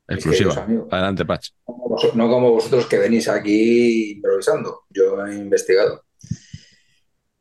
Exclusiva. 0.07 0.53
Adelante, 0.91 1.25
Patch. 1.25 1.49
Como 1.63 1.97
No 2.13 2.29
como 2.29 2.51
vosotros 2.51 2.85
que 2.85 2.97
venís 2.99 3.27
aquí 3.27 4.11
improvisando. 4.13 4.83
Yo 4.89 5.25
he 5.25 5.35
investigado. 5.35 6.04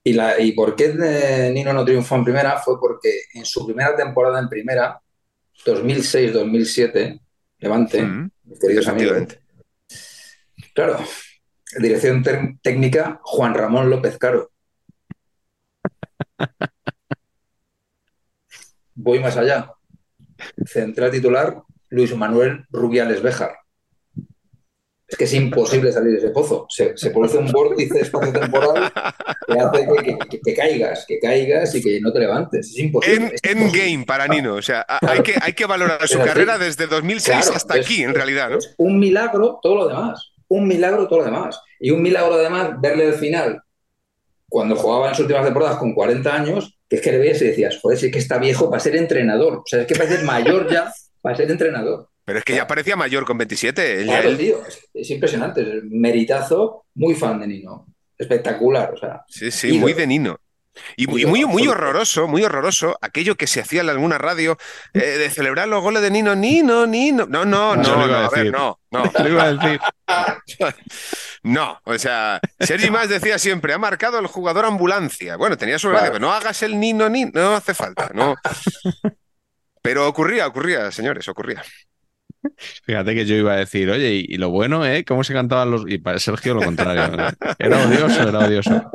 Y, 0.07 0.12
la, 0.12 0.38
y 0.38 0.52
por 0.52 0.76
qué 0.76 0.94
eh, 1.02 1.50
Nino 1.52 1.72
no 1.72 1.84
triunfó 1.84 2.16
en 2.16 2.24
primera 2.24 2.59
fue 2.59 2.78
porque 2.78 3.22
en 3.32 3.46
su 3.46 3.64
primera 3.66 3.96
temporada 3.96 4.38
en 4.38 4.50
primera, 4.50 5.00
2006-2007, 5.64 7.20
Levante, 7.59 8.02
Mm, 8.02 8.30
mis 8.44 8.59
queridos 8.59 8.88
amigos. 8.88 9.38
Claro, 10.74 10.98
dirección 11.78 12.22
técnica 12.61 13.20
Juan 13.22 13.55
Ramón 13.55 13.88
López 13.88 14.18
Caro. 14.18 14.50
Voy 18.94 19.20
más 19.20 19.38
allá. 19.38 19.72
Central 20.66 21.11
titular 21.11 21.62
Luis 21.88 22.14
Manuel 22.14 22.66
Rubiales 22.70 23.22
Béjar. 23.22 23.63
Es 25.07 25.18
que 25.18 25.24
es 25.24 25.34
imposible 25.34 25.92
salir 25.92 26.12
de 26.12 26.18
ese 26.18 26.30
pozo. 26.30 26.66
Se, 26.70 26.96
se 26.96 27.11
produce 27.11 27.36
un 27.36 27.52
vórtice 27.52 28.00
espacio-temporal 28.00 28.90
que 29.46 29.59
hace 29.61 29.86
que, 30.02 30.18
que- 30.30 30.40
que 30.40 30.55
caigas, 30.55 31.05
que 31.07 31.18
caigas 31.20 31.74
y 31.74 31.82
que 31.82 32.00
no 32.00 32.11
te 32.12 32.20
levantes. 32.20 32.70
Es 32.70 32.78
imposible. 32.78 33.16
En, 33.16 33.34
es 33.34 33.40
en 33.44 33.59
imposible. 33.59 33.90
game 33.92 34.05
para 34.07 34.26
Nino. 34.28 34.55
O 34.55 34.62
sea, 34.62 34.86
hay 35.02 35.20
que, 35.22 35.34
hay 35.40 35.52
que 35.52 35.66
valorar 35.66 36.09
su 36.09 36.18
carrera 36.18 36.57
desde 36.59 36.86
2006 36.86 37.36
Claro, 37.38 37.57
hasta 37.57 37.76
es- 37.78 37.84
aquí, 37.86 38.02
en 38.02 38.14
realidad, 38.14 38.48
¿no? 38.50 38.59
es 38.59 38.74
un 38.78 38.98
milagro 38.98 39.59
todo 39.62 39.74
lo 39.76 39.88
demás. 39.88 40.32
Un 40.48 40.66
milagro 40.66 41.07
todo 41.07 41.18
lo 41.20 41.24
demás. 41.26 41.61
Y 41.78 41.90
un 41.90 42.00
milagro 42.00 42.34
además 42.34 42.70
verle 42.80 43.07
al 43.09 43.14
final, 43.14 43.61
cuando 44.48 44.74
jugaba 44.76 45.09
en 45.09 45.14
sus 45.14 45.22
últimas 45.24 45.44
temporadas 45.44 45.76
con 45.76 45.92
40 45.94 46.34
años, 46.34 46.78
que 46.88 46.96
es 46.96 47.02
que 47.02 47.12
le 47.12 47.18
veías 47.18 47.42
y 47.42 47.46
decías, 47.46 47.78
joder, 47.82 47.98
si 47.98 48.07
es 48.07 48.12
que 48.12 48.18
está 48.18 48.38
viejo 48.38 48.70
para 48.70 48.80
ser 48.80 48.96
entrenador. 48.96 49.59
O 49.59 49.62
sea, 49.66 49.80
es 49.82 49.86
que 49.86 49.96
parece 49.96 50.22
mayor 50.24 50.70
ya 50.70 50.92
para 51.20 51.36
ser 51.36 51.50
entrenador. 51.50 52.09
Pero 52.24 52.38
es 52.38 52.44
que 52.44 52.54
ya 52.54 52.66
parecía 52.66 52.96
mayor 52.96 53.24
con 53.24 53.36
27. 53.38 54.00
él- 54.00 54.06
Claro, 54.06 54.28
él- 54.30 54.38
tío, 54.38 54.66
es, 54.66 54.88
es 54.94 55.10
impresionante. 55.10 55.60
Es 55.62 55.82
un 55.82 56.00
meritazo, 56.00 56.86
muy 56.94 57.14
fan 57.14 57.40
de 57.40 57.46
Nino. 57.46 57.86
Espectacular, 58.16 58.92
o 58.94 58.96
sea. 58.96 59.22
Sí, 59.28 59.50
sí, 59.50 59.68
Ídolo. 59.68 59.80
muy 59.80 59.92
de 59.92 60.06
Nino. 60.06 60.38
Y, 60.96 61.06
muy, 61.06 61.24
muy, 61.44 61.68
horroroso, 61.68 62.26
muy 62.26 62.42
horroroso, 62.42 62.98
aquello 63.00 63.36
que 63.36 63.46
se 63.46 63.60
hacía 63.60 63.82
en 63.82 63.90
alguna 63.90 64.18
radio 64.18 64.58
eh, 64.92 64.98
de 64.98 65.30
celebrar 65.30 65.68
los 65.68 65.80
goles 65.80 66.02
de 66.02 66.10
Nino, 66.10 66.34
Nino, 66.34 66.84
Nino. 66.84 67.26
No, 67.26 67.44
no, 67.44 67.76
no, 67.76 67.82
lo 67.82 67.96
no, 67.98 68.06
iba 68.08 68.20
a 68.22 68.26
a 68.26 68.30
ver, 68.30 68.50
no, 68.50 68.80
no. 68.90 69.04
Lo 69.20 69.28
iba 69.28 69.44
a 69.44 69.52
decir. 69.52 69.80
No, 71.44 71.78
o 71.84 71.98
sea, 71.98 72.40
Sergi 72.58 72.90
Más 72.90 73.08
decía 73.10 73.38
siempre, 73.38 73.74
ha 73.74 73.78
marcado 73.78 74.18
el 74.18 74.26
jugador 74.26 74.64
ambulancia. 74.64 75.36
Bueno, 75.36 75.58
tenía 75.58 75.78
su 75.78 75.90
gracia, 75.90 76.06
Claro. 76.08 76.18
pero 76.18 76.26
no 76.26 76.32
hagas 76.34 76.62
el 76.62 76.80
Nino, 76.80 77.08
Nino, 77.10 77.30
no 77.34 77.54
hace 77.54 77.74
falta, 77.74 78.10
no. 78.14 78.34
Pero 79.82 80.08
ocurría, 80.08 80.46
ocurría, 80.46 80.90
señores, 80.90 81.28
ocurría. 81.28 81.62
Fíjate 82.84 83.14
que 83.14 83.24
yo 83.26 83.34
iba 83.36 83.53
a 83.53 83.57
decir, 83.57 83.90
oye, 83.90 84.14
y, 84.14 84.26
y 84.28 84.36
lo 84.36 84.51
bueno, 84.51 84.84
¿eh? 84.86 85.05
¿Cómo 85.05 85.24
se 85.24 85.32
cantaban 85.32 85.70
los...? 85.70 85.84
Y 85.88 85.99
para 85.99 86.18
Sergio 86.18 86.55
lo 86.55 86.62
contrario. 86.62 87.03
Era 87.59 87.86
odioso, 87.86 88.28
era 88.28 88.38
odioso. 88.40 88.90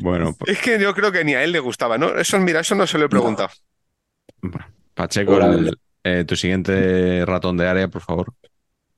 Bueno, 0.00 0.34
pues, 0.38 0.52
Es 0.52 0.62
que 0.62 0.78
yo 0.78 0.94
creo 0.94 1.12
que 1.12 1.24
ni 1.24 1.34
a 1.34 1.42
él 1.42 1.52
le 1.52 1.60
gustaba, 1.60 1.98
¿no? 1.98 2.16
Eso, 2.16 2.38
mira, 2.40 2.60
eso 2.60 2.74
no 2.74 2.86
se 2.86 2.98
lo 2.98 3.06
he 3.06 3.08
preguntado. 3.08 3.48
Pacheco, 4.94 5.38
el- 5.38 5.78
eh, 6.04 6.24
tu 6.24 6.36
siguiente 6.36 7.24
ratón 7.26 7.56
de 7.56 7.66
área, 7.66 7.88
por 7.88 8.02
favor. 8.02 8.32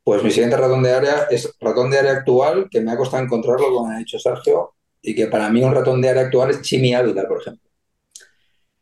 Pues 0.05 0.23
mi 0.23 0.31
siguiente 0.31 0.57
ratón 0.57 0.83
de 0.83 0.93
área 0.93 1.27
es 1.31 1.55
ratón 1.61 1.91
de 1.91 1.99
área 1.99 2.13
actual, 2.13 2.69
que 2.71 2.81
me 2.81 2.93
ha 2.93 2.97
costado 2.97 3.23
encontrarlo, 3.23 3.71
como 3.73 3.91
ha 3.91 3.99
dicho 3.99 4.19
Sergio, 4.19 4.75
y 5.03 5.15
que 5.15 5.27
para 5.27 5.51
mí 5.51 5.63
un 5.63 5.75
ratón 5.75 6.01
de 6.01 6.09
área 6.09 6.23
actual 6.23 6.51
es 6.51 6.63
Chimi 6.63 6.95
Ávila, 6.95 7.27
por 7.29 7.41
ejemplo. 7.41 7.69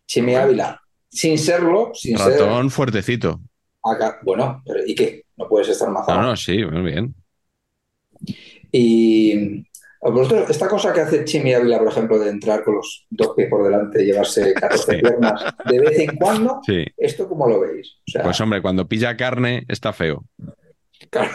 Chimi 0.07 0.35
Ávila, 0.37 0.81
sin 1.11 1.37
serlo, 1.39 1.91
sin 1.95 2.17
ser 2.19 2.41
Ratón 2.41 2.71
fuertecito. 2.71 3.41
Acá. 3.93 4.19
Bueno, 4.23 4.63
pero 4.67 4.81
¿y 4.87 4.95
qué? 4.95 5.25
No 5.37 5.49
puedes 5.49 5.69
estar 5.69 5.89
más 5.91 6.07
No, 6.09 6.23
no, 6.23 6.37
sí, 6.37 6.65
muy 6.65 6.83
bien. 6.93 7.15
Y 8.73 9.65
vosotros, 10.01 10.49
esta 10.51 10.69
cosa 10.69 10.93
que 10.93 11.01
hace 11.01 11.25
Chimi 11.25 11.53
Ávila, 11.55 11.79
por 11.79 11.89
ejemplo, 11.89 12.19
de 12.19 12.31
entrar 12.31 12.63
con 12.65 12.77
los 12.77 13.07
dos 13.11 13.33
pies 13.37 13.49
por 13.49 13.65
delante, 13.65 14.05
llevarse 14.05 14.55
14 14.55 14.97
Sí. 14.97 15.03
piernas 15.03 15.43
de 15.65 15.81
vez 15.81 15.99
en 15.99 16.17
cuando, 16.17 16.61
Sí. 16.65 16.85
¿esto 16.97 17.29
cómo 17.29 17.49
lo 17.49 17.61
veis? 17.61 17.97
O 18.09 18.11
sea, 18.11 18.23
Pues 18.23 18.41
hombre, 18.41 18.63
cuando 18.63 18.87
pilla 18.87 19.17
carne 19.17 19.65
está 19.69 19.93
feo. 19.93 20.25
claro. 21.11 21.31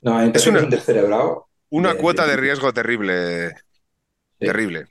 No, 0.00 0.14
una- 0.16 0.32
es 0.34 0.46
un 0.46 0.68
descerebrado. 0.68 1.46
Una 1.70 1.94
cuota 1.94 2.26
de 2.26 2.36
riesgo 2.36 2.72
terrible, 2.72 3.50
Sí. 3.50 3.54
terrible. 4.46 4.86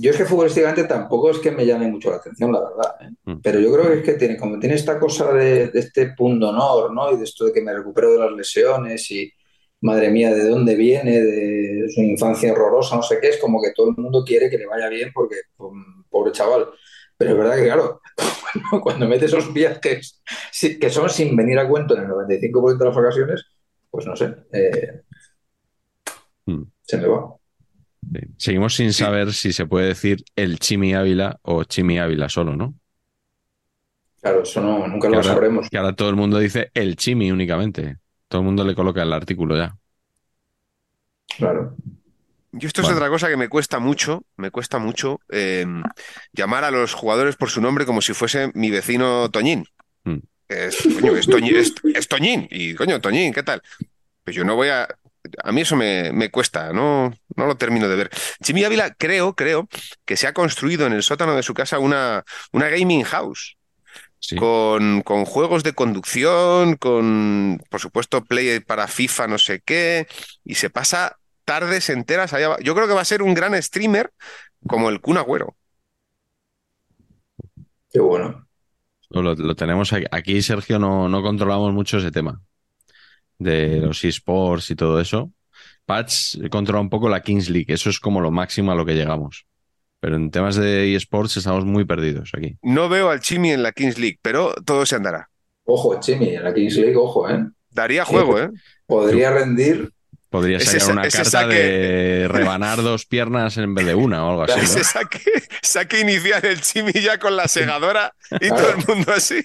Yo 0.00 0.10
es 0.10 0.16
que 0.16 0.24
futbolísticamente 0.24 0.84
tampoco 0.84 1.30
es 1.30 1.38
que 1.38 1.50
me 1.50 1.66
llame 1.66 1.88
mucho 1.88 2.10
la 2.10 2.16
atención, 2.16 2.52
la 2.52 2.60
verdad. 2.60 2.94
¿eh? 3.00 3.10
Mm. 3.24 3.40
Pero 3.42 3.60
yo 3.60 3.72
creo 3.72 3.86
que 3.88 3.98
es 3.98 4.04
que 4.04 4.12
tiene, 4.14 4.36
como 4.36 4.58
tiene 4.58 4.74
esta 4.76 4.98
cosa 4.98 5.32
de, 5.32 5.68
de 5.68 5.80
este 5.80 6.14
punto 6.16 6.48
honor, 6.50 6.92
¿no? 6.92 7.12
Y 7.12 7.16
de 7.16 7.24
esto 7.24 7.46
de 7.46 7.52
que 7.52 7.60
me 7.62 7.74
recupero 7.74 8.12
de 8.12 8.18
las 8.18 8.32
lesiones 8.32 9.10
y 9.10 9.32
madre 9.80 10.10
mía, 10.10 10.34
¿de 10.34 10.48
dónde 10.48 10.74
viene? 10.76 11.20
De 11.20 11.88
su 11.94 12.00
infancia 12.02 12.52
horrorosa, 12.52 12.96
no 12.96 13.02
sé 13.02 13.18
qué, 13.20 13.28
es 13.30 13.38
como 13.38 13.60
que 13.62 13.72
todo 13.74 13.90
el 13.90 13.96
mundo 13.96 14.24
quiere 14.24 14.50
que 14.50 14.58
le 14.58 14.66
vaya 14.66 14.88
bien 14.88 15.10
porque, 15.14 15.36
um, 15.58 16.04
pobre 16.08 16.32
chaval. 16.32 16.68
Pero 17.16 17.32
es 17.32 17.38
verdad 17.38 17.56
que, 17.56 17.64
claro, 17.64 18.00
cuando, 18.70 18.82
cuando 18.82 19.08
mete 19.08 19.24
esos 19.26 19.52
viajes 19.52 20.22
que 20.80 20.90
son 20.90 21.10
sin 21.10 21.36
venir 21.36 21.58
a 21.58 21.68
cuento 21.68 21.96
en 21.96 22.02
el 22.04 22.08
95% 22.08 22.78
de 22.78 22.84
las 22.90 22.96
ocasiones, 22.96 23.44
pues 23.90 24.06
no 24.06 24.14
sé, 24.16 24.34
eh, 24.52 25.02
Mm. 26.48 26.64
se 26.82 26.96
me 26.96 27.06
va. 27.08 27.37
Sí. 28.12 28.20
Seguimos 28.36 28.74
sin 28.74 28.92
saber 28.92 29.32
si 29.32 29.52
se 29.52 29.66
puede 29.66 29.88
decir 29.88 30.24
el 30.36 30.58
Chimi 30.58 30.94
Ávila 30.94 31.38
o 31.42 31.64
Chimi 31.64 31.98
Ávila 31.98 32.28
solo, 32.28 32.56
¿no? 32.56 32.74
Claro, 34.20 34.42
eso 34.42 34.60
no, 34.60 34.86
nunca 34.88 35.08
Que 35.08 35.12
lo 35.12 35.16
ahora, 35.20 35.28
sabremos. 35.34 35.68
que 35.70 35.78
ahora 35.78 35.94
todo 35.94 36.08
el 36.10 36.16
mundo 36.16 36.38
dice 36.38 36.70
el 36.74 36.96
Chimi 36.96 37.30
únicamente. 37.30 37.98
Todo 38.28 38.40
el 38.42 38.46
mundo 38.46 38.64
le 38.64 38.74
coloca 38.74 39.02
el 39.02 39.12
artículo 39.12 39.56
ya. 39.56 39.76
Claro. 41.36 41.76
Yo 42.52 42.66
esto 42.66 42.80
es 42.80 42.88
otra 42.88 43.08
cosa 43.08 43.28
que 43.28 43.36
me 43.36 43.48
cuesta 43.48 43.78
mucho, 43.78 44.24
me 44.36 44.50
cuesta 44.50 44.78
mucho 44.78 45.20
eh, 45.28 45.66
llamar 46.32 46.64
a 46.64 46.70
los 46.70 46.94
jugadores 46.94 47.36
por 47.36 47.50
su 47.50 47.60
nombre 47.60 47.84
como 47.84 48.00
si 48.00 48.14
fuese 48.14 48.50
mi 48.54 48.70
vecino 48.70 49.30
Toñín. 49.30 49.64
Mm. 50.04 50.16
Es, 50.48 50.78
coño, 51.00 51.12
es, 51.14 51.28
es- 51.28 51.74
es 51.94 52.08
Toñín. 52.08 52.48
Y 52.50 52.74
coño, 52.74 53.00
Toñín, 53.00 53.32
¿qué 53.34 53.42
tal? 53.42 53.62
Pues 54.24 54.34
yo 54.34 54.44
no 54.44 54.56
voy 54.56 54.68
a 54.68 54.88
a 55.42 55.52
mí 55.52 55.62
eso 55.62 55.76
me, 55.76 56.12
me 56.12 56.30
cuesta, 56.30 56.72
no, 56.72 57.12
no 57.36 57.46
lo 57.46 57.56
termino 57.56 57.88
de 57.88 57.96
ver. 57.96 58.10
Jimmy 58.44 58.64
Ávila 58.64 58.94
creo, 58.94 59.34
creo 59.34 59.68
que 60.04 60.16
se 60.16 60.26
ha 60.26 60.32
construido 60.32 60.86
en 60.86 60.92
el 60.92 61.02
sótano 61.02 61.34
de 61.34 61.42
su 61.42 61.54
casa 61.54 61.78
una, 61.78 62.24
una 62.52 62.68
gaming 62.68 63.04
house. 63.04 63.56
Sí. 64.20 64.34
Con, 64.34 65.02
con 65.02 65.24
juegos 65.24 65.62
de 65.62 65.74
conducción, 65.74 66.74
con, 66.74 67.62
por 67.70 67.80
supuesto, 67.80 68.24
play 68.24 68.58
para 68.58 68.88
FIFA, 68.88 69.28
no 69.28 69.38
sé 69.38 69.60
qué, 69.64 70.08
y 70.44 70.56
se 70.56 70.70
pasa 70.70 71.18
tardes 71.44 71.88
enteras 71.88 72.32
allá. 72.32 72.56
Yo 72.60 72.74
creo 72.74 72.88
que 72.88 72.94
va 72.94 73.02
a 73.02 73.04
ser 73.04 73.22
un 73.22 73.32
gran 73.32 73.60
streamer 73.62 74.10
como 74.66 74.88
el 74.88 75.00
Kun 75.00 75.18
Agüero. 75.18 75.56
Qué 77.92 78.00
bueno. 78.00 78.48
Lo, 79.10 79.22
lo 79.22 79.54
tenemos 79.54 79.92
aquí. 79.92 80.06
Aquí, 80.10 80.42
Sergio, 80.42 80.80
no, 80.80 81.08
no 81.08 81.22
controlamos 81.22 81.72
mucho 81.72 81.98
ese 81.98 82.10
tema 82.10 82.42
de 83.38 83.78
los 83.80 84.04
esports 84.04 84.70
y 84.70 84.76
todo 84.76 85.00
eso. 85.00 85.32
Patch 85.86 86.36
controla 86.50 86.80
un 86.80 86.90
poco 86.90 87.08
la 87.08 87.22
Kings 87.22 87.48
League. 87.48 87.72
Eso 87.72 87.88
es 87.90 87.98
como 88.00 88.20
lo 88.20 88.30
máximo 88.30 88.72
a 88.72 88.74
lo 88.74 88.84
que 88.84 88.94
llegamos. 88.94 89.46
Pero 90.00 90.16
en 90.16 90.30
temas 90.30 90.56
de 90.56 90.94
esports 90.94 91.36
estamos 91.38 91.64
muy 91.64 91.84
perdidos 91.84 92.30
aquí. 92.36 92.56
No 92.62 92.88
veo 92.88 93.10
al 93.10 93.20
Chimi 93.20 93.50
en 93.52 93.62
la 93.62 93.72
Kings 93.72 93.98
League, 93.98 94.18
pero 94.22 94.54
todo 94.64 94.84
se 94.86 94.96
andará. 94.96 95.28
Ojo, 95.64 95.98
Chimi, 96.00 96.28
en 96.36 96.44
la 96.44 96.54
Kings 96.54 96.76
League, 96.76 96.96
ojo, 96.96 97.28
¿eh? 97.28 97.44
Daría 97.70 98.04
juego, 98.04 98.38
¿eh? 98.38 98.50
Podría 98.86 99.30
rendir. 99.30 99.90
Podría 100.30 100.60
sacar 100.60 100.80
sa- 100.82 100.92
una 100.92 101.04
ese 101.06 101.16
carta 101.18 101.30
saque- 101.42 101.54
de 101.54 102.28
rebanar 102.28 102.82
dos 102.82 103.06
piernas 103.06 103.56
en 103.56 103.74
vez 103.74 103.86
de 103.86 103.94
una 103.94 104.24
o 104.26 104.30
algo 104.30 104.42
así. 104.42 104.52
¿no? 104.56 104.62
Ese 104.62 104.84
saque, 104.84 105.20
saque 105.62 106.00
inicial 106.00 106.44
el 106.44 106.60
Chimi 106.60 106.92
ya 106.92 107.18
con 107.18 107.34
la 107.34 107.48
segadora 107.48 108.14
y 108.32 108.38
Claro. 108.48 108.56
todo 108.56 108.70
el 108.70 108.86
mundo 108.96 109.12
así. 109.16 109.40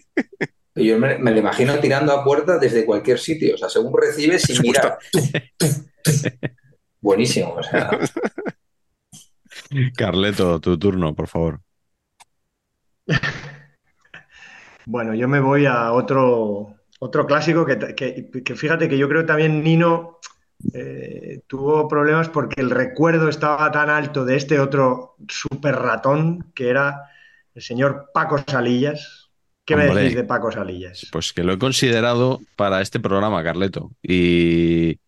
Yo 0.75 0.97
me, 0.97 1.17
me 1.19 1.31
lo 1.31 1.39
imagino 1.39 1.77
tirando 1.79 2.11
a 2.13 2.23
puerta 2.23 2.57
desde 2.57 2.85
cualquier 2.85 3.19
sitio. 3.19 3.55
O 3.55 3.57
sea, 3.57 3.69
según 3.69 3.93
recibe, 3.95 4.39
sin 4.39 4.61
mirar. 4.61 4.97
Buenísimo. 6.99 7.53
O 7.55 7.63
sea, 7.63 7.89
Carleto, 9.95 10.59
tu 10.59 10.77
turno, 10.77 11.13
por 11.13 11.27
favor. 11.27 11.59
Bueno, 14.85 15.13
yo 15.13 15.27
me 15.27 15.39
voy 15.39 15.65
a 15.65 15.91
otro, 15.93 16.75
otro 16.99 17.25
clásico 17.25 17.65
que, 17.65 17.77
que- 17.95 18.29
que 18.43 18.55
fíjate 18.55 18.89
que 18.89 18.97
yo 18.97 19.07
creo 19.07 19.25
también 19.25 19.63
Nino 19.63 20.19
eh, 20.73 21.41
tuvo 21.47 21.87
problemas 21.87 22.29
porque 22.29 22.61
el 22.61 22.69
recuerdo 22.69 23.29
estaba 23.29 23.71
tan 23.71 23.89
alto 23.89 24.25
de 24.25 24.35
este 24.35 24.59
otro 24.59 25.15
super 25.27 25.75
ratón 25.75 26.51
que 26.53 26.69
era 26.69 27.09
el 27.53 27.61
señor 27.61 28.09
Paco 28.13 28.37
Salillas. 28.45 29.22
¿Qué 29.65 29.75
me 29.75 29.85
decís 29.85 30.15
de 30.15 30.23
Paco 30.23 30.51
Salillas? 30.51 31.07
Pues 31.11 31.33
que 31.33 31.43
lo 31.43 31.53
he 31.53 31.57
considerado 31.59 32.39
para 32.55 32.81
este 32.81 32.99
programa, 32.99 33.43
Carleto. 33.43 33.91
Y 34.01 34.99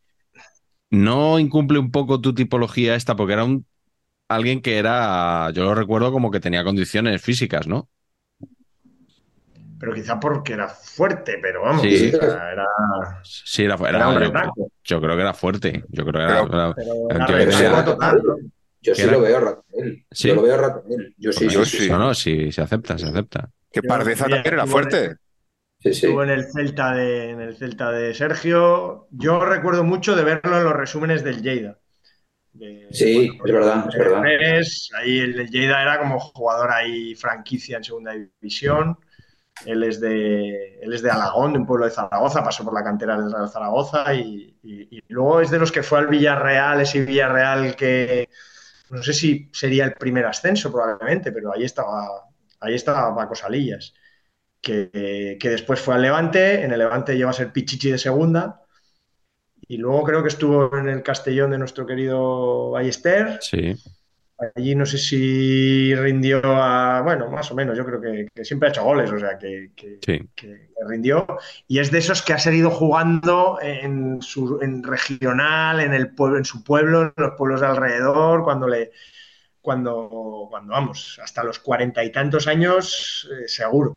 no 0.89 1.39
incumple 1.39 1.79
un 1.79 1.91
poco 1.91 2.21
tu 2.21 2.33
tipología 2.33 2.95
esta, 2.95 3.15
porque 3.15 3.33
era 3.33 3.43
un 3.43 3.65
alguien 4.27 4.61
que 4.61 4.77
era, 4.77 5.51
yo 5.51 5.63
lo 5.65 5.75
recuerdo 5.75 6.11
como 6.11 6.31
que 6.31 6.39
tenía 6.39 6.63
condiciones 6.63 7.21
físicas, 7.21 7.67
¿no? 7.67 7.89
Pero 9.77 9.93
quizá 9.93 10.19
porque 10.19 10.53
era 10.53 10.67
fuerte, 10.69 11.37
pero 11.41 11.63
vamos, 11.63 11.81
Sí. 11.81 12.11
o 12.15 12.17
sea, 12.17 12.51
era, 12.51 12.65
Sí, 13.23 13.63
era, 13.63 13.75
era- 13.75 14.13
yo, 14.13 14.19
retaco. 14.19 14.71
yo 14.83 15.01
creo 15.01 15.15
que 15.15 15.21
era 15.21 15.33
fuerte. 15.33 15.83
Yo 15.89 16.05
creo 16.05 16.13
que 16.13 16.33
era, 16.33 16.45
Pero- 16.45 16.55
era- 17.09 17.25
Pero 17.25 17.85
total, 17.85 18.21
¿no? 18.25 18.37
yo 18.37 18.47
¿Qué 18.81 18.95
sí 18.95 19.01
era? 19.01 19.11
lo 19.11 19.21
veo 19.21 19.39
ratonil. 19.41 20.05
¿Sí? 20.11 20.27
Yo 20.29 20.35
lo 20.35 20.41
veo 20.43 20.57
ratonil. 20.57 21.15
Yo 21.17 21.31
sí, 21.33 21.49
Yo 21.49 21.65
sí, 21.65 21.77
sí. 21.77 21.83
sí. 21.85 21.89
No, 21.89 21.99
no, 21.99 22.13
sí, 22.13 22.51
se 22.51 22.61
acepta, 22.61 22.97
se 22.97 23.05
acepta. 23.07 23.51
Que 23.81 23.87
Pardeza 23.87 24.27
también 24.27 24.53
era 24.53 24.65
fuerte. 24.67 25.05
el- 25.05 25.17
Sí, 25.79 25.93
sí. 25.93 26.05
Estuvo 26.07 26.23
en 26.23 26.29
el 26.31 26.45
Celta 26.51 26.95
de, 26.95 27.29
en 27.31 27.41
el 27.41 27.57
Celta 27.57 27.91
de 27.91 28.13
Sergio. 28.15 29.07
Yo 29.11 29.43
recuerdo 29.45 29.83
mucho 29.83 30.15
de 30.15 30.23
verlo 30.23 30.57
en 30.57 30.63
los 30.63 30.73
resúmenes 30.73 31.23
del 31.23 31.41
Lleida. 31.43 31.77
De- 32.53 32.87
Sí, 32.91 33.29
bueno, 33.37 33.45
es 33.45 33.53
verdad, 33.53 33.85
es 33.89 33.95
verdad. 33.99 34.21
Pérez, 34.21 34.89
ahí 34.97 35.19
el, 35.19 35.39
el 35.39 35.49
Lleida 35.49 35.81
era 35.81 35.99
como 35.99 36.19
jugador 36.19 36.71
ahí 36.71 37.13
franquicia 37.15 37.77
en 37.77 37.83
segunda 37.83 38.13
división. 38.13 38.97
Él 39.65 39.83
es 39.83 40.01
de, 40.01 40.79
él 40.81 40.93
es 40.93 41.01
de 41.01 41.11
Alagón, 41.11 41.53
de 41.53 41.59
un 41.59 41.65
pueblo 41.65 41.85
de 41.85 41.91
Zaragoza, 41.91 42.43
pasó 42.43 42.63
por 42.65 42.73
la 42.73 42.83
cantera 42.83 43.17
del 43.19 43.31
Real 43.31 43.49
Zaragoza 43.49 44.13
y, 44.13 44.57
y- 44.63 44.97
y 44.97 45.03
luego 45.09 45.39
es 45.41 45.49
de 45.51 45.59
los 45.59 45.71
que 45.71 45.83
fue 45.83 45.99
al 45.99 46.07
Villarreal, 46.07 46.81
ese 46.81 47.05
Villarreal 47.05 47.75
que 47.75 48.27
no 48.89 49.01
sé 49.03 49.13
si 49.13 49.49
sería 49.53 49.85
el 49.85 49.93
primer 49.93 50.25
ascenso 50.25 50.71
probablemente, 50.71 51.31
pero 51.31 51.53
ahí 51.53 51.63
estaba, 51.63 52.07
ahí 52.59 52.75
estaba 52.75 53.15
Paco 53.15 53.35
Salillas 53.35 53.93
que, 54.61 55.37
que 55.39 55.49
después 55.49 55.79
fue 55.79 55.95
al 55.95 56.01
Levante, 56.01 56.63
en 56.63 56.71
el 56.71 56.79
Levante 56.79 57.15
llegó 57.15 57.29
a 57.29 57.33
ser 57.33 57.51
Pichichi 57.53 57.91
de 57.91 57.97
segunda, 57.99 58.61
y 59.67 59.77
luego 59.77 60.03
creo 60.03 60.21
que 60.21 60.29
estuvo 60.29 60.75
en 60.77 60.89
el 60.89 61.03
Castellón 61.03 61.51
de 61.51 61.57
nuestro 61.57 61.85
querido 61.85 62.71
Ballester, 62.71 63.39
Sí. 63.41 63.75
allí 64.55 64.75
no 64.75 64.85
sé 64.85 64.97
si 64.97 65.95
rindió 65.95 66.41
a, 66.43 67.01
bueno, 67.01 67.29
más 67.29 67.51
o 67.51 67.55
menos, 67.55 67.77
yo 67.77 67.85
creo 67.85 68.01
que, 68.01 68.27
que 68.33 68.45
siempre 68.45 68.69
ha 68.69 68.71
hecho 68.71 68.83
goles, 68.83 69.11
o 69.11 69.19
sea, 69.19 69.37
que, 69.37 69.71
que- 69.75 69.99
Sí. 70.01 70.19
que- 70.35 70.69
que 70.75 70.85
rindió, 70.87 71.25
y 71.67 71.79
es 71.79 71.91
de 71.91 71.99
esos 71.99 72.21
que 72.21 72.33
ha 72.33 72.39
seguido 72.39 72.69
jugando 72.69 73.59
en, 73.61 74.21
su, 74.21 74.59
en 74.61 74.83
regional, 74.83 75.79
en, 75.79 75.93
el 75.93 76.13
pueblo, 76.13 76.37
en 76.37 76.45
su 76.45 76.63
pueblo, 76.63 77.03
en 77.03 77.13
los 77.15 77.33
pueblos 77.37 77.61
de 77.61 77.67
alrededor, 77.67 78.43
cuando 78.43 78.67
le... 78.67 78.91
Cuando, 79.65 80.47
cuando 80.51 80.73
vamos, 80.73 81.19
hasta 81.23 81.43
los 81.43 81.59
cuarenta 81.59 82.03
y 82.05 82.11
tantos 82.13 82.47
años, 82.47 83.29
eh, 83.31 83.49
seguro. 83.49 83.95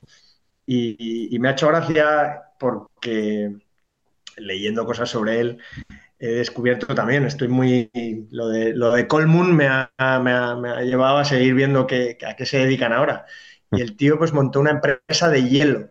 Y, 0.66 0.96
y- 0.98 1.36
y 1.36 1.38
me 1.40 1.48
ha 1.48 1.52
hecho 1.52 1.68
gracia 1.68 2.42
porque 2.58 3.52
leyendo 4.36 4.86
cosas 4.86 5.10
sobre 5.10 5.40
él 5.40 5.58
he 6.18 6.28
descubierto 6.28 6.94
también, 6.94 7.24
estoy 7.26 7.48
muy... 7.48 7.90
Lo 8.32 8.48
de, 8.48 8.74
lo 8.74 8.92
de 8.92 9.08
Colmun 9.08 9.54
me 9.56 9.68
ha, 9.68 9.92
me 10.22 10.32
ha- 10.32 10.56
me 10.56 10.70
ha 10.70 10.82
llevado 10.82 11.18
a 11.18 11.24
seguir 11.26 11.54
viendo 11.54 11.86
qué- 11.86 12.18
a 12.26 12.36
qué 12.36 12.46
se 12.46 12.58
dedican 12.58 12.92
ahora. 12.94 13.26
Y 13.70 13.82
el 13.82 13.96
tío 13.96 14.18
pues 14.18 14.32
montó 14.34 14.60
una 14.60 14.70
empresa 14.72 15.28
de 15.30 15.48
hielo. 15.48 15.90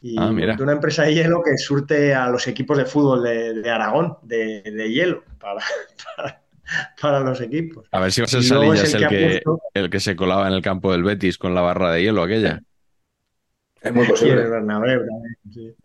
Y 0.00 0.18
Ah, 0.18 0.32
mira. 0.32 0.56
montó 0.56 0.64
una 0.64 0.72
empresa 0.72 1.04
de 1.04 1.14
hielo 1.14 1.42
que 1.42 1.56
surte 1.58 2.14
a 2.14 2.28
los 2.28 2.48
equipos 2.48 2.76
de 2.78 2.86
fútbol 2.86 3.22
de, 3.22 3.54
de 3.62 3.70
Aragón, 3.70 4.18
de, 4.22 4.62
de 4.62 4.90
hielo, 4.92 5.24
para, 5.38 5.60
para, 6.16 6.42
para 7.00 7.20
los 7.20 7.40
equipos. 7.40 7.90
A 7.96 8.00
ver 8.00 8.12
si 8.12 8.20
va 8.20 8.24
a 8.26 8.28
ser 8.28 8.42
Y 8.42 8.48
luego 8.48 8.74
es 8.74 8.82
Salillas 8.82 8.84
el 8.84 8.94
el 8.94 8.96
que 8.96 9.04
ha 9.06 9.10
que, 9.10 9.18
puesto- 9.18 9.60
el 9.74 9.90
que 9.90 10.00
se 10.00 10.16
colaba 10.16 10.46
en 10.48 10.54
el 10.54 10.62
campo 10.62 10.92
del 10.92 11.02
Betis 11.04 11.38
con 11.38 11.54
la 11.54 11.60
barra 11.60 11.92
de 11.92 12.02
hielo 12.02 12.22
aquella. 12.22 12.62
Es 13.80 13.92
muy 13.92 14.06
Y 14.20 14.30
en 14.30 14.38
el 14.38 14.48
posible. 14.48 14.50
Bernabéu 14.50 15.00
también, 15.06 15.36
sí. 15.52 15.76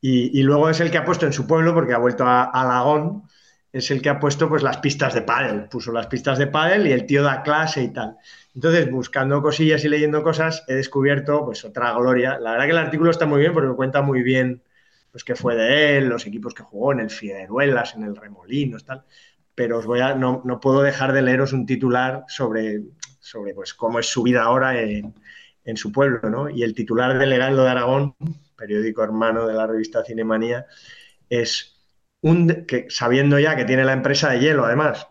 Y, 0.00 0.40
y 0.40 0.42
luego 0.42 0.68
es 0.70 0.80
el 0.80 0.90
que 0.90 0.98
ha 0.98 1.04
puesto 1.04 1.26
en 1.26 1.32
su 1.32 1.46
pueblo, 1.46 1.74
porque 1.74 1.94
ha 1.94 1.98
vuelto 1.98 2.24
a, 2.26 2.44
a 2.44 2.62
Alagón, 2.62 3.24
es 3.72 3.90
el 3.90 4.02
que 4.02 4.08
ha 4.10 4.20
puesto 4.20 4.48
pues 4.48 4.62
las 4.62 4.78
pistas 4.78 5.14
de 5.14 5.22
pádel. 5.22 5.68
Puso 5.68 5.92
las 5.92 6.06
pistas 6.08 6.38
de 6.38 6.46
pádel 6.48 6.86
y 6.86 6.92
el 6.92 7.06
tío 7.06 7.22
da 7.22 7.42
clase 7.42 7.82
y 7.82 7.92
tal. 7.92 8.16
Entonces, 8.54 8.90
buscando 8.90 9.42
cosillas 9.42 9.84
y 9.84 9.88
leyendo 9.88 10.22
cosas, 10.22 10.64
he 10.68 10.74
descubierto 10.74 11.44
pues 11.44 11.64
otra 11.64 11.92
gloria. 11.94 12.38
La 12.40 12.52
verdad 12.52 12.66
que 12.66 12.70
el 12.72 12.78
artículo 12.78 13.10
está 13.10 13.26
muy 13.26 13.40
bien 13.40 13.52
porque 13.54 13.74
cuenta 13.76 14.02
muy 14.02 14.22
bien 14.22 14.62
pues 15.10 15.24
qué 15.24 15.34
fue 15.36 15.56
de 15.56 15.98
él, 15.98 16.08
los 16.08 16.26
equipos 16.26 16.54
que 16.54 16.62
jugó 16.64 16.92
en 16.92 17.00
el 17.00 17.10
Figueruelas, 17.10 17.94
en 17.96 18.04
el 18.04 18.16
Remolinos, 18.16 18.84
tal. 18.84 19.04
Pero 19.54 19.78
os 19.78 19.86
voy 19.86 20.00
a, 20.00 20.14
no, 20.14 20.42
no 20.44 20.60
puedo 20.60 20.82
dejar 20.82 21.12
de 21.12 21.22
leeros 21.22 21.52
un 21.52 21.66
titular 21.66 22.24
sobre, 22.28 22.82
sobre 23.20 23.54
pues, 23.54 23.74
cómo 23.74 23.98
es 23.98 24.06
su 24.06 24.22
vida 24.22 24.42
ahora 24.42 24.80
en, 24.80 25.14
en 25.64 25.76
su 25.76 25.92
pueblo, 25.92 26.28
¿no? 26.28 26.50
Y 26.50 26.62
el 26.62 26.74
titular 26.74 27.18
del 27.18 27.32
Heraldo 27.32 27.64
de 27.64 27.70
Aragón, 27.70 28.16
periódico 28.56 29.02
hermano 29.02 29.46
de 29.46 29.54
la 29.54 29.66
revista 29.66 30.04
Cinemanía, 30.04 30.66
es 31.28 31.80
un 32.20 32.64
que 32.66 32.86
sabiendo 32.88 33.38
ya 33.38 33.56
que 33.56 33.64
tiene 33.64 33.84
la 33.84 33.92
empresa 33.92 34.30
de 34.30 34.40
hielo, 34.40 34.64
además, 34.64 35.08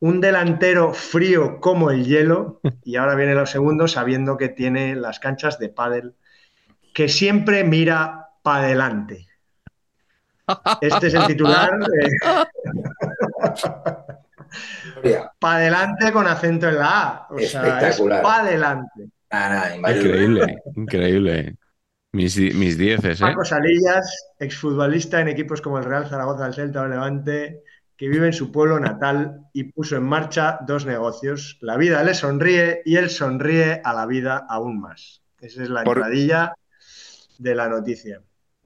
un 0.00 0.20
delantero 0.20 0.92
frío 0.92 1.60
como 1.60 1.90
el 1.90 2.04
hielo, 2.04 2.60
y 2.84 2.96
ahora 2.96 3.14
viene 3.14 3.34
lo 3.34 3.46
segundo, 3.46 3.88
sabiendo 3.88 4.36
que 4.36 4.48
tiene 4.48 4.96
las 4.96 5.18
canchas 5.20 5.58
de 5.58 5.68
pádel, 5.68 6.14
que 6.92 7.08
siempre 7.08 7.64
mira 7.64 8.30
para 8.42 8.64
adelante. 8.64 9.28
Este 10.80 11.06
es 11.06 11.14
el 11.14 11.26
titular. 11.26 11.70
para 15.38 15.56
adelante 15.56 16.12
con 16.12 16.26
acento 16.26 16.68
en 16.68 16.76
la 16.78 17.00
A. 17.02 17.26
O 17.30 17.38
sea, 17.38 17.44
es 17.44 17.54
Espectacular. 17.66 18.22
para 18.22 18.44
adelante. 18.48 19.08
Invaluable. 19.76 19.98
Increíble, 19.98 20.58
increíble. 20.76 21.56
Mis, 22.12 22.36
mis 22.54 22.78
dieces, 22.78 23.20
¿eh? 23.20 23.24
Paco 23.24 23.44
Salillas, 23.44 24.34
exfutbolista 24.38 25.20
en 25.20 25.26
equipos 25.28 25.60
como 25.60 25.78
el 25.78 25.84
Real 25.84 26.08
Zaragoza, 26.08 26.46
el 26.46 26.54
Celta 26.54 26.82
o 26.82 26.84
el 26.84 26.90
Levante, 26.92 27.62
que 27.96 28.08
vive 28.08 28.26
en 28.28 28.32
su 28.32 28.52
pueblo 28.52 28.78
natal 28.78 29.40
y 29.52 29.64
puso 29.64 29.96
en 29.96 30.04
marcha 30.04 30.58
dos 30.64 30.86
negocios. 30.86 31.58
La 31.60 31.76
vida 31.76 32.04
le 32.04 32.14
sonríe 32.14 32.82
y 32.84 32.96
él 32.96 33.10
sonríe 33.10 33.80
a 33.82 33.92
la 33.92 34.06
vida 34.06 34.46
aún 34.48 34.80
más. 34.80 35.22
Esa 35.40 35.64
es 35.64 35.68
la 35.70 35.82
Por- 35.82 35.96
entradilla 35.98 36.54
de 37.38 37.54
la 37.56 37.68
noticia. 37.68 38.20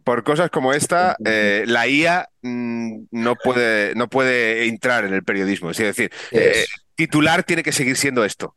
Por 0.09 0.25
cosas 0.25 0.49
como 0.49 0.73
esta, 0.73 1.19
eh, 1.23 1.65
la 1.67 1.87
IA 1.87 2.27
mm, 2.41 3.09
no 3.11 3.37
puede, 3.37 3.95
no 3.95 4.09
puede 4.09 4.67
entrar 4.67 5.05
en 5.05 5.13
el 5.13 5.23
periodismo. 5.23 5.71
Es 5.71 5.77
decir, 5.77 6.11
eh, 6.33 6.65
titular 6.95 7.43
tiene 7.43 7.63
que 7.63 7.73
seguir 7.73 7.95
siendo 7.95 8.25
esto. 8.25 8.57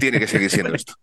Tiene 0.00 0.18
que 0.18 0.26
seguir 0.26 0.48
siendo 0.48 0.74
esto. 0.74 0.94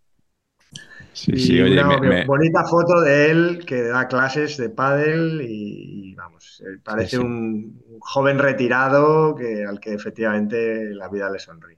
Sí, 1.13 1.33
y 1.33 1.37
sí, 1.37 1.61
oye, 1.61 1.83
una 1.83 1.99
me- 1.99 2.09
me- 2.09 2.25
bonita 2.25 2.63
foto 2.65 2.99
de 3.01 3.29
él 3.29 3.63
que 3.67 3.83
da 3.83 4.07
clases 4.07 4.57
de 4.57 4.69
pádel 4.69 5.41
y, 5.47 6.09
y, 6.09 6.15
vamos, 6.15 6.63
parece 6.83 7.09
Sí, 7.11 7.17
sí. 7.17 7.23
Un, 7.23 7.79
un 7.87 7.99
joven 7.99 8.39
retirado 8.39 9.35
que, 9.35 9.65
al 9.65 9.79
que 9.79 9.93
efectivamente 9.93 10.95
la 10.95 11.09
vida 11.09 11.29
le 11.29 11.37
sonríe. 11.37 11.77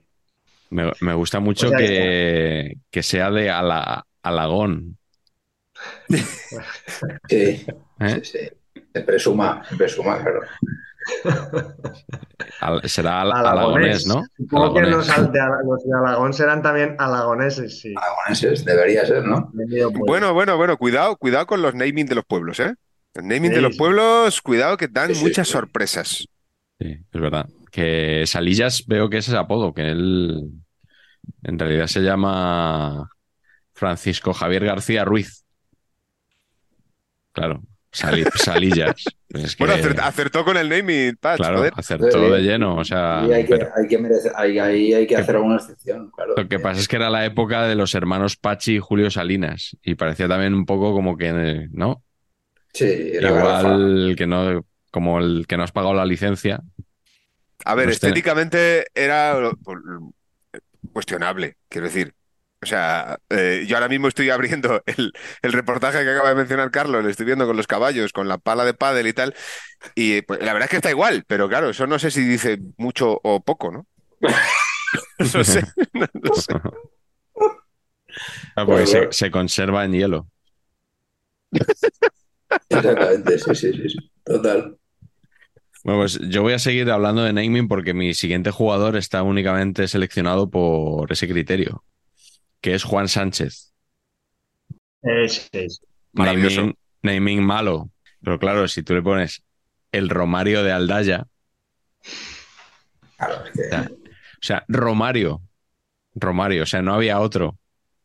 me- 0.70 0.92
me 1.00 1.14
gusta 1.14 1.40
mucho 1.40 1.66
O 1.66 1.70
sea, 1.70 1.78
que, 1.78 2.74
que 2.90 3.02
sea 3.02 3.30
de 3.30 3.50
Ala- 3.50 4.06
Alagón. 4.22 4.97
Sí, 7.28 7.66
¿eh? 8.00 8.20
sí, 8.22 8.24
sí. 8.24 8.82
Se 8.94 9.00
presuma, 9.02 9.62
se 9.68 9.76
presuma, 9.76 10.18
claro. 10.22 10.40
Al- 12.60 12.88
será 12.88 13.22
al- 13.22 13.32
Alagonés. 13.32 14.04
alagonés, 14.04 14.06
¿no? 14.06 14.24
Supongo 14.36 14.74
que 14.74 14.80
los, 14.82 15.06
de, 15.06 15.40
los 15.64 15.84
de 15.84 15.94
Alagón 15.98 16.32
serán 16.32 16.62
también 16.62 16.96
alagoneses, 16.98 17.80
sí. 17.80 17.94
Aragoneses, 17.96 18.64
debería 18.64 19.04
ser, 19.06 19.24
¿no? 19.24 19.50
Pueblo. 19.52 19.90
Bueno, 20.06 20.34
bueno, 20.34 20.56
bueno, 20.56 20.76
cuidado, 20.76 21.16
cuidado 21.16 21.46
con 21.46 21.62
los 21.62 21.74
naming 21.74 22.06
de 22.06 22.14
los 22.14 22.24
pueblos, 22.24 22.60
¿eh? 22.60 22.74
El 23.14 23.28
naming 23.28 23.52
de 23.52 23.60
los 23.62 23.72
sí. 23.72 23.78
pueblos, 23.78 24.40
cuidado 24.42 24.76
que 24.76 24.88
dan 24.88 25.14
Sí, 25.14 25.22
muchas 25.24 25.46
sí. 25.46 25.52
sorpresas. 25.52 26.08
Sí, 26.80 26.86
es 27.12 27.20
verdad. 27.20 27.46
Que 27.70 28.24
Salillas 28.26 28.84
veo 28.86 29.08
que 29.10 29.18
ese 29.18 29.32
es 29.32 29.36
apodo, 29.36 29.72
que 29.74 29.82
él 29.90 30.50
en 31.42 31.58
realidad 31.58 31.86
se 31.86 32.00
llama 32.00 33.08
Francisco 33.74 34.32
Javier 34.32 34.64
García 34.64 35.04
Ruiz. 35.04 35.44
Claro, 37.38 37.62
Sali- 37.90 38.24
Salillas. 38.34 39.04
Pues 39.30 39.44
es 39.44 39.56
que, 39.56 39.64
Bueno, 39.64 39.80
acert- 39.82 40.00
acertó 40.02 40.44
con 40.44 40.56
el 40.56 40.68
naming, 40.68 41.16
Patch, 41.20 41.38
claro, 41.38 41.58
joder. 41.58 41.72
acertó 41.76 42.30
de 42.30 42.40
lleno. 42.42 42.76
O 42.76 42.84
sea, 42.84 43.24
Y 43.28 43.32
hay 43.32 43.44
que, 43.46 43.56
pero 43.56 43.70
hay 43.76 43.86
que 43.88 43.98
merecer, 43.98 44.32
hay, 44.36 44.58
hay- 44.58 44.92
hay 44.94 45.06
que 45.06 45.16
hacer 45.16 45.36
alguna 45.36 45.56
excepción, 45.56 46.10
claro. 46.10 46.34
lo 46.36 46.48
que 46.48 46.58
pasa 46.58 46.80
es 46.80 46.88
que 46.88 46.96
era 46.96 47.08
la 47.10 47.24
época 47.24 47.62
de 47.66 47.74
los 47.74 47.94
hermanos 47.94 48.36
Pachi 48.36 48.76
y 48.76 48.78
Julio 48.78 49.10
Salinas. 49.10 49.76
Y 49.82 49.94
parecía 49.94 50.28
también 50.28 50.54
un 50.54 50.66
poco 50.66 50.92
como 50.92 51.16
que, 51.16 51.68
¿no? 51.72 52.02
Sí, 52.74 52.84
era. 53.14 53.30
Igual 53.30 54.14
que 54.16 54.26
no, 54.26 54.64
como 54.90 55.18
el 55.18 55.46
que 55.46 55.56
no 55.56 55.62
has 55.64 55.72
pagado 55.72 55.94
la 55.94 56.04
licencia. 56.06 56.60
A 57.64 57.74
ver, 57.74 57.86
Pues 57.86 58.00
ten- 58.00 58.08
estéticamente 58.08 58.86
era 58.94 59.38
lo- 59.40 59.52
cuestionable, 60.92 61.56
quiero 61.68 61.86
decir. 61.86 62.14
O 62.60 62.66
sea, 62.66 63.18
eh, 63.30 63.64
yo 63.68 63.76
ahora 63.76 63.88
mismo 63.88 64.08
estoy 64.08 64.30
abriendo 64.30 64.82
el, 64.86 65.12
el 65.42 65.52
reportaje 65.52 66.02
que 66.02 66.10
acaba 66.10 66.30
de 66.30 66.34
mencionar 66.34 66.70
Carlos, 66.70 67.04
lo 67.04 67.10
estoy 67.10 67.26
viendo 67.26 67.46
con 67.46 67.56
los 67.56 67.66
caballos, 67.66 68.12
con 68.12 68.28
la 68.28 68.38
pala 68.38 68.64
de 68.64 68.74
pádel 68.74 69.06
y 69.06 69.12
tal, 69.12 69.34
y 69.94 70.22
pues, 70.22 70.40
la 70.40 70.52
verdad 70.52 70.66
es 70.66 70.70
que 70.70 70.76
está 70.76 70.90
igual, 70.90 71.24
pero 71.26 71.48
claro, 71.48 71.70
eso 71.70 71.86
no 71.86 71.98
sé 71.98 72.10
si 72.10 72.24
dice 72.24 72.58
mucho 72.76 73.20
o 73.22 73.40
poco, 73.42 73.70
¿no? 73.70 73.86
No 75.34 75.44
sé, 75.44 75.62
no 75.94 76.34
sé. 76.34 76.54
Ah, 78.56 78.66
porque 78.66 79.08
se 79.10 79.30
conserva 79.30 79.84
en 79.84 79.92
hielo. 79.92 80.28
Exactamente, 82.70 83.38
sí, 83.38 83.54
sí, 83.54 83.72
sí, 83.72 83.88
sí. 83.90 84.10
Total. 84.24 84.76
Bueno, 85.84 86.00
pues 86.00 86.18
yo 86.28 86.42
voy 86.42 86.52
a 86.52 86.58
seguir 86.58 86.90
hablando 86.90 87.22
de 87.22 87.32
naming 87.32 87.68
porque 87.68 87.94
mi 87.94 88.12
siguiente 88.14 88.50
jugador 88.50 88.96
está 88.96 89.22
únicamente 89.22 89.88
seleccionado 89.88 90.50
por 90.50 91.10
ese 91.12 91.28
criterio, 91.28 91.84
que 92.60 92.74
es 92.74 92.84
Juan 92.84 93.08
Sánchez. 93.08 93.72
Es- 95.02 95.48
es-. 95.52 95.80
Naming, 96.12 96.74
naming 97.02 97.42
malo. 97.42 97.90
Pero 98.22 98.38
claro, 98.38 98.66
si 98.68 98.82
tú 98.82 98.94
le 98.94 99.02
pones 99.02 99.42
el 99.92 100.08
Romario 100.08 100.62
de 100.62 100.72
Aldaya, 100.72 101.26
Claro, 103.16 103.44
es 103.46 103.50
que 103.52 103.68
Ya. 103.70 103.88
o 103.90 104.40
sea, 104.40 104.64
Romario, 104.68 105.42
Romario, 106.14 106.62
o 106.62 106.66
sea, 106.66 106.82
no 106.82 106.94
había 106.94 107.20
otro. 107.20 107.56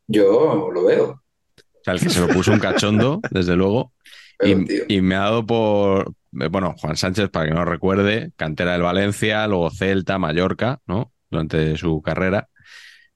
yo 0.06 0.70
lo 0.72 0.84
veo. 0.84 1.04
O 1.10 1.80
sea, 1.84 1.94
el 1.94 2.00
que 2.00 2.10
se 2.10 2.20
lo 2.20 2.28
puso 2.28 2.52
un 2.52 2.58
cachondo, 2.58 3.20
desde 3.30 3.54
luego. 3.56 3.92
Pero, 4.38 4.60
Y, 4.60 4.64
tío, 4.64 4.84
y 4.88 5.00
me 5.00 5.14
ha 5.14 5.20
dado 5.20 5.46
por, 5.46 6.12
eh, 6.40 6.48
bueno, 6.48 6.74
Juan 6.78 6.96
Sánchez, 6.96 7.30
para 7.30 7.46
que 7.48 7.54
no 7.54 7.64
recuerde, 7.64 8.32
cantera 8.36 8.72
del 8.72 8.82
Valencia, 8.82 9.46
luego 9.46 9.70
Celta, 9.70 10.18
Mallorca, 10.18 10.80
¿no? 10.86 11.12
Durante 11.30 11.76
su 11.76 12.02
carrera. 12.02 12.48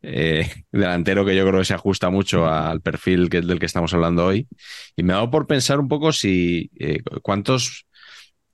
Eh, 0.02 0.48
delantero 0.72 1.24
que 1.24 1.34
yo 1.34 1.46
creo 1.46 1.58
que 1.60 1.64
se 1.64 1.74
ajusta 1.74 2.10
mucho 2.10 2.46
al 2.46 2.80
perfil 2.80 3.28
que, 3.28 3.40
del 3.40 3.58
que 3.58 3.66
estamos 3.66 3.92
hablando 3.94 4.26
hoy. 4.26 4.46
Y 4.96 5.02
me 5.02 5.12
ha 5.12 5.16
dado 5.16 5.30
por 5.30 5.46
pensar 5.46 5.80
un 5.80 5.88
poco 5.88 6.12
si, 6.12 6.70
eh, 6.78 7.02
cuántos 7.22 7.86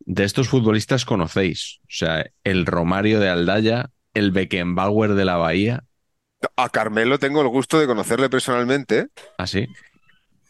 de 0.00 0.24
estos 0.24 0.48
futbolistas 0.48 1.04
conocéis. 1.04 1.80
O 1.82 1.86
sea, 1.90 2.26
el 2.44 2.66
Romario 2.66 3.20
de 3.20 3.28
Aldaya, 3.28 3.90
el 4.14 4.30
Beckenbauer 4.30 5.14
de 5.14 5.24
la 5.24 5.36
Bahía, 5.36 5.84
A 6.56 6.68
Carmelo 6.68 7.18
tengo 7.18 7.40
el 7.40 7.48
gusto 7.48 7.78
de 7.80 7.86
conocerle 7.86 8.28
personalmente 8.28 9.08
así. 9.38 9.66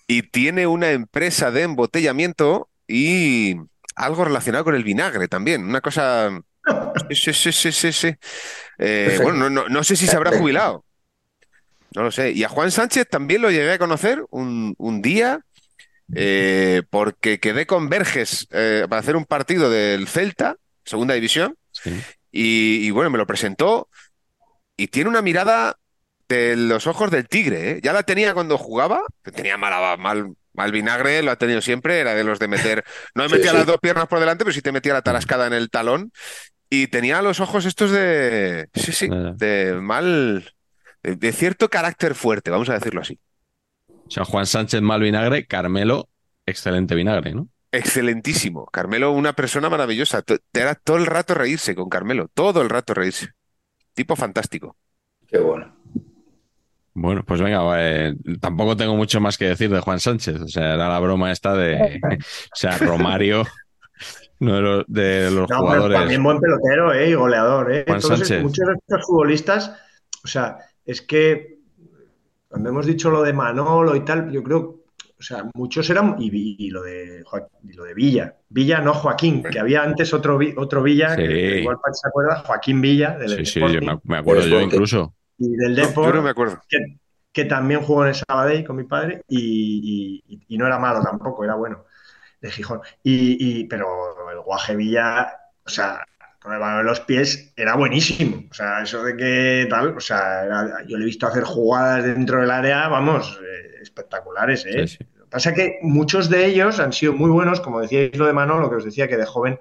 y 0.09 0.23
tiene 0.23 0.67
una 0.67 0.91
empresa 0.91 1.51
de 1.51 1.63
embotellamiento 1.63 2.69
y 2.89 3.57
algo 3.95 4.25
relacionado 4.25 4.65
con 4.65 4.75
el 4.75 4.85
vinagre 4.85 5.29
también, 5.29 5.65
una 5.65 5.81
cosa... 5.81 6.31
Sí, 7.11 7.33
sí, 7.33 7.53
sí, 7.53 7.73
sí, 7.73 7.93
sí. 7.93 8.15
Eh, 8.79 9.19
bueno, 9.23 9.39
no, 9.39 9.51
no- 9.51 9.69
no 9.69 9.85
sé 9.85 9.97
si 9.97 10.07
se 10.07 10.17
habrá 10.17 10.37
jubilado. 10.39 10.85
No 11.95 12.03
lo 12.03 12.11
sé. 12.11 12.33
Y 12.33 12.43
a 12.45 12.49
Juan 12.49 12.71
Sánchez 12.71 13.07
también 13.09 13.43
lo 13.43 13.51
llegué 13.51 13.73
a 13.73 13.79
conocer 13.79 14.25
un, 14.31 14.75
un 14.79 15.03
día 15.03 15.41
eh, 16.15 16.83
porque 16.91 17.39
quedé 17.41 17.67
con 17.67 17.89
Verges 17.89 18.47
eh, 18.51 18.87
para 18.89 19.01
hacer 19.01 19.17
un 19.17 19.25
partido 19.25 19.71
del 19.71 20.09
Celta, 20.09 20.57
segunda 20.85 21.15
división, 21.15 21.57
Sí. 21.73 21.91
y, 22.31 22.87
y 22.87 22.91
bueno, 22.91 23.11
me 23.11 23.19
lo 23.19 23.27
presentó 23.27 23.89
y 24.77 24.89
tiene 24.89 25.11
una 25.11 25.23
mirada 25.23 25.77
de 26.29 26.57
los 26.57 26.87
ojos 26.87 27.11
del 27.11 27.29
tigre. 27.29 27.81
Ya 27.83 27.93
la 27.93 28.03
tenía 28.03 28.35
cuando 28.35 28.59
jugaba, 28.59 29.03
tenía 29.23 29.57
mala, 29.57 29.97
mal, 29.97 30.35
mal 30.53 30.73
vinagre, 30.73 31.23
lo 31.23 31.31
ha 31.31 31.37
tenido 31.37 31.61
siempre, 31.61 32.01
era 32.01 32.15
de 32.15 32.25
los 32.25 32.39
de 32.39 32.49
meter, 32.49 32.85
no 33.15 33.25
me 33.25 33.29
Sí, 33.29 33.35
metía 33.37 33.51
sí. 33.53 33.57
las 33.57 33.67
dos 33.67 33.79
piernas 33.81 34.07
por 34.09 34.21
delante, 34.21 34.45
pero 34.45 34.55
sí 34.55 34.63
te 34.63 34.73
metía 34.73 34.93
la 34.95 35.03
tarascada 35.03 35.47
en 35.47 35.53
el 35.53 35.71
talón 35.71 36.11
y 36.83 36.87
tenía 36.89 37.23
los 37.23 37.41
ojos 37.41 37.65
estos 37.65 37.91
de, 37.91 38.69
sí, 38.75 38.93
sí, 38.93 39.09
de 39.09 39.79
mal, 39.81 40.53
de, 41.03 41.17
de 41.17 41.33
cierto 41.33 41.69
carácter 41.69 42.15
fuerte, 42.15 42.51
vamos 42.51 42.69
a 42.69 42.75
decirlo 42.75 43.01
así. 43.01 43.19
O 43.89 44.11
sea, 44.11 44.25
Juan 44.25 44.47
Sánchez 44.47 44.83
mal 44.83 45.01
vinagre, 45.01 45.47
Carmelo, 45.47 46.09
excelente 46.47 46.95
vinagre, 46.95 47.35
¿no? 47.35 47.49
Excelentísimo. 47.73 48.67
Carmelo, 48.67 49.11
una 49.11 49.33
persona 49.33 49.69
maravillosa. 49.69 50.23
Te 50.23 50.39
era 50.53 50.77
todo 50.77 50.97
el 50.97 51.07
rato 51.07 51.35
reírse 51.35 51.75
con 51.75 51.89
Carmelo, 51.89 52.29
todo 52.33 52.63
el 52.63 52.71
rato 52.71 52.95
reírse. 52.95 53.31
Tipo 53.95 54.15
fantástico. 54.15 54.77
qué 55.27 55.39
bueno. 55.39 55.75
Bueno, 56.97 57.25
pues 57.25 57.41
venga, 57.41 57.61
eh, 57.77 58.15
tampoco 58.41 58.77
tengo 58.77 58.95
mucho 58.95 59.21
más 59.21 59.37
que 59.37 59.47
decir 59.47 59.71
de 59.71 59.81
Juan 59.81 59.99
Sánchez. 59.99 60.41
O 60.43 60.47
sea, 60.47 60.75
era 60.75 60.89
la 60.89 61.01
broma 61.01 61.33
esta 61.33 61.55
de. 61.55 62.01
O 62.19 62.57
sea, 62.57 62.79
Romario, 62.79 63.45
uno 64.45 64.55
de 64.57 64.63
los, 64.63 64.85
de 64.87 65.31
los 65.31 65.41
No, 65.41 65.47
pero 65.49 65.59
jugadores. 65.59 65.99
también 65.99 66.23
buen 66.23 66.39
pelotero, 66.41 66.93
¿eh? 66.93 67.11
Y 67.11 67.15
goleador, 67.15 67.73
¿eh? 67.75 67.85
Juan 67.87 68.01
Todos 68.01 68.19
Sánchez. 68.19 68.31
es- 68.31 68.43
muchos 68.43 68.67
de 68.67 68.75
estos 68.75 69.07
futbolistas, 69.07 69.77
o 70.25 70.29
sea, 70.29 70.59
es 70.85 71.03
que 71.03 71.59
cuando 72.49 72.69
hemos 72.71 72.87
dicho 72.87 73.11
lo 73.11 73.23
de 73.23 73.33
Manolo 73.33 73.97
y 73.97 74.05
tal, 74.05 74.31
yo 74.31 74.43
creo, 74.43 74.59
o 75.19 75.23
sea, 75.23 75.45
muchos 75.55 75.89
eran, 75.91 76.17
y, 76.19 76.71
lo 76.71 76.83
de 76.83 77.23
Joa- 77.25 77.49
y 77.63 77.73
lo 77.73 77.85
de 77.85 77.95
Villa, 77.95 78.37
Villa 78.49 78.81
no 78.81 78.95
Joaquín, 78.95 79.43
que 79.43 79.59
había 79.59 79.83
antes 79.83 80.13
otro, 80.15 80.39
otro 80.57 80.83
Villa, 80.83 81.17
que 81.17 81.27
Sí. 81.27 81.33
igual 81.61 81.79
Pachi 81.83 81.99
se 82.01 82.09
acuerda, 82.09 82.37
Joaquín 82.47 82.81
Villa, 82.81 83.17
del 83.19 83.31
Sí, 83.31 83.47
sí, 83.47 83.59
Sporting, 83.61 83.87
me, 83.87 84.01
me 84.05 84.17
acuerdo 84.19 84.43
yo 84.43 84.49
Sporting. 84.49 84.67
incluso. 84.75 85.15
y 85.39 85.49
del 85.57 85.75
No, 85.75 85.83
yo 85.83 85.89
Depor, 85.89 86.15
no 86.15 86.23
me 86.23 86.31
acuerdo. 86.31 86.61
que, 86.69 86.79
que 87.33 87.45
también 87.47 87.81
jugó 87.83 88.03
en 88.05 88.11
el 88.11 88.15
Sabadell 88.15 88.65
con 88.65 88.77
mi 88.77 88.85
padre 88.85 89.23
y, 89.29 90.23
y- 90.29 90.55
y 90.55 90.57
no 90.59 90.67
era 90.67 90.79
malo 90.79 91.03
tampoco, 91.03 91.43
era 91.43 91.57
bueno, 91.57 91.85
de 92.45 92.51
Gijón. 92.53 92.81
Y, 93.03 93.61
y- 93.63 93.65
pero 93.65 94.31
el 94.31 94.41
Guaje 94.41 94.77
Villa, 94.77 95.33
o 95.65 95.69
sea, 95.71 96.05
con 96.41 96.53
el 96.53 96.61
balón 96.61 96.81
en 96.81 96.87
los 96.87 97.01
pies 97.01 97.53
era 97.57 97.75
buenísimo. 97.77 98.45
O 98.51 98.55
sea, 98.55 98.83
eso 98.83 99.03
de 99.03 99.17
que 99.17 99.67
tal, 99.71 99.97
o 99.97 100.01
sea, 100.01 100.45
era- 100.45 100.85
yo 100.87 100.97
le 100.99 101.05
he 101.05 101.07
visto 101.07 101.27
hacer 101.27 101.45
jugadas 101.45 102.05
dentro 102.05 102.41
del 102.41 102.51
área, 102.51 102.89
vamos, 102.89 103.41
eh, 103.43 103.79
espectaculares, 103.83 104.65
¿eh? 104.67 104.87
Sí, 104.87 104.89
sí. 104.89 104.99
Lo 105.17 105.25
que 105.25 105.31
pasa 105.31 105.51
es 105.51 105.57
que 105.57 105.79
muchos 105.83 106.29
de 106.31 106.47
ellos 106.47 106.81
han 106.81 106.93
sido 106.93 107.13
muy 107.15 107.31
buenos, 107.31 107.61
como 107.61 107.81
decíais 107.81 108.17
lo 108.17 108.27
de 108.27 108.33
Manolo, 108.35 108.69
que 108.71 108.77
os 108.77 108.85
decía 108.85 109.09
que 109.09 109.17
de 109.17 109.27
joven 109.27 109.59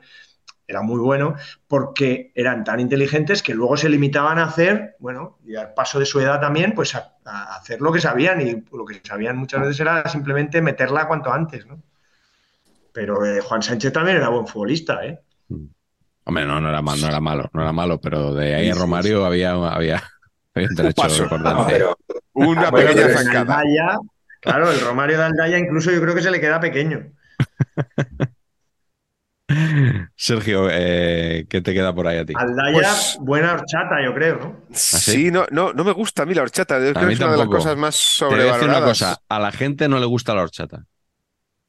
era 0.68 0.81
muy 0.81 0.99
bueno, 0.99 1.35
porque 1.68 2.31
eran 2.35 2.64
tan 2.64 2.80
inteligentes 2.80 3.43
que 3.43 3.53
luego 3.53 3.77
se 3.77 3.89
limitaban 3.89 4.39
a 4.39 4.45
hacer, 4.45 4.95
bueno, 4.99 5.38
y 5.45 5.55
al 5.55 5.73
paso 5.73 5.99
de 5.99 6.05
su 6.05 6.19
edad 6.22 6.39
también, 6.41 6.73
pues 6.73 6.95
a, 6.95 7.18
a 7.26 7.55
hacer 7.57 7.81
lo 7.81 7.91
que 7.91 8.01
sabían, 8.01 8.41
y 8.41 8.64
lo 8.76 8.85
que 8.85 9.01
sabían 9.03 9.38
muchas 9.38 9.61
veces 9.61 9.80
era 9.81 10.07
simplemente 10.10 10.61
meterla 10.61 11.07
cuanto 11.07 11.31
antes, 11.34 11.65
¿no? 11.68 11.81
Pero 12.94 13.26
eh, 13.26 13.41
Juan 13.41 13.61
Sánchez 13.61 13.91
también 13.91 14.18
era 14.18 14.30
buen 14.30 14.48
futbolista, 14.48 15.03
¿eh? 15.06 15.20
Hombre, 16.26 16.45
no, 16.45 16.61
no 16.61 16.70
era 16.70 16.82
malo, 16.82 17.02
no 17.02 17.07
era 17.10 17.20
malo, 17.20 17.49
no 17.53 17.61
era 17.61 17.72
malo, 17.74 17.99
pero 17.99 18.34
de 18.34 18.56
ahí 18.56 18.65
Sí, 18.65 18.70
a 18.72 18.74
sí, 18.76 18.80
Romario 18.80 19.26
había, 19.26 19.52
había, 19.52 20.02
había 20.56 20.68
un 20.70 20.94
paso. 20.95 21.24
importante. 21.24 21.61
No, 21.64 21.68
pero 21.68 21.98
Una 22.34 22.70
Bueno, 22.72 22.90
pequeña 22.91 23.10
zancada. 23.10 23.60
Aldaya, 23.60 23.98
claro, 24.40 24.72
el 24.72 24.80
Romario 24.80 25.18
de 25.18 25.24
Aldaya 25.26 25.57
incluso 25.60 25.91
yo 25.91 25.99
creo 26.02 26.15
que 26.15 26.22
se 26.22 26.32
le 26.32 26.40
queda 26.40 26.60
pequeño. 26.61 27.11
Sergio, 30.15 30.68
eh, 30.72 31.45
¿qué 31.49 31.61
te 31.61 31.74
queda 31.74 31.94
por 31.94 32.07
ahí 32.07 32.18
a 32.20 32.26
ti? 32.26 32.34
Aldaya, 32.36 32.74
Pues- 32.74 33.18
buena 33.20 33.53
horchata, 33.53 34.03
yo 34.03 34.14
creo, 34.14 34.38
¿no? 34.40 34.61
Sí, 34.72 35.30
no, 35.32 35.45
no, 35.52 35.74
no 35.74 35.84
me 35.84 35.91
gusta 35.91 36.24
a 36.24 36.26
mí 36.26 36.34
la 36.34 36.44
horchata. 36.44 36.76
Yo 36.80 36.94
creo 36.94 37.07
que 37.07 37.14
es 37.14 37.20
una 37.20 37.32
de 37.32 37.38
las 37.38 37.40
tampoco. 37.41 37.57
cosas 37.57 37.78
más 37.78 38.15
Te 38.18 38.26
voy 38.26 38.34
a 38.36 38.38
decir 38.38 38.48
una 38.48 38.56
sobrevaloradas. 38.56 38.90
cosa, 38.99 39.18
a 39.28 39.40
la 39.40 39.52
gente 39.52 39.90
no 39.90 39.99
le 39.99 40.06
gusta 40.06 40.34
la 40.34 40.44
horchata. 40.44 40.86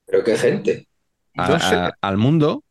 Pero 0.07 0.23
qué 0.23 0.37
gente. 0.39 0.87
A- 1.37 1.93
al 2.01 2.17
mundo, 2.19 2.53
o 2.57 2.65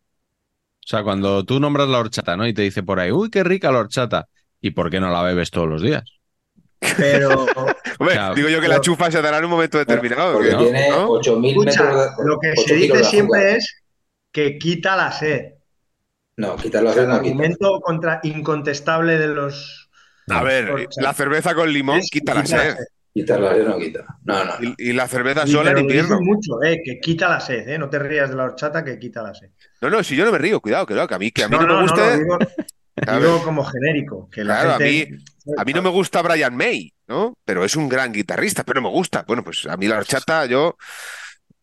sea, 0.86 1.04
cuando 1.04 1.46
tú 1.46 1.60
nombras 1.60 1.88
la 1.90 2.00
horchata, 2.00 2.38
¿no? 2.38 2.48
Y 2.48 2.54
te 2.54 2.62
dice 2.64 2.84
por 2.84 3.00
ahí, 3.00 3.12
uy, 3.12 3.30
qué 3.30 3.44
rica 3.44 3.72
la 3.72 3.80
horchata. 3.80 4.28
¿Y 4.62 4.72
por 4.72 4.90
qué 4.90 5.00
no 5.00 5.12
la 5.12 5.22
bebes 5.24 5.52
todos 5.52 5.68
los 5.68 5.82
días? 5.82 6.04
Pero, 6.98 7.46
Hombre, 8.00 8.16
sea, 8.16 8.34
digo 8.34 8.50
yo 8.50 8.62
que 8.62 8.68
la 8.68 8.82
chufa 8.82 9.10
se 9.12 9.22
dará 9.22 9.38
en 9.40 9.46
un 9.46 9.52
momento 9.52 9.78
determinado. 9.78 10.34
Porque 10.34 10.52
¿no? 10.52 10.58
tiene 10.60 10.90
¿no? 10.90 11.08
8.000 11.10 11.52
escucha, 11.52 11.84
metros 11.84 12.18
de. 12.18 12.24
lo 12.26 12.40
que 12.40 12.52
8 12.52 12.62
se 12.68 12.76
dice 12.76 13.04
siempre 13.04 13.56
es 13.56 13.84
que 14.32 14.58
quita 14.58 14.96
la 14.96 15.12
sed. 15.12 15.54
No, 16.38 16.56
quitar 16.58 16.84
la 16.84 16.92
O 16.92 16.94
sea, 16.94 17.04
sed 17.04 17.10
el 17.10 17.10
no 17.10 17.22
quita. 17.22 17.44
argumento 17.44 17.80
contra, 17.82 18.20
incontestable 18.24 19.18
de 19.18 19.28
los... 19.28 19.90
A 20.30 20.42
ver, 20.44 20.70
Horchata. 20.70 21.02
la 21.02 21.14
cerveza 21.14 21.56
con 21.56 21.72
limón 21.72 22.00
es 22.00 22.10
quita 22.10 22.34
la 22.34 22.44
quita 22.44 22.58
la 22.58 22.64
sed. 22.76 22.78
Sed. 23.14 23.22
Quitar 23.22 23.40
la 23.40 23.54
sed 23.54 23.68
no 23.68 23.78
quita. 23.80 24.06
No, 24.24 24.46
no. 24.46 24.60
no. 24.60 24.76
Y, 24.78 24.90
y 24.90 24.94
la 24.94 25.08
cerveza 25.08 25.46
sola 25.48 25.78
invierno. 25.80 26.18
dicen 26.18 26.26
mucho, 26.26 26.64
eh, 26.64 26.82
que 26.84 27.00
quita 27.00 27.30
la 27.30 27.40
sed, 27.40 27.68
eh, 27.70 27.78
no 27.78 27.90
te 27.90 28.00
rías 28.00 28.30
de 28.30 28.36
la 28.36 28.46
horchata 28.46 28.84
que 28.84 28.98
quita 29.00 29.22
la 29.22 29.34
sed. 29.34 29.50
No, 29.82 29.90
no, 29.90 30.04
si 30.04 30.16
yo 30.16 30.26
no 30.26 30.32
me 30.32 30.38
río, 30.38 30.60
cuidado, 30.60 30.86
cuidado, 30.86 31.08
que 31.08 31.16
a 31.16 31.20
mí, 31.20 31.32
que 31.32 31.44
a 31.44 31.48
mí 31.50 31.56
no, 31.58 31.66
no, 31.66 31.76
me 31.76 31.82
gusta. 31.84 32.18
no, 32.18 33.20
digo, 33.20 33.44
como 33.44 33.64
genérico, 33.64 34.30
que 34.30 34.44
la 34.44 34.56
Claro, 34.62 34.70
a 34.76 34.78
gente... 34.78 35.18
A 35.58 35.66
mí 35.66 35.74
no 35.74 35.82
me 35.82 35.90
gusta 35.90 36.22
Brian 36.22 36.56
May, 36.56 36.94
¿no? 37.08 37.38
Pero 37.44 37.66
es 37.66 37.76
un 37.76 37.90
gran 37.90 38.14
guitarrista, 38.14 38.64
pero 38.64 38.82
me 38.82 38.90
gusta. 38.90 39.26
Bueno, 39.28 39.44
pues 39.44 39.66
a 39.66 39.76
mí 39.76 39.88
la 39.88 39.98
horchata 39.98 40.46
yo 40.46 40.78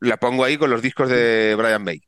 la 0.01 0.19
pongo 0.19 0.45
ahí 0.45 0.59
con 0.59 0.71
los 0.71 0.83
discos 0.83 1.09
de 1.09 1.55
Brian 1.57 1.83
May. 1.83 2.01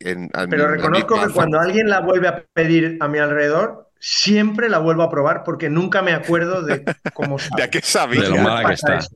En- 0.00 0.30
Pero 0.48 0.68
reconozco 0.68 1.20
que 1.20 1.32
cuando 1.32 1.58
alguien 1.60 1.88
la 1.90 2.00
vuelve 2.00 2.28
a 2.28 2.44
pedir 2.52 2.96
a 3.00 3.08
mi 3.08 3.18
alrededor, 3.18 3.87
siempre 4.00 4.68
la 4.68 4.78
vuelvo 4.78 5.02
a 5.02 5.10
probar 5.10 5.44
porque 5.44 5.70
nunca 5.70 6.02
me 6.02 6.12
acuerdo 6.12 6.62
de 6.62 6.94
cómo 7.12 7.38
¿De 7.50 7.62
sabe. 7.62 7.64
a 7.64 7.70
qué 7.70 7.80
sabía? 7.82 8.22
De 8.22 8.28
lo 8.28 8.38
mala 8.38 8.66
que 8.66 8.72
está. 8.74 9.08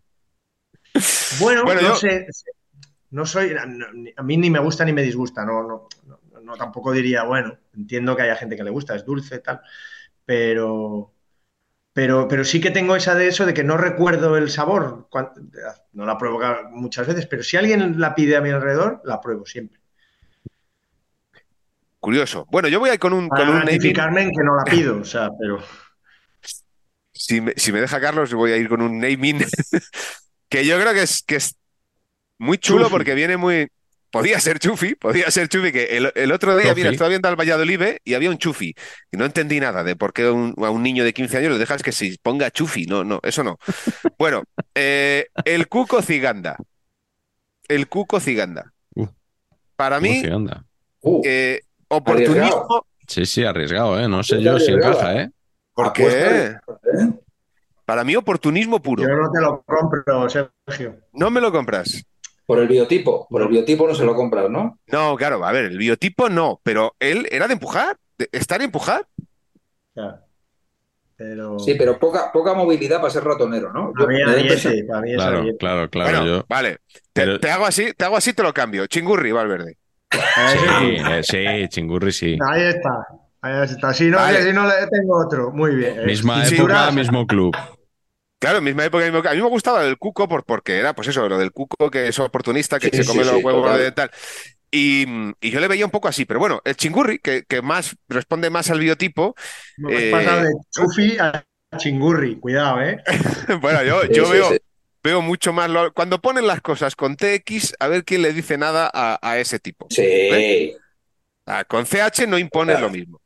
Bueno, 1.30 1.64
Bueno, 1.64 1.80
no 1.80 1.94
yo- 1.94 1.94
sé, 1.94 2.26
no 3.10 3.26
soy, 3.26 3.54
no, 3.68 3.86
a 4.16 4.22
mí 4.24 4.36
ni 4.38 4.50
me 4.50 4.60
gusta 4.60 4.84
ni 4.84 4.92
me 4.94 5.02
disgusta, 5.02 5.44
no, 5.46 5.62
no, 5.64 5.88
no, 6.06 6.40
no, 6.42 6.56
tampoco 6.56 6.92
diría, 6.92 7.24
bueno, 7.24 7.58
entiendo 7.74 8.16
que 8.16 8.22
haya 8.22 8.36
gente 8.36 8.56
que 8.56 8.64
le 8.64 8.70
gusta, 8.70 8.96
es 8.96 9.06
dulce, 9.06 9.40
tal, 9.40 9.60
pero, 10.26 11.14
pero, 11.94 12.28
pero 12.28 12.44
sí 12.44 12.60
que 12.62 12.72
tengo 12.72 12.96
esa 12.96 13.16
de 13.16 13.28
eso 13.28 13.46
de 13.46 13.54
que 13.54 13.64
no 13.64 13.78
recuerdo 13.78 14.36
el 14.38 14.50
sabor, 14.50 15.08
no 15.94 16.06
la 16.06 16.18
pruebo 16.18 16.40
muchas 16.72 17.08
veces, 17.08 17.26
pero 17.28 17.44
si 17.44 17.58
alguien 17.58 18.00
la 18.00 18.14
pide 18.16 18.36
a 18.36 18.42
mi 18.42 18.50
alrededor, 18.50 19.02
la 19.04 19.20
pruebo 19.22 19.46
siempre. 19.46 19.81
Curioso. 22.02 22.46
Bueno, 22.50 22.66
yo 22.68 22.80
voy 22.80 22.90
a 22.90 22.94
ir 22.94 22.98
con 22.98 23.12
un, 23.12 23.28
con 23.28 23.40
un 23.42 23.46
naming. 23.60 23.66
ratificarme 23.66 24.22
en 24.22 24.30
que 24.32 24.42
no 24.44 24.56
la 24.56 24.64
pido, 24.64 24.98
o 24.98 25.04
sea, 25.04 25.30
pero... 25.38 25.62
Si 27.14 27.40
me, 27.40 27.52
si 27.56 27.70
me 27.72 27.80
deja 27.80 28.00
Carlos, 28.00 28.34
voy 28.34 28.50
a 28.50 28.56
ir 28.56 28.68
con 28.68 28.82
un 28.82 28.98
naming 28.98 29.38
que 30.48 30.66
yo 30.66 30.80
creo 30.80 30.92
que 30.92 31.02
es, 31.02 31.22
que 31.22 31.36
es 31.36 31.54
muy 32.38 32.58
chulo 32.58 32.84
Chufi. 32.84 32.90
porque 32.90 33.14
viene 33.14 33.36
muy. 33.36 33.68
Podía 34.10 34.40
ser 34.40 34.58
Chufi, 34.58 34.94
podía 34.96 35.30
ser 35.30 35.48
Chufi, 35.48 35.70
que 35.72 35.84
el, 35.96 36.10
el 36.16 36.32
otro 36.32 36.56
día, 36.56 36.70
Chufi. 36.70 36.80
mira, 36.80 36.90
estaba 36.90 37.08
viendo 37.08 37.28
al 37.28 37.36
Valladolid 37.36 37.80
¿eh? 37.82 38.00
y 38.04 38.14
había 38.14 38.30
un 38.30 38.38
Chufi. 38.38 38.74
Y 39.12 39.16
no 39.16 39.24
entendí 39.24 39.60
nada 39.60 39.84
de 39.84 39.94
por 39.94 40.12
qué 40.12 40.28
un- 40.28 40.54
a 40.58 40.70
un 40.70 40.82
niño 40.82 41.04
de 41.04 41.12
15 41.14 41.38
años 41.38 41.52
le 41.52 41.58
dejas 41.58 41.82
que 41.82 41.92
se 41.92 42.16
ponga 42.20 42.50
Chufi. 42.50 42.86
No, 42.86 43.04
no, 43.04 43.20
eso 43.22 43.44
no. 43.44 43.58
Bueno, 44.18 44.42
eh, 44.74 45.28
el 45.44 45.68
Cuco 45.68 46.02
Ciganda. 46.02 46.56
El 47.68 47.88
Cuco 47.88 48.18
Ciganda. 48.20 48.72
Uh, 48.96 49.06
Para 49.76 50.00
mí, 50.00 50.20
Uy, 50.24 50.30
anda. 50.30 50.64
Uh, 51.00 51.22
eh, 51.24 51.60
oportunismo. 51.96 52.86
Sí, 53.06 53.26
sí, 53.26 53.44
arriesgado, 53.44 53.98
¿eh? 54.00 54.08
No 54.08 54.22
sé 54.22 54.40
yo 54.42 54.58
si 54.58 54.72
encaja, 54.72 55.20
¿eh? 55.22 55.30
¿Por 55.74 55.86
apuesta 55.86 56.28
qué? 56.28 56.46
¿eh? 56.46 57.08
Para 57.84 58.04
mí, 58.04 58.14
oportunismo 58.16 58.80
puro. 58.80 59.02
Yo 59.02 59.08
no 59.08 59.30
te 59.30 59.40
lo 59.40 59.62
compro, 59.62 60.28
Sergio. 60.28 60.96
No 61.12 61.30
me 61.30 61.40
lo 61.40 61.50
compras. 61.52 62.04
Por 62.46 62.58
el 62.58 62.68
biotipo. 62.68 63.26
Por 63.28 63.42
el 63.42 63.48
biotipo 63.48 63.86
no 63.86 63.94
se 63.94 64.04
lo 64.04 64.14
compras, 64.14 64.48
¿no? 64.50 64.78
No, 64.86 65.16
claro, 65.16 65.44
a 65.44 65.52
ver, 65.52 65.66
el 65.66 65.78
biotipo 65.78 66.28
no, 66.28 66.60
pero 66.62 66.94
él 67.00 67.28
era 67.30 67.46
de 67.48 67.54
empujar, 67.54 67.96
de 68.18 68.28
estar 68.32 68.60
y 68.60 68.64
empujar. 68.64 69.06
Pero... 71.16 71.58
Sí, 71.58 71.74
pero 71.78 71.98
poca, 71.98 72.30
poca 72.32 72.54
movilidad 72.54 72.98
para 73.00 73.12
ser 73.12 73.22
ratonero, 73.24 73.72
¿no? 73.72 73.88
Yo- 73.88 73.92
Para 73.94 74.06
mí 74.08 74.14
me 74.14 74.20
da 74.20 74.26
la 74.26 74.32
ariete, 74.32 74.54
impresión- 74.54 74.86
para 74.88 75.00
mí 75.02 75.10
es 75.10 75.16
Claro, 75.16 75.44
claro, 75.58 75.90
claro. 75.90 76.10
bueno, 76.10 76.26
yo... 76.26 76.44
vale, 76.48 76.78
te, 77.12 77.22
pero- 77.22 77.38
te 77.40 77.50
hago 77.50 77.66
así, 77.66 77.92
te 77.92 78.04
hago 78.04 78.16
así, 78.16 78.32
te 78.32 78.42
lo 78.42 78.52
cambio. 78.52 78.86
Chingurri, 78.86 79.30
Valverde. 79.32 79.76
Ahí 80.34 80.58
Sí, 80.58 80.96
eh, 81.06 81.22
sí, 81.22 81.68
chingurri 81.68 82.12
sí. 82.12 82.38
Ahí 82.48 82.62
está. 82.62 83.06
Ahí 83.40 83.64
está. 83.64 83.92
Si 83.94 84.08
no, 84.10 84.18
Vale. 84.18 84.42
si 84.42 84.52
no 84.52 84.66
le 84.66 84.86
tengo 84.90 85.16
otro. 85.26 85.50
Muy 85.52 85.74
bien. 85.76 85.98
Eh, 85.98 86.02
Misma 86.06 86.46
época, 86.46 86.90
mismo 86.90 87.26
club. 87.26 87.56
Claro, 88.38 88.60
misma 88.60 88.84
época, 88.84 89.04
mismo- 89.04 89.28
a 89.28 89.34
mí 89.34 89.40
me 89.42 89.48
gustaba 89.48 89.84
el 89.84 89.98
cuco 89.98 90.28
por, 90.28 90.44
porque 90.44 90.76
era, 90.78 90.94
pues 90.94 91.08
eso, 91.08 91.28
lo 91.28 91.38
del 91.38 91.52
cuco 91.52 91.90
que 91.90 92.08
es 92.08 92.18
oportunista, 92.18 92.80
que 92.80 92.90
Sí, 92.90 92.96
se 92.96 93.04
sí, 93.04 93.04
come 93.04 93.24
los 93.24 93.36
sí, 93.38 93.44
huevos 93.44 93.78
de 93.78 93.92
tal. 93.92 94.10
Y, 94.70 95.06
y 95.40 95.50
yo 95.50 95.60
le 95.60 95.68
veía 95.68 95.84
un 95.86 95.92
poco 95.92 96.08
así, 96.08 96.24
pero 96.24 96.40
bueno, 96.40 96.60
el 96.64 96.76
chingurri, 96.76 97.18
que, 97.20 97.44
que 97.48 97.62
más 97.62 97.96
responde 98.08 98.50
más 98.50 98.70
al 98.70 98.80
biotipo, 98.80 99.34
No, 99.76 99.88
eh, 99.90 100.10
pasado 100.10 100.42
de 100.42 100.50
chufi 100.70 101.18
a 101.18 101.44
chingurri. 101.76 102.38
Cuidado, 102.38 102.80
¿eh? 102.82 103.02
bueno, 103.60 103.82
yo, 103.84 104.04
yo 104.06 104.24
sí, 104.24 104.30
veo, 104.30 104.44
sí. 104.44 104.58
Veo 105.02 105.20
mucho 105.22 105.52
más. 105.52 105.68
lo- 105.70 105.92
cuando 105.92 106.20
ponen 106.20 106.46
las 106.46 106.60
cosas 106.60 106.94
con 106.96 107.16
TX, 107.16 107.74
a 107.80 107.88
ver 107.88 108.04
quién 108.04 108.22
le 108.22 108.32
dice 108.32 108.56
nada 108.58 108.90
a, 108.92 109.18
a 109.22 109.38
ese 109.38 109.58
tipo. 109.58 109.86
Sí. 109.90 110.76
Ah, 111.46 111.64
con 111.64 111.84
CH 111.86 112.26
no 112.28 112.38
impones 112.38 112.76
Claro. 112.76 112.86
lo 112.88 112.92
mismo. 112.92 113.20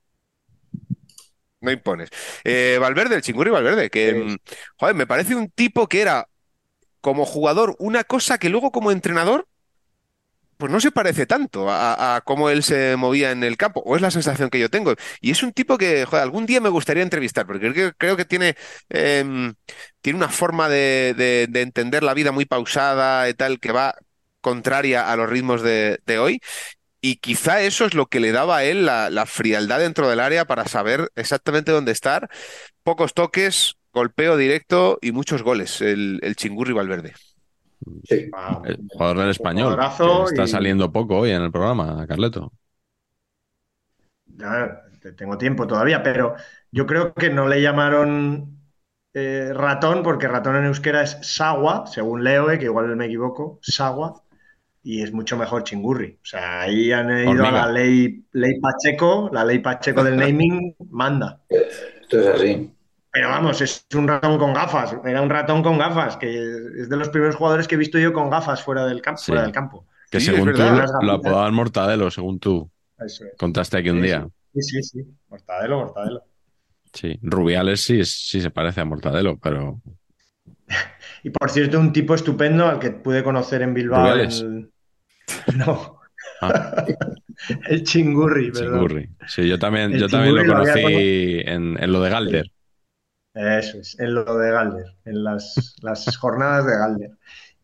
No 1.60 1.70
impones. 1.70 2.10
Eh, 2.44 2.78
Valverde, 2.80 3.16
el 3.16 3.22
chingurri 3.22 3.50
Valverde, 3.50 3.90
que 3.90 4.10
Sí. 4.10 4.16
mm, 4.16 4.36
joder, 4.78 4.94
me 4.94 5.06
parece 5.06 5.34
un 5.34 5.50
tipo 5.50 5.86
que 5.88 6.00
era 6.02 6.28
como 7.00 7.24
jugador 7.24 7.76
una 7.78 8.04
cosa 8.04 8.38
que 8.38 8.48
luego 8.48 8.70
como 8.72 8.90
entrenador, 8.90 9.46
pues 10.56 10.72
no 10.72 10.80
se 10.80 10.90
parece 10.92 11.26
tanto 11.26 11.66
a, 11.70 12.20
cómo 12.24 12.50
él 12.50 12.62
se 12.62 12.96
movía 12.96 13.30
en 13.32 13.44
el 13.44 13.56
campo, 13.56 13.80
o 13.84 13.96
es 13.96 14.02
la 14.02 14.10
sensación 14.10 14.50
que 14.50 14.58
yo 14.58 14.70
tengo. 14.70 14.94
Y 15.20 15.30
es 15.30 15.42
un 15.42 15.52
tipo 15.52 15.78
que, 15.78 16.04
joder, 16.06 16.22
algún 16.22 16.46
día 16.46 16.60
me 16.60 16.68
gustaría 16.70 17.02
entrevistar, 17.02 17.46
porque 17.46 17.92
creo, 17.98 18.16
que 18.16 18.24
tiene, 18.24 18.56
em, 18.88 19.54
tiene 20.00 20.16
una 20.18 20.28
forma 20.28 20.68
de, 20.68 21.14
de- 21.16 21.46
de 21.50 21.62
entender 21.62 22.02
la 22.02 22.14
vida 22.14 22.32
muy 22.32 22.44
pausada 22.46 23.28
y 23.28 23.34
tal, 23.34 23.60
que 23.60 23.72
va 23.72 23.94
contraria 24.40 25.10
a 25.12 25.16
los 25.16 25.28
ritmos 25.28 25.62
de, 25.62 25.98
hoy. 26.20 26.40
Y 27.00 27.16
quizá 27.16 27.60
eso 27.62 27.84
es 27.86 27.94
lo 27.94 28.06
que 28.06 28.20
le 28.20 28.32
daba 28.32 28.58
a 28.58 28.64
él 28.64 28.86
la, 28.86 29.10
la 29.10 29.26
frialdad 29.26 29.78
dentro 29.80 30.08
del 30.08 30.20
área 30.20 30.44
para 30.46 30.66
saber 30.66 31.10
exactamente 31.14 31.70
dónde 31.72 31.92
estar. 31.92 32.28
Pocos 32.84 33.14
toques, 33.14 33.74
golpeo 33.92 34.36
directo 34.36 34.98
y 35.02 35.12
muchos 35.12 35.42
goles, 35.42 35.80
el, 35.82 36.20
el 36.22 36.36
Chingurri 36.36 36.72
Valverde. 36.74 37.14
Sí. 38.02 38.30
Ah, 38.32 38.62
El 38.62 38.84
jugador 38.88 39.18
del 39.20 39.30
español. 39.30 39.86
Está 40.24 40.46
y- 40.46 40.46
saliendo 40.46 40.92
poco 40.92 41.16
hoy 41.18 41.30
en 41.30 41.42
el 41.42 41.52
programa, 41.52 42.06
Carleto. 42.06 42.52
ya, 44.26 44.82
tengo 45.16 45.38
tiempo 45.38 45.66
todavía, 45.66 46.02
pero 46.02 46.34
yo 46.70 46.86
creo 46.86 47.14
que 47.14 47.30
no 47.30 47.46
le 47.48 47.62
llamaron 47.62 48.60
eh, 49.14 49.50
ratón, 49.54 50.02
porque 50.02 50.28
ratón 50.28 50.56
en 50.56 50.66
euskera 50.66 51.02
es 51.02 51.18
sagua, 51.22 51.86
según 51.86 52.24
leo, 52.24 52.50
eh, 52.50 52.58
que 52.58 52.66
igual 52.66 52.94
me 52.96 53.06
equivoco, 53.06 53.58
sagua, 53.62 54.22
y 54.82 55.02
es 55.02 55.12
mucho 55.12 55.36
mejor 55.38 55.64
chingurri. 55.64 56.18
O 56.22 56.26
sea, 56.26 56.62
ahí 56.62 56.92
han 56.92 57.10
ido 57.28 57.46
Hormiga. 57.46 57.48
a 57.48 57.52
la 57.52 57.72
ley, 57.72 58.26
ley 58.32 58.60
Pacheco, 58.60 59.30
la 59.32 59.44
ley 59.44 59.60
Pacheco 59.60 60.04
del 60.04 60.16
naming 60.18 60.76
manda. 60.90 61.42
Esto 62.02 62.20
es 62.20 62.26
así. 62.28 62.75
Pero 63.16 63.30
vamos, 63.30 63.62
es 63.62 63.86
un 63.94 64.06
ratón 64.06 64.36
con 64.36 64.52
gafas, 64.52 64.94
era 65.02 65.22
un 65.22 65.30
ratón 65.30 65.62
con 65.62 65.78
gafas, 65.78 66.18
que 66.18 66.28
es 66.36 66.86
de 66.90 66.96
los 66.98 67.08
primeros 67.08 67.34
jugadores 67.34 67.66
que 67.66 67.74
he 67.74 67.78
visto 67.78 67.98
yo 67.98 68.12
con 68.12 68.28
gafas 68.28 68.62
fuera 68.62 68.84
del 68.84 69.00
campo. 69.00 69.18
Sí. 69.18 69.26
Fuera 69.32 69.40
del 69.44 69.52
campo. 69.52 69.86
Que 70.10 70.20
Sí, 70.20 70.26
según 70.26 70.52
tú 70.52 70.60
lo 71.00 71.12
apodaban 71.12 71.54
Mortadelo, 71.54 72.10
según 72.10 72.38
tú 72.38 72.70
Eso 72.98 73.24
es. 73.24 73.32
contaste 73.38 73.78
aquí 73.78 73.88
un 73.88 74.00
Sí, 74.00 74.02
día. 74.02 74.28
Sí, 74.52 74.60
sí, 74.60 74.82
sí. 74.82 75.02
Mortadelo, 75.30 75.78
mortadelo. 75.78 76.24
Sí. 76.92 77.18
Rubiales 77.22 77.80
sí, 77.80 78.04
sí 78.04 78.42
se 78.42 78.50
parece 78.50 78.82
a 78.82 78.84
Mortadelo, 78.84 79.38
pero 79.38 79.80
Y 81.24 81.30
por 81.30 81.48
cierto, 81.48 81.80
un 81.80 81.94
tipo 81.94 82.14
estupendo 82.14 82.66
al 82.66 82.78
que 82.78 82.90
pude 82.90 83.24
conocer 83.24 83.62
en 83.62 83.72
Bilbao. 83.72 84.14
No, 85.56 86.00
ah, 86.42 86.84
el 87.68 87.82
chingurri, 87.82 88.52
perdón. 88.52 88.74
Chingurri. 88.74 89.08
Sí, 89.26 89.48
yo 89.48 89.58
también, 89.58 89.94
El 89.94 90.00
yo 90.00 90.08
también 90.08 90.36
lo 90.36 90.44
conocí 90.44 91.40
en, 91.44 91.82
en 91.82 91.92
lo 91.92 92.00
de 92.02 92.10
Galder. 92.10 92.52
Eso 93.36 93.78
es, 93.78 93.98
en 94.00 94.14
lo 94.14 94.24
de 94.38 94.50
Galder, 94.50 94.94
en 95.04 95.22
las, 95.22 95.76
las 95.82 96.16
jornadas 96.16 96.64
de 96.66 96.72
Galder. 96.76 97.10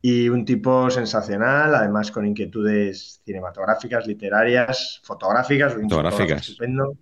Y 0.02 0.28
un 0.28 0.44
tipo 0.44 0.90
sensacional, 0.90 1.74
además 1.74 2.10
con 2.10 2.26
inquietudes 2.26 3.20
cinematográficas, 3.24 4.06
literarias, 4.06 5.00
fotográficas, 5.04 5.74
un 5.76 5.82
Fotográficas. 5.88 6.48
estupendo. 6.48 6.96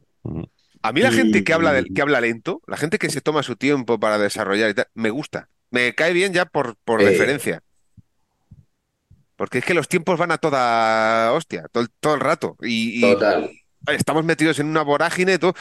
A 0.83 0.93
mí 0.93 1.01
la 1.01 1.09
Y- 1.11 1.15
gente 1.17 1.43
que 1.43 1.53
habla, 1.53 1.73
del- 1.73 1.93
que 1.93 2.03
habla 2.03 2.21
lento, 2.21 2.61
la 2.67 2.77
gente 2.77 2.99
que 2.99 3.11
se 3.11 3.21
toma 3.21 3.43
su 3.43 3.57
tiempo 3.57 3.99
para 3.99 4.19
desarrollar 4.19 4.71
y 4.71 4.75
tal, 4.75 4.87
me 4.95 5.11
gusta. 5.11 5.49
Me 5.71 5.95
cae 5.95 6.13
bien 6.13 6.33
ya 6.33 6.45
por, 6.47 6.77
por 6.85 7.01
Eh. 7.03 7.07
deferencia. 7.07 7.63
Porque 9.37 9.59
es 9.59 9.65
que 9.65 9.75
los 9.75 9.89
tiempos 9.89 10.19
van 10.19 10.33
a 10.33 10.39
toda 10.39 11.33
hostia, 11.33 11.67
todo, 11.73 11.83
el- 11.85 11.91
todo 12.01 12.15
el 12.15 12.21
rato. 12.21 12.57
Y, 12.61 12.99
y- 12.99 13.01
Total. 13.01 13.51
estamos 13.89 14.25
metidos 14.25 14.59
en 14.59 14.67
una 14.67 14.83
vorágine, 14.83 15.39
todo. 15.39 15.55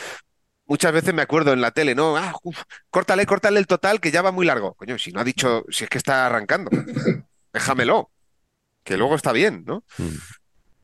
Muchas 0.69 0.93
veces 0.93 1.13
me 1.13 1.21
acuerdo 1.23 1.51
en 1.51 1.59
la 1.61 1.71
tele, 1.71 1.95
¿no? 1.95 2.15
Ah, 2.15 2.33
uf, 2.43 2.61
córtale, 2.89 3.25
córtale 3.25 3.59
el 3.59 3.67
total 3.67 3.99
que 3.99 4.11
ya 4.11 4.21
va 4.21 4.31
muy 4.31 4.45
largo. 4.45 4.75
Coño, 4.75 4.97
si 4.97 5.11
no 5.11 5.19
ha 5.19 5.23
dicho, 5.25 5.65
si 5.69 5.83
es 5.83 5.89
que 5.89 5.97
está 5.97 6.27
arrancando, 6.27 6.69
déjamelo, 7.53 8.11
que 8.83 8.95
luego 8.95 9.15
está 9.15 9.31
bien, 9.33 9.63
¿no? 9.67 9.83
Mm. 9.97 10.15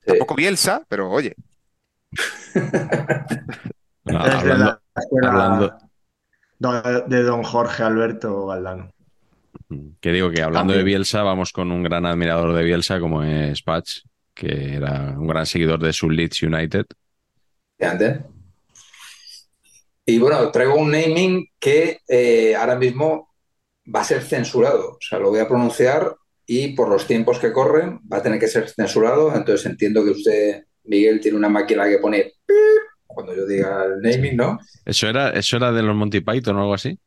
Tampoco 0.05 0.35
Bielsa, 0.35 0.83
pero 0.89 1.09
oye. 1.09 1.35
No, 4.07 4.23
de 4.23 4.31
hablando, 4.31 4.79
hablando- 5.23 5.77
do- 6.59 7.01
de 7.07 7.23
don 7.23 7.41
Jorge 7.43 7.81
Alberto 7.83 8.45
Valdano. 8.45 8.91
que 9.99 10.11
digo 10.11 10.29
que 10.29 10.43
hablando 10.43 10.73
de. 10.73 10.83
Bielsa, 10.83 11.23
vamos 11.23 11.51
con 11.51 11.71
un 11.71 11.81
gran 11.81 12.05
admirador 12.05 12.53
de 12.53 12.63
Bielsa 12.63 12.99
como 12.99 13.23
es 13.23 13.63
Patch, 13.63 14.01
que 14.33 14.75
era 14.75 15.15
un 15.17 15.25
gran 15.27 15.45
seguidor 15.47 15.79
de 15.79 15.91
su 15.91 16.09
Leeds 16.09 16.43
United. 16.43 16.85
Fíjate. 17.79 18.25
Y 20.05 20.19
bueno, 20.19 20.51
traigo 20.51 20.75
un 20.75 20.91
naming 20.91 21.47
que 21.59 21.99
eh, 22.07 22.55
ahora 22.55 22.75
mismo 22.75 23.33
va 23.93 24.01
a 24.01 24.05
ser 24.05 24.21
censurado. 24.21 24.91
O 24.91 24.97
sea, 24.99 25.19
lo 25.19 25.29
voy 25.29 25.39
a 25.39 25.47
pronunciar 25.47 26.15
y 26.45 26.75
por 26.75 26.89
los 26.89 27.07
tiempos 27.07 27.39
que 27.39 27.51
corren 27.51 27.99
va 28.11 28.17
a 28.17 28.21
tener 28.21 28.39
que 28.39 28.47
ser 28.47 28.69
censurado. 28.69 29.35
Entonces 29.35 29.65
entiendo 29.65 30.03
que 30.03 30.11
usted, 30.11 30.63
Miguel, 30.83 31.19
tiene 31.19 31.37
una 31.37 31.49
máquina 31.49 31.87
que 31.89 31.97
pone 31.97 32.33
pip 32.45 32.55
cuando 33.07 33.35
yo 33.35 33.47
diga 33.47 33.85
el 33.85 34.01
naming, 34.01 34.35
¿no? 34.35 34.59
¿Eso 34.83 35.07
era, 35.07 35.29
eso 35.29 35.57
era 35.57 35.71
de 35.71 35.81
los 35.81 35.95
Monty 35.95 36.19
Python 36.19 36.57
o 36.57 36.61
algo 36.61 36.73
así? 36.73 36.99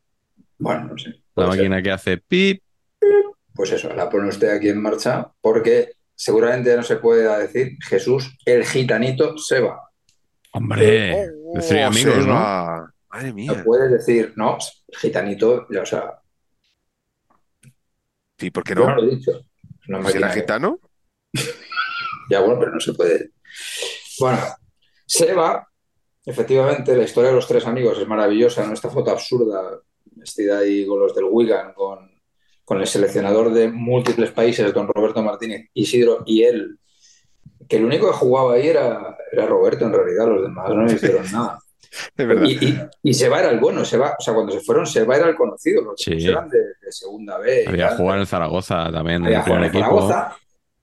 Bueno, 0.58 0.86
no 0.86 0.98
sé. 0.98 1.10
La 1.36 1.44
ser. 1.44 1.56
máquina 1.56 1.82
que 1.82 1.90
hace 1.90 2.18
pip. 2.18 2.62
Pues 3.54 3.72
eso, 3.72 3.92
la 3.94 4.08
pone 4.08 4.28
usted 4.28 4.50
aquí 4.50 4.68
en 4.68 4.80
marcha 4.80 5.30
porque 5.40 5.92
seguramente 6.14 6.74
no 6.74 6.82
se 6.82 6.96
puede 6.96 7.38
decir 7.38 7.76
Jesús 7.88 8.36
el 8.44 8.64
gitanito 8.64 9.36
Seba. 9.36 9.90
Hombre, 10.52 11.28
Oh, 11.50 11.86
amigos, 11.86 12.26
¿no? 12.26 12.34
Madre 13.10 13.28
No 13.28 13.34
mía. 13.34 13.62
puedes 13.64 13.90
decir, 13.90 14.32
no, 14.36 14.58
gitanito, 15.00 15.66
o 15.80 15.86
sea, 15.86 16.20
Sí, 18.38 18.50
¿por 18.50 18.62
qué 18.62 18.74
yo 18.74 18.80
no 18.80 18.86
no? 18.94 18.96
lo 18.96 19.02
he 19.10 19.16
dicho. 19.16 19.32
Es 19.32 20.12
que- 20.12 20.40
gitano. 20.40 20.78
Ya 22.30 22.40
bueno, 22.40 22.60
pero 22.60 22.72
no 22.72 22.80
se 22.80 22.92
puede. 22.92 23.30
Bueno, 24.20 24.38
Seba, 25.06 25.66
efectivamente, 26.26 26.94
la 26.94 27.04
historia 27.04 27.30
de 27.30 27.36
los 27.36 27.48
tres 27.48 27.66
amigos 27.66 27.98
es 27.98 28.06
maravillosa, 28.06 28.66
¿no? 28.66 28.74
Esta 28.74 28.90
foto 28.90 29.10
absurda, 29.10 29.80
vestida 30.04 30.58
ahí 30.58 30.86
con 30.86 31.00
los 31.00 31.14
del 31.14 31.24
Wigan, 31.24 31.72
con, 31.72 32.20
con 32.66 32.80
el 32.82 32.86
seleccionador 32.86 33.50
de 33.54 33.68
múltiples 33.70 34.30
países, 34.30 34.74
don 34.74 34.88
Roberto 34.88 35.22
Martínez, 35.22 35.70
Isidro 35.72 36.22
y 36.26 36.42
él, 36.42 36.78
que 37.68 37.76
el 37.76 37.84
único 37.84 38.06
que 38.08 38.16
jugaba 38.16 38.54
ahí 38.54 38.68
era, 38.68 39.16
era 39.30 39.46
Roberto, 39.46 39.84
en 39.84 39.92
realidad, 39.92 40.26
los 40.26 40.42
demás 40.42 40.70
no 40.74 40.86
hicieron 40.86 41.24
nada. 41.32 41.58
Y, 42.46 42.66
y, 42.66 42.78
y 43.02 43.14
Seba 43.14 43.40
era 43.40 43.50
el 43.50 43.60
bueno, 43.60 43.84
Seba, 43.84 44.14
o 44.18 44.22
sea, 44.22 44.34
cuando 44.34 44.52
se 44.52 44.60
fueron, 44.60 44.86
Seba 44.86 45.16
era 45.16 45.28
el 45.28 45.34
conocido, 45.36 45.82
los 45.82 45.94
Sí. 46.00 46.12
eran 46.26 46.48
de, 46.48 46.58
de 46.58 46.92
segunda 46.92 47.38
B. 47.38 47.64
y 47.64 47.68
Había 47.68 47.96
jugado 47.96 48.20
en 48.20 48.26
Zaragoza 48.26 48.90
también, 48.92 49.24
había 49.24 49.42
jugado 49.42 49.64
en 49.64 49.68
equipo. 49.70 49.84
Zaragoza 49.84 50.36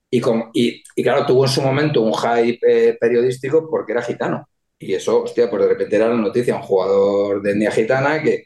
y, 0.10 0.22
con- 0.22 0.50
y, 0.54 0.84
y 0.96 1.04
claro, 1.04 1.26
tuvo 1.26 1.46
en 1.46 1.52
su 1.52 1.62
momento 1.62 2.02
un 2.02 2.14
hype 2.14 2.60
eh, 2.68 2.98
periodístico 3.00 3.68
porque 3.70 3.92
era 3.92 4.02
gitano. 4.02 4.48
Y 4.80 4.94
eso, 4.94 5.24
hostia, 5.24 5.50
pues 5.50 5.62
de 5.64 5.70
repente 5.70 5.96
era 5.96 6.08
la 6.10 6.16
noticia, 6.16 6.56
un 6.56 6.62
jugador 6.64 7.42
de 7.42 7.52
etnia 7.52 7.72
gitana 7.72 8.22
que, 8.22 8.46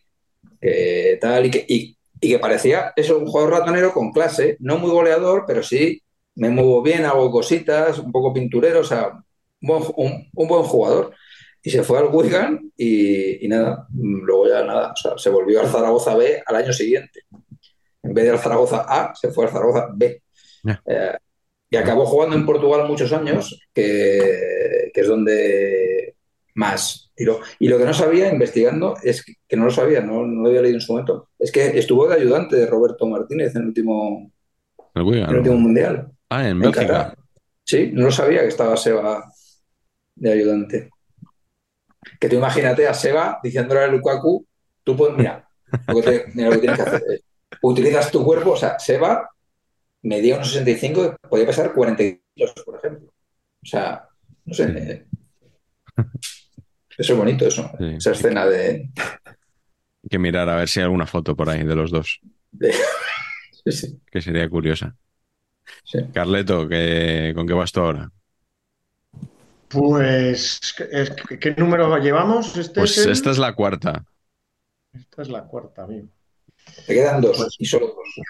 que 0.62 1.18
tal 1.22 1.46
y 1.46 1.52
que, 1.52 1.66
y, 1.68 1.98
y 2.22 2.30
que 2.32 2.40
parecía 2.40 2.94
eso, 2.96 3.18
un 3.20 3.26
jugador 3.26 3.54
ratonero 3.60 3.94
con 3.94 4.12
clase, 4.12 4.58
no 4.60 4.78
muy 4.78 4.92
goleador, 4.92 5.46
pero 5.48 5.64
sí 5.64 6.02
me 6.36 6.50
muevo 6.50 6.82
bien, 6.82 7.06
hago 7.06 7.32
cositas, 7.32 8.00
un 8.00 8.12
poco 8.12 8.34
pinturero, 8.34 8.82
o 8.82 8.84
sea, 8.84 9.12
un 9.62 9.68
buen, 9.68 9.84
un, 9.98 10.30
un 10.34 10.48
buen 10.48 10.64
jugador. 10.64 11.14
Y 11.62 11.70
se 11.70 11.84
fue 11.84 12.00
al 12.00 12.08
Wigan 12.08 12.72
y, 12.78 13.46
y 13.46 13.48
nada, 13.50 13.86
mm, 13.90 14.24
luego 14.24 14.48
ya 14.48 14.64
nada, 14.64 14.94
o 14.94 14.96
sea, 14.96 15.18
se 15.18 15.30
volvió 15.30 15.60
al 15.60 15.68
Zaragoza 15.68 16.16
B 16.16 16.42
al 16.46 16.56
año 16.56 16.72
siguiente. 16.72 17.22
En 18.02 18.14
vez 18.14 18.26
de 18.26 18.32
al 18.32 18.40
Zaragoza 18.40 18.86
A, 18.88 19.14
se 19.14 19.30
fue 19.32 19.46
al 19.46 19.52
Zaragoza 19.52 19.90
B. 19.94 20.22
Eh, 20.86 21.18
y 21.70 21.76
acabó 21.76 22.06
jugando 22.06 22.36
en 22.36 22.46
Portugal 22.46 22.88
muchos 22.88 23.12
años, 23.12 23.60
que, 23.74 24.90
que 24.94 25.02
es 25.02 25.08
donde 25.08 26.16
más 26.56 27.12
tiró. 27.16 27.40
Y 27.60 27.68
lo 27.68 27.78
que 27.78 27.86
no 27.86 27.94
sabía, 27.94 28.32
investigando, 28.32 28.96
es 29.04 29.24
que, 29.24 29.34
que 29.48 29.58
no 29.58 29.66
lo 29.66 29.72
sabía, 29.72 30.02
no, 30.02 30.26
no 30.26 30.42
lo 30.42 30.50
había 30.50 30.62
leído 30.62 30.78
en 30.78 30.82
su 30.82 30.94
momento, 30.94 31.30
es 31.38 31.52
que 31.52 31.78
estuvo 31.78 32.08
de 32.08 32.16
ayudante 32.16 32.56
de 32.56 32.66
Roberto 32.66 33.06
Martínez 33.06 33.56
en 33.56 33.64
el 33.64 33.68
último, 33.68 34.32
El 34.96 35.08
en 35.14 35.30
el 35.30 35.38
último 35.38 35.58
mundial. 35.58 36.12
Ah, 36.30 36.48
en 36.48 36.60
Bélgica. 36.60 37.16
Sí, 37.64 37.92
no 37.94 38.06
lo 38.06 38.12
sabía 38.12 38.42
que 38.42 38.48
estaba 38.48 38.76
Seba 38.78 39.32
de 40.16 40.32
ayudante. 40.32 40.90
Que 42.20 42.30
tú 42.30 42.36
imagínate 42.36 42.88
a 42.88 42.94
Seba 42.94 43.40
diciéndole 43.44 43.82
a 43.82 43.88
Lukaku, 43.88 44.46
tú 44.84 44.96
puedes, 44.96 45.16
mira, 45.18 45.48
lo 45.88 45.96
que, 45.96 46.02
te- 46.02 46.26
mira 46.34 46.50
lo 46.50 46.56
que 46.56 46.62
tienes 46.62 46.78
que 46.78 46.84
hacer 46.84 47.04
es, 47.10 47.22
utilizas 47.62 48.12
tu 48.12 48.24
cuerpo, 48.24 48.52
o 48.52 48.56
sea, 48.58 48.80
Seba 48.80 49.30
medía 50.04 50.36
unos 50.36 50.52
65, 50.52 51.18
podía 51.30 51.46
pesar 51.46 51.74
40 51.74 52.04
kilos, 52.36 52.54
por 52.66 52.78
ejemplo. 52.78 53.08
O 53.62 53.66
sea, 53.66 54.08
no 54.46 54.54
sé. 54.54 54.64
eh, 54.76 55.06
Eso 56.98 57.14
es 57.14 57.20
bonito, 57.20 57.46
eso. 57.48 57.70
Sí. 57.78 57.86
Esa 57.98 58.12
escena 58.12 58.46
de, 58.46 58.90
Hay 60.04 60.10
que 60.10 60.20
mirar 60.20 60.50
a 60.50 60.56
ver 60.56 60.68
si 60.70 60.80
hay 60.80 60.86
alguna 60.86 61.06
foto 61.06 61.36
por 61.36 61.50
ahí 61.50 61.64
de 61.64 61.76
los 61.76 61.92
dos, 61.92 62.20
de- 62.52 62.74
sí, 63.66 63.72
sí, 63.72 64.00
que 64.10 64.22
sería 64.22 64.50
curiosa. 64.50 64.96
Sí. 65.84 66.00
Carleto, 66.14 66.68
¿qué, 66.68 67.34
¿con 67.36 67.48
qué 67.48 67.54
vas 67.54 67.72
tú 67.72 67.82
ahora? 67.82 68.10
Pues, 69.70 70.60
es- 70.92 71.12
¿qué 71.40 71.54
número 71.58 71.98
llevamos? 72.00 72.58
Este 72.58 72.80
Pues 72.80 72.98
es 72.98 73.06
el- 73.06 73.12
esta 73.12 73.32
es 73.32 73.38
la 73.38 73.54
cuarta. 73.54 74.04
Esta 74.94 75.22
es 75.22 75.30
la 75.30 75.44
cuarta, 75.44 75.84
amigo. 75.84 76.08
Te 76.88 76.94
quedan 76.94 77.22
dos 77.22 77.56
y 77.60 77.66
solo 77.66 77.88
dos. 77.88 77.98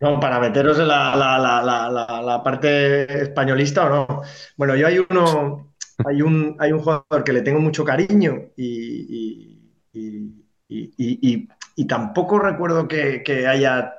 No, 0.00 0.20
para 0.20 0.38
meteros 0.40 0.78
en 0.78 0.88
la, 0.88 1.16
la- 1.16 1.38
la- 1.38 1.62
la- 1.62 1.90
la- 1.90 2.22
la 2.22 2.42
parte 2.42 3.22
españolista 3.22 3.86
o 3.86 3.88
no. 3.88 4.22
Bueno, 4.56 4.76
yo 4.76 4.86
hay 4.86 4.98
uno, 4.98 5.74
hay 6.04 6.22
un, 6.22 6.56
hay 6.58 6.72
un 6.72 6.78
jugador 6.80 7.24
que 7.24 7.32
le 7.32 7.42
tengo 7.42 7.60
mucho 7.60 7.84
cariño 7.84 8.50
y, 8.56 8.64
y- 8.66 9.72
y- 9.92 10.44
y- 10.68 10.94
y- 10.96 11.18
y- 11.32 11.48
y 11.76 11.86
tampoco 11.86 12.38
recuerdo 12.38 12.86
que, 12.88 13.22
que 13.22 13.46
haya 13.46 13.94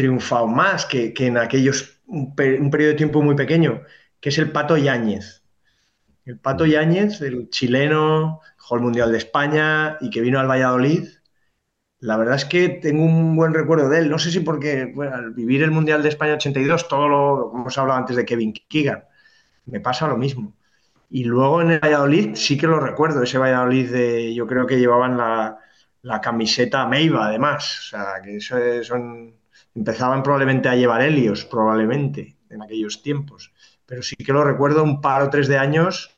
triunfado 0.00 0.46
más 0.46 0.86
que, 0.86 1.12
que 1.14 1.26
en 1.28 1.38
aquellos, 1.38 2.00
un, 2.06 2.34
pe- 2.34 2.58
un 2.60 2.70
periodo 2.70 2.92
de 2.92 2.96
tiempo 2.98 3.22
muy 3.22 3.34
pequeño, 3.36 3.82
que 4.20 4.30
es 4.30 4.38
el 4.38 4.52
Pato 4.52 4.76
Yáñez. 4.76 5.42
El 6.24 6.38
Pato 6.38 6.66
Yáñez, 6.66 7.20
el 7.22 7.50
chileno, 7.50 8.40
jugó 8.58 8.76
el 8.78 8.82
Mundial 8.82 9.12
de 9.12 9.18
España 9.18 9.98
y 10.00 10.10
que 10.10 10.20
vino 10.22 10.40
al 10.40 10.48
Valladolid. 10.50 11.08
La 12.00 12.16
verdad 12.16 12.36
es 12.36 12.44
que 12.46 12.68
tengo 12.70 13.04
un 13.04 13.36
buen 13.36 13.52
recuerdo 13.54 13.88
de 13.88 13.98
él. 14.00 14.10
No 14.10 14.18
sé 14.18 14.30
si 14.30 14.40
porque 14.40 14.86
bueno, 14.94 15.14
al 15.16 15.32
vivir 15.32 15.62
el 15.62 15.70
Mundial 15.70 16.02
de 16.02 16.08
España 16.10 16.34
82, 16.34 16.88
todo 16.88 17.08
lo 17.08 17.48
como 17.50 17.62
hemos 17.64 17.78
hablado 17.78 17.98
antes 18.00 18.16
de 18.16 18.24
Kevin 18.24 18.52
Keegan, 18.68 19.04
me 19.66 19.80
pasa 19.80 20.08
lo 20.08 20.16
mismo. 20.18 20.54
Y 21.10 21.24
luego 21.24 21.62
en 21.62 21.72
el 21.72 21.80
Valladolid 21.80 22.36
sí 22.36 22.58
que 22.58 22.66
lo 22.68 22.80
recuerdo, 22.80 23.22
ese 23.22 23.38
Valladolid 23.38 23.90
de, 23.92 24.34
yo 24.34 24.46
creo 24.46 24.66
que 24.66 24.78
llevaban 24.78 25.16
la, 25.18 25.58
la 26.02 26.20
camiseta 26.20 26.86
Meiva 26.88 27.26
además, 27.28 27.78
o 27.80 27.82
sea, 27.90 28.22
que 28.24 28.36
eso 28.38 28.58
es- 28.58 28.86
son, 28.88 29.34
empezaban 29.74 30.22
probablemente 30.22 30.68
a 30.68 30.76
llevar 30.76 31.02
Helios, 31.02 31.44
probablemente, 31.44 32.36
en 32.48 32.62
aquellos 32.62 33.02
tiempos. 33.02 33.52
Pero 33.86 34.02
sí 34.02 34.16
que 34.16 34.32
lo 34.32 34.44
recuerdo 34.44 34.82
un 34.82 35.00
par 35.00 35.22
o 35.22 35.30
tres 35.30 35.48
de 35.48 35.58
años 35.58 36.16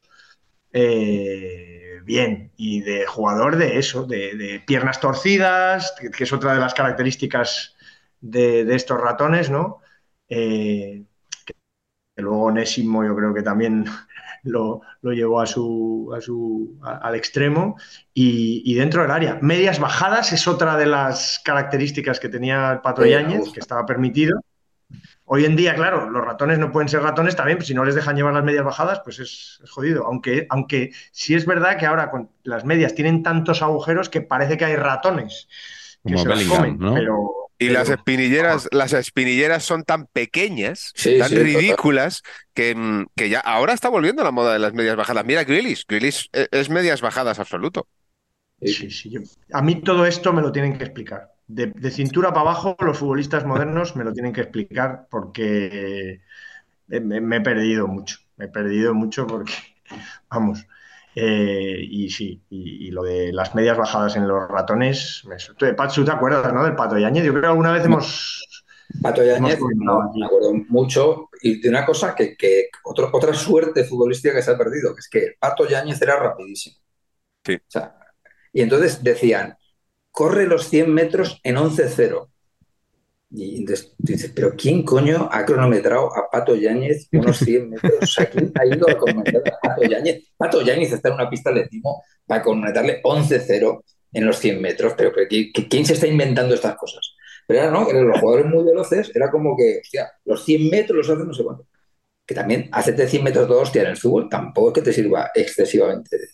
eh, 0.72 2.00
bien, 2.04 2.52
y 2.56 2.80
de 2.80 3.06
jugador 3.06 3.56
de 3.56 3.78
eso, 3.78 4.04
de, 4.04 4.34
de 4.36 4.60
piernas 4.60 5.00
torcidas, 5.00 5.94
que, 6.16 6.24
es 6.24 6.32
otra 6.32 6.54
de 6.54 6.60
las 6.60 6.74
características 6.74 7.76
de, 8.20 8.64
de 8.64 8.74
estos 8.74 9.00
ratones, 9.00 9.50
¿no? 9.50 9.80
Eh, 10.28 11.04
que, 11.44 11.54
que 12.16 12.22
luego 12.22 12.44
Onésimo 12.44 13.04
yo 13.04 13.14
creo 13.14 13.34
que 13.34 13.42
también 13.42 13.84
lo, 14.44 14.81
lo 15.02 15.12
llevó 15.12 15.40
a 15.40 15.47
su, 15.47 16.12
a 16.16 16.20
su, 16.20 16.78
a- 16.82 16.97
al 16.98 17.14
extremo 17.14 17.77
y, 18.14 18.62
y 18.64 18.74
dentro 18.74 19.02
del 19.02 19.10
área. 19.10 19.39
Medias 19.43 19.78
bajadas 19.81 20.32
es 20.32 20.47
otra 20.48 20.77
de 20.77 20.86
las 20.86 21.40
características 21.44 22.20
que 22.20 22.28
tenía 22.28 22.73
el 22.73 22.81
Pato 22.81 23.02
Sí, 23.02 23.10
Yáñez, 23.10 23.52
que 23.52 23.60
estaba 23.60 23.86
permitido. 23.86 24.40
Hoy 25.24 25.44
en 25.44 25.56
día, 25.56 25.74
claro, 25.74 26.10
los 26.10 26.24
ratones 26.24 26.59
no 26.59 26.73
pueden 26.73 26.89
ser 26.89 27.02
ratones 27.02 27.36
también, 27.36 27.59
pues 27.59 27.69
si 27.69 27.74
no 27.74 27.85
les 27.85 27.94
dejan 27.94 28.16
llevar 28.16 28.35
las 28.35 28.44
medias 28.44 28.64
bajadas, 28.64 29.01
pues 29.05 29.19
es, 29.20 29.60
es 29.62 29.70
jodido. 29.70 30.05
Aunque, 30.06 30.47
aunque 30.51 30.93
sí 31.12 31.35
es 31.35 31.47
verdad 31.47 31.78
que 31.78 31.86
ahora 31.86 32.10
con 32.10 32.31
las 32.43 32.64
medias 32.64 32.94
tienen 32.94 33.23
tantos 33.23 33.62
agujeros 33.62 34.09
que 34.10 34.20
parece 34.20 34.56
que 34.59 34.64
hay 34.66 34.77
ratones 34.77 35.48
que 36.05 36.14
Como 36.14 36.24
se 36.24 36.28
las 36.28 36.44
comen, 36.44 36.78
¿no? 36.78 36.94
pero, 36.94 37.41
Y 37.64 37.68
pero- 37.68 37.78
las 37.78 37.89
espinilleras, 37.90 38.68
las 38.72 38.93
espinilleras 38.93 39.64
son 39.64 39.84
tan 39.84 40.06
pequeñas, 40.06 40.94
Sí, 40.94 41.12
tan 41.16 41.34
sí, 41.34 41.36
ridículas, 41.36 42.22
que, 42.55 42.74
mm, 42.74 43.06
que 43.16 43.28
ya 43.30 43.40
ahora 43.40 43.72
está 43.74 43.89
volviendo 43.89 44.24
la 44.24 44.30
moda 44.32 44.52
de 44.52 44.59
las 44.59 44.74
medias 44.74 44.97
bajadas. 44.97 45.24
Mira, 45.24 45.44
Grealish, 45.44 45.84
Grealish 45.89 46.28
eh, 46.32 46.48
es 46.52 46.70
medias 46.70 47.01
bajadas 47.01 47.39
absoluto. 47.39 47.89
Sí, 48.60 48.90
sí, 48.90 49.10
yo- 49.10 49.20
a 49.52 49.62
mí 49.62 49.80
todo 49.82 50.06
esto 50.06 50.32
me 50.32 50.40
lo 50.43 50.52
tienen 50.52 50.78
que 50.78 50.84
explicar. 50.84 51.32
De, 51.48 51.66
de 51.66 51.90
cintura 51.90 52.28
para 52.30 52.43
abajo, 52.43 52.76
los 52.80 52.98
futbolistas 52.98 53.44
modernos 53.44 53.97
me 53.97 54.05
lo 54.05 54.12
tienen 54.12 54.32
que 54.32 54.40
explicar 54.43 55.09
porque 55.10 56.20
eh, 56.90 57.01
me, 57.01 57.20
me 57.20 57.36
he 57.39 57.40
perdido 57.43 57.89
mucho. 57.89 58.18
Me 58.36 58.47
he 58.47 58.48
perdido 58.48 58.94
mucho 58.94 59.26
porque 59.26 59.55
vamos. 60.30 60.66
Eh, 61.14 61.76
y 61.80 62.10
sí, 62.10 62.43
y, 62.48 62.89
y 62.89 62.90
lo 62.90 63.02
de 63.02 63.32
las 63.32 63.55
medias 63.55 63.76
bajadas 63.76 64.16
en 64.16 64.26
los 64.26 64.48
ratones, 64.48 65.22
me, 65.26 65.36
tú, 65.56 65.66
de 65.66 65.74
¿tú 65.94 66.05
te 66.05 66.10
acuerdas, 66.10 66.52
¿no? 66.52 66.64
Del 66.64 66.74
Pato 66.74 66.98
Yañez. 66.98 67.24
Yo 67.24 67.32
creo 67.32 67.43
que 67.43 67.48
alguna 67.48 67.72
vez 67.72 67.84
hemos... 67.84 68.47
Pato 69.01 69.22
Hemos 69.22 69.56
comentado 69.56 70.02
no, 70.02 70.12
me 70.14 70.26
acuerdo 70.26 70.52
mucho, 70.68 71.30
y 71.40 71.60
de 71.60 71.68
una 71.70 71.86
cosa 71.86 72.14
que, 72.14 72.36
que 72.36 72.68
otro- 72.84 73.10
otra 73.12 73.32
suerte 73.32 73.84
futbolística 73.84 74.34
que 74.34 74.43
se 74.43 74.51
ha 74.51 74.59
perdido, 74.59 74.94
que 74.94 75.01
es 75.01 75.09
que 75.09 75.34
Pato 75.40 75.66
Yáñez 75.66 76.01
era 76.02 76.16
rapidísimo. 76.16 76.76
Sí. 77.44 77.55
O 77.55 77.60
sea, 77.68 77.97
y 78.52 78.60
entonces 78.62 79.02
decían, 79.02 79.56
corre 80.10 80.47
los 80.47 80.68
100 80.68 80.93
metros 80.93 81.40
en 81.43 81.56
11-0. 81.56 82.31
Y 83.34 83.60
entonces 83.60 83.94
tú 83.96 84.12
dices, 84.12 84.30
pero 84.34 84.54
¿quién 84.56 84.82
coño 84.82 85.28
ha 85.32 85.44
cronometrado 85.46 86.14
a 86.14 86.28
Pato 86.30 86.54
Yáñez 86.54 87.09
unos 87.12 87.38
100 87.38 87.70
metros? 87.70 87.94
O 88.02 88.06
sea, 88.06 88.28
¿quién 88.28 88.52
ha 88.54 88.66
ido 88.66 88.88
a 88.90 88.96
cronometrar 88.98 89.42
a 89.46 89.68
Pato 89.68 89.82
Yáñez? 89.84 90.24
Pato 90.36 90.60
Yáñez 90.62 90.92
está 90.92 91.09
en 91.09 91.14
una 91.14 91.30
pista 91.30 91.50
de 91.50 91.60
atletismo 91.60 92.02
para 92.26 92.42
cronometrarle 92.42 93.00
11-0 93.02 93.82
en 94.12 94.26
los 94.26 94.36
100 94.38 94.60
metros. 94.60 94.92
Pero, 94.96 95.12
pero 95.14 95.26
¿qui- 95.28 95.50
qui- 95.52 95.66
¿quién 95.70 95.86
se 95.86 95.94
está 95.94 96.06
inventando 96.06 96.54
estas 96.54 96.76
cosas? 96.76 97.00
Pero 97.46 97.60
ahora 97.60 97.72
no, 97.72 97.88
eran 97.88 98.06
los 98.06 98.20
jugadores 98.20 98.46
muy 98.52 98.64
veloces, 98.64 99.10
era 99.14 99.30
como 99.30 99.56
que, 99.56 99.80
hostia, 99.82 100.12
los 100.26 100.44
100 100.44 100.68
metros 100.70 100.98
los 100.98 101.09
hacen 101.10 101.26
no 101.26 101.32
sé 101.34 101.42
cuánto. 101.42 101.66
Que 102.26 102.34
también 102.34 102.68
hacerte 102.72 103.09
100 103.09 103.24
metros 103.24 103.48
de 103.48 103.54
hostia 103.54 103.82
en 103.82 103.88
el 103.88 103.96
fútbol 103.96 104.28
tampoco 104.28 104.68
es 104.68 104.74
que 104.74 104.82
te 104.82 104.92
sirva 104.92 105.30
excesivamente 105.34 106.18
de, 106.18 106.26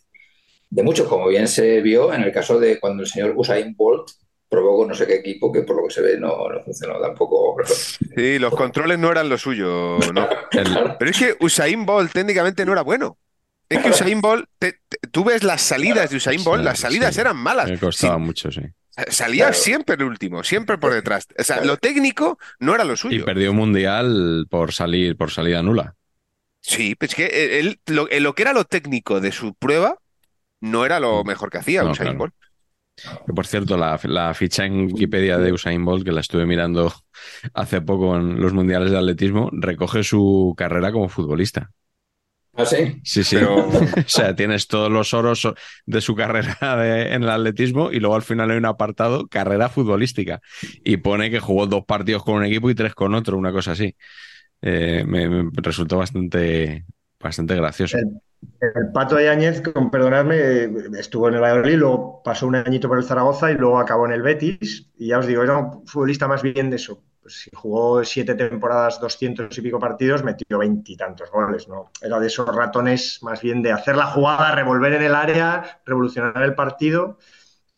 de 0.71 0.83
mucho, 0.83 1.09
como 1.09 1.29
bien 1.29 1.49
se 1.49 1.81
vio 1.81 2.13
en 2.13 2.23
el 2.23 2.33
caso 2.33 2.59
de 2.61 2.79
cuando 2.81 3.03
el 3.05 3.09
señor 3.09 3.33
Usain 3.37 3.75
Bolt 3.77 4.09
probó 4.49 4.79
con 4.79 4.89
no 4.89 4.95
sé 4.95 5.07
qué 5.07 5.17
equipo, 5.17 5.53
que 5.53 5.63
por 5.63 5.77
lo 5.77 5.89
que 5.89 5.95
se 5.95 6.01
ve 6.03 6.19
no, 6.19 6.49
no 6.49 6.61
funcionó 6.63 7.01
tampoco. 7.01 7.57
Sí, 8.17 8.39
los 8.39 8.55
controles 8.55 8.99
no 8.99 9.11
eran 9.11 9.29
lo 9.29 9.37
suyo, 9.39 9.99
¿no? 10.15 10.29
El- 10.53 10.97
Pero 10.99 11.11
es 11.11 11.19
que 11.19 11.37
Usain 11.41 11.85
Bolt 11.85 12.13
técnicamente 12.13 12.65
no 12.65 12.73
era 12.73 12.83
bueno. 12.83 13.19
Es 13.69 13.83
que 13.83 13.91
Usain 13.91 14.21
Bolt, 14.23 14.47
te- 14.59 14.81
te- 14.89 14.99
tú 15.11 15.25
ves 15.25 15.45
las 15.45 15.61
salidas 15.61 16.09
de 16.11 16.17
Usain 16.17 16.43
Bolt, 16.43 16.61
Sí, 16.61 16.65
las 16.65 16.79
salidas 16.79 17.15
sí. 17.15 17.21
eran 17.21 17.37
malas. 17.37 17.69
me 17.71 17.79
costaba 17.79 18.15
Sí, 18.17 18.21
mucho, 18.21 18.51
sí. 18.51 18.63
salía 19.09 19.45
Claro. 19.49 19.55
siempre 19.63 19.95
el 19.97 20.05
último, 20.05 20.43
siempre 20.43 20.79
por 20.79 20.95
detrás. 20.95 21.29
O 21.39 21.45
sea, 21.45 21.63
lo 21.63 21.77
técnico 21.77 22.39
no 22.61 22.75
era 22.75 22.85
lo 22.85 22.95
Y 22.95 22.97
suyo. 22.97 23.25
perdió 23.27 23.51
un 23.51 23.59
mundial 23.59 24.47
por 24.49 24.73
salir, 24.73 25.17
por 25.17 25.31
salida 25.31 25.63
nula. 25.63 25.95
Sí, 26.63 26.95
pues 26.95 27.11
es 27.11 27.17
que 27.17 27.59
él, 27.61 27.79
lo, 27.87 28.09
lo 28.11 28.35
que 28.35 28.43
era 28.43 28.53
lo 28.55 28.65
técnico 28.65 29.21
de 29.21 29.33
su 29.33 29.55
prueba 29.55 29.99
no 30.61 30.85
era 30.87 30.99
lo 30.99 31.23
mejor 31.25 31.51
que 31.51 31.59
hacía 31.59 31.83
No, 31.83 31.91
Usain 31.93 32.07
claro. 32.09 32.19
Bolt. 32.19 32.35
Que, 33.27 33.33
por 33.33 33.47
cierto, 33.47 33.77
la, 33.77 33.99
la 34.05 34.35
ficha 34.35 34.65
en 34.65 34.87
Wikipedia 34.87 35.39
de 35.39 35.53
Usain 35.53 35.85
Bolt, 35.85 36.05
que 36.05 36.13
la 36.13 36.21
estuve 36.21 36.47
mirando 36.47 36.93
hace 37.55 37.81
poco 37.81 38.17
en 38.17 38.41
los 38.41 38.53
mundiales 38.53 38.91
de 38.91 38.99
atletismo, 38.99 39.51
recoge 39.53 40.03
su 40.05 40.55
carrera 40.57 40.93
como 40.93 41.09
futbolista. 41.09 41.71
¿Ah, 42.55 42.65
sí? 42.67 43.01
Sí, 43.05 43.23
sí. 43.23 43.37
Pero- 43.37 43.69
O 43.69 44.09
sea, 44.09 44.35
tienes 44.35 44.67
todos 44.67 44.91
los 44.91 45.15
oros 45.15 45.49
de 45.87 46.01
su 46.01 46.15
carrera 46.17 46.57
de- 46.77 47.15
en 47.15 47.23
el 47.23 47.31
atletismo 47.31 47.91
y 47.93 48.01
luego 48.01 48.17
al 48.17 48.23
final 48.23 48.51
hay 48.51 48.57
un 48.59 48.65
apartado 48.67 49.29
carrera 49.29 49.69
futbolística 49.69 50.41
y 50.85 50.97
pone 50.97 51.31
que 51.31 51.41
jugó 51.41 51.67
dos 51.67 51.85
partidos 51.87 52.25
con 52.25 52.35
un 52.37 52.45
equipo 52.45 52.69
y 52.71 52.75
tres 52.75 52.95
con 52.95 53.15
otro, 53.15 53.37
una 53.37 53.53
cosa 53.53 53.73
así. 53.73 53.95
Eh, 54.63 55.05
me, 55.07 55.29
me 55.29 55.51
resultó 55.55 55.99
bastante, 55.99 56.85
bastante 57.21 57.55
gracioso. 57.55 57.97
El, 57.99 58.21
el 58.61 58.93
Pato 58.93 59.21
Yáñez, 59.21 59.61
con 59.61 59.91
perdonadme, 59.91 60.65
estuvo 60.99 61.29
en 61.29 61.35
el 61.35 61.41
Valladolid, 61.41 61.77
luego 61.77 62.23
pasó 62.25 62.47
un 62.47 62.57
añito 62.57 62.89
por 62.89 62.99
el 62.99 63.05
Zaragoza 63.05 63.51
y 63.51 63.55
luego 63.55 63.79
acabó 63.79 64.07
en 64.07 64.13
el 64.13 64.23
Betis. 64.23 64.91
Y 64.97 65.09
ya 65.09 65.19
os 65.19 65.27
digo, 65.27 65.43
era 65.43 65.57
un 65.57 65.87
futbolista 65.87 66.27
más 66.27 66.43
bien 66.43 66.71
de 66.71 66.77
eso. 66.77 67.03
Pues 67.21 67.43
si 67.43 67.51
jugó 67.55 68.03
siete 68.05 68.35
temporadas, 68.35 69.01
doscientos 69.01 69.57
y 69.59 69.63
pico 69.63 69.79
partidos, 69.79 70.25
metió 70.25 70.59
veintitantos 70.59 71.31
goles, 71.31 71.69
¿no? 71.69 71.91
Era 72.01 72.19
de 72.19 72.27
esos 72.27 72.49
ratones 72.55 73.21
más 73.23 73.43
bien 73.43 73.63
de 73.63 73.73
hacer 73.73 73.97
la 73.97 74.07
jugada, 74.07 74.55
revolver 74.55 74.95
en 74.95 75.03
el 75.03 75.15
área, 75.15 75.81
revolucionar 75.85 76.43
el 76.43 76.55
partido 76.55 77.19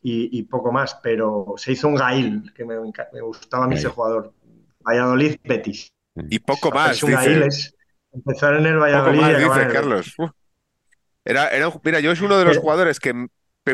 y, 0.01 0.39
y 0.39 0.45
poco 0.45 0.73
más. 0.73 0.95
Pero 1.03 1.55
se 1.57 1.73
hizo 1.73 1.89
un 1.89 1.97
Gail, 1.97 2.53
que 2.55 2.65
me, 2.65 2.77
gustaba 3.21 3.65
a 3.65 3.69
mí 3.69 3.75
ese 3.75 3.89
jugador. 3.89 4.33
Valladolid, 4.81 5.37
Betis. 5.45 5.93
Y 6.15 6.39
poco 6.39 6.71
más, 6.71 7.03
un 7.03 7.13
Gail 7.13 7.43
es 7.43 7.75
empezar 8.13 8.55
en 8.55 8.67
el 8.67 8.75
Poco 8.75 8.85
Valladolid 8.85 9.21
más, 9.21 9.31
y 9.31 9.45
dice 9.45 9.63
el 9.63 9.73
Carlos. 9.73 10.17
Era, 11.25 11.49
era 11.49 11.69
un- 11.69 11.81
mira, 11.85 12.01
yo 12.01 12.13
es 12.13 12.21
uno 12.21 12.39
de 12.39 12.45
los 12.45 12.59
jugadores 12.59 12.99
que 13.01 13.27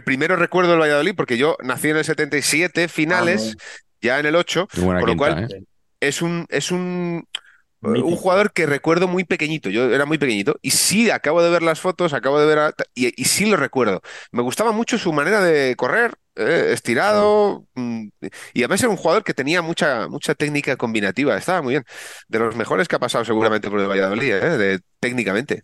primero 0.04 0.36
recuerdo 0.36 0.74
el 0.74 0.80
Valladolid 0.80 1.14
porque 1.16 1.38
yo 1.38 1.56
nací 1.62 1.88
en 1.88 1.96
el 1.96 2.04
77, 2.04 2.88
finales, 2.88 3.56
ya 4.02 4.18
en 4.18 4.26
el 4.26 4.36
8, 4.36 4.66
Qué 4.70 4.80
buena 4.80 5.00
con 5.00 5.08
lo 5.08 5.14
quinta, 5.14 5.34
cual 5.34 5.48
¿eh? 5.50 5.64
es 6.00 6.22
un, 6.22 6.46
es 6.50 6.70
un, 6.70 7.26
Mítico. 7.80 8.06
un 8.08 8.16
jugador 8.16 8.52
que 8.52 8.66
recuerdo 8.66 9.06
muy 9.08 9.24
pequeñito. 9.24 9.70
Yo 9.70 9.92
era 9.94 10.04
muy 10.06 10.18
pequeñito 10.18 10.56
y 10.60 10.72
sí, 10.72 11.10
acabo 11.10 11.42
de 11.42 11.50
ver 11.50 11.62
las 11.62 11.80
fotos, 11.80 12.12
acabo 12.12 12.40
de 12.40 12.46
ver 12.46 12.58
a- 12.58 12.74
y, 12.94 13.12
y 13.20 13.24
sí 13.26 13.46
lo 13.46 13.56
recuerdo. 13.56 14.02
Me 14.32 14.42
gustaba 14.42 14.72
mucho 14.72 14.98
su 14.98 15.12
manera 15.12 15.42
de 15.42 15.76
correr, 15.76 16.14
eh, 16.34 16.70
estirado, 16.72 17.66
mm, 17.74 18.08
y 18.54 18.60
además 18.62 18.80
era 18.80 18.90
un 18.90 18.96
jugador 18.96 19.24
que 19.24 19.34
tenía 19.34 19.62
mucha, 19.62 20.08
mucha 20.08 20.34
técnica 20.34 20.76
combinativa. 20.76 21.36
Estaba 21.36 21.62
muy 21.62 21.74
bien. 21.74 21.84
De 22.28 22.38
los 22.38 22.56
mejores 22.56 22.88
que 22.88 22.96
ha 22.96 22.98
pasado 22.98 23.24
seguramente 23.24 23.70
por 23.70 23.80
el 23.80 23.88
Valladolid, 23.88 24.32
eh, 24.32 24.58
de- 24.58 24.80
técnicamente. 25.00 25.62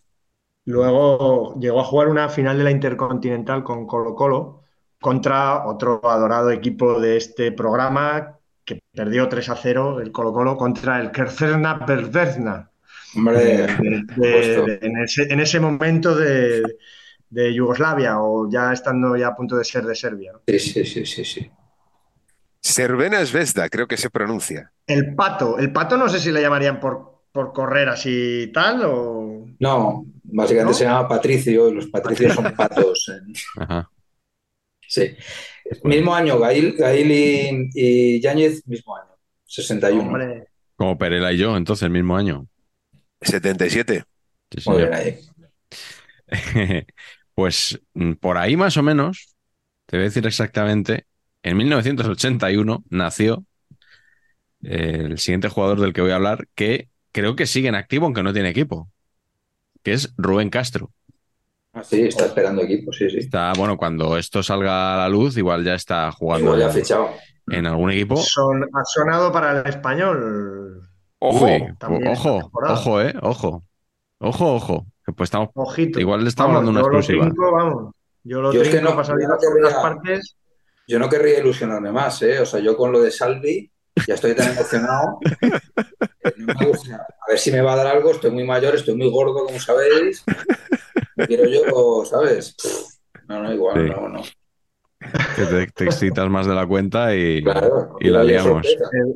Luego 0.64 1.58
llegó 1.58 1.80
a 1.80 1.84
jugar 1.84 2.08
una 2.08 2.28
final 2.28 2.56
de 2.58 2.64
la 2.64 2.70
Intercontinental 2.70 3.64
con 3.64 3.86
Colo-Colo 3.86 4.62
contra 5.00 5.66
otro 5.66 6.00
adorado 6.08 6.50
equipo 6.50 7.00
de 7.00 7.16
este 7.16 7.50
programa 7.50 8.38
que 8.64 8.80
perdió 8.94 9.28
3 9.28 9.48
a 9.48 9.56
0 9.56 10.00
el 10.00 10.12
Colo-Colo 10.12 10.56
contra 10.56 11.00
el 11.00 11.10
Kercerna 11.10 11.84
Pervezna 11.84 12.70
Hombre, 13.16 13.38
de- 13.38 13.66
de- 13.66 14.04
puesto. 14.14 14.64
de- 14.66 14.78
en, 14.82 14.98
ese, 14.98 15.22
en 15.32 15.40
ese 15.40 15.58
momento 15.58 16.14
de, 16.14 16.62
de 17.28 17.52
Yugoslavia 17.52 18.20
o 18.20 18.48
ya 18.48 18.72
estando 18.72 19.16
ya 19.16 19.28
a 19.28 19.34
punto 19.36 19.56
de 19.56 19.64
ser 19.64 19.84
de 19.84 19.96
Serbia. 19.96 20.32
¿no? 20.32 20.40
Sí, 20.46 20.58
sí, 20.60 20.84
sí, 20.84 21.04
sí, 21.04 21.24
sí. 21.24 21.50
Cervena 22.62 23.24
Zvezda, 23.26 23.68
creo 23.68 23.88
que 23.88 23.96
se 23.96 24.08
pronuncia. 24.10 24.72
El 24.86 25.14
Pato, 25.16 25.58
el 25.58 25.72
Pato 25.72 25.96
no 25.96 26.08
sé 26.08 26.20
si 26.20 26.30
le 26.30 26.40
llamarían 26.40 26.78
por, 26.78 27.22
por 27.32 27.52
correr 27.52 27.88
así 27.88 28.44
y 28.44 28.52
tal 28.52 28.82
o... 28.84 29.31
No, 29.62 30.04
básicamente 30.24 30.72
¿No? 30.72 30.74
se 30.78 30.84
llama 30.84 31.06
Patricio 31.08 31.68
y 31.68 31.74
los 31.74 31.86
patricios 31.86 32.34
son 32.34 32.52
patos. 32.56 33.08
en- 33.08 33.32
Ajá. 33.62 33.88
Sí. 34.88 35.14
Mismo 35.84 36.14
año, 36.14 36.38
Gail, 36.40 36.74
Gail 36.76 37.10
y, 37.12 37.70
y 37.74 38.20
Yáñez, 38.20 38.66
mismo 38.66 38.96
año, 38.96 39.12
61. 39.44 40.02
Hombre, 40.08 40.48
Como 40.74 40.98
Perela 40.98 41.32
y 41.32 41.38
yo, 41.38 41.56
entonces, 41.56 41.84
el 41.84 41.90
mismo 41.92 42.16
año. 42.16 42.46
77. 43.20 44.04
Sí, 44.50 44.68
Muy 44.68 44.78
bien 44.78 44.94
ahí. 44.94 45.18
Pues 47.34 47.80
mm, 47.94 48.12
por 48.14 48.36
ahí 48.36 48.56
más 48.56 48.76
o 48.76 48.82
menos, 48.82 49.34
te 49.86 49.96
voy 49.96 50.02
a 50.02 50.08
decir 50.08 50.26
exactamente, 50.26 51.06
en 51.42 51.56
1981 51.56 52.84
nació 52.90 53.46
eh, 54.62 54.98
el 55.06 55.18
siguiente 55.18 55.48
jugador 55.48 55.80
del 55.80 55.94
que 55.94 56.02
voy 56.02 56.10
a 56.10 56.16
hablar, 56.16 56.46
que 56.54 56.90
creo 57.10 57.34
que 57.34 57.46
sigue 57.46 57.68
en 57.68 57.74
activo 57.74 58.04
aunque 58.04 58.22
no 58.22 58.34
tiene 58.34 58.50
equipo, 58.50 58.90
que 59.82 59.92
es 59.94 60.12
Rubén 60.16 60.50
Castro. 60.50 60.90
Ah, 61.74 61.82
sí, 61.82 62.02
está 62.02 62.26
esperando 62.26 62.62
equipo, 62.62 62.92
sí, 62.92 63.08
sí. 63.08 63.18
Está, 63.18 63.52
bueno, 63.56 63.76
cuando 63.78 64.18
esto 64.18 64.42
salga 64.42 64.94
a 64.94 64.98
la 64.98 65.08
luz, 65.08 65.36
igual 65.38 65.64
ya 65.64 65.74
está 65.74 66.10
jugando 66.12 66.46
Igual 66.48 66.60
ya 66.60 66.66
ha 66.66 66.68
en, 66.68 66.74
fichado. 66.74 67.08
en 67.48 67.66
algún 67.66 67.90
equipo. 67.92 68.16
son- 68.16 68.64
ha 68.64 68.84
sonado 68.84 69.32
para 69.32 69.60
el 69.60 69.66
español. 69.66 70.82
Ojo, 71.18 71.46
Uy, 71.46 71.62
ojo, 72.06 72.50
ojo, 72.52 73.00
eh, 73.00 73.14
ojo, 73.22 73.64
ojo, 74.18 74.54
ojo. 74.54 74.86
que 75.04 75.12
Pues 75.12 75.28
estamos, 75.28 75.48
Ojito. 75.54 75.98
igual 75.98 76.22
le 76.22 76.28
estamos 76.28 76.54
dando 76.56 76.70
una 76.70 76.80
yo 76.82 76.88
lo 76.88 76.98
exclusiva. 76.98 77.24
trinco, 77.26 77.52
vamos. 77.52 77.94
Yo 78.22 78.40
lo 78.40 78.52
Yo 78.52 78.62
es 78.62 78.68
que 78.68 78.80
no- 78.80 78.90
para 78.90 79.04
salir 79.04 79.22
yo 79.22 79.28
no 79.28 79.34
a 79.34 79.38
todas 79.38 79.54
las 79.60 79.72
querría- 79.74 79.82
partes. 79.82 80.36
Yo 80.86 80.98
no 80.98 81.08
querría 81.08 81.38
ilusionarme 81.40 81.90
más, 81.90 82.20
¿eh? 82.22 82.38
O 82.40 82.46
sea, 82.46 82.60
yo 82.60 82.76
con 82.76 82.92
lo 82.92 83.00
de 83.00 83.10
Salvi 83.10 83.71
ya 84.06 84.14
estoy 84.14 84.34
tan 84.34 84.52
emocionado. 84.52 85.18
que 85.40 86.32
no 86.38 86.54
me 86.58 86.66
gusta. 86.66 86.96
A 86.96 87.30
ver 87.30 87.38
si 87.38 87.50
me 87.52 87.60
va 87.60 87.74
a 87.74 87.76
dar 87.76 87.86
algo. 87.88 88.10
Estoy 88.10 88.30
muy 88.30 88.44
mayor, 88.44 88.74
estoy 88.74 88.94
muy 88.96 89.10
gordo, 89.10 89.44
como 89.44 89.58
sabéis. 89.60 90.24
Quiero 91.26 91.44
yo, 91.46 92.04
¿sabes? 92.04 92.56
No, 93.28 93.42
no, 93.42 93.52
igual, 93.52 93.86
Sí. 93.86 93.92
no, 93.94 94.08
no. 94.08 94.22
Que 95.36 95.44
te, 95.46 95.66
te 95.72 95.84
excitas 95.84 96.28
más 96.30 96.46
de 96.46 96.54
la 96.54 96.64
cuenta 96.66 97.14
y, 97.14 97.42
Claro, 97.42 97.96
y 97.98 98.08
la 98.08 98.22
liamos. 98.22 98.64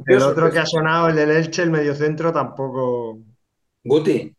El, 0.07 0.21
otro 0.23 0.51
que 0.51 0.59
ha 0.59 0.67
sonado, 0.67 1.09
el 1.09 1.15
del 1.17 1.31
Elche, 1.31 1.63
el 1.63 1.71
mediocentro, 1.71 2.33
tampoco. 2.33 3.21
Guti, 3.85 4.33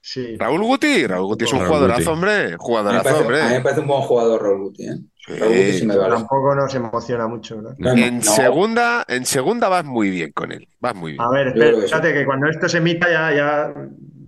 Sí. 0.00 0.36
Raúl 0.36 0.62
Guti. 0.62 1.06
Raúl 1.06 1.26
Guti 1.28 1.44
es 1.44 1.52
un 1.52 1.58
Raúl 1.60 1.68
jugadorazo, 1.68 2.00
Guti. 2.02 2.12
hombre. 2.12 2.32
a 2.32 2.44
mí, 2.44 2.50
me 2.52 2.56
Jugadorazo, 2.58 3.02
parece, 3.04 3.20
a 3.20 3.24
mí 3.24 3.28
me 3.30 3.42
hombre. 3.46 3.60
parece 3.62 3.80
un 3.80 3.86
buen 3.88 4.02
jugador 4.02 4.42
Raúl 4.42 4.60
Guti, 4.64 4.84
¿eh? 4.86 4.96
Sí. 5.26 5.86
Tampoco 5.88 6.54
nos 6.54 6.74
emociona 6.74 7.26
mucho. 7.26 7.56
No, 7.62 7.70
no, 7.78 7.92
En 7.92 8.16
no. 8.18 8.22
segunda, 8.22 9.04
en 9.08 9.24
segunda 9.24 9.68
vas 9.68 9.84
muy 9.84 10.10
bien 10.10 10.32
con 10.32 10.52
él. 10.52 10.68
Vas 10.80 10.94
muy 10.94 11.12
bien. 11.12 11.22
A 11.22 11.30
ver, 11.30 11.54
que 11.54 11.68
espérate, 11.84 12.12
que 12.12 12.26
cuando 12.26 12.48
esto 12.48 12.68
se 12.68 12.78
emita 12.78 13.10
ya, 13.10 13.34
ya, 13.34 13.74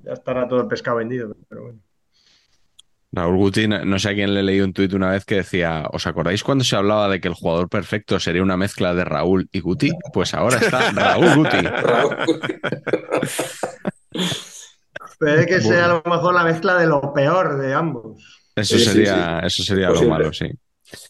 ya 0.04 0.12
estará 0.12 0.48
todo 0.48 0.62
el 0.62 0.68
pescado 0.68 0.96
vendido. 0.96 1.36
Pero 1.48 1.62
bueno. 1.64 1.78
Raúl 3.12 3.36
Guti, 3.36 3.68
no 3.68 3.98
sé 3.98 4.10
a 4.10 4.14
quién 4.14 4.34
le 4.34 4.42
leí 4.42 4.60
un 4.60 4.72
tuit 4.72 4.92
una 4.92 5.10
vez 5.10 5.24
que 5.24 5.36
decía, 5.36 5.84
¿os 5.92 6.06
acordáis 6.06 6.42
cuando 6.42 6.64
se 6.64 6.76
hablaba 6.76 7.08
de 7.08 7.20
que 7.20 7.28
el 7.28 7.34
jugador 7.34 7.68
perfecto 7.68 8.18
sería 8.20 8.42
una 8.42 8.56
mezcla 8.58 8.94
de 8.94 9.04
Raúl 9.04 9.48
y 9.52 9.60
Guti? 9.60 9.90
Pues 10.12 10.34
ahora 10.34 10.56
está 10.58 10.90
Raúl 10.92 11.34
Guti. 11.36 11.56
Guti. 12.26 12.54
Puede 15.18 15.46
que 15.46 15.60
sea 15.60 15.86
a 15.86 15.88
lo 15.88 16.02
mejor 16.04 16.34
la 16.34 16.44
mezcla 16.44 16.76
de 16.76 16.86
lo 16.86 17.12
peor 17.12 17.58
de 17.58 17.74
ambos. 17.74 18.42
Eso 18.54 18.76
Sí, 18.76 18.84
sí, 18.84 18.90
sería, 18.90 19.40
eso 19.40 19.62
sería 19.62 19.90
lo 19.90 20.02
malo, 20.04 20.32
sí. 20.32 20.50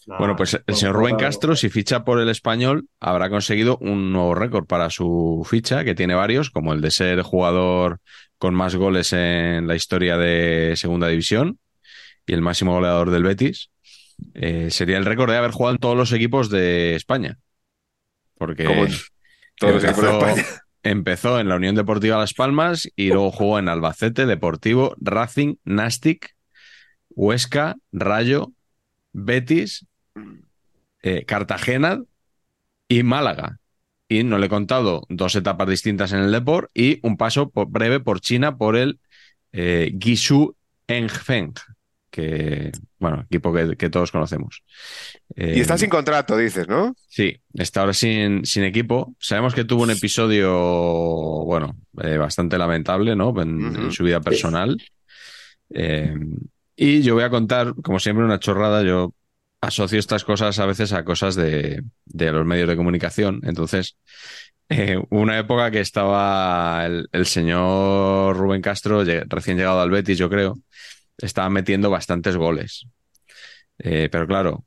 No, 0.05 0.17
Bueno, 0.17 0.35
pues 0.35 0.53
el 0.53 0.63
no, 0.67 0.75
señor 0.75 0.95
Rubén. 0.95 1.15
Castro, 1.17 1.55
si 1.55 1.69
ficha 1.69 2.03
por 2.03 2.19
el 2.19 2.29
español, 2.29 2.87
habrá 2.99 3.29
conseguido 3.29 3.77
un 3.81 4.11
nuevo 4.11 4.35
récord 4.35 4.65
para 4.65 4.89
su 4.89 5.45
ficha, 5.49 5.83
que 5.83 5.95
tiene 5.95 6.15
varios, 6.15 6.49
como 6.49 6.73
el 6.73 6.81
de 6.81 6.91
ser 6.91 7.21
jugador 7.21 7.99
con 8.37 8.53
más 8.53 8.75
goles 8.75 9.13
en 9.13 9.67
la 9.67 9.75
historia 9.75 10.17
de 10.17 10.73
Segunda 10.75 11.07
División 11.07 11.59
y 12.25 12.33
el 12.33 12.41
máximo 12.41 12.73
goleador 12.73 13.09
del 13.11 13.23
Betis. 13.23 13.69
Eh, 14.33 14.69
sería 14.71 14.97
el 14.97 15.05
récord 15.05 15.31
de 15.31 15.37
haber 15.37 15.51
jugado 15.51 15.75
en 15.75 15.79
todos 15.79 15.97
los 15.97 16.11
equipos 16.11 16.49
de 16.49 16.95
España. 16.95 17.37
Porque 18.37 18.63
equipos 18.63 19.11
de 19.59 19.89
empezó, 19.89 20.27
España. 20.27 20.45
empezó 20.83 21.39
en 21.39 21.49
la 21.49 21.55
Unión 21.55 21.75
Deportiva 21.75 22.17
Las 22.17 22.33
Palmas 22.33 22.89
y 22.95 23.09
luego 23.09 23.31
jugó 23.31 23.59
en 23.59 23.69
Albacete, 23.69 24.25
Deportivo, 24.25 24.95
Racing, 24.99 25.55
Nastic, 25.63 26.35
Huesca, 27.09 27.75
Rayo, 27.91 28.51
Betis, 29.17 29.85
eh, 31.01 31.25
Cartagena 31.25 32.03
y 32.87 33.03
Málaga. 33.03 33.59
Y 34.07 34.23
no 34.23 34.37
le 34.37 34.45
he 34.45 34.49
contado 34.49 35.03
dos 35.09 35.35
etapas 35.35 35.67
distintas 35.67 36.13
en 36.13 36.19
el 36.19 36.31
Deport 36.31 36.69
y 36.73 36.99
un 37.01 37.17
paso 37.17 37.49
por- 37.49 37.67
breve 37.67 37.99
por 37.99 38.21
China 38.21 38.57
por 38.57 38.77
el 38.77 38.99
eh, 39.51 39.91
Guizhou 39.93 40.55
Enfeng, 40.87 41.53
que, 42.09 42.71
bueno, 42.99 43.23
equipo 43.23 43.51
que, 43.51 43.75
que 43.75 43.89
todos 43.89 44.11
conocemos. 44.11 44.63
Y 45.35 45.43
Eh, 45.43 45.59
está 45.59 45.77
sin 45.77 45.89
contrato, 45.89 46.37
dices, 46.37 46.67
¿no? 46.67 46.95
Sí, 47.09 47.35
está 47.53 47.81
ahora 47.81 47.93
sin, 47.93 48.45
sin 48.45 48.63
equipo. 48.63 49.15
Sabemos 49.19 49.53
que 49.53 49.65
tuvo 49.65 49.83
un 49.83 49.91
episodio, 49.91 50.53
bueno, 51.43 51.75
eh, 52.01 52.17
bastante 52.17 52.57
lamentable, 52.57 53.15
¿no? 53.15 53.33
En, 53.41 53.91
su 53.91 54.03
vida 54.03 54.21
personal. 54.21 54.77
Eh, 55.69 56.15
y 56.77 57.01
yo 57.01 57.15
voy 57.15 57.23
a 57.25 57.29
contar, 57.29 57.73
como 57.83 57.99
siempre, 57.99 58.23
una 58.23 58.39
chorrada. 58.39 58.83
Yo 58.83 59.13
asocio 59.59 59.99
estas 59.99 60.23
cosas 60.23 60.59
a 60.59 60.65
veces 60.65 60.93
a 60.93 61.03
cosas 61.03 61.35
de, 61.35 61.83
de 62.05 62.31
los 62.31 62.45
medios 62.45 62.69
de 62.69 62.77
comunicación. 62.77 63.41
Entonces, 63.43 63.97
eh, 64.69 64.97
hubo 65.09 65.21
una 65.21 65.39
época 65.39 65.71
que 65.71 65.79
estaba 65.79 66.85
el, 66.85 67.09
el 67.11 67.25
señor 67.25 68.37
Rubén 68.37 68.61
Castro, 68.61 69.03
recién 69.27 69.57
llegado 69.57 69.81
al 69.81 69.89
Betis, 69.89 70.17
yo 70.17 70.29
creo, 70.29 70.57
estaba 71.17 71.49
metiendo 71.49 71.89
bastantes 71.89 72.37
goles. 72.37 72.85
Eh, 73.79 74.09
pero 74.11 74.27
claro, 74.27 74.63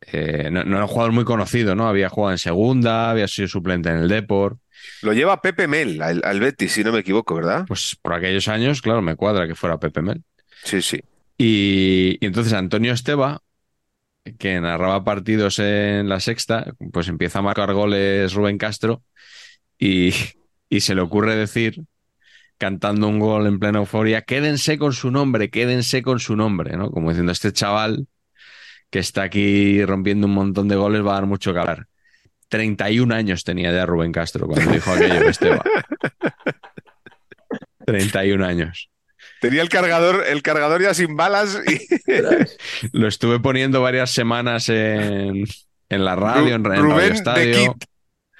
eh, 0.00 0.48
no, 0.50 0.64
no 0.64 0.76
era 0.76 0.84
un 0.86 0.90
jugador 0.90 1.12
muy 1.12 1.24
conocido, 1.24 1.74
¿no? 1.76 1.88
Había 1.88 2.08
jugado 2.08 2.32
en 2.32 2.38
segunda, 2.38 3.10
había 3.10 3.28
sido 3.28 3.48
suplente 3.48 3.90
en 3.90 3.98
el 3.98 4.08
Deport. 4.08 4.58
Lo 5.02 5.12
lleva 5.12 5.40
Pepe 5.40 5.68
Mel 5.68 6.02
al, 6.02 6.22
al 6.24 6.40
Betis, 6.40 6.72
si 6.72 6.82
no 6.82 6.90
me 6.90 6.98
equivoco, 6.98 7.36
¿verdad? 7.36 7.64
Pues 7.68 7.96
por 8.02 8.14
aquellos 8.14 8.48
años, 8.48 8.82
claro, 8.82 9.02
me 9.02 9.14
cuadra 9.14 9.46
que 9.46 9.54
fuera 9.54 9.78
Pepe 9.78 10.02
Mel. 10.02 10.22
Sí, 10.64 10.82
sí. 10.82 11.00
Y, 11.44 12.18
y 12.20 12.26
entonces 12.26 12.52
Antonio 12.52 12.92
Esteba, 12.92 13.42
que 14.38 14.60
narraba 14.60 15.02
partidos 15.02 15.58
en 15.58 16.08
la 16.08 16.20
sexta, 16.20 16.72
pues 16.92 17.08
empieza 17.08 17.40
a 17.40 17.42
marcar 17.42 17.72
goles 17.74 18.32
Rubén 18.32 18.58
Castro 18.58 19.02
y, 19.76 20.14
y 20.68 20.80
se 20.82 20.94
le 20.94 21.00
ocurre 21.00 21.34
decir, 21.34 21.82
cantando 22.58 23.08
un 23.08 23.18
gol 23.18 23.48
en 23.48 23.58
plena 23.58 23.80
euforia, 23.80 24.22
quédense 24.22 24.78
con 24.78 24.92
su 24.92 25.10
nombre, 25.10 25.50
quédense 25.50 26.00
con 26.00 26.20
su 26.20 26.36
nombre, 26.36 26.76
¿no? 26.76 26.92
Como 26.92 27.08
diciendo, 27.08 27.32
este 27.32 27.52
chaval 27.52 28.06
que 28.88 29.00
está 29.00 29.24
aquí 29.24 29.84
rompiendo 29.84 30.28
un 30.28 30.34
montón 30.34 30.68
de 30.68 30.76
goles 30.76 31.04
va 31.04 31.10
a 31.10 31.14
dar 31.14 31.26
mucho 31.26 31.52
que 31.52 31.58
hablar. 31.58 31.88
31 32.50 33.12
años 33.12 33.42
tenía 33.42 33.72
ya 33.72 33.84
Rubén 33.84 34.12
Castro 34.12 34.46
cuando 34.46 34.70
dijo 34.70 34.92
aquello 34.92 35.18
de 35.18 35.28
Esteba. 35.28 35.64
31 37.84 38.44
años. 38.46 38.92
Tenía 39.42 39.60
el 39.60 39.68
cargador, 39.68 40.24
el 40.26 40.40
cargador 40.40 40.80
ya 40.80 40.94
sin 40.94 41.16
balas 41.16 41.60
y 41.66 41.78
Lo 42.92 43.08
estuve 43.08 43.40
poniendo 43.40 43.82
varias 43.82 44.10
semanas 44.12 44.68
en, 44.68 45.44
en 45.88 46.04
la 46.04 46.14
radio, 46.16 46.54
en, 46.54 46.64
en 46.64 46.64
Radio 46.64 46.96
de 46.96 47.08
Estadio. 47.08 47.74
Kit. 47.74 47.84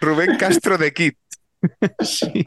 Rubén 0.01 0.37
Castro 0.39 0.79
de 0.79 0.93
Kit. 0.95 1.17
Sí. 2.01 2.45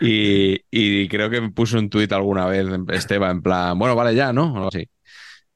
Y, 0.00 0.60
y 0.70 1.08
creo 1.08 1.28
que 1.30 1.40
me 1.40 1.50
puso 1.50 1.78
un 1.78 1.90
tuit 1.90 2.10
alguna 2.12 2.46
vez 2.46 2.66
Esteban 2.92 3.30
en 3.36 3.42
plan, 3.42 3.78
bueno, 3.78 3.94
vale 3.94 4.14
ya, 4.14 4.32
¿no? 4.32 4.52
O 4.52 4.56
algo 4.56 4.68
así. 4.68 4.88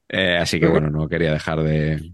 Eh, 0.09 0.37
así 0.37 0.59
que 0.59 0.67
bueno, 0.67 0.89
no 0.89 1.07
quería 1.09 1.33
dejar 1.33 1.63
de, 1.63 2.11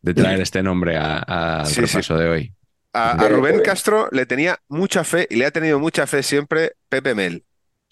de 0.00 0.14
traer 0.14 0.40
este 0.40 0.62
nombre 0.62 0.96
a- 0.96 1.22
a- 1.26 1.60
al 1.60 1.66
Sí, 1.66 1.74
sí. 1.74 1.80
repaso 1.82 2.16
de 2.16 2.28
hoy. 2.28 2.52
A, 2.92 3.12
a 3.12 3.28
Rubén 3.28 3.60
Castro 3.62 4.08
le 4.12 4.24
tenía 4.26 4.58
mucha 4.68 5.04
fe 5.04 5.26
y 5.30 5.36
le 5.36 5.46
ha 5.46 5.50
tenido 5.50 5.78
mucha 5.78 6.06
fe 6.06 6.22
siempre 6.22 6.72
Pepe 6.88 7.14
Mel. 7.14 7.44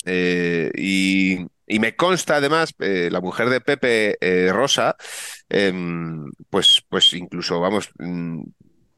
Eh, 0.05 0.70
y, 0.77 1.39
me 1.79 1.97
consta 1.97 2.37
además, 2.37 2.74
eh, 2.81 3.09
la 3.11 3.20
mujer 3.20 3.49
de 3.51 3.61
Pepe, 3.61 4.16
eh, 4.20 4.53
Rosa, 4.53 4.97
em, 5.49 6.31
pues, 6.51 6.83
pues 6.89 7.12
incluso, 7.15 7.61
vamos, 7.61 7.91
mm, 7.99 8.43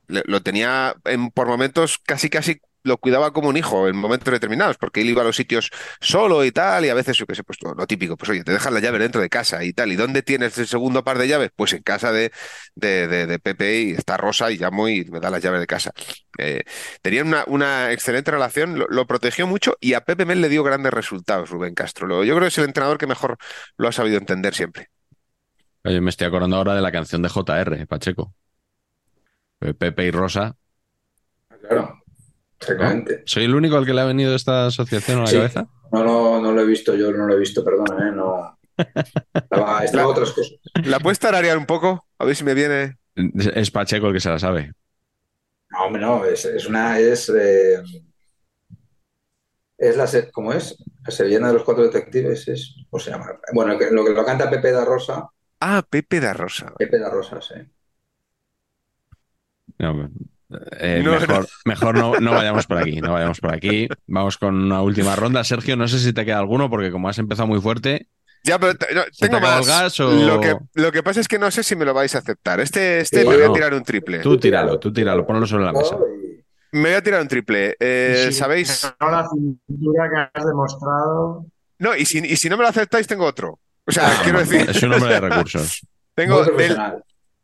lo 0.09 0.43
tenía 0.43 0.95
en- 1.05 1.31
por 1.31 1.47
momentos 1.49 1.99
casi, 1.99 2.29
casi 2.31 2.61
lo 2.85 2.99
cuidaba 2.99 3.33
como 3.33 3.49
un 3.49 3.57
hijo 3.57 3.89
en 3.89 3.97
momentos 3.97 4.33
determinados, 4.33 4.77
porque 4.79 5.01
él 5.01 5.09
iba 5.11 5.23
a 5.23 5.25
los 5.25 5.37
sitios 5.37 5.71
solo 6.01 6.45
y 6.45 6.53
tal, 6.53 6.85
y 6.85 6.91
a 6.91 6.95
veces, 6.95 7.17
yo 7.17 7.27
qué 7.27 7.35
sé, 7.35 7.43
pues 7.45 7.59
lo, 7.63 7.75
típico, 7.87 8.17
pues 8.17 8.31
oye, 8.31 8.45
te 8.45 8.53
dejan 8.53 8.75
la 8.75 8.81
llave 8.81 8.99
dentro 8.99 9.21
de 9.21 9.29
casa 9.31 9.65
y 9.65 9.73
tal, 9.73 9.91
¿y 9.93 9.97
dónde 9.97 10.23
tienes 10.23 10.57
el 10.59 10.67
segundo 10.69 11.03
par 11.05 11.19
de 11.19 11.29
llaves? 11.29 11.51
Pues 11.57 11.73
en 11.73 11.83
casa 11.83 12.13
de, 12.13 12.31
de, 12.75 13.09
de- 13.09 13.27
de 13.27 13.39
Pepe 13.39 13.81
y 13.83 13.91
está 13.93 14.17
Rosa 14.17 14.51
y 14.51 14.59
llamo 14.59 14.89
y 14.89 15.05
me 15.07 15.21
da 15.21 15.31
las 15.31 15.43
llaves 15.43 15.61
de 15.61 15.67
casa. 15.67 15.93
Eh, 16.39 16.63
tenían 17.03 17.29
una, 17.29 17.45
una 17.47 17.93
excelente 17.93 18.31
relación, 18.31 18.79
lo, 18.79 18.87
lo 18.89 19.07
protegió 19.07 19.47
mucho 19.47 19.77
y 19.81 19.95
a 19.95 20.03
Pepe 20.05 20.25
Mel 20.27 20.41
le 20.41 20.49
dio 20.49 20.63
grandes 20.65 20.93
resultados, 20.93 21.51
Rubén 21.51 21.75
Castro. 21.75 22.07
Lo- 22.07 22.25
yo 22.25 22.35
creo 22.35 22.43
que 22.45 22.49
es 22.49 22.59
el 22.59 22.65
entrenador 22.65 22.99
que 22.99 23.07
mejor 23.07 23.37
lo 23.77 23.89
ha 23.89 23.93
sabido 23.93 24.19
entender 24.19 24.55
siempre. 24.55 24.89
Oye, 25.85 26.01
me 26.01 26.11
estoy 26.11 26.27
acordando 26.27 26.57
ahora 26.57 26.75
de 26.75 26.83
la 26.83 26.91
canción 26.93 27.23
de 27.23 27.29
JR, 27.31 27.87
Pacheco. 27.87 28.35
Eh, 29.61 29.75
Pepe 29.75 30.05
y 30.07 30.11
Rosa. 30.13 30.57
Claro, 31.61 32.04
exactamente. 32.65 33.23
¿Soy 33.27 33.45
el 33.45 33.55
único 33.55 33.77
al 33.77 33.87
que 33.87 33.95
le 33.95 34.01
ha 34.01 34.05
venido 34.07 34.35
esta 34.35 34.67
asociación 34.67 35.19
a 35.19 35.23
la 35.23 35.27
Sí. 35.29 35.37
cabeza? 35.37 35.67
No, 35.93 36.03
no, 36.05 36.41
no 36.41 36.53
lo 36.53 36.61
he 36.63 36.67
visto, 36.67 36.95
yo 36.95 37.13
no 37.13 37.27
lo 37.27 37.35
he 37.35 37.39
visto, 37.39 37.65
perdona, 37.65 38.09
¿eh? 38.09 38.13
No. 38.13 38.59
Estaba, 39.35 39.85
estaba 39.85 40.03
La- 40.05 40.09
otras 40.09 40.33
cosas. 40.33 40.53
¿La 40.85 40.99
puedes 40.99 41.19
tararear 41.21 41.57
un 41.59 41.67
poco? 41.67 42.07
A 42.19 42.25
ver 42.25 42.35
si 42.35 42.43
me 42.45 42.55
viene. 42.55 42.99
Es 43.55 43.71
Pacheco 43.71 44.09
el 44.09 44.13
que 44.15 44.21
se 44.21 44.29
la 44.31 44.39
sabe. 44.41 44.73
No, 45.71 45.85
hombre, 45.85 46.03
no, 46.03 46.25
es, 46.25 46.45
es 46.45 46.67
una, 46.67 46.99
es, 46.99 47.29
eh, 47.29 47.81
es 49.79 49.97
la, 49.97 50.07
se- 50.07 50.31
¿cómo 50.33 50.53
es? 50.53 50.77
La 51.05 51.11
sevillana 51.13 51.49
de 51.49 51.55
los 51.55 51.63
cuatro 51.65 51.85
detectives, 51.85 52.49
es, 52.49 52.75
¿cómo 52.91 53.01
se 53.01 53.11
llama? 53.11 53.27
Bueno, 53.53 53.79
que- 53.79 53.91
lo 53.91 54.05
que 54.05 54.13
lo 54.13 54.25
canta 54.25 54.51
Pepe 54.51 54.73
da 54.73 54.85
Rosa, 54.85 55.29
Ah, 55.61 55.83
Pepe 55.89 56.21
da 56.21 56.33
Rosa. 56.33 56.73
Pepe 56.77 56.99
da 56.99 57.09
Rosa, 57.11 57.41
sí. 57.41 57.55
No, 59.79 60.11
eh, 60.79 61.03
No, 61.05 61.13
mejor 61.13 61.49
mejor 61.65 61.99
no, 61.99 62.15
no 62.21 62.31
vayamos 62.33 62.67
por 62.67 62.79
aquí, 62.79 63.01
no 63.01 63.13
vayamos 63.13 63.41
por 63.41 63.55
aquí. 63.55 63.89
Vamos 64.07 64.39
con 64.39 64.55
una 64.55 64.83
última 64.83 65.15
ronda. 65.17 65.43
Sergio, 65.45 65.77
no 65.77 65.89
sé 65.89 65.99
si 65.99 66.13
te 66.13 66.25
queda 66.25 66.39
alguno, 66.39 66.69
porque 66.71 66.91
como 66.91 67.09
has 67.09 67.19
empezado 67.19 67.47
muy 67.47 67.61
fuerte, 67.61 68.09
Ya, 68.45 68.59
pero 68.59 68.75
te- 68.75 68.95
no, 68.95 69.03
¿Se 69.05 69.27
te 69.27 69.29
tengo 69.29 69.41
más. 69.41 69.61
el 69.61 69.67
gas 69.67 70.01
o- 70.01 70.11
Lo 70.13 70.41
que, 70.41 70.57
lo 70.75 70.93
que 70.93 71.03
pasa 71.03 71.21
es 71.21 71.29
que 71.29 71.39
no 71.39 71.51
sé 71.51 71.63
si 71.63 71.77
me 71.77 71.85
lo 71.85 71.95
vais 71.95 72.15
a 72.15 72.19
aceptar. 72.19 72.61
Este, 72.61 73.01
este 73.01 73.25
me 73.25 73.37
voy 73.37 73.43
a 73.45 73.53
tirar 73.53 73.73
un 73.75 73.83
triple. 73.83 74.19
tú 74.19 74.37
tíralo, 74.39 74.79
tú 74.79 74.93
tíralo, 74.93 75.27
ponlo 75.27 75.47
sobre 75.47 75.65
la 75.65 75.73
mesa. 75.73 75.97
Me 76.73 76.81
voy 76.89 76.93
a 76.95 77.03
tirar 77.03 77.23
un 77.23 77.29
triple. 77.29 77.77
Eh, 77.81 78.25
si 78.27 78.33
¿Sabéis? 78.33 78.83
no 79.01 79.11
la 79.11 79.27
cintura 79.31 80.09
que 80.13 80.39
has 80.39 80.45
demostrado. 80.47 81.47
No, 81.79 81.97
y 81.97 82.05
si, 82.05 82.19
y 82.19 82.37
si 82.37 82.49
no 82.49 82.57
me 82.57 82.63
lo 82.65 82.69
aceptáis, 82.69 83.07
tengo 83.07 83.25
otro. 83.25 83.59
O 83.87 83.93
sea, 83.93 84.11
quiero 84.23 84.41
decir, 84.41 84.69
Es 84.69 84.83
un 84.83 84.93
hombre 84.93 85.13
de 85.15 85.21
recursos. 85.21 85.87
tengo 86.15 86.45
del. 86.45 86.77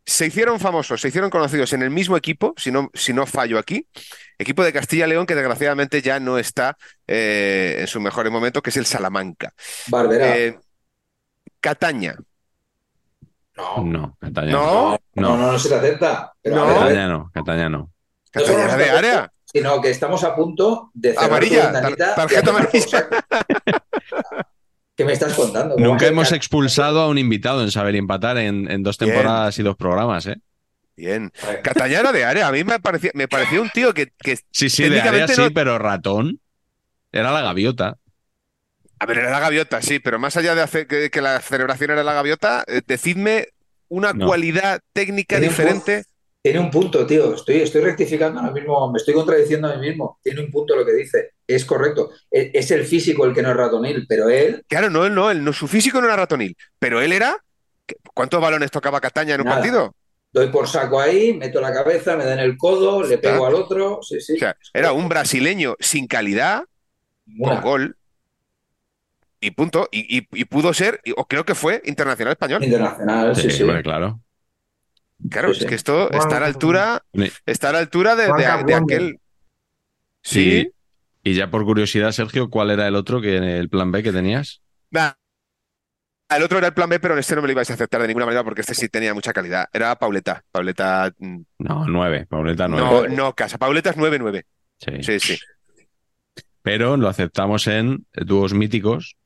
Se 0.07 0.27
hicieron 0.27 0.59
famosos, 0.59 1.01
se 1.01 1.09
hicieron 1.09 1.31
conocidos 1.31 1.73
en 1.73 1.83
el 1.83 1.91
mismo 1.91 2.17
equipo, 2.17 2.55
si 2.57 2.71
no, 2.73 2.91
si 2.95 3.13
no 3.13 3.27
fallo 3.27 3.59
aquí, 3.59 3.87
equipo 4.39 4.65
de 4.65 4.73
Castilla 4.73 5.07
y 5.07 5.11
León 5.11 5.27
que 5.27 5.35
desgraciadamente 5.35 6.03
ya 6.03 6.19
no 6.21 6.39
está 6.39 6.77
eh, 7.07 7.77
en 7.81 7.87
sus 7.87 8.03
mejores 8.03 8.33
momentos, 8.33 8.63
que 8.63 8.71
es 8.71 8.77
el 8.77 8.87
Salamanca. 8.87 9.53
Barbera. 9.89 10.37
Eh, 10.37 10.59
Cataña. 11.61 12.17
no, 13.57 13.85
No, 13.85 14.17
Cataña 14.21 14.53
No. 14.53 14.99
no, 15.15 15.37
no, 15.37 15.53
no 15.53 15.59
se 15.59 15.69
te 15.69 15.75
acepta. 15.77 16.33
Pero 16.41 16.57
No. 16.57 16.67
Cataña 16.75 17.09
no, 17.09 17.31
Cataña 17.33 17.69
no. 17.69 17.79
no 17.79 17.91
Cataña 18.33 18.67
no 18.69 18.77
de 18.77 18.91
área. 18.91 19.33
Sino 19.45 19.81
que 19.83 19.91
estamos 19.91 20.23
a 20.25 20.35
punto 20.35 20.91
de 20.95 21.11
cerrar 21.13 21.25
Amarilla, 21.27 21.83
tu 21.83 21.97
tar- 21.97 22.15
tarjeta 22.15 22.51
amarilla. 22.51 23.09
¿Qué 25.01 25.07
me 25.07 25.15
estás 25.15 25.33
contando? 25.33 25.77
¿Cómo 25.77 25.87
Nunca 25.87 26.07
hemos 26.09 26.31
expulsado 26.31 27.01
a 27.01 27.09
un 27.09 27.17
invitado 27.17 27.63
en 27.63 27.71
Saber 27.71 27.97
Empatar 27.97 28.37
en, 28.37 28.71
en 28.71 28.83
dos 28.83 28.99
Bien. 28.99 29.13
temporadas 29.13 29.59
y 29.59 29.63
dos 29.63 29.75
programas, 29.75 30.27
¿eh? 30.27 30.37
Bien. 30.95 31.33
A 31.43 31.47
ver, 31.47 31.63
Cataña 31.63 32.01
era 32.01 32.13
de 32.13 32.23
área. 32.23 32.49
A 32.49 32.53
mí 32.53 32.65
me 32.65 32.79
parecía, 32.81 33.11
me 33.15 33.27
parecía 33.27 33.63
un 33.63 33.71
tío 33.71 33.95
que, 33.95 34.13
que 34.19 34.37
Sí, 34.51 34.69
sí, 34.69 34.87
de 34.91 35.01
área 35.01 35.27
sí, 35.27 35.41
no- 35.41 35.51
pero 35.55 35.79
ratón 35.79 36.39
era 37.13 37.33
la 37.33 37.41
gaviota. 37.41 37.97
A 38.99 39.07
ver, 39.07 39.17
era 39.21 39.31
la 39.31 39.41
gaviota, 39.41 39.81
sí, 39.81 40.01
pero 40.01 40.19
más 40.19 40.37
allá 40.37 40.55
de 40.55 40.61
hacer 40.61 40.87
que, 40.87 41.09
que 41.09 41.23
la 41.23 41.41
celebración 41.41 41.93
era 41.93 42.05
la 42.05 42.13
gaviota, 42.13 42.63
eh, 42.67 42.83
decidme 42.87 43.47
una 43.89 44.13
No. 44.13 44.27
cualidad 44.27 44.81
técnica 44.93 45.41
diferente. 45.41 46.05
Tiene 46.43 46.59
un 46.59 46.71
punto, 46.71 47.07
tío. 47.07 47.35
Estoy, 47.35 47.57
estoy 47.57 47.83
rectificando 47.83 48.41
ahora 48.41 48.53
mismo, 48.53 48.91
me 48.91 48.97
estoy 48.97 49.13
contradiciendo 49.13 49.69
a 49.69 49.77
mí 49.77 49.89
mismo. 49.89 50.19
Tiene 50.23 50.41
un 50.41 50.51
punto 50.51 50.75
lo 50.75 50.87
que 50.87 50.95
dice. 50.95 51.33
Es 51.47 51.65
correcto. 51.67 52.11
E- 52.31 52.51
Es 52.55 52.71
el 52.71 52.85
físico 52.85 53.27
el 53.27 53.35
que 53.35 53.43
no 53.43 53.51
es 53.51 53.57
ratonil, 53.57 54.07
pero 54.09 54.29
él, 54.31 54.65
Claro, 54.67 54.89
no, 54.89 55.05
él 55.05 55.15
no, 55.15 55.31
él 55.31 55.45
no, 55.45 55.53
su 55.53 55.69
físico 55.69 56.01
no 56.01 56.07
era 56.07 56.17
ratonil, 56.17 56.57
pero 56.79 57.01
él 57.03 57.13
era. 57.13 57.37
¿Cuántos 58.15 58.41
balones 58.41 58.71
tocaba 58.71 59.01
Cataña 59.01 59.35
en 59.35 59.41
un 59.43 59.47
Nada. 59.47 59.59
partido? 59.59 59.95
doy 60.33 60.47
por 60.49 60.69
saco 60.69 61.01
ahí, 61.01 61.35
meto 61.35 61.61
la 61.61 61.73
cabeza, 61.73 62.17
me 62.17 62.25
dan 62.25 62.39
el 62.39 62.57
codo, 62.57 63.03
le 63.03 63.19
pego 63.19 63.45
al 63.47 63.55
otro. 63.55 63.99
Sí, 64.01 64.21
sí. 64.21 64.35
O 64.35 64.39
sea, 64.39 64.57
era 64.73 64.93
un 64.93 65.09
brasileño 65.09 65.75
sin 65.81 66.07
calidad, 66.07 66.63
con 67.43 67.61
gol, 67.61 67.97
y 69.41 69.51
punto. 69.51 69.89
Y, 69.91 70.19
y- 70.19 70.29
y 70.33 70.45
pudo 70.45 70.73
ser, 70.73 71.01
y- 71.05 71.13
o 71.17 71.25
creo 71.27 71.45
que 71.45 71.55
fue 71.57 71.83
internacional 71.85 72.33
español. 72.33 72.63
Internacional, 72.63 73.35
sí, 73.35 73.51
Sí, 73.51 73.65
claro. 73.83 74.21
Claro, 75.29 75.49
Sí, 75.49 75.59
es 75.59 75.63
sí. 75.65 75.67
que 75.69 75.75
esto 75.75 76.09
Juan- 76.09 76.21
está 76.21 76.37
a 76.37 76.41
la 76.41 76.47
altura, 76.47 77.03
está 77.47 77.69
a 77.71 77.73
la 77.73 77.79
altura 77.81 78.17
de, 78.17 78.27
de- 78.27 78.65
de 78.65 78.75
aquel. 78.75 79.21
Sí, 80.23 80.71
Y 81.23 81.35
ya 81.35 81.51
por 81.51 81.65
curiosidad, 81.65 82.13
Sergio, 82.13 82.49
¿cuál 82.49 82.71
era 82.71 82.87
el 82.89 82.95
otro 82.97 83.21
que 83.21 83.37
el 83.59 83.69
plan 83.69 83.93
B 83.93 84.03
que 84.03 84.13
tenías? 84.13 84.63
Nah. 84.91 85.13
El 86.31 86.43
otro 86.45 86.59
era 86.59 86.69
el 86.69 86.75
plan 86.75 86.89
B, 86.89 87.01
pero 87.01 87.15
en 87.15 87.21
este 87.21 87.35
no 87.35 87.43
me 87.43 87.49
lo 87.49 87.53
ibais 87.53 87.69
a 87.71 87.75
aceptar 87.75 88.01
de 88.01 88.07
ninguna 88.07 88.25
manera 88.25 88.45
porque 88.45 88.61
este 88.61 88.75
sí 88.75 88.89
tenía 88.89 89.13
mucha 89.15 89.33
calidad. 89.33 89.67
Era 89.73 89.97
Pauleta. 89.97 90.43
Pauleta. 90.53 91.13
mm, 91.19 91.41
No, 91.59 91.87
nueve. 91.89 92.25
Pauleta 92.27 92.69
No, 92.69 92.79
nueve. 92.79 93.15
no, 93.15 93.35
casa. 93.35 93.59
Pauleta 93.59 93.91
es 93.91 93.97
9-9. 93.97 94.45
Sí. 94.79 95.03
Sí, 95.03 95.21
sí. 95.21 95.39
Pero 96.63 96.97
lo 96.97 97.09
aceptamos 97.09 97.67
en 97.67 98.07
dúos 98.15 98.55
míticos 98.55 99.17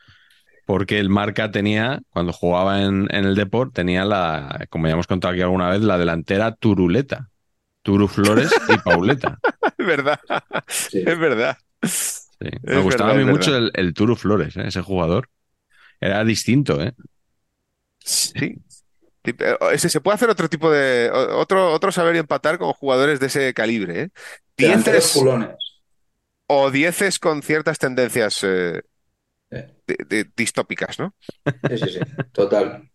porque 0.64 0.98
el 0.98 1.10
Marca 1.10 1.50
tenía, 1.50 2.00
cuando 2.10 2.32
jugaba 2.32 2.82
en, 2.82 3.08
en 3.14 3.24
el 3.24 3.34
Deport, 3.34 3.74
tenía 3.74 4.04
la, 4.04 4.66
como 4.70 4.86
ya 4.86 4.94
hemos 4.94 5.06
contado 5.06 5.32
aquí 5.32 5.42
alguna 5.42 5.68
vez, 5.70 5.80
la 5.82 5.98
delantera 5.98 6.54
Turuleta. 6.54 7.30
Turu 7.82 8.08
Flores 8.08 8.62
y 8.68 8.78
Pauleta. 8.78 9.38
Es 9.78 9.86
verdad. 9.86 10.20
Sí. 10.68 11.04
Es 11.04 11.18
verdad. 11.18 11.58
Sí. 12.40 12.48
Me 12.66 12.78
Es 12.78 12.82
gustaba 12.82 13.10
verdad, 13.10 13.10
a 13.12 13.14
mí 13.14 13.24
mucho 13.24 13.56
el, 13.56 13.70
el 13.74 13.94
Turu 13.94 14.16
Flores, 14.16 14.56
¿eh? 14.56 14.64
ese 14.66 14.82
jugador. 14.82 15.30
Era 16.00 16.24
distinto, 16.24 16.80
¿eh? 16.82 16.94
Sí. 17.98 18.62
Ese, 19.72 19.88
se 19.88 20.00
puede 20.00 20.16
hacer 20.16 20.28
otro 20.28 20.48
tipo 20.48 20.70
de. 20.70 21.10
Otro, 21.12 21.72
otro 21.72 21.90
saber 21.92 22.16
y 22.16 22.18
empatar 22.18 22.58
con 22.58 22.72
jugadores 22.74 23.20
de 23.20 23.26
ese 23.26 23.54
calibre, 23.54 24.02
¿eh? 24.02 24.08
Dieces 24.56 25.12
culones. 25.12 25.56
o 26.46 26.70
dieces 26.70 27.18
con 27.18 27.42
ciertas 27.42 27.78
tendencias 27.78 28.40
eh. 28.44 28.82
De- 29.86 30.04
de- 30.08 30.30
distópicas, 30.36 30.98
¿no? 30.98 31.14
Sí, 31.68 31.78
sí, 31.78 31.88
sí. 31.90 32.00
Total. 32.32 32.90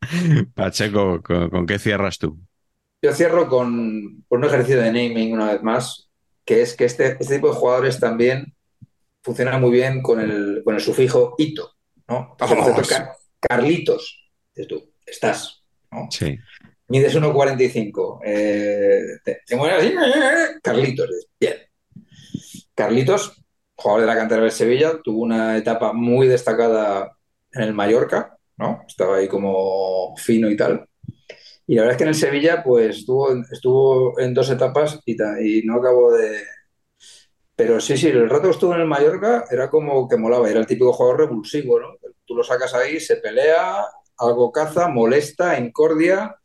Pacheco, 0.54 1.22
¿con, 1.22 1.50
con 1.50 1.66
qué 1.66 1.78
cierras 1.78 2.18
tú? 2.18 2.38
Yo 3.02 3.12
cierro 3.12 3.48
con, 3.48 4.24
con 4.28 4.38
un 4.40 4.44
ejercicio 4.44 4.80
de 4.80 4.92
naming 4.92 5.32
una 5.32 5.52
vez 5.52 5.62
más, 5.62 6.08
que 6.44 6.62
es 6.62 6.76
que 6.76 6.84
este, 6.84 7.16
este 7.20 7.36
tipo 7.36 7.48
de 7.48 7.54
jugadores 7.54 7.98
también 7.98 8.54
funcionan 9.22 9.60
muy 9.60 9.70
bien 9.70 10.02
con 10.02 10.20
el, 10.20 10.62
con 10.64 10.74
el 10.74 10.80
sufijo 10.80 11.34
ito, 11.38 11.72
¿no? 12.08 12.36
Entonces, 12.40 12.98
Oh, 13.00 13.12
Carlitos, 13.40 14.30
dices 14.54 14.68
tú, 14.68 14.92
estás, 15.06 15.64
¿no? 15.90 16.08
Sí. 16.10 16.38
Mides 16.88 17.14
1,45. 17.16 18.20
Eh, 18.24 19.00
te, 19.24 19.40
te 19.46 19.56
mueves 19.56 19.78
así, 19.78 19.88
eh, 19.94 20.58
Carlitos, 20.62 21.08
dices, 21.08 21.28
bien. 21.40 21.56
Carlitos, 22.74 23.41
jugador 23.76 24.02
de 24.02 24.06
la 24.06 24.16
cantera 24.16 24.42
del 24.42 24.50
Sevilla, 24.50 25.00
tuvo 25.02 25.22
una 25.22 25.56
etapa 25.56 25.92
muy 25.92 26.28
destacada 26.28 27.16
en 27.52 27.62
el 27.62 27.74
Mallorca, 27.74 28.36
¿no? 28.56 28.84
Estaba 28.86 29.16
ahí 29.16 29.28
como 29.28 30.16
fino 30.16 30.50
y 30.50 30.56
tal. 30.56 30.86
Y 31.66 31.74
la 31.76 31.82
verdad 31.82 31.92
es 31.92 31.98
que 31.98 32.04
en 32.04 32.08
el 32.08 32.14
Sevilla, 32.14 32.62
pues 32.62 32.98
estuvo, 32.98 33.28
estuvo 33.50 34.18
en 34.20 34.34
dos 34.34 34.50
etapas 34.50 35.00
y, 35.06 35.62
no 35.64 35.76
acabó 35.76 36.12
de. 36.12 36.42
Pero 37.54 37.80
sí, 37.80 37.96
sí, 37.96 38.08
el 38.08 38.28
rato 38.28 38.44
que 38.44 38.50
estuvo 38.50 38.74
en 38.74 38.80
el 38.80 38.86
Mallorca 38.86 39.44
era 39.50 39.70
como 39.70 40.08
que 40.08 40.16
molaba, 40.16 40.50
era 40.50 40.60
el 40.60 40.66
típico 40.66 40.92
jugador 40.92 41.20
revulsivo, 41.20 41.78
¿no? 41.80 41.96
Tú 42.24 42.34
lo 42.34 42.42
sacas 42.42 42.74
ahí, 42.74 42.98
se 42.98 43.16
pelea, 43.16 43.84
algo 44.18 44.50
caza, 44.50 44.88
molesta, 44.88 45.56
encordia, 45.58 46.36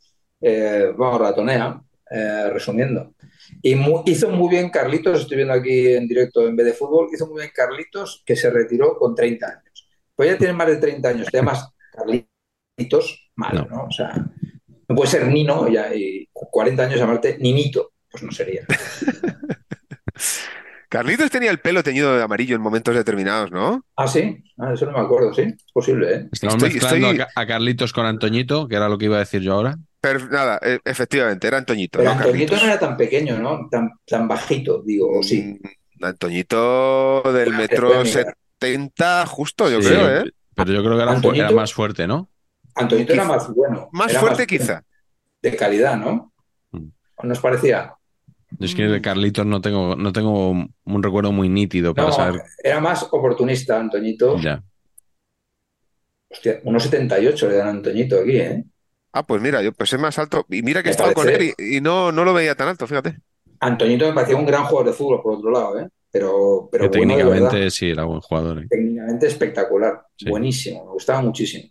eh, 0.42 0.94
vamos, 0.96 1.22
ratonea, 1.22 1.82
eh, 2.12 2.50
resumiendo. 2.52 3.14
Y 3.62 3.76
mu- 3.76 4.04
hizo 4.06 4.30
muy 4.30 4.50
bien 4.50 4.70
Carlitos, 4.70 5.22
estoy 5.22 5.38
viendo 5.38 5.54
aquí 5.54 5.88
en 5.94 6.08
directo 6.08 6.48
en 6.48 6.56
vez 6.56 6.66
de 6.68 6.74
fútbol, 6.74 7.08
hizo 7.14 7.28
muy 7.28 7.40
bien 7.42 7.52
Carlitos 7.54 8.24
que 8.26 8.36
se 8.36 8.50
retiró 8.50 8.98
con 8.98 9.16
30 9.16 9.48
años. 9.48 9.88
Pues 10.16 10.32
ya 10.32 10.38
tienes 10.38 10.56
más 10.56 10.68
de 10.68 10.78
30 10.78 11.10
años, 11.10 11.28
te 11.32 11.38
llamas 11.38 11.68
Carlitos, 11.92 13.30
mal, 13.36 13.68
No. 13.70 13.84
O 13.86 13.92
sea, 13.92 14.14
no 14.90 14.96
puede 14.96 15.10
ser 15.10 15.28
Nino 15.28 15.68
ya, 15.68 15.94
y 15.94 16.28
40 16.32 16.84
años 16.84 17.00
llamarte 17.00 17.38
Ninito, 17.40 17.92
pues 18.10 18.24
no 18.24 18.32
sería. 18.32 18.66
Carlitos 20.90 21.30
tenía 21.30 21.52
el 21.52 21.60
pelo 21.60 21.84
teñido 21.84 22.16
de 22.16 22.24
amarillo 22.24 22.56
en 22.56 22.62
momentos 22.62 22.96
determinados, 22.96 23.52
¿no? 23.52 23.84
Ah, 23.98 24.08
sí, 24.08 24.42
ah, 24.58 24.72
eso 24.74 24.86
no 24.86 24.94
me 24.94 25.00
acuerdo, 25.02 25.34
sí, 25.34 25.42
es 25.42 25.72
posible, 25.74 26.14
¿eh? 26.16 26.28
Estamos 26.32 26.56
Estoy- 26.56 26.74
mezclando 26.76 27.12
estoy- 27.12 27.26
a 27.36 27.46
Carlitos 27.46 27.92
con 27.92 28.06
Antoñito, 28.06 28.68
que 28.70 28.76
era 28.78 28.88
lo 28.88 28.98
que 28.98 29.06
iba 29.06 29.18
a 29.18 29.20
decir 29.20 29.42
yo 29.42 29.54
ahora. 29.54 29.78
Pero 30.14 30.28
nada, 30.30 30.60
e- 30.64 30.80
efectivamente, 30.86 31.48
era 31.48 31.58
Antoñito, 31.58 32.00
Pero 32.00 32.12
no 32.12 32.18
Antoñito 32.18 32.52
Carlitos. 32.54 32.62
no 32.62 32.68
era 32.68 32.80
tan 32.80 32.98
pequeño, 32.98 33.40
¿no? 33.40 33.68
Tan, 33.70 33.90
tan 34.06 34.28
bajito, 34.28 34.82
digo, 34.84 35.20
o 35.20 35.24
sí. 35.24 35.42
Mm, 35.44 36.04
Antoñito 36.06 37.22
del 37.34 37.54
metro 37.54 37.90
después, 38.04 38.16
mira. 38.18 38.36
70, 38.60 39.26
justo, 39.26 39.70
yo 39.70 39.82
Sí, 39.82 39.88
creo, 39.90 40.22
¿eh? 40.22 40.32
Pero 40.56 40.72
yo 40.74 40.84
creo 40.84 40.96
que 40.98 41.04
era, 41.04 41.12
fu- 41.12 41.18
Antoñito- 41.30 41.46
era 41.46 41.52
más 41.52 41.74
fuerte, 41.74 42.08
¿no? 42.08 42.30
Antoñito 42.76 43.14
era 43.14 43.24
más 43.26 43.48
bueno. 43.54 43.90
Más 43.92 44.12
era 44.12 44.20
fuerte 44.20 44.46
quizá. 44.48 44.84
De 45.42 45.56
calidad, 45.56 45.98
¿no? 45.98 46.32
Mm. 46.72 46.88
¿O 47.16 47.26
nos 47.28 47.40
parecía? 47.40 47.94
Yo 48.52 48.66
es 48.66 48.74
que 48.76 48.84
de 48.84 49.02
Carlitos 49.02 49.46
no 49.46 49.60
tengo, 49.62 49.96
no 49.96 50.14
tengo 50.14 50.52
un 50.52 51.04
recuerdo 51.04 51.32
muy 51.34 51.50
nítido 51.50 51.94
para 51.94 52.08
No, 52.08 52.14
saber. 52.14 52.42
era 52.64 52.80
más 52.80 53.04
oportunista, 53.12 53.78
Antoñito. 53.80 54.40
Ya. 54.40 54.64
Hostia, 56.30 56.62
1,78 56.64 57.48
le 57.50 57.56
dan 57.56 57.68
a 57.68 57.72
Antoñito 57.72 58.20
aquí, 58.20 58.38
¿eh? 58.38 58.64
Ah, 59.14 59.24
pues 59.26 59.42
mira, 59.42 59.62
yo 59.62 59.72
pues 59.74 59.92
es 59.94 60.00
más 60.00 60.18
alto. 60.20 60.46
Y 60.50 60.62
mira 60.62 60.84
que 60.84 60.90
he 60.90 60.92
Me 60.92 60.96
estado 60.96 61.14
con 61.14 61.26
parece- 61.26 61.56
él 61.58 61.66
y, 61.74 61.78
y 61.78 61.82
no, 61.82 62.12
no 62.12 62.24
lo 62.24 62.34
veía 62.34 62.56
tan 62.56 62.68
alto, 62.68 62.86
fíjate. 62.88 63.18
Antoñito 63.60 64.08
me 64.08 64.14
parecía 64.14 64.36
un 64.36 64.46
gran 64.46 64.66
jugador 64.66 64.92
de 64.92 64.94
fútbol, 64.98 65.22
por 65.22 65.38
otro 65.38 65.52
lado, 65.52 65.80
¿eh? 65.80 65.88
Pero, 66.12 66.70
pero 66.72 66.90
que 66.90 67.00
bueno, 67.00 67.16
de 67.16 67.20
técnicamente 67.24 67.72
sí 67.72 67.90
era 67.90 68.04
buen 68.06 68.22
jugador. 68.22 68.60
¿eh? 68.64 68.68
técnicamente 68.70 69.28
espectacular. 69.28 70.02
Sí. 70.16 70.30
Buenísimo, 70.30 70.86
me 70.86 70.92
gustaba 70.92 71.22
muchísimo. 71.22 71.70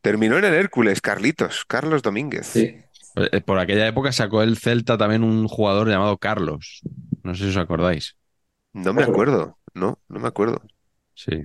Terminó 0.00 0.38
en 0.38 0.44
el 0.44 0.54
Hércules, 0.54 1.00
Carlitos, 1.00 1.64
Carlos 1.66 2.02
Domínguez. 2.02 2.46
Sí. 2.46 2.76
Eh, 3.16 3.40
Por 3.40 3.58
aquella 3.58 3.86
época 3.86 4.12
sacó 4.12 4.42
el 4.42 4.56
Celta 4.56 4.96
también 4.96 5.22
un 5.22 5.46
jugador 5.48 5.88
llamado 5.88 6.16
Carlos. 6.18 6.80
No 7.22 7.34
sé 7.34 7.44
si 7.44 7.50
os 7.50 7.56
acordáis. 7.56 8.16
No 8.72 8.92
me 8.92 9.02
acuerdo, 9.02 9.58
no, 9.74 9.98
no 10.08 10.20
me 10.20 10.28
acuerdo. 10.28 10.62
Sí. 11.14 11.42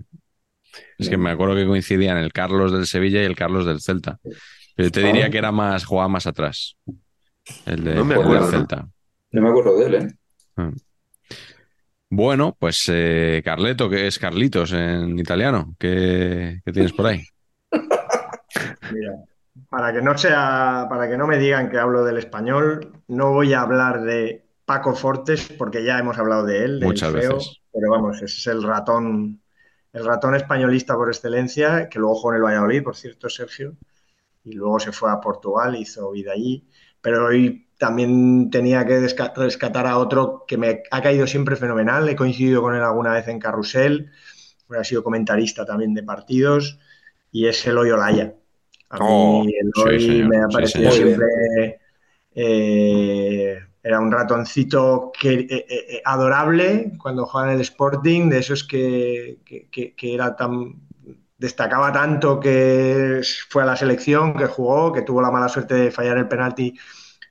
Es 0.97 1.09
que 1.09 1.17
me 1.17 1.29
acuerdo 1.31 1.55
que 1.55 1.65
coincidían 1.67 2.17
el 2.17 2.31
Carlos 2.33 2.71
del 2.71 2.87
Sevilla 2.87 3.21
y 3.21 3.25
el 3.25 3.35
Carlos 3.35 3.65
del 3.65 3.81
Celta. 3.81 4.19
Pero 4.75 4.91
te 4.91 5.01
diría 5.01 5.29
que 5.29 5.37
era 5.37 5.51
más, 5.51 5.85
jugaba 5.85 6.07
más 6.09 6.25
atrás. 6.27 6.77
El, 7.65 7.83
de, 7.83 7.95
No 7.95 8.05
me 8.05 8.15
el 8.15 8.21
del 8.21 8.27
acuerdo, 8.27 8.45
¿no? 8.45 8.51
Celta. 8.51 8.87
No 9.31 9.41
me 9.41 9.49
acuerdo 9.49 9.77
de 9.77 9.85
él, 9.85 9.95
¿eh? 9.95 10.71
Bueno, 12.09 12.55
pues 12.59 12.85
eh, 12.89 13.41
Carleto, 13.43 13.89
que 13.89 14.07
es 14.07 14.19
Carlitos 14.19 14.71
en 14.73 15.17
italiano. 15.17 15.75
¿Qué, 15.79 16.61
qué 16.63 16.71
tienes 16.71 16.93
por 16.93 17.07
ahí? 17.07 17.23
Mira, 18.91 19.13
para 19.69 19.91
que 19.91 20.01
no 20.01 20.15
sea, 20.17 20.85
para 20.89 21.09
que 21.09 21.17
no 21.17 21.25
me 21.25 21.37
digan 21.39 21.69
que 21.69 21.79
hablo 21.79 22.03
del 22.05 22.17
español, 22.17 22.91
no 23.07 23.31
voy 23.31 23.53
a 23.53 23.61
hablar 23.61 24.01
de 24.03 24.45
Paco 24.65 24.93
Fortes 24.93 25.51
porque 25.57 25.83
ya 25.83 25.97
hemos 25.97 26.17
hablado 26.19 26.45
de 26.45 26.63
él, 26.63 26.79
Muchas 26.83 27.11
feo, 27.11 27.37
veces. 27.37 27.61
pero 27.71 27.89
vamos, 27.89 28.17
ese 28.17 28.25
es 28.25 28.47
el 28.47 28.61
ratón, 28.61 29.41
el 29.91 30.05
ratón 30.05 30.35
españolista 30.35 30.93
por 30.95 31.09
excelencia, 31.09 31.89
que 31.89 31.97
luego 31.97 32.15
jugó 32.15 32.31
en 32.33 32.37
el 32.37 32.43
Valladolid, 32.43 32.83
por 32.83 32.95
cierto, 32.95 33.27
Sergio, 33.29 33.75
y 34.43 34.53
luego 34.53 34.79
se 34.79 34.91
fue 34.91 35.11
a 35.11 35.19
Portugal, 35.21 35.75
hizo 35.75 36.11
vida 36.11 36.33
allí, 36.33 36.67
pero 37.01 37.25
hoy 37.27 37.67
también 37.77 38.49
tenía 38.49 38.85
que 38.85 38.99
rescatar 39.35 39.87
a 39.87 39.97
otro 39.97 40.45
que 40.47 40.57
me 40.57 40.83
ha 40.91 41.01
caído 41.01 41.27
siempre 41.27 41.55
fenomenal, 41.55 42.07
he 42.09 42.15
coincidido 42.15 42.61
con 42.61 42.75
él 42.75 42.81
alguna 42.83 43.13
vez 43.13 43.27
en 43.27 43.39
Carrusel, 43.39 44.11
ha 44.69 44.83
sido 44.83 45.03
comentarista 45.03 45.65
también 45.65 45.93
de 45.93 46.03
partidos, 46.03 46.79
y 47.31 47.47
es 47.47 47.65
Eloy 47.67 47.91
Olaya. 47.91 48.35
A 48.89 48.99
mí 48.99 49.45
Oh, 49.45 49.53
Eloy 49.59 49.99
sí, 49.99 50.23
me 50.23 50.37
ha 50.39 50.49
sí, 50.49 50.65
parecido 50.67 50.91
señor. 50.91 50.93
siempre 50.93 51.79
eh, 52.35 53.57
era 53.83 53.99
un 53.99 54.11
ratoncito 54.11 55.11
que, 55.19 55.33
eh, 55.33 55.47
eh, 55.49 55.65
eh, 55.69 56.01
adorable 56.05 56.93
cuando 57.01 57.25
jugaba 57.25 57.49
en 57.51 57.55
el 57.57 57.61
Sporting, 57.61 58.29
de 58.29 58.39
esos 58.39 58.63
que, 58.63 59.39
que- 59.45 59.69
que- 59.69 59.95
que 59.95 60.13
era 60.15 60.35
tan 60.35 60.81
destacaba 61.43 61.91
tanto 61.91 62.39
que 62.39 63.21
fue 63.49 63.63
a 63.63 63.65
la 63.65 63.75
selección, 63.75 64.33
que 64.37 64.45
jugó, 64.45 64.93
que 64.93 65.01
tuvo 65.01 65.21
la 65.21 65.29
mala 65.29 65.49
suerte 65.49 65.75
de 65.75 65.91
fallar 65.91 66.17
el 66.17 66.29
penalti 66.29 66.73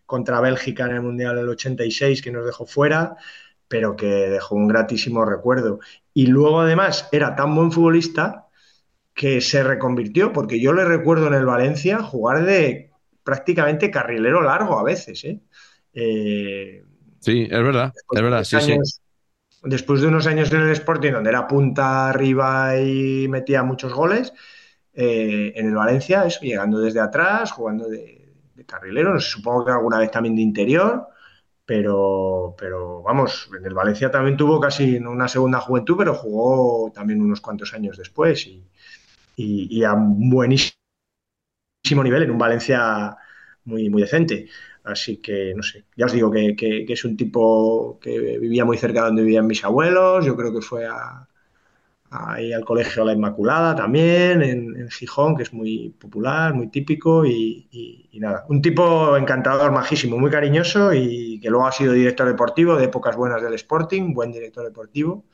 contra 0.05 0.41
Bélgica 0.43 0.85
en 0.85 0.93
el 0.97 1.01
Mundial 1.03 1.37
del 1.37 1.49
86, 1.49 2.21
que 2.21 2.31
nos 2.31 2.45
dejó 2.45 2.67
fuera, 2.67 3.17
pero 3.69 3.97
que 3.97 4.07
dejó 4.07 4.55
un 4.55 4.69
gratísimo 4.69 5.25
recuerdo. 5.25 5.81
Y 6.13 6.27
luego 6.27 6.61
además 6.61 7.09
era 7.11 7.35
tan 7.37 7.55
buen 7.55 7.73
futbolista 7.73 8.49
que 9.15 9.41
se 9.41 9.63
reconvirtió, 9.65 10.33
porque 10.33 10.61
yo 10.61 10.73
le 10.75 10.85
recuerdo 10.85 11.29
en 11.29 11.35
el 11.35 11.47
Valencia 11.47 12.03
jugar 12.03 12.45
de 12.45 12.93
prácticamente 13.25 13.91
carrilero 13.91 14.43
largo 14.43 14.79
a 14.79 14.85
veces, 14.85 15.25
¿eh? 15.25 15.41
Eh, 15.95 16.85
Sí, 17.21 17.43
es 17.45 17.51
verdad, 17.63 17.95
es 18.11 18.23
verdad, 18.23 18.45
sí, 18.45 18.61
sí. 18.61 18.77
Después 19.63 20.01
de 20.01 20.09
unos 20.09 20.27
años 20.27 20.53
en 20.53 20.63
el 20.63 20.71
Sporting, 20.71 21.13
donde 21.13 21.31
era 21.31 21.47
punta 21.47 22.09
arriba 22.09 22.79
y 22.79 23.29
metía 23.29 23.63
muchos 23.63 23.93
goles, 23.93 24.33
eh, 24.95 25.53
en 25.57 25.69
el 25.69 25.75
Valencia, 25.75 26.27
eso, 26.27 26.41
llegando 26.41 26.81
desde 26.81 27.01
atrás, 27.01 27.53
jugando 27.53 27.89
de, 27.89 28.19
carrilero, 28.67 29.19
supongo 29.21 29.65
que 29.65 29.73
alguna 29.73 29.99
vez 29.99 30.11
también 30.11 30.37
de 30.37 30.43
interior, 30.43 31.09
pero, 31.65 32.55
pero 32.59 33.03
vamos, 33.03 33.51
en 33.57 33.65
el 33.65 33.75
Valencia 33.75 34.11
también 34.11 34.37
tuvo 34.37 34.61
casi 34.61 34.97
una 34.99 35.29
segunda 35.29 35.61
juventud, 35.61 35.97
pero 35.99 36.15
jugó 36.15 36.91
también 36.93 37.21
unos 37.21 37.41
cuantos 37.41 37.75
años 37.75 37.97
después 37.97 38.47
y, 39.37 39.85
a 39.85 39.95
buenísimo 39.97 40.75
nivel 42.05 42.23
en 42.25 42.31
un 42.31 42.39
Valencia 42.39 43.17
muy, 43.65 43.89
muy 43.91 44.03
decente. 44.03 44.49
Así 44.85 45.19
que, 45.19 45.55
no 45.55 45.63
sé, 45.63 45.85
ya 45.97 46.07
os 46.07 46.13
digo 46.13 46.31
que, 46.31 46.57
que- 46.57 46.85
que 46.87 46.93
es 46.95 47.05
un 47.05 47.17
tipo 47.17 47.99
que 48.01 48.39
vivía 48.39 48.65
muy 48.65 48.77
cerca 48.79 49.01
de 49.03 49.07
donde 49.09 49.23
vivían 49.23 49.47
mis 49.47 49.65
abuelos, 49.65 50.25
yo 50.27 50.37
creo 50.37 50.53
que 50.53 50.61
fue 50.61 50.87
a, 50.87 51.29
ahí 52.11 52.53
al 52.53 52.65
colegio 52.65 53.05
La 53.05 53.13
Inmaculada 53.15 53.75
también, 53.77 54.43
en, 54.43 54.77
en 54.81 54.91
Gijón, 54.91 55.37
que 55.37 55.45
es 55.45 55.53
muy 55.55 55.91
popular, 55.99 56.55
muy 56.55 56.69
típico 56.69 57.25
y, 57.27 57.69
y- 57.71 58.09
y 58.13 58.21
nada, 58.21 58.45
un 58.49 58.61
tipo 58.63 59.17
encantador, 59.17 59.73
majísimo, 59.73 60.19
muy 60.19 60.31
cariñoso 60.31 60.93
y 60.95 61.41
que 61.41 61.49
luego 61.51 61.67
ha 61.67 61.73
sido 61.73 61.93
director 61.95 62.27
deportivo 62.29 62.77
de 62.77 62.85
épocas 62.87 63.17
buenas 63.17 63.43
del 63.43 63.55
Sporting, 63.55 64.13
buen 64.15 64.33
director 64.33 64.65
deportivo 64.65 65.25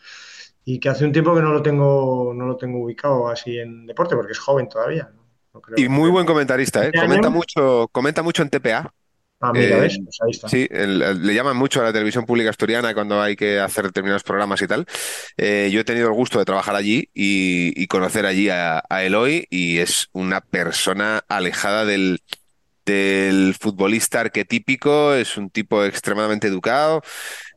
y 0.64 0.78
que 0.80 0.88
hace 0.90 1.04
un 1.04 1.12
tiempo 1.12 1.34
que 1.34 1.42
no 1.42 1.52
lo 1.52 1.62
tengo, 1.62 2.32
no 2.34 2.46
lo 2.46 2.56
tengo 2.56 2.82
ubicado 2.84 3.28
así 3.28 3.58
en 3.58 3.86
deporte 3.86 4.14
porque 4.16 4.32
es 4.32 4.38
joven 4.38 4.68
todavía. 4.68 5.10
¿no? 5.14 5.22
No 5.54 5.60
creo 5.62 5.76
Y 5.76 5.84
que- 5.84 5.88
muy 5.88 6.10
buen 6.10 6.26
comentarista, 6.26 6.86
¿eh? 6.86 6.92
¿Este 6.92 6.98
Comenta 7.00 7.30
mucho, 7.30 7.88
comenta 7.92 8.22
mucho 8.22 8.42
en 8.42 8.50
TPA. 8.50 8.92
Ah, 9.40 9.52
mira, 9.52 9.76
Eh, 9.76 9.80
¿ves? 9.82 9.98
Pues 10.02 10.18
ahí 10.24 10.30
está. 10.32 10.48
Sí, 10.48 10.66
el- 10.70 11.00
el- 11.02 11.26
le 11.26 11.34
llaman 11.34 11.56
mucho 11.56 11.80
a 11.80 11.84
la 11.84 11.92
televisión 11.92 12.26
pública 12.26 12.50
asturiana 12.50 12.92
cuando 12.92 13.20
hay 13.22 13.36
que 13.36 13.60
hacer 13.60 13.84
determinados 13.84 14.24
programas 14.24 14.60
y 14.62 14.66
tal. 14.66 14.84
Eh, 15.36 15.70
yo 15.72 15.80
he 15.80 15.84
tenido 15.84 16.08
el 16.08 16.14
gusto 16.14 16.38
de 16.40 16.44
trabajar 16.44 16.74
allí 16.74 17.08
y, 17.14 17.72
y 17.80 17.86
conocer 17.86 18.26
allí 18.26 18.48
a, 18.48 18.82
a 18.88 19.04
Eloy 19.04 19.46
y 19.50 19.78
es 19.78 20.08
una 20.12 20.40
persona 20.40 21.22
alejada 21.28 21.84
del, 21.84 22.20
del 22.84 23.54
futbolista 23.60 24.20
arquetípico, 24.20 25.14
es 25.14 25.36
un 25.36 25.50
tipo 25.50 25.84
extremadamente 25.84 26.48
educado 26.48 27.02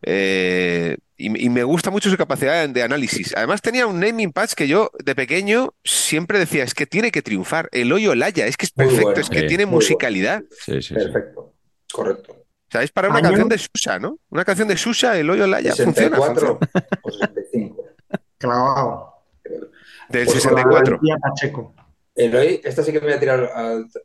eh, 0.03 0.97
y, 1.17 1.45
y 1.45 1.49
me 1.49 1.63
gusta 1.63 1.89
mucho 1.91 2.09
su 2.09 2.17
capacidad 2.17 2.67
de, 2.67 2.83
análisis. 2.83 3.33
Además 3.35 3.61
tenía 3.61 3.87
un 3.87 3.99
naming 3.99 4.31
patch 4.33 4.53
que 4.53 4.67
yo 4.67 4.91
de 5.03 5.15
pequeño 5.15 5.73
siempre 5.83 6.39
decía, 6.39 6.63
es 6.63 6.73
que 6.73 6.85
tiene 6.85 7.11
que 7.11 7.21
triunfar. 7.21 7.69
Eloy 7.71 8.07
Olaya, 8.07 8.47
es 8.47 8.57
que 8.57 8.65
es 8.65 8.71
perfecto, 8.71 9.03
bueno, 9.03 9.21
es 9.21 9.29
que 9.29 9.43
tiene 9.43 9.65
muy 9.65 9.75
bueno. 9.75 9.75
musicalidad. 9.77 10.43
Sí, 10.65 10.81
sí, 10.81 10.95
sí. 10.95 11.07
Correcto. 11.91 12.33
O 12.33 12.71
sea, 12.71 12.83
es 12.83 12.91
para 12.91 13.09
una 13.09 13.17
Año- 13.19 13.27
canción 13.29 13.49
de 13.49 13.57
Susa, 13.57 13.99
¿no? 13.99 14.17
Una 14.29 14.45
canción 14.45 14.67
de 14.67 14.77
Susa, 14.77 15.17
el 15.17 15.29
hoyo 15.29 15.45
Laya, 15.47 15.75
funciona, 15.75 16.15
64 16.17 16.57
funciona. 16.59 16.87
o 17.03 17.11
65. 17.11 17.83
Clavado. 18.37 19.13
Del 20.09 20.25
Pues 20.25 20.43
con 20.45 20.55
la 20.55 20.61
64. 20.61 20.97
Valentía 20.97 21.17
Pacheco. 21.17 21.75
Eloy, 22.15 22.61
esta 22.63 22.83
sí 22.83 22.91
que 22.91 22.99
me 22.99 23.07
voy 23.07 23.15
a 23.15 23.19
tirar 23.19 23.49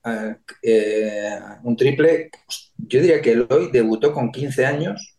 a- 0.05 0.39
eh, 0.63 1.39
un 1.65 1.77
triple. 1.77 2.31
Yo 2.79 3.01
diría 3.01 3.21
que 3.21 3.33
Eloy 3.33 3.71
debutó 3.73 4.13
con 4.13 4.31
15 4.31 4.65
años 4.67 5.17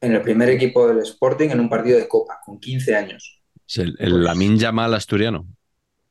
en 0.00 0.12
el 0.12 0.22
primer 0.22 0.48
equipo 0.50 0.86
del 0.88 0.98
Sporting 0.98 1.50
en 1.50 1.60
un 1.60 1.68
partido 1.68 1.98
de 1.98 2.08
Copa, 2.08 2.38
con 2.44 2.58
15 2.60 2.94
años. 2.96 3.40
Es 3.68 3.78
el, 3.78 3.96
el 3.98 4.22
Lamin 4.24 4.56
Yamal 4.58 4.94
asturiano. 4.94 5.46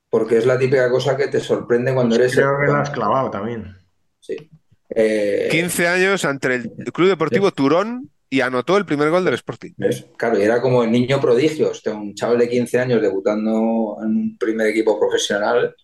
Porque 0.09 0.37
es 0.37 0.45
la 0.45 0.57
típica 0.57 0.89
cosa 0.89 1.15
que 1.17 1.27
te 1.27 1.39
sorprende 1.39 1.93
cuando 1.93 2.15
eres. 2.15 2.33
Creo 2.35 2.57
que 2.59 2.67
lo 2.67 2.75
has 2.77 2.89
clavado 2.89 3.29
también. 3.29 3.75
Sí. 4.19 4.49
Eh, 4.89 5.47
15 5.51 5.87
años 5.87 6.25
ante 6.25 6.55
el 6.55 6.71
Club 6.93 7.09
Deportivo 7.09 7.51
Turón 7.51 8.09
y 8.29 8.41
anotó 8.41 8.77
el 8.77 8.85
primer 8.85 9.09
gol 9.09 9.23
del 9.25 9.33
Sporting. 9.35 9.71
¿ves? 9.77 10.05
Claro, 10.17 10.37
y 10.39 10.43
era 10.43 10.61
como 10.61 10.83
el 10.83 10.91
niño 10.91 11.19
prodigio, 11.21 11.71
este, 11.71 11.91
un 11.91 12.13
chaval 12.13 12.37
de 12.39 12.49
15 12.49 12.79
años 12.79 13.01
debutando 13.01 13.97
en 14.01 14.07
un 14.07 14.37
primer 14.37 14.67
equipo 14.67 14.99
profesional. 14.99 15.75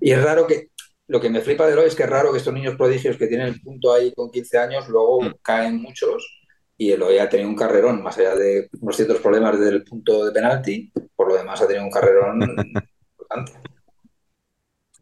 Y 0.00 0.10
es 0.12 0.22
raro 0.22 0.46
que, 0.46 0.68
lo 1.08 1.20
que 1.20 1.30
me 1.30 1.40
flipa 1.40 1.66
de 1.66 1.72
Eloy 1.72 1.86
es 1.86 1.94
que 1.94 2.04
es 2.04 2.08
raro 2.10 2.32
que 2.32 2.38
estos 2.38 2.54
niños 2.54 2.76
prodigios 2.76 3.16
que 3.16 3.26
tienen 3.26 3.48
el 3.48 3.60
punto 3.60 3.92
ahí 3.92 4.12
con 4.14 4.30
15 4.30 4.58
años, 4.58 4.88
luego 4.88 5.22
Mm. 5.22 5.34
caen 5.42 5.80
muchos. 5.82 6.40
Y 6.76 6.90
Eloy 6.90 7.18
ha 7.18 7.28
tenido 7.28 7.48
un 7.48 7.56
carrerón, 7.56 8.02
más 8.02 8.18
allá 8.18 8.34
de 8.34 8.68
unos 8.80 8.96
ciertos 8.96 9.20
problemas 9.20 9.58
desde 9.58 9.76
el 9.76 9.84
punto 9.84 10.24
de 10.24 10.32
penalti, 10.32 10.92
por 11.14 11.28
lo 11.28 11.36
demás 11.36 11.60
ha 11.62 11.66
tenido 11.68 11.84
un 11.84 11.90
carrerón 11.90 12.40
importante. 13.12 13.52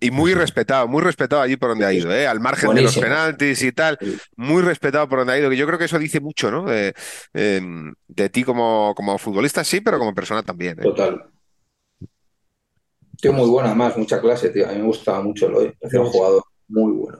Y 0.04 0.10
muy 0.10 0.34
respetado, 0.34 0.88
muy 0.88 1.00
respetado 1.00 1.42
allí 1.42 1.56
por 1.56 1.68
donde 1.70 1.86
ha 1.86 1.92
ido, 1.92 2.12
¿eh? 2.12 2.26
Al 2.26 2.40
margen 2.40 2.74
de 2.74 2.82
los 2.82 2.98
penaltis 2.98 3.62
y 3.62 3.70
tal, 3.72 3.96
muy 4.36 4.60
respetado 4.62 5.08
por 5.08 5.20
donde 5.20 5.32
ha 5.34 5.38
ido, 5.38 5.48
que 5.48 5.56
yo 5.56 5.66
creo 5.66 5.78
que 5.78 5.84
eso 5.84 5.98
dice 5.98 6.20
mucho, 6.20 6.50
¿no? 6.50 6.64
De, 6.64 6.92
em, 7.32 7.94
de 8.08 8.28
ti 8.28 8.42
como, 8.42 8.94
como 8.96 9.16
futbolista, 9.18 9.62
sí, 9.62 9.80
pero 9.80 9.98
como 9.98 10.12
persona 10.14 10.42
también. 10.42 10.78
¿eh? 10.80 10.82
Total. 10.82 11.24
Tío 13.20 13.32
muy 13.32 13.48
bueno, 13.48 13.68
además, 13.68 13.96
mucha 13.96 14.20
clase, 14.20 14.48
tío. 14.50 14.68
A 14.68 14.72
mí 14.72 14.78
me 14.78 14.86
gustaba 14.86 15.22
mucho 15.22 15.46
Eloy. 15.46 15.72
Parecía 15.80 16.00
un 16.00 16.06
jugador 16.08 16.42
muy 16.66 16.92
bueno. 16.92 17.18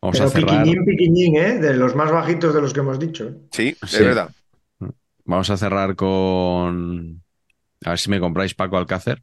Vamos 0.00 0.16
Pero 0.16 0.24
a 0.24 0.28
cerrar. 0.30 0.62
piquiñín, 0.64 0.84
piquiñín, 0.84 1.36
¿eh? 1.36 1.58
De 1.58 1.74
los 1.74 1.94
más 1.94 2.10
bajitos 2.10 2.52
de 2.52 2.60
los 2.60 2.72
que 2.72 2.80
hemos 2.80 2.98
dicho. 2.98 3.28
¿eh? 3.28 3.34
Sí, 3.52 3.76
es 3.80 3.90
Sí. 3.90 4.02
verdad. 4.02 4.30
Vamos 5.24 5.50
a 5.50 5.56
cerrar 5.56 5.94
con. 5.94 7.22
A 7.84 7.90
ver 7.90 7.98
si 8.00 8.10
me 8.10 8.18
compráis 8.18 8.54
Paco 8.54 8.76
Alcácer. 8.76 9.22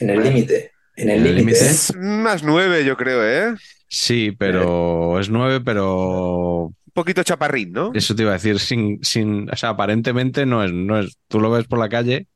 En 0.00 0.10
el 0.10 0.22
límite. 0.22 0.72
En 0.96 1.10
el 1.10 1.22
límite. 1.22 1.58
¿eh? 1.58 1.70
Es 1.70 1.94
más 1.96 2.42
nueve, 2.42 2.84
yo 2.84 2.96
creo, 2.96 3.24
¿eh? 3.24 3.54
Sí, 3.88 4.32
pero 4.38 5.18
es 5.20 5.30
nueve, 5.30 5.60
pero 5.60 6.64
Un 6.66 6.92
poquito 6.92 7.22
chaparrín, 7.22 7.72
¿no? 7.72 7.92
eso 7.94 8.14
te 8.14 8.22
iba 8.22 8.32
a 8.32 8.34
decir, 8.34 8.58
sin, 8.58 9.02
sin, 9.02 9.48
o 9.50 9.56
sea, 9.56 9.70
aparentemente 9.70 10.44
no 10.46 10.64
es, 10.64 10.72
no 10.72 10.98
es, 10.98 11.18
tú 11.28 11.40
lo 11.40 11.50
ves 11.50 11.66
por 11.66 11.78
la 11.78 11.88
calle 11.88 12.26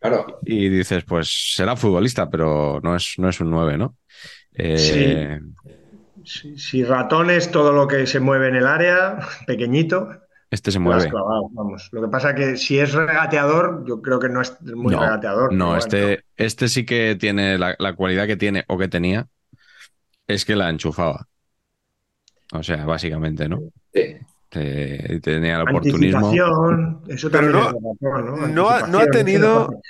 Claro. 0.00 0.40
y 0.44 0.68
dices, 0.68 1.04
pues 1.04 1.54
será 1.54 1.76
futbolista, 1.76 2.28
pero 2.28 2.80
no 2.82 2.96
es, 2.96 3.14
no 3.18 3.28
es 3.28 3.40
un 3.40 3.50
nueve, 3.50 3.78
¿no? 3.78 3.96
Eh, 4.54 5.38
Si, 6.24 6.56
si 6.58 6.84
ratón 6.84 7.30
es 7.30 7.50
todo 7.50 7.72
lo 7.72 7.88
que 7.88 8.06
se 8.06 8.20
mueve 8.20 8.48
en 8.48 8.56
el 8.56 8.66
área, 8.66 9.18
pequeñito, 9.46 10.08
Este 10.52 10.70
se 10.70 10.78
mueve. 10.78 11.08
clavado, 11.08 11.48
vamos. 11.52 11.88
Lo 11.92 12.02
que 12.02 12.08
pasa 12.08 12.34
que 12.34 12.56
si 12.58 12.78
es 12.78 12.92
regateador, 12.92 13.84
yo 13.86 14.02
creo 14.02 14.20
que 14.20 14.28
no 14.28 14.42
es 14.42 14.60
muy 14.62 14.94
No, 14.94 15.00
regateador. 15.00 15.48
pero 15.48 15.58
No, 15.58 15.64
bueno. 15.68 15.78
este, 15.78 16.24
este 16.36 16.68
sí 16.68 16.84
que 16.84 17.16
tiene 17.18 17.56
la, 17.56 17.74
la 17.78 17.94
cualidad 17.94 18.26
que 18.26 18.36
tiene 18.36 18.62
o 18.68 18.76
que 18.76 18.86
tenía, 18.88 19.26
es 20.26 20.44
que 20.44 20.54
la 20.54 20.68
enchufaba. 20.68 21.26
O 22.52 22.62
sea, 22.62 22.84
básicamente, 22.84 23.48
¿no? 23.48 23.60
Sí. 23.94 24.16
Te- 24.50 25.20
tenía 25.22 25.56
el 25.56 25.62
oportunismo. 25.62 26.18
Anticipación, 26.18 27.02
eso 27.08 27.30
Pero 27.30 27.50
también 27.50 27.52
no- 27.52 27.68
es 27.68 27.98
regatón, 28.02 28.40
¿no? 28.42 28.46
no 28.48 28.68
ha- 28.70 28.86
no 28.86 29.06
tenido- 29.06 29.80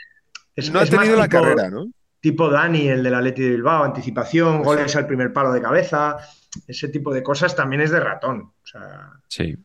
es- 0.54 0.72
No 0.72 0.78
ha 0.78 0.84
es 0.84 0.90
tenido 0.90 1.16
la 1.16 1.24
tipo- 1.28 1.42
carrera, 1.42 1.70
¿no? 1.70 1.86
Tipo 2.20 2.48
Dani, 2.48 2.86
el 2.88 3.02
del 3.02 3.16
Atleti 3.16 3.42
de 3.42 3.50
Bilbao, 3.50 3.82
anticipación, 3.82 4.62
goles 4.62 4.94
al 4.94 5.08
primer 5.08 5.32
palo 5.32 5.52
de 5.52 5.60
cabeza, 5.60 6.18
ese 6.68 6.86
tipo 6.88 7.12
de 7.12 7.20
cosas 7.24 7.56
también 7.56 7.82
es 7.82 7.90
de 7.90 7.98
ratón. 7.98 8.42
O 8.42 8.66
sea, 8.66 9.10
Sí. 9.26 9.56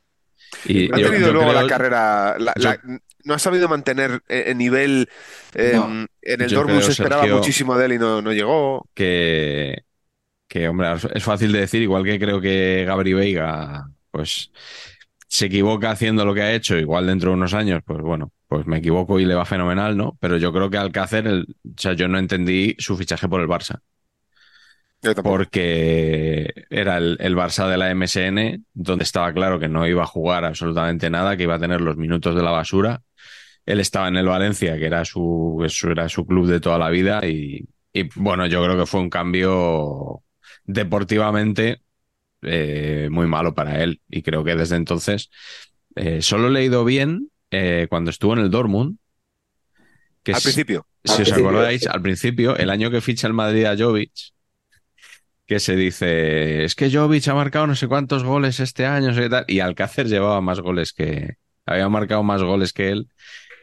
Y 0.65 0.91
Ha 0.93 0.97
yo- 0.97 1.09
tenido 1.09 1.27
yo 1.27 1.33
luego 1.33 1.49
creo- 1.51 1.61
la 1.61 1.67
carrera, 1.67 2.35
la- 2.39 2.53
la- 2.55 2.79
no 3.23 3.33
ha 3.33 3.39
sabido 3.39 3.67
mantener 3.67 4.21
eh, 4.29 4.45
el 4.47 4.57
nivel. 4.57 5.09
eh, 5.53 5.71
No. 5.75 6.05
en 6.21 6.41
el 6.41 6.49
Dortmund 6.49 6.81
se 6.81 6.91
esperaba 6.91 7.21
Sergio, 7.23 7.37
muchísimo 7.37 7.77
de 7.77 7.85
él 7.85 7.93
y 7.93 7.97
no, 7.99 8.21
no 8.21 8.31
llegó. 8.33 8.87
que, 8.93 9.83
que, 10.47 10.67
hombre, 10.69 10.87
es 11.13 11.23
fácil 11.23 11.51
de 11.51 11.59
decir, 11.59 11.81
igual 11.81 12.03
que 12.03 12.19
creo 12.19 12.39
que 12.39 12.83
Gabri 12.87 13.13
Veiga, 13.13 13.87
pues 14.11 14.51
se 15.27 15.47
equivoca 15.47 15.91
haciendo 15.91 16.23
lo 16.25 16.33
que 16.33 16.41
ha 16.41 16.53
hecho, 16.53 16.77
igual 16.77 17.05
dentro 17.07 17.31
de 17.31 17.35
unos 17.37 17.53
años, 17.53 17.81
pues 17.85 17.99
bueno, 18.01 18.31
pues 18.47 18.65
me 18.65 18.77
equivoco 18.77 19.19
y 19.19 19.25
le 19.25 19.35
va 19.35 19.43
fenomenal, 19.43 19.97
¿no? 19.97 20.17
Pero 20.21 20.37
yo 20.37 20.53
creo 20.53 20.69
que 20.69 20.77
Alcácer, 20.77 21.27
el, 21.27 21.41
o 21.65 21.73
sea, 21.81 21.93
yo 21.93 22.07
no 22.07 22.17
entendí 22.17 22.75
su 22.79 22.95
fichaje 22.95 23.27
por 23.27 23.41
el 23.41 23.47
Barça. 23.47 23.79
Porque 25.23 26.53
era 26.69 26.97
el, 26.97 27.17
el 27.19 27.35
Barça 27.35 27.67
de 27.69 27.77
la 27.77 27.89
MSN, 27.91 28.63
donde 28.73 29.03
estaba 29.03 29.33
claro 29.33 29.59
que 29.59 29.67
no 29.69 29.87
iba 29.87 30.03
a 30.03 30.07
jugar 30.07 30.45
absolutamente 30.45 31.09
nada, 31.09 31.37
que 31.37 31.43
iba 31.43 31.55
a 31.55 31.59
tener 31.59 31.81
los 31.81 31.97
minutos 31.97 32.35
de 32.35 32.43
la 32.43 32.51
basura. 32.51 33.01
Él 33.65 33.79
estaba 33.79 34.07
en 34.07 34.17
el 34.17 34.27
Valencia, 34.27 34.77
que 34.77 34.85
era 34.85 35.05
su, 35.05 35.61
eso 35.65 35.91
era 35.91 36.09
su 36.09 36.25
club 36.25 36.47
de 36.47 36.59
toda 36.59 36.77
la 36.77 36.89
vida, 36.89 37.21
y, 37.27 37.67
y, 37.93 38.03
bueno, 38.15 38.45
yo 38.47 38.63
creo 38.63 38.77
que 38.77 38.85
fue 38.85 39.01
un 39.01 39.09
cambio 39.09 40.23
deportivamente 40.65 41.81
eh, 42.41 43.09
muy 43.11 43.27
malo 43.27 43.53
para 43.55 43.83
él. 43.83 44.01
Y 44.09 44.21
creo 44.23 44.43
que 44.43 44.55
desde 44.55 44.75
entonces 44.77 45.29
eh, 45.95 46.21
solo 46.21 46.49
le 46.49 46.59
ha 46.59 46.63
ido 46.63 46.85
bien 46.85 47.29
eh, 47.51 47.87
cuando 47.89 48.09
estuvo 48.11 48.33
en 48.33 48.39
el 48.39 48.51
Dortmund. 48.51 48.97
Que 50.23 50.31
Al 50.33 50.37
es- 50.37 50.43
principio. 50.43 50.87
si 51.03 51.11
Al 51.13 51.21
os 51.21 51.29
principio, 51.29 51.49
acordáis, 51.49 51.87
al 51.87 52.01
principio, 52.01 52.57
el 52.57 52.69
año 52.69 52.91
que 52.91 53.01
ficha 53.01 53.27
el 53.27 53.33
Madrid 53.33 53.65
a 53.65 53.75
Jovic, 53.77 54.11
que 55.47 55.59
se 55.59 55.75
dice, 55.75 56.63
es 56.65 56.75
que 56.75 56.91
Jovic 56.91 57.27
ha 57.29 57.33
marcado 57.33 57.67
no 57.67 57.75
sé 57.75 57.87
cuántos 57.87 58.23
goles 58.23 58.59
este 58.59 58.85
año, 58.85 59.07
no 59.07 59.13
sé 59.13 59.21
qué 59.21 59.29
tal, 59.29 59.45
y 59.47 59.59
Alcácer 59.61 60.07
llevaba 60.07 60.41
más 60.41 60.59
goles 60.59 60.93
que, 60.93 61.35
había 61.65 61.87
marcado 61.89 62.21
más 62.23 62.43
goles 62.43 62.73
que 62.73 62.89
él, 62.89 63.07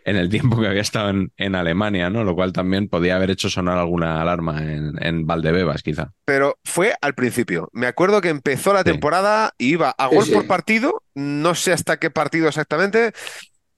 en 0.07 0.17
el 0.17 0.29
tiempo 0.29 0.61
que 0.61 0.67
había 0.67 0.83
estado 0.83 1.11
en, 1.11 1.33
en 1.37 1.55
Alemania, 1.55 2.11
¿no? 2.11 2.25
Lo 2.25 2.35
cual 2.35 2.53
también 2.53 2.89
podía 2.89 3.17
haber 3.17 3.31
hecho 3.31 3.49
sonar 3.49 3.79
alguna 3.79 4.21
alarma 4.21 4.63
en, 4.63 5.03
en 5.03 5.27
Valdebebas, 5.27 5.83
quizá. 5.83 6.13
Pero 6.27 6.59
fue 6.65 6.95
al 7.01 7.15
principio. 7.15 7.69
Me 7.73 7.87
acuerdo 7.87 8.21
que 8.21 8.29
empezó 8.29 8.73
la 8.75 8.81
Sí. 8.81 8.85
temporada 8.85 9.53
y 9.57 9.73
iba 9.73 9.91
a 9.91 10.07
gol 10.09 10.25
sí. 10.27 10.33
por 10.33 10.47
partido. 10.47 11.03
No 11.15 11.55
sé 11.55 11.73
hasta 11.73 11.99
qué 11.99 12.11
partido 12.11 12.49
exactamente. 12.49 13.13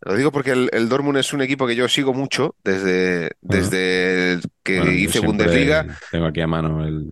Lo 0.00 0.14
digo 0.14 0.32
porque 0.32 0.50
el, 0.50 0.68
el 0.72 0.88
Dortmund 0.88 1.18
es 1.18 1.32
un 1.32 1.42
equipo 1.42 1.66
que 1.66 1.76
yo 1.76 1.88
sigo 1.88 2.12
mucho 2.12 2.54
desde, 2.64 3.30
desde 3.40 4.40
que 4.64 4.78
Bueno, 4.78 4.92
hice 4.92 5.20
Bundesliga. 5.20 5.86
Tengo 6.10 6.26
aquí 6.26 6.40
a 6.40 6.46
mano 6.46 6.84
el. 6.84 7.10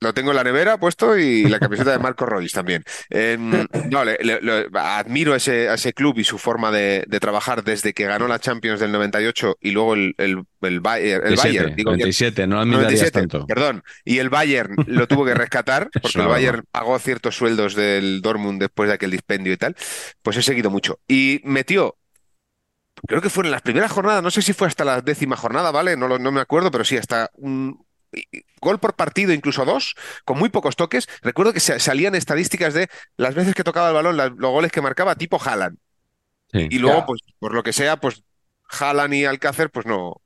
Lo 0.00 0.14
tengo 0.14 0.30
en 0.30 0.36
la 0.36 0.44
nevera 0.44 0.78
puesto 0.78 1.18
y 1.18 1.44
la 1.48 1.58
camiseta 1.58 1.90
de 1.90 1.98
Marco 1.98 2.24
Royce 2.24 2.54
también. 2.54 2.84
Em, 3.10 3.66
no, 3.90 4.04
le- 4.04 4.18
le- 4.20 4.40
le- 4.40 4.66
admiro 4.74 5.34
ese, 5.34 5.68
a 5.68 5.74
ese 5.74 5.92
club 5.92 6.18
y 6.18 6.24
su 6.24 6.38
forma 6.38 6.70
de, 6.70 7.04
de 7.08 7.18
trabajar 7.20 7.64
desde 7.64 7.92
que 7.92 8.04
ganó 8.04 8.28
la 8.28 8.38
Champions 8.38 8.78
del 8.78 8.92
98 8.92 9.56
y 9.60 9.72
luego 9.72 9.94
el, 9.94 10.14
el, 10.18 10.44
el, 10.60 10.80
Bayern, 10.80 11.26
el 11.26 11.34
97, 11.34 11.36
Bayern, 11.36 11.74
digo 11.74 11.90
bien, 11.94 11.98
97, 12.00 12.46
no 12.46 12.60
admirarías 12.60 13.10
97, 13.10 13.10
tanto. 13.10 13.46
perdón. 13.46 13.82
Y 14.04 14.18
el 14.18 14.30
Bayern 14.30 14.76
lo 14.86 15.08
tuvo 15.08 15.24
que 15.24 15.34
rescatar 15.34 15.90
Es 16.02 16.02
porque 16.02 16.18
el. 16.22 16.28
Bayern 16.28 16.64
pagó 16.70 16.96
ciertos 17.00 17.34
sueldos 17.36 17.74
del 17.74 18.20
Dortmund 18.22 18.60
después 18.60 18.88
de 18.88 18.94
aquel 18.94 19.10
dispendio 19.10 19.52
y 19.52 19.56
tal. 19.56 19.74
Pues 20.22 20.36
he 20.36 20.42
seguido 20.42 20.70
mucho. 20.70 21.00
Y 21.08 21.40
metió, 21.42 21.96
creo 23.06 23.20
que 23.20 23.30
fue 23.30 23.44
en 23.44 23.50
las 23.50 23.62
primeras 23.62 23.90
jornadas, 23.92 24.22
no 24.22 24.30
sé 24.30 24.42
si 24.42 24.52
fue 24.52 24.66
hasta 24.68 24.84
la 24.84 25.00
décima 25.00 25.36
jornada, 25.36 25.70
¿vale? 25.70 25.96
No, 25.96 26.18
no 26.18 26.32
me 26.32 26.40
acuerdo, 26.40 26.70
pero 26.70 26.84
sí, 26.84 26.96
hasta 26.96 27.30
un 27.34 27.84
gol 28.60 28.78
por 28.80 28.94
partido, 28.94 29.32
incluso 29.32 29.64
dos, 29.64 29.94
con 30.24 30.38
muy 30.38 30.48
pocos 30.48 30.76
toques. 30.76 31.06
Recuerdo 31.22 31.52
que 31.52 31.60
sa- 31.60 31.78
salían 31.78 32.14
estadísticas 32.14 32.74
de 32.74 32.88
las 33.16 33.34
veces 33.34 33.54
que 33.54 33.64
tocaba 33.64 33.88
el 33.88 33.94
balón, 33.94 34.16
la- 34.16 34.28
los 34.28 34.50
goles 34.50 34.72
que 34.72 34.80
marcaba, 34.80 35.14
tipo 35.16 35.38
Haaland. 35.42 35.78
Sí. 36.52 36.66
Y 36.70 36.78
luego, 36.78 37.00
Ya. 37.00 37.06
pues, 37.06 37.20
por 37.38 37.54
lo 37.54 37.62
que 37.62 37.72
sea, 37.72 37.98
pues 37.98 38.22
Haaland 38.70 39.14
y 39.14 39.24
Alcácer, 39.24 39.70
pues 39.70 39.86
no. 39.86 40.20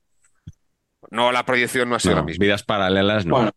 No, 1.11 1.31
la 1.31 1.45
proyección 1.45 1.89
no 1.89 1.95
ha 1.95 1.99
sido 1.99 2.15
No, 2.15 2.21
la 2.21 2.25
misma. 2.25 2.43
vidas 2.43 2.63
paralelas, 2.63 3.25
no. 3.25 3.35
Bueno, 3.35 3.51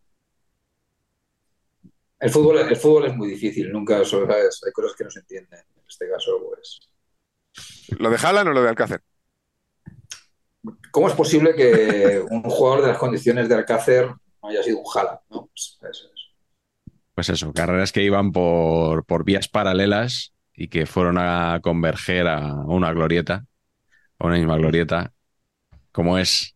el 2.19 2.29
fútbol, 2.29 2.57
el 2.57 2.75
fútbol 2.75 3.05
es 3.05 3.15
muy 3.15 3.29
difícil, 3.29 3.71
nunca 3.71 4.03
¿sabes? 4.03 4.61
hay 4.65 4.71
cosas 4.71 4.95
que 4.97 5.03
no 5.03 5.09
se 5.11 5.19
entienden. 5.19 5.59
En 5.59 5.83
este 5.87 6.09
caso, 6.09 6.31
pues. 6.45 6.79
¿Lo 7.99 8.09
de 8.09 8.17
Haaland 8.17 8.49
o 8.49 8.51
lo 8.53 8.61
de 8.63 8.69
Alcácer? 8.69 9.01
¿Cómo 10.97 11.09
es 11.09 11.13
posible 11.13 11.53
que 11.53 12.19
un 12.27 12.41
jugador 12.41 12.81
de 12.81 12.87
las 12.87 12.97
condiciones 12.97 13.47
de 13.47 13.53
Alcácer 13.53 14.07
no 14.41 14.49
haya 14.49 14.63
sido 14.63 14.79
un? 14.79 15.21
¿no? 15.29 15.45
Pues, 15.45 15.77
eso 15.79 16.07
es. 16.07 16.93
Pues 17.13 17.29
eso, 17.29 17.53
carreras 17.53 17.91
que 17.91 18.01
iban 18.01 18.31
por, 18.31 19.05
por 19.05 19.23
vías 19.23 19.47
paralelas 19.47 20.33
y 20.55 20.69
que 20.69 20.87
fueron 20.87 21.19
a 21.19 21.59
converger 21.61 22.27
a 22.27 22.51
una 22.65 22.91
glorieta, 22.93 23.45
a 24.17 24.25
una 24.25 24.37
misma 24.37 24.57
glorieta, 24.57 25.13
como 25.91 26.17
es 26.17 26.55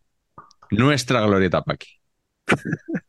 nuestra 0.72 1.20
glorieta 1.20 1.62
Paqui. 1.62 2.00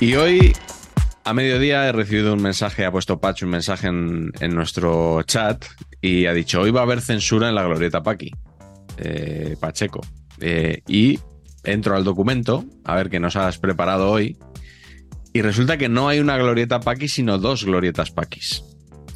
Y 0.00 0.14
hoy, 0.14 0.52
a 1.24 1.34
mediodía, 1.34 1.88
he 1.88 1.92
recibido 1.92 2.32
un 2.32 2.40
mensaje, 2.40 2.84
ha 2.84 2.92
puesto 2.92 3.20
Pacho 3.20 3.46
un 3.46 3.50
mensaje 3.50 3.88
en, 3.88 4.30
en 4.38 4.54
nuestro 4.54 5.22
chat 5.24 5.64
y 6.00 6.26
ha 6.26 6.32
dicho, 6.32 6.60
hoy 6.60 6.70
va 6.70 6.80
a 6.80 6.82
haber 6.84 7.00
censura 7.00 7.48
en 7.48 7.56
la 7.56 7.64
glorieta 7.64 8.02
Paqui, 8.02 8.30
eh, 8.98 9.56
Pacheco. 9.58 10.00
Eh, 10.40 10.82
y 10.86 11.18
entro 11.64 11.96
al 11.96 12.04
documento, 12.04 12.64
a 12.84 12.94
ver 12.94 13.10
qué 13.10 13.18
nos 13.18 13.34
has 13.34 13.58
preparado 13.58 14.08
hoy, 14.08 14.38
y 15.32 15.42
resulta 15.42 15.76
que 15.76 15.88
no 15.88 16.08
hay 16.08 16.20
una 16.20 16.36
glorieta 16.36 16.78
Paqui, 16.78 17.08
sino 17.08 17.38
dos 17.38 17.64
glorietas 17.64 18.12
Paquis. 18.12 18.62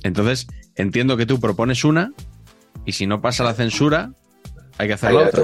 Entonces, 0.03 0.49
entiendo 0.75 1.17
que 1.17 1.27
tú 1.27 1.39
propones 1.39 1.85
una, 1.85 2.11
y 2.85 2.93
si 2.93 3.07
no 3.07 3.21
pasa 3.21 3.45
la 3.45 3.55
censura, 3.55 4.15
hay 4.79 4.89
que 4.89 4.95
hacer 4.95 5.13
la 5.13 5.29
otra. 5.29 5.43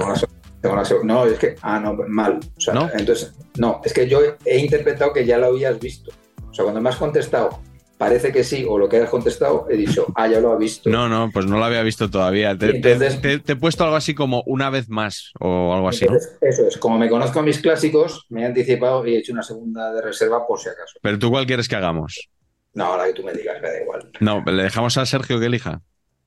No, 1.03 1.25
es 1.25 1.39
que. 1.39 1.55
Ah, 1.61 1.79
no, 1.79 1.93
mal. 2.07 2.39
O 2.57 2.61
sea, 2.61 2.73
¿No? 2.73 2.89
Entonces, 2.93 3.33
no, 3.57 3.81
es 3.83 3.93
que 3.93 4.07
yo 4.07 4.21
he, 4.45 4.57
interpretado 4.59 5.13
que 5.13 5.25
ya 5.25 5.37
lo 5.37 5.47
habías 5.47 5.79
visto. 5.79 6.11
O 6.49 6.53
sea, 6.53 6.63
cuando 6.63 6.81
me 6.81 6.89
has 6.89 6.95
contestado, 6.97 7.61
parece 7.97 8.31
que 8.31 8.43
sí, 8.43 8.65
o 8.67 8.77
lo 8.77 8.89
que 8.89 8.97
has 8.97 9.09
contestado, 9.09 9.67
he 9.69 9.75
dicho, 9.75 10.07
ah, 10.15 10.27
ya 10.27 10.39
lo 10.39 10.51
ha 10.51 10.57
visto. 10.57 10.89
No, 10.89 11.07
no, 11.07 11.29
pues 11.31 11.45
no 11.45 11.57
lo 11.59 11.65
había 11.65 11.83
visto 11.83 12.09
todavía. 12.09 12.57
Te, 12.57 12.77
Entonces- 12.77 13.21
te- 13.21 13.39
te 13.39 13.51
he 13.53 13.55
puesto 13.55 13.83
algo 13.83 13.95
así 13.95 14.13
como 14.15 14.41
una 14.45 14.69
vez 14.69 14.89
más 14.89 15.31
o 15.39 15.73
algo 15.73 15.89
así, 15.89 16.05
eso 16.41 16.67
es, 16.67 16.77
como 16.77 16.97
me 16.97 17.09
conozco 17.09 17.39
a 17.39 17.43
mis 17.43 17.59
clásicos, 17.59 18.25
me 18.29 18.41
he 18.41 18.45
anticipado 18.45 19.05
y 19.05 19.15
he 19.15 19.19
hecho 19.19 19.33
una 19.33 19.43
segunda 19.43 19.93
de 19.93 20.01
reserva 20.01 20.45
por 20.47 20.59
si 20.59 20.69
acaso. 20.69 20.97
Pero 21.01 21.19
tú, 21.19 21.29
¿cuál 21.29 21.45
quieres 21.45 21.67
que 21.67 21.75
hagamos? 21.75 22.29
No, 22.73 22.85
ahora 22.85 23.07
que 23.07 23.13
tú 23.13 23.23
me 23.23 23.33
digas, 23.33 23.61
me 23.61 23.69
da 23.69 23.81
igual. 23.81 24.11
No, 24.19 24.43
le 24.45 24.63
dejamos 24.63 24.97
a 24.97 25.05
Sergio 25.05 25.39
que 25.39 25.47
elija. 25.47 25.81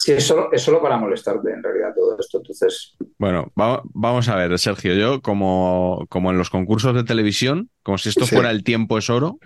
Sí, 0.04 0.12
es 0.12 0.26
solo, 0.26 0.50
es 0.52 0.60
solo 0.62 0.82
para 0.82 0.96
molestarte, 0.96 1.52
en 1.52 1.62
realidad, 1.62 1.90
todo 1.94 2.16
esto. 2.18 2.38
Entonces, 2.38 2.94
Bueno, 3.18 3.52
va- 3.60 3.82
vamos 3.84 4.28
a 4.28 4.34
ver, 4.36 4.58
Sergio, 4.58 4.94
yo 4.94 5.20
como, 5.22 6.06
como 6.08 6.30
en 6.32 6.38
los 6.38 6.50
concursos 6.50 6.92
de 6.94 7.04
televisión, 7.04 7.70
como 7.84 7.98
si 7.98 8.08
esto 8.08 8.26
Sí. 8.26 8.34
fuera 8.34 8.50
el 8.50 8.64
tiempo 8.64 8.98
es 8.98 9.08
oro 9.10 9.38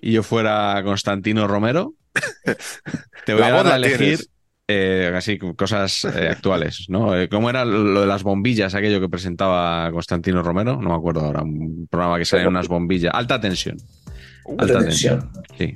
y 0.00 0.12
yo 0.12 0.22
fuera 0.24 0.80
Constantino 0.84 1.46
Romero, 1.46 1.94
te 3.26 3.32
voy 3.34 3.42
La 3.42 3.48
a 3.48 3.50
dar 3.62 3.66
a 3.68 3.76
elegir 3.76 3.98
tienes. 3.98 4.30
eh, 4.68 5.12
así 5.14 5.38
cosas 5.38 6.04
eh, 6.04 6.28
actuales, 6.28 6.86
¿no? 6.88 7.16
Eh, 7.16 7.28
¿Cómo 7.28 7.48
era 7.50 7.64
lo 7.64 8.00
de 8.00 8.06
las 8.06 8.22
bombillas, 8.24 8.74
aquello 8.74 9.00
que 9.00 9.08
presentaba 9.08 9.90
Constantino 9.92 10.42
Romero? 10.42 10.80
No 10.80 10.88
me 10.90 10.94
acuerdo 10.96 11.20
ahora, 11.20 11.42
un 11.42 11.86
programa 11.88 12.18
que 12.18 12.24
salía 12.24 12.48
unas 12.48 12.66
bombillas, 12.68 13.12
alta 13.14 13.40
tensión. 13.40 13.76
Uh, 14.46 14.56
Alta 14.60 14.78
tensión. 14.78 15.30
Sí, 15.58 15.74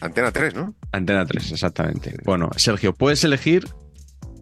Antena 0.00 0.30
3, 0.30 0.54
¿no? 0.54 0.74
Antena 0.92 1.26
3, 1.26 1.52
exactamente. 1.52 2.14
Bueno, 2.24 2.50
Sergio, 2.56 2.94
puedes 2.94 3.24
elegir 3.24 3.66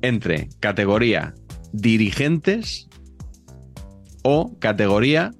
entre 0.02 0.48
categoría 0.60 1.34
dirigentes 1.72 2.88
o 4.22 4.58
categoría 4.58 5.32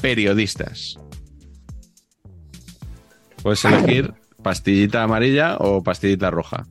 periodistas. 0.00 0.98
Puedes 3.42 3.64
elegir 3.64 4.14
pastillita 4.42 5.02
amarilla 5.02 5.56
o 5.58 5.82
pastillita 5.82 6.30
roja. 6.30 6.66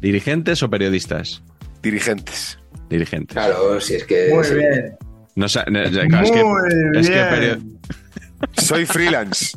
¿Dirigentes 0.00 0.62
o 0.62 0.70
periodistas? 0.70 1.42
Dirigentes. 1.82 2.58
Dirigentes. 2.88 3.34
claro, 3.34 3.80
si 3.80 3.96
es 3.96 4.04
que. 4.04 4.30
Muy 4.32 4.58
bien. 4.58 4.96
No 5.34 5.48
sé, 5.48 5.60
no, 5.66 5.82
claro, 5.82 6.24
es 6.24 6.30
que, 6.30 7.00
es 7.00 7.10
que 7.10 7.40
bien. 7.40 7.78
Soy 8.56 8.86
freelance. 8.86 9.56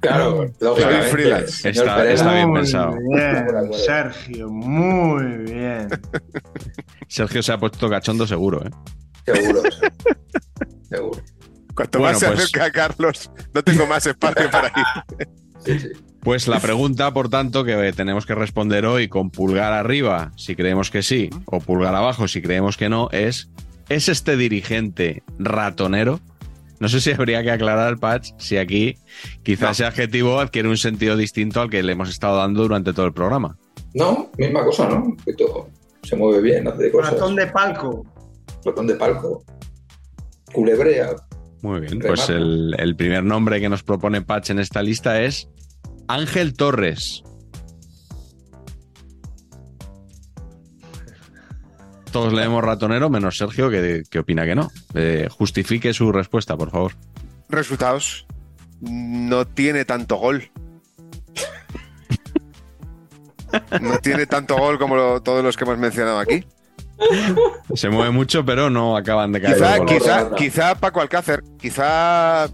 Claro, 0.00 0.46
Soy 0.60 1.02
freelance. 1.10 1.68
Está- 1.68 2.02
bien 2.04 2.48
Muy 2.50 2.60
pensado. 2.60 2.96
bien, 3.10 3.46
Sergio, 3.84 4.48
muy 4.48 5.24
bien. 5.50 5.88
Sergio 7.08 7.42
se 7.42 7.52
ha 7.52 7.58
puesto 7.58 7.88
cachondo 7.90 8.26
seguro, 8.26 8.64
¿eh? 8.64 8.70
Seguro, 9.26 9.62
seguro. 10.88 11.22
Cuanto 11.74 11.98
Bueno, 11.98 12.12
más 12.12 12.20
se 12.20 12.26
pues- 12.28 12.38
acerca 12.40 12.64
a 12.66 12.70
Carlos, 12.70 13.30
no 13.54 13.62
tengo 13.62 13.86
más 13.86 14.06
espacio 14.06 14.50
para 14.50 14.68
ir. 14.68 15.26
Sí, 15.64 15.78
sí. 15.80 15.88
Pues 16.20 16.48
la 16.48 16.60
pregunta, 16.60 17.12
por 17.12 17.28
tanto, 17.28 17.64
que 17.64 17.92
tenemos 17.92 18.26
que 18.26 18.34
responder 18.34 18.84
hoy 18.86 19.08
con 19.08 19.30
pulgar 19.30 19.72
arriba 19.72 20.32
si 20.36 20.56
creemos 20.56 20.90
que 20.90 21.02
sí 21.02 21.30
o 21.46 21.60
pulgar 21.60 21.94
abajo 21.94 22.26
si 22.28 22.42
creemos 22.42 22.76
que 22.76 22.88
no 22.88 23.08
es, 23.12 23.50
¿es 23.88 24.08
este 24.08 24.36
dirigente 24.36 25.22
ratonero? 25.38 26.20
No 26.80 26.88
sé 26.88 27.00
si 27.00 27.10
habría 27.10 27.42
que 27.42 27.50
aclarar, 27.50 27.98
Patch, 27.98 28.30
si 28.38 28.56
aquí 28.56 28.96
quizás 29.42 29.62
No. 29.62 29.70
ese 29.72 29.84
adjetivo 29.86 30.38
adquiere 30.40 30.68
un 30.68 30.76
sentido 30.76 31.16
distinto 31.16 31.60
al 31.60 31.70
que 31.70 31.82
le 31.82 31.92
hemos 31.92 32.08
estado 32.08 32.36
dando 32.38 32.62
durante 32.62 32.92
todo 32.92 33.06
el 33.06 33.12
programa. 33.12 33.56
No, 33.94 34.30
misma 34.38 34.64
cosa, 34.64 34.88
¿no? 34.88 35.16
Que 35.24 35.32
todo 35.34 35.68
se 36.02 36.14
mueve 36.16 36.40
bien, 36.40 36.68
hace 36.68 36.90
cosas. 36.92 37.12
Ratón 37.14 37.34
de 37.36 37.46
palco. 37.48 38.06
Ratón 38.64 38.86
de 38.86 38.94
palco. 38.94 39.42
Culebrea. 40.52 41.16
Muy 41.62 41.80
bien, 41.80 41.98
pues 41.98 42.28
el, 42.28 42.74
el 42.78 42.94
primer 42.96 43.24
nombre 43.24 43.60
que 43.60 43.68
nos 43.68 43.82
propone 43.82 44.22
Patch 44.22 44.50
en 44.50 44.60
esta 44.60 44.80
lista 44.82 45.20
es 45.22 45.48
Ángel 46.06 46.54
Torres. 46.54 47.22
Todos 52.20 52.32
leemos 52.32 52.62
ratonero, 52.64 53.08
menos 53.10 53.36
Sergio, 53.38 53.70
que, 53.70 54.02
que 54.10 54.18
opina 54.18 54.44
que 54.44 54.54
no. 54.54 54.70
Eh, 54.94 55.28
justifique 55.30 55.92
su 55.92 56.10
respuesta, 56.12 56.56
por 56.56 56.70
favor. 56.70 56.92
Resultados. 57.48 58.26
No 58.80 59.46
tiene 59.46 59.84
tanto 59.84 60.16
gol. 60.16 60.50
No 63.80 63.98
tiene 63.98 64.26
tanto 64.26 64.56
gol 64.56 64.78
como 64.78 64.94
lo- 64.96 65.22
todos 65.22 65.42
los 65.42 65.56
que 65.56 65.64
hemos 65.64 65.78
mencionado 65.78 66.18
aquí. 66.18 66.44
Se 67.74 67.88
mueve 67.88 68.10
mucho, 68.10 68.44
pero 68.44 68.68
no 68.70 68.96
acaban 68.96 69.32
de 69.32 69.40
caer. 69.40 69.56
Quizá, 69.56 69.84
quizá, 69.86 70.30
quizá 70.34 70.74
Paco 70.74 71.00
Alcácer, 71.00 71.42
quizá 71.58 72.48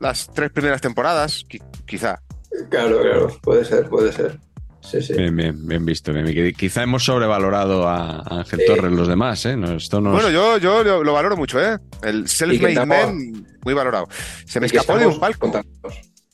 las 0.00 0.30
tres 0.32 0.50
primeras 0.50 0.80
temporadas, 0.80 1.44
qui- 1.48 1.62
quizá. 1.84 2.22
Claro, 2.70 3.00
claro. 3.00 3.36
Puede 3.42 3.64
ser, 3.64 3.88
puede 3.88 4.12
ser. 4.12 4.38
Sí, 4.82 5.00
sí. 5.00 5.14
Bien, 5.14 5.34
bien, 5.34 5.66
bien 5.66 5.84
visto. 5.84 6.12
bien. 6.12 6.52
Quizá 6.54 6.82
hemos 6.82 7.04
sobrevalorado 7.04 7.88
a 7.88 8.20
Ángel 8.40 8.60
Sí. 8.60 8.66
Torres 8.66 8.92
los 8.92 9.06
demás, 9.08 9.44
¿eh? 9.46 9.56
No, 9.56 9.76
esto 9.76 10.00
nos... 10.00 10.12
Bueno, 10.12 10.30
yo, 10.30 10.58
yo 10.58 10.82
lo, 10.82 11.04
lo 11.04 11.12
valoro 11.12 11.36
mucho, 11.36 11.60
¿eh? 11.62 11.78
El 12.02 12.26
self-made 12.26 12.84
man, 12.86 13.46
muy 13.64 13.74
valorado. 13.74 14.08
Se 14.44 14.58
me 14.60 14.66
escapó 14.66 14.98
de 14.98 15.06
un 15.06 15.18
palco. 15.20 15.50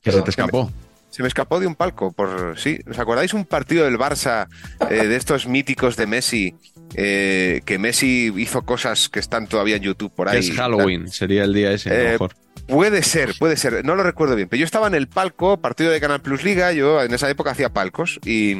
que 0.02 0.12
se 0.12 0.22
te 0.22 0.30
escapó. 0.30 0.72
Se 1.10 1.22
me 1.22 1.28
escapó 1.28 1.58
de 1.58 1.66
un 1.66 1.74
palco, 1.74 2.12
por 2.12 2.54
sí. 2.58 2.78
¿Os 2.88 2.98
acordáis 2.98 3.34
un 3.34 3.44
partido 3.44 3.84
del 3.84 3.98
Barça 3.98 4.46
eh, 4.88 5.06
de 5.06 5.16
estos 5.16 5.46
míticos 5.46 5.96
de 5.96 6.06
Messi? 6.06 6.54
eh, 6.94 7.60
que 7.66 7.78
Messi 7.78 8.32
hizo 8.36 8.62
cosas 8.62 9.10
que 9.10 9.20
están 9.20 9.46
todavía 9.46 9.76
en 9.76 9.82
YouTube 9.82 10.10
por 10.14 10.28
ahí. 10.28 10.38
es 10.38 10.52
Halloween, 10.52 11.08
sería 11.08 11.44
el 11.44 11.52
día 11.52 11.72
ese, 11.72 11.90
a 11.90 11.92
lo 11.92 11.98
Eh, 12.00 12.12
mejor. 12.12 12.34
Puede 12.66 13.02
ser, 13.02 13.34
puede 13.38 13.56
ser, 13.56 13.84
no 13.84 13.94
lo 13.94 14.02
recuerdo 14.02 14.36
bien, 14.36 14.48
pero 14.48 14.60
yo 14.60 14.64
estaba 14.64 14.86
en 14.86 14.94
el 14.94 15.08
palco, 15.08 15.60
partido 15.60 15.90
de 15.90 16.00
Canal 16.00 16.20
Plus 16.20 16.44
Liga, 16.44 16.72
yo 16.72 17.02
en 17.02 17.12
esa 17.14 17.30
época 17.30 17.50
hacía 17.50 17.72
palcos 17.72 18.20
y, 18.24 18.56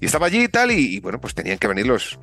estaba 0.00 0.26
allí 0.26 0.44
y 0.44 0.48
tal, 0.48 0.70
y, 0.70 1.00
bueno, 1.00 1.20
pues 1.20 1.34
tenían 1.34 1.58
que 1.58 1.66
venir 1.66 1.86
los, 1.86 2.18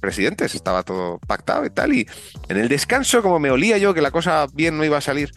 presidentes, 0.00 0.54
estaba 0.54 0.82
todo 0.82 1.18
pactado 1.18 1.66
y 1.66 1.70
tal, 1.70 1.92
y 1.92 2.08
en 2.48 2.56
el 2.56 2.68
descanso, 2.68 3.20
como 3.20 3.38
me 3.38 3.50
olía 3.50 3.76
yo 3.76 3.92
que 3.92 4.00
la 4.00 4.10
cosa 4.10 4.46
bien 4.54 4.78
no 4.78 4.84
iba 4.84 4.96
a 4.96 5.02
salir, 5.02 5.30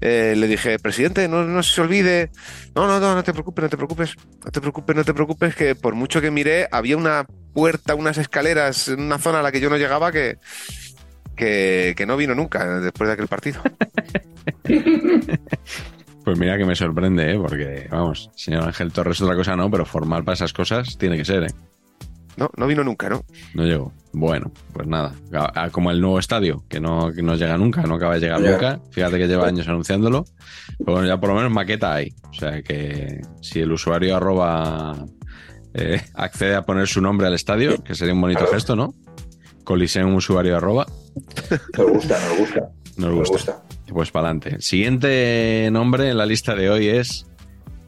eh, 0.00 0.34
le 0.36 0.48
dije, 0.48 0.80
presidente, 0.80 1.28
no, 1.28 1.44
no 1.44 1.62
se 1.62 1.80
olvide, 1.80 2.32
no, 2.74 2.88
no, 2.88 2.98
no, 2.98 3.14
no 3.14 3.22
te 3.22 3.32
preocupes, 3.32 3.62
no 3.62 3.68
te 3.68 3.76
preocupes, 3.76 4.16
no 4.44 4.50
te 4.50 4.60
preocupes, 4.60 4.96
no 4.96 5.04
te 5.04 5.14
preocupes, 5.14 5.54
que 5.54 5.76
por 5.76 5.94
mucho 5.94 6.20
que 6.20 6.32
miré, 6.32 6.66
había 6.72 6.96
una 6.96 7.26
puerta, 7.54 7.94
unas 7.94 8.18
escaleras 8.18 8.88
una 8.88 9.18
zona 9.18 9.38
a 9.38 9.42
la 9.42 9.52
que 9.52 9.60
yo 9.60 9.70
no 9.70 9.76
llegaba 9.76 10.10
que... 10.10 10.38
Que, 11.38 11.94
que 11.96 12.04
no 12.04 12.16
vino 12.16 12.34
nunca 12.34 12.80
después 12.80 13.08
de 13.08 13.14
aquel 13.14 13.28
partido. 13.28 13.60
Pues 16.24 16.38
mira 16.38 16.58
que 16.58 16.66
me 16.66 16.76
sorprende, 16.76 17.32
¿eh? 17.32 17.38
Porque, 17.38 17.86
vamos, 17.90 18.28
señor 18.34 18.64
Ángel 18.64 18.92
Torres 18.92 19.18
otra 19.22 19.34
cosa 19.34 19.56
no, 19.56 19.70
pero 19.70 19.86
formal 19.86 20.24
para 20.24 20.34
esas 20.34 20.52
cosas 20.52 20.98
tiene 20.98 21.16
que 21.16 21.24
ser, 21.24 21.44
¿eh? 21.44 21.54
No, 22.36 22.50
no 22.58 22.66
vino 22.66 22.84
nunca, 22.84 23.08
¿no? 23.08 23.24
No 23.54 23.64
llegó. 23.64 23.92
Bueno, 24.12 24.52
pues 24.74 24.86
nada. 24.86 25.14
A- 25.32 25.62
a- 25.64 25.70
Como 25.70 25.90
el 25.90 26.02
nuevo 26.02 26.18
estadio, 26.18 26.62
que 26.68 26.80
no, 26.80 27.10
que 27.12 27.22
no 27.22 27.34
llega 27.34 27.56
nunca, 27.56 27.80
no 27.84 27.94
acaba 27.94 28.14
de 28.14 28.20
llegar 28.20 28.42
nunca. 28.42 28.78
Fíjate 28.90 29.16
que 29.16 29.26
lleva 29.26 29.46
años 29.48 29.66
anunciándolo. 29.68 30.26
Pero 30.78 30.92
bueno, 30.92 31.08
ya 31.08 31.18
por 31.18 31.30
lo 31.30 31.36
menos 31.36 31.50
maqueta 31.50 31.94
hay. 31.94 32.12
O 32.28 32.34
sea 32.34 32.60
que 32.62 33.22
si 33.40 33.60
el 33.60 33.72
usuario 33.72 34.14
arroba 34.14 35.06
eh, 35.72 36.02
accede 36.14 36.56
a 36.56 36.66
poner 36.66 36.86
su 36.88 37.00
nombre 37.00 37.26
al 37.26 37.34
estadio, 37.34 37.82
que 37.82 37.94
sería 37.94 38.12
un 38.12 38.20
bonito 38.20 38.46
gesto, 38.48 38.76
¿no? 38.76 38.92
Coliseum 39.72 40.14
usuario 40.14 40.56
arroba, 40.56 40.86
Nos 41.76 41.90
gusta, 41.90 42.18
nos 42.26 42.38
gusta. 42.38 42.60
nos 42.96 43.10
Nos 43.10 43.14
gusta. 43.28 43.32
gusta. 43.52 43.62
Pues 43.92 44.10
para 44.10 44.28
adelante. 44.28 44.54
El 44.54 44.62
siguiente 44.62 45.68
nombre 45.70 46.08
en 46.08 46.16
la 46.16 46.24
lista 46.24 46.54
de 46.54 46.70
hoy 46.70 46.88
es 46.88 47.26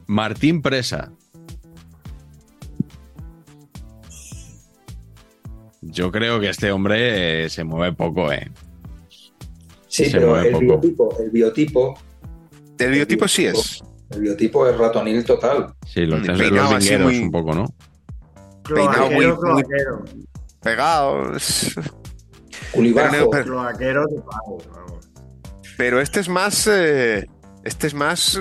Martín 0.07 0.61
Presa. 0.61 1.11
Yo 5.81 6.13
creo 6.13 6.39
que 6.39 6.51
este 6.51 6.71
hombre 6.71 7.45
eh, 7.45 7.49
se 7.49 7.65
mueve 7.65 7.97
poco, 7.97 8.31
¿eh? 8.31 8.51
Sí, 9.89 10.05
Se 10.05 10.13
pero 10.13 10.29
mueve 10.33 10.49
el 10.49 10.53
poco. 10.53 10.65
biotipo, 10.67 11.17
el 11.19 11.31
biotipo, 11.31 11.99
El 12.79 12.91
biotipo 12.93 13.27
sí 13.27 13.47
es. 13.47 13.83
el 14.11 14.21
biotipo 14.21 14.69
es 14.69 14.77
ratonil 14.77 15.25
total. 15.25 15.73
Sí, 15.87 16.05
los, 16.05 16.21
Mm, 16.21 16.27
los 16.27 16.39
peinado 16.39 16.77
así 16.77 16.97
muy- 16.99 17.19
un 17.21 17.31
poco, 17.31 17.55
¿no? 17.55 17.65
Peinado 18.65 19.11
muy-. 19.11 19.25
Pegados. 20.63 21.75
Culibajo. 22.73 23.31
Pero- 23.31 23.69
pero-. 23.79 24.07
Pero 25.77 26.01
este 26.01 26.21
es 26.21 26.29
más. 26.29 26.67
eh, 26.67 27.27
este 27.65 27.87
es 27.87 27.95
más. 27.95 28.41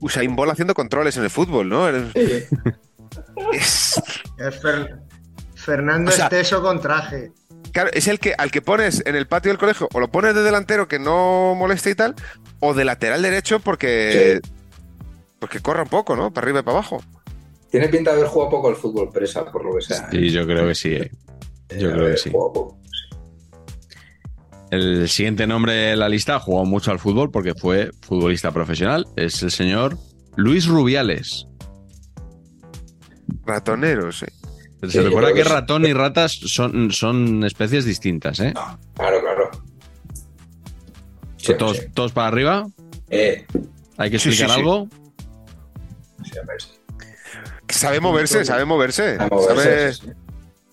Usain 0.00 0.36
Bolt 0.36 0.52
haciendo 0.52 0.74
controles 0.74 1.16
en 1.16 1.24
el 1.24 1.30
fútbol, 1.30 1.68
¿no? 1.68 1.88
Es- 1.88 2.12
Sí. 2.14 2.44
Es, 3.52 4.00
Es 4.38 4.62
Fer- 4.62 5.00
Fernando 5.54 6.10
O 6.10 6.14
sea- 6.14 6.26
Esteso 6.26 6.60
con 6.62 6.80
traje. 6.80 7.32
claro, 7.72 7.90
es 7.92 8.06
el 8.06 8.20
que 8.20 8.34
al 8.36 8.50
que 8.50 8.60
pones 8.62 9.02
en 9.06 9.16
el 9.16 9.26
patio 9.26 9.50
del 9.50 9.58
colegio, 9.58 9.88
o 9.92 10.00
lo 10.00 10.08
pones 10.08 10.34
de 10.34 10.42
delantero 10.42 10.86
que 10.88 10.98
no 10.98 11.54
moleste 11.54 11.90
y 11.90 11.94
tal, 11.94 12.14
o 12.60 12.74
de 12.74 12.84
lateral 12.84 13.22
derecho 13.22 13.60
porque. 13.60 14.40
Porque 15.40 15.60
corra 15.60 15.82
un 15.84 15.88
poco, 15.88 16.16
¿no? 16.16 16.32
Para 16.32 16.44
arriba 16.46 16.60
y 16.60 16.62
para 16.62 16.78
abajo. 16.78 17.02
Tiene 17.70 17.88
pinta 17.88 18.10
de 18.12 18.18
haber 18.18 18.28
jugado 18.30 18.50
poco 18.50 18.68
al 18.68 18.76
fútbol 18.76 19.10
presa, 19.12 19.44
por 19.50 19.64
lo 19.64 19.74
que 19.76 19.82
sea. 19.82 20.08
Sí, 20.10 20.30
yo 20.30 20.44
creo 20.46 20.66
que 20.68 20.74
sí. 20.74 20.92
eh. 20.94 21.10
Yo 21.70 21.90
Eh, 21.90 21.92
creo 21.92 22.10
que 22.10 22.16
sí. 22.16 22.32
El 24.70 25.08
siguiente 25.08 25.46
nombre 25.46 25.72
de 25.72 25.96
la 25.96 26.08
lista 26.08 26.36
ha 26.36 26.40
jugado 26.40 26.66
mucho 26.66 26.90
al 26.90 26.98
fútbol 26.98 27.30
porque 27.30 27.54
fue 27.54 27.90
futbolista 28.02 28.52
profesional. 28.52 29.06
Es 29.16 29.42
el 29.42 29.50
señor 29.50 29.96
Luis 30.36 30.66
Rubiales. 30.66 31.46
Ratoneros, 33.46 34.22
eh. 34.24 34.32
Se 34.82 34.90
Sí, 34.90 35.00
recuerda 35.00 35.32
que 35.32 35.42
ratón 35.42 35.84
y 35.86 35.92
ratas 35.92 36.32
son, 36.32 36.92
son 36.92 37.42
especies 37.44 37.84
distintas, 37.84 38.38
¿eh? 38.40 38.52
Claro, 38.94 39.20
claro. 39.20 39.50
Son 41.36 41.56
todos, 41.56 41.80
todos 41.94 42.12
para 42.12 42.28
arriba. 42.28 42.66
Eh, 43.10 43.44
Hay 43.96 44.10
que 44.10 44.18
Sí, 44.18 44.24
sí, 44.32 44.42
explicar 44.42 44.54
sí. 44.54 44.60
algo. 44.60 44.88
Sabe 47.68 48.00
moverse, 48.00 48.44
sabe 48.44 48.64
moverse. 48.64 49.18
Moverse, 49.30 49.54
Sabe- 49.54 49.92
sí. 49.94 50.02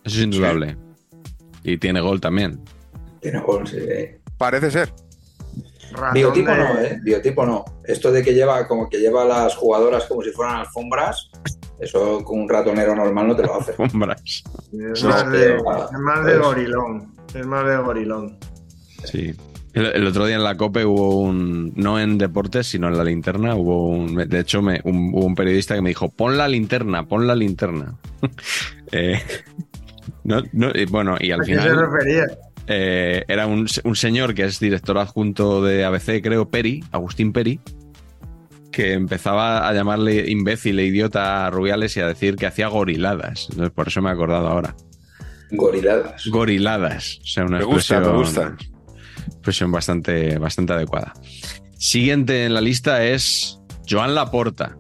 Eso 0.03 0.17
es 0.17 0.23
indudable. 0.23 0.77
Y 1.65 1.77
tiene 1.77 1.99
gol 2.01 2.21
también. 2.21 2.59
Tiene 3.21 3.39
gol, 3.41 3.67
sí. 3.67 3.77
Parece 4.37 4.69
ser. 4.71 4.93
Ratón 5.93 6.13
Biotipo 6.13 6.51
de- 6.51 6.57
no, 6.57 6.79
¿eh? 6.79 6.99
Biotipo 7.03 7.45
no. 7.45 7.65
Esto 7.83 8.11
de 8.11 8.21
que 8.23 8.33
lleva 8.33 8.67
como 8.67 8.89
que 8.89 8.99
lleva 8.99 9.23
a 9.23 9.25
las 9.25 9.55
jugadoras 9.55 10.05
como 10.05 10.21
si 10.21 10.31
fueran 10.31 10.57
alfombras, 10.57 11.29
eso 11.79 12.23
con 12.23 12.41
un 12.41 12.49
ratonero 12.49 12.95
normal 12.95 13.27
no 13.29 13.35
te 13.35 13.43
lo 13.43 13.59
hace. 13.59 13.73
Hombras. 13.77 14.21
Es 14.21 15.03
No, 15.03 15.09
más, 15.09 15.31
de, 15.31 15.55
es 15.55 15.61
más 15.99 16.25
de 16.25 16.33
pues- 16.33 16.45
gorilón. 16.45 17.13
Es 17.33 17.45
más 17.45 17.65
de 17.67 17.77
gorilón. 17.77 18.37
Sí. 19.05 19.33
El, 19.73 19.87
el 19.87 20.07
otro 20.07 20.25
día 20.25 20.37
en 20.37 20.43
la 20.45 20.55
COPE 20.55 20.85
hubo 20.85 21.19
un, 21.19 21.73
no 21.75 21.99
en 21.99 22.17
deportes, 22.17 22.67
sino 22.67 22.87
en 22.87 22.97
la 22.97 23.03
linterna, 23.03 23.55
hubo 23.55 23.89
un, 23.89 24.15
de 24.15 24.39
hecho 24.39 24.61
me, 24.61 24.79
un, 24.85 25.11
hubo 25.13 25.25
un 25.25 25.35
periodista 25.35 25.75
que 25.75 25.81
me 25.81 25.89
dijo, 25.89 26.07
pon 26.09 26.37
la 26.37 26.47
linterna, 26.47 27.05
pon 27.07 27.25
la 27.27 27.35
linterna. 27.35 27.95
Eh, 28.91 29.19
no, 30.26 30.41
no, 30.52 30.72
y 30.76 30.85
bueno, 30.85 31.15
y 31.19 31.31
al 31.31 31.41
¿A 31.41 31.45
qué 31.45 31.56
se 31.56 31.61
final 31.61 31.89
refería? 31.91 32.26
eh, 32.68 33.23
era 33.27 33.47
un, 33.47 33.65
un 33.84 33.95
señor 33.95 34.34
que 34.34 34.43
es 34.43 34.60
director 34.60 34.97
adjunto 34.97 35.64
de 35.64 35.85
ABC, 35.85 36.22
creo, 36.22 36.49
Peri, 36.49 36.84
Agustín 36.91 37.31
Peri, 37.31 37.60
que 38.72 38.91
empezaba 38.93 39.68
a 39.69 39.73
llamarle 39.73 40.30
imbécil 40.30 40.77
e 40.80 40.85
idiota 40.85 41.45
a 41.45 41.49
Rubiales 41.49 41.95
y 41.95 42.02
a 42.02 42.07
decir 42.07 42.35
que 42.35 42.45
hacía 42.45 42.68
goriladas. 42.68 43.47
Entonces, 43.52 43.72
por 43.73 43.88
eso 43.88 44.02
me 44.02 44.10
he 44.10 44.14
acordado 44.14 44.47
ahora. 44.49 44.76
Goriladas. 45.52 46.26
Goriladas. 46.27 47.19
O 47.23 47.26
sea, 47.27 47.45
una 47.45 47.60
Me 47.60 47.64
gusta, 47.64 47.99
me 48.02 48.07
expresión- 48.07 48.18
gusta. 48.18 48.65
expresión 49.27 49.72
bastante, 49.72 50.38
bastante 50.39 50.73
adecuada. 50.73 51.14
Siguiente 51.77 52.45
en 52.45 52.53
la 52.53 52.61
lista 52.61 53.06
es 53.06 53.60
Joan 53.89 54.15
Laporta. 54.15 54.76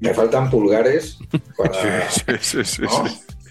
Me 0.00 0.12
faltan 0.12 0.50
pulgares 0.50 1.18
para. 1.56 2.10
Sí, 2.10 2.20
sí, 2.40 2.64
sí, 2.64 2.82
¿no? 2.82 3.04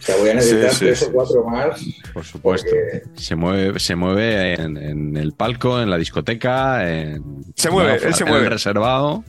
Sea, 0.08 0.16
voy 0.18 0.30
a 0.30 0.34
necesitar 0.36 0.70
Sí, 0.72 0.76
sí, 0.76 0.86
tres 0.86 1.00
sí. 1.00 1.06
o 1.10 1.12
cuatro 1.12 1.44
más. 1.46 1.82
Por 2.14 2.24
supuesto. 2.24 2.70
Porque- 2.70 3.22
Se 3.22 3.36
mueve, 3.36 3.80
se 3.80 3.96
mueve 3.96 4.54
en, 4.56 4.78
en 4.78 5.18
el 5.18 5.34
palco, 5.34 5.82
en 5.82 5.90
la 5.90 5.98
discoteca, 5.98 6.90
en, 6.92 7.24
Se 7.56 7.70
mueve, 7.70 7.98
en 7.98 8.08
él 8.08 8.14
se 8.16 8.24
en 8.24 8.30
mueve. 8.30 8.46
el 8.46 8.52
reservado. 8.52 9.24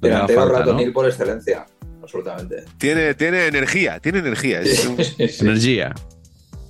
ratonil 0.00 0.92
por 0.92 1.06
excelencia. 1.06 1.66
Absolutamente. 2.02 2.64
Tiene, 2.78 3.14
tiene 3.14 3.46
energía, 3.46 4.00
tiene 4.00 4.18
energía. 4.20 4.60
Es 4.60 4.86
un, 4.86 4.96
Sí, 5.04 5.28
sí, 5.28 5.44
Energía, 5.44 5.94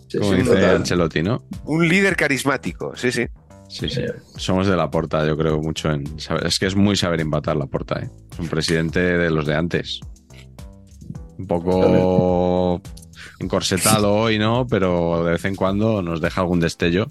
sí, 0.08 0.18
como 0.18 0.32
sí, 0.32 0.38
dice 0.40 0.50
total. 0.54 0.76
Ancelotti, 0.76 1.22
¿no? 1.22 1.42
un 1.64 1.88
líder 1.88 2.16
carismático, 2.16 2.94
sí, 2.96 3.10
sí. 3.12 3.26
Sí, 3.68 3.88
sí. 3.88 4.02
Sí. 4.02 4.12
Somos 4.36 4.66
de 4.66 4.76
la 4.76 4.90
porta, 4.90 5.26
yo 5.26 5.34
creo 5.38 5.58
mucho 5.62 5.90
en. 5.90 6.18
saber- 6.20 6.46
Es 6.46 6.58
que 6.58 6.66
es 6.66 6.76
muy 6.76 6.94
saber 6.96 7.20
empatar 7.22 7.56
la 7.56 7.64
porta, 7.66 8.00
¿eh? 8.00 8.10
Es 8.30 8.38
un 8.38 8.48
presidente 8.48 9.00
de 9.00 9.30
los 9.30 9.46
de 9.46 9.54
antes. 9.54 10.00
Un 11.38 11.46
poco 11.46 12.82
encorsetado 13.42 14.14
hoy, 14.14 14.38
¿no? 14.38 14.66
Pero 14.68 15.24
de 15.24 15.32
vez 15.32 15.44
en 15.44 15.56
cuando 15.56 16.02
nos 16.02 16.20
deja 16.20 16.40
algún 16.40 16.60
destello 16.60 17.06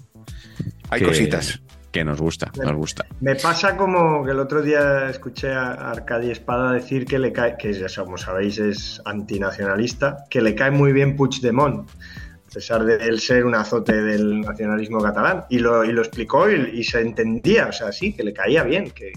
Hay 0.90 1.00
Que- 1.00 1.06
cositas. 1.06 1.60
que 1.90 2.04
nos 2.04 2.20
gusta, 2.20 2.50
nos 2.56 2.74
gusta. 2.74 3.04
Me 3.20 3.34
pasa 3.36 3.76
como 3.76 4.24
que 4.24 4.30
el 4.30 4.38
otro 4.40 4.62
día 4.62 5.10
escuché 5.10 5.52
a 5.52 5.72
Arcadi 5.90 6.30
Espada 6.30 6.72
decir 6.72 7.04
que 7.04 7.18
le 7.18 7.32
cae, 7.32 7.56
que 7.58 7.72
ya 7.74 7.86
como 8.02 8.16
sabéis 8.16 8.58
es 8.58 9.02
antinacionalista, 9.04 10.24
que 10.30 10.40
le 10.40 10.54
cae 10.54 10.70
muy 10.70 10.92
bien 10.94 11.16
Puigdemont, 11.16 11.88
a 11.90 12.54
pesar 12.54 12.84
de 12.84 12.96
él 12.96 13.20
ser 13.20 13.44
un 13.44 13.54
azote 13.54 14.00
del 14.02 14.40
nacionalismo 14.40 15.00
catalán. 15.02 15.44
Y 15.50 15.58
lo, 15.58 15.84
y 15.84 15.92
lo 15.92 16.00
explicó 16.02 16.50
y, 16.50 16.70
y 16.80 16.84
se 16.84 17.00
entendía, 17.00 17.66
o 17.66 17.72
sea, 17.72 17.92
sí, 17.92 18.14
que 18.14 18.22
le 18.24 18.32
caía 18.32 18.62
bien, 18.62 18.90
que, 18.90 19.12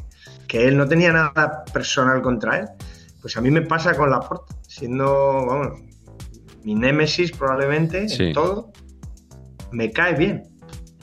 que 0.48 0.68
él 0.68 0.76
no 0.78 0.86
tenía 0.88 1.12
nada 1.14 1.64
personal 1.74 2.22
contra 2.22 2.60
él. 2.60 2.66
Pues 3.22 3.36
a 3.38 3.42
mí 3.42 3.52
me 3.52 3.62
pasa 3.62 3.96
con 3.96 4.10
Laporte, 4.10 4.54
siendo, 4.68 5.46
vamos, 5.48 5.80
mi 6.66 6.76
némesis 6.76 7.32
probablemente 7.32 8.10
Sí. 8.10 8.24
en 8.26 8.34
todo, 8.34 8.72
me 9.72 9.92
cae 9.92 10.16
bien 10.16 10.44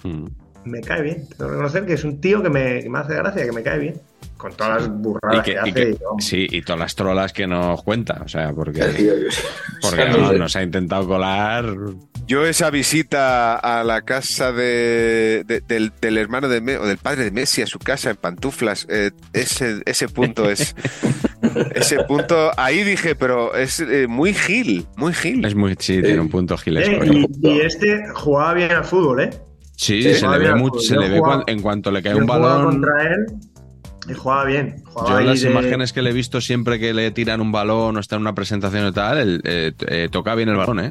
Mm. 0.04 0.26
me 0.64 0.80
cae 0.80 1.02
bien. 1.02 1.28
Tengo 1.28 1.44
que 1.44 1.50
reconocer 1.50 1.86
que 1.86 1.92
es 1.94 2.04
un 2.04 2.20
tío 2.20 2.42
que 2.42 2.50
me, 2.50 2.82
que 2.82 2.88
me 2.90 2.98
hace 2.98 3.14
gracia, 3.14 3.44
que 3.44 3.52
me 3.52 3.62
cae 3.62 3.78
bien. 3.78 4.00
con 4.36 4.52
todas 4.54 4.80
las 4.80 4.86
Y 4.88 4.90
burradas 4.90 5.44
que- 5.44 5.52
que, 5.52 5.56
y 5.56 5.58
hace. 5.60 5.72
que- 5.72 5.90
y 5.90 5.94
todo. 5.94 6.16
sí, 6.18 6.46
y 6.50 6.62
todas 6.62 6.80
las 6.80 6.94
trolas 6.96 7.32
que 7.32 7.46
nos 7.46 7.80
cuenta, 7.84 8.22
o 8.24 8.28
sea, 8.28 8.52
porque, 8.52 8.82
porque 9.80 10.36
nos 10.36 10.56
ha 10.56 10.62
intentado 10.64 11.06
colar. 11.06 11.64
Yo 12.26 12.46
esa 12.46 12.70
visita 12.70 13.56
a 13.56 13.84
la 13.84 14.02
casa 14.02 14.52
de, 14.52 15.44
de- 15.46 15.60
del, 15.60 15.92
del 16.00 16.16
hermano 16.18 16.48
de 16.48 16.60
Me- 16.60 16.78
o 16.78 16.86
del 16.86 16.96
padre 16.98 17.24
de 17.24 17.30
Messi 17.30 17.62
a 17.62 17.66
su 17.66 17.78
casa 17.78 18.10
en 18.10 18.16
pantuflas, 18.16 18.86
eh, 18.88 19.10
ese, 19.32 19.82
ese 19.86 20.08
punto 20.08 20.48
es 20.48 20.74
ese 21.74 21.98
punto 22.04 22.52
ahí 22.56 22.84
dije, 22.84 23.14
pero 23.16 23.54
es 23.54 23.80
eh, 23.80 24.06
muy 24.08 24.32
gil, 24.34 24.86
muy 24.96 25.12
gil. 25.12 25.44
Es 25.44 25.54
muy, 25.54 25.74
sí, 25.78 26.00
tiene 26.00 26.20
un 26.20 26.28
punto 26.30 26.54
Eh, 26.54 26.58
gilesco. 26.58 27.04
y, 27.04 27.28
y 27.42 27.60
este 27.60 28.00
jugaba 28.14 28.54
bien 28.54 28.70
al 28.72 28.84
fútbol, 28.84 29.20
¿eh? 29.22 29.30
Sí, 29.76 30.02
Sí, 30.02 30.14
se 30.14 30.28
le 30.28 30.38
ve 30.38 30.54
mucho, 30.54 30.78
se 30.78 30.96
le 30.96 31.08
ve 31.08 31.18
jugaba- 31.18 31.44
en 31.46 31.60
cuanto 31.60 31.90
le 31.90 32.02
cae 32.02 32.14
un 32.14 32.24
balón. 32.26 32.64
contra 32.64 33.02
él 33.12 33.26
y 34.08 34.14
jugaba 34.14 34.44
bien. 34.44 34.82
Jugaba 34.84 35.20
Yo 35.20 35.26
las 35.26 35.40
de- 35.40 35.50
imágenes 35.50 35.92
que 35.92 36.02
le 36.02 36.10
he 36.10 36.12
visto 36.12 36.40
siempre 36.40 36.78
que 36.78 36.94
le 36.94 37.10
tiran 37.10 37.40
un 37.40 37.50
balón 37.52 37.96
o 37.96 38.00
está 38.00 38.16
en 38.16 38.22
una 38.22 38.34
presentación 38.34 38.86
y 38.88 38.92
tal, 38.92 39.18
él, 39.18 39.40
eh, 39.44 39.72
eh, 39.88 40.08
toca 40.10 40.34
bien 40.34 40.48
el 40.48 40.56
balón, 40.56 40.80
¿eh? 40.80 40.90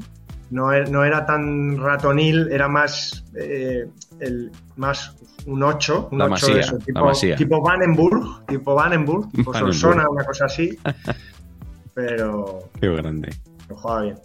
No, 0.52 0.72
e- 0.74 0.86
no 0.86 1.04
era 1.04 1.26
tan 1.26 1.78
ratonil, 1.78 2.50
era 2.52 2.68
más, 2.68 3.24
eh, 3.36 3.86
el, 4.20 4.52
más 4.76 5.16
un 5.46 5.64
8. 5.64 6.10
Un 6.12 6.20
La 6.20 6.26
8 6.26 6.30
Masía, 6.32 6.54
de 6.56 6.60
eso, 6.62 6.78
tipo, 6.78 7.12
tipo 7.38 7.62
Vandenburg, 7.62 8.46
tipo 8.48 8.76
Vandenburg, 8.76 9.32
tipo 9.32 9.52
Vandenburg. 9.52 9.74
Solsona, 9.82 10.10
una 10.10 10.24
cosa 10.24 10.46
así. 10.46 10.78
Pero, 11.94 12.70
Qué 12.80 12.88
grande. 12.88 13.36
pero 13.68 13.80
jugaba 13.80 14.02
bien. 14.04 14.20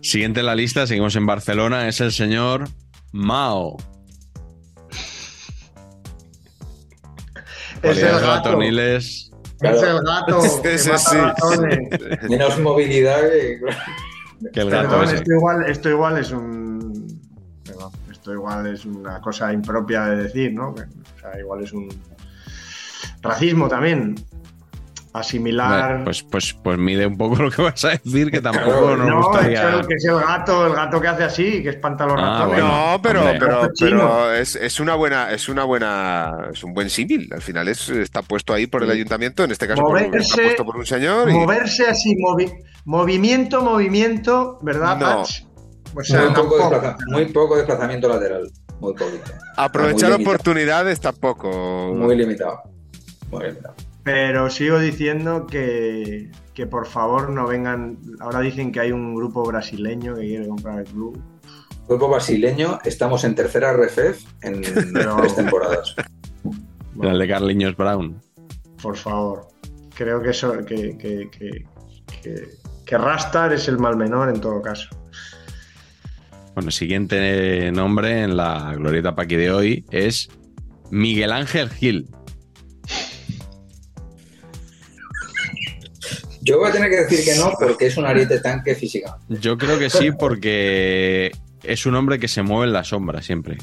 Siguiente 0.00 0.38
en 0.40 0.46
la 0.46 0.54
lista, 0.54 0.86
seguimos 0.86 1.16
en 1.16 1.26
Barcelona, 1.26 1.88
es 1.88 2.00
el 2.00 2.12
señor 2.12 2.64
Mao. 3.10 3.76
Es 7.82 7.98
el 7.98 8.20
gato. 8.20 8.62
Es 8.62 9.30
el 9.60 10.00
gato. 10.04 10.40
Menos 12.28 12.60
movilidad 12.60 13.20
que. 13.20 13.60
Que 14.52 14.60
el 14.60 14.70
gato 14.70 14.88
Perdón, 14.88 15.04
ese. 15.04 15.14
esto 15.16 15.32
igual, 15.32 15.64
esto 15.66 15.90
igual 15.90 16.18
es 16.18 16.30
un. 16.32 17.20
perdón, 17.64 17.90
esto 18.10 18.32
igual 18.32 18.66
es 18.66 18.84
una 18.84 19.20
cosa 19.20 19.52
impropia 19.52 20.04
de 20.06 20.24
decir, 20.24 20.52
¿no? 20.54 20.70
O 20.70 21.20
sea, 21.20 21.38
igual 21.38 21.62
es 21.62 21.72
un. 21.72 21.88
Racismo 23.22 23.68
también. 23.68 24.14
Asimilar. 25.14 25.90
Bueno, 25.90 26.04
Pues, 26.06 26.22
pues, 26.24 26.52
pues 26.54 26.76
mide 26.76 27.06
un 27.06 27.16
poco 27.16 27.36
lo 27.42 27.50
que 27.50 27.62
vas 27.62 27.84
a 27.84 27.90
decir, 27.90 28.30
que 28.32 28.40
tampoco 28.40 28.96
nos 28.96 29.08
no, 29.08 29.22
gustaría. 29.22 29.68
es 29.70 29.74
el, 29.80 29.86
que 29.86 29.94
es 29.94 30.04
el 30.06 30.16
gato, 30.18 30.66
el 30.66 30.74
gato 30.74 31.00
que 31.00 31.06
hace 31.08 31.22
así, 31.24 31.62
que 31.62 31.68
espanta 31.68 32.02
a 32.02 32.06
los 32.08 32.16
Ah, 32.18 32.20
ratones. 32.40 32.48
bueno. 32.48 32.68
No, 32.92 33.00
pero, 33.02 33.20
hombre. 33.20 33.36
pero, 33.38 33.68
pero 33.78 34.34
es, 34.34 34.56
es 34.56 34.80
una 34.80 34.96
buena, 34.96 35.30
es 35.30 35.48
una 35.48 35.62
buena, 35.62 36.32
es 36.52 36.64
un 36.64 36.74
buen 36.74 36.90
símil. 36.90 37.28
Al 37.32 37.42
final 37.42 37.68
es, 37.68 37.88
está 37.90 38.22
puesto 38.22 38.52
ahí 38.52 38.66
por 38.66 38.82
el 38.82 38.90
ayuntamiento, 38.90 39.44
en 39.44 39.52
este 39.52 39.68
caso 39.68 39.82
por, 39.82 40.00
Moverse- 40.00 40.18
está 40.20 40.42
puesto 40.42 40.64
por 40.64 40.76
un 40.78 40.86
señor. 40.86 41.30
y- 41.30 41.32
Moverse 41.34 41.86
así, 41.86 42.14
movi- 42.16 42.52
movimiento, 42.84 43.62
movimiento, 43.62 44.58
¿verdad, 44.62 44.98
No. 44.98 45.22
O 45.96 46.02
sea, 46.02 46.22
muy, 46.22 46.34
poco 46.34 46.82
muy 47.06 47.24
poco 47.26 47.56
desplazamiento 47.56 48.08
lateral. 48.08 48.50
Muy 48.80 48.94
poquito. 48.94 49.30
aprovechar 49.56 50.08
muy 50.10 50.18
limitado. 50.18 50.34
oportunidades 50.34 51.00
tampoco. 51.00 51.94
Muy 51.94 52.16
limitado. 52.16 52.62
Muy 53.30 53.44
limitado. 53.44 53.74
Pero 54.04 54.50
sigo 54.50 54.78
diciendo 54.78 55.46
que, 55.46 56.30
que 56.52 56.66
por 56.66 56.86
favor 56.86 57.30
no 57.30 57.46
vengan. 57.46 57.98
Ahora 58.20 58.40
dicen 58.40 58.70
que 58.70 58.80
hay 58.80 58.92
un 58.92 59.14
grupo 59.14 59.42
brasileño 59.44 60.14
que 60.14 60.20
quiere 60.22 60.46
comprar 60.46 60.80
el 60.80 60.84
club. 60.84 61.20
Grupo 61.88 62.08
brasileño, 62.08 62.78
estamos 62.84 63.24
en 63.24 63.34
tercera 63.34 63.72
RFEF 63.72 64.22
en 64.42 64.62
Pero- 64.92 65.16
tres 65.16 65.34
temporadas. 65.36 65.96
El 67.02 67.18
de 67.18 67.28
Carliños 67.28 67.76
Brown. 67.76 68.20
Por 68.82 68.96
favor. 68.96 69.48
Creo 69.96 70.20
que 70.22 70.30
eso. 70.30 70.52
Que, 70.64 70.96
que, 70.98 71.28
que, 71.30 71.64
que, 72.22 72.48
que 72.84 72.98
Rastar 72.98 73.52
es 73.54 73.68
el 73.68 73.78
mal 73.78 73.96
menor 73.96 74.28
en 74.28 74.40
todo 74.40 74.60
caso. 74.60 74.88
Bueno, 76.54 76.70
siguiente 76.70 77.72
nombre 77.72 78.22
en 78.22 78.36
la 78.36 78.74
glorieta 78.76 79.14
Paqui 79.16 79.34
de 79.36 79.50
hoy 79.50 79.84
es 79.90 80.28
Miguel 80.90 81.32
Ángel 81.32 81.68
Gil. 81.70 82.08
Yo 86.44 86.58
voy 86.58 86.68
a 86.68 86.72
tener 86.72 86.90
que 86.90 86.96
decir 86.96 87.24
que 87.24 87.34
no 87.38 87.52
porque 87.58 87.86
es 87.86 87.96
un 87.96 88.06
ariete 88.06 88.38
tanque 88.42 88.74
físicamente. 88.74 89.36
Yo 89.40 89.56
creo 89.58 89.78
que 89.78 89.90
sí, 89.90 90.10
porque 90.12 91.32
es 91.62 91.86
un 91.86 91.94
hombre 91.94 92.18
que 92.18 92.28
se 92.28 92.42
mueve 92.42 92.66
en 92.66 92.72
la 92.72 92.84
sombra 92.84 93.22
siempre. 93.22 93.56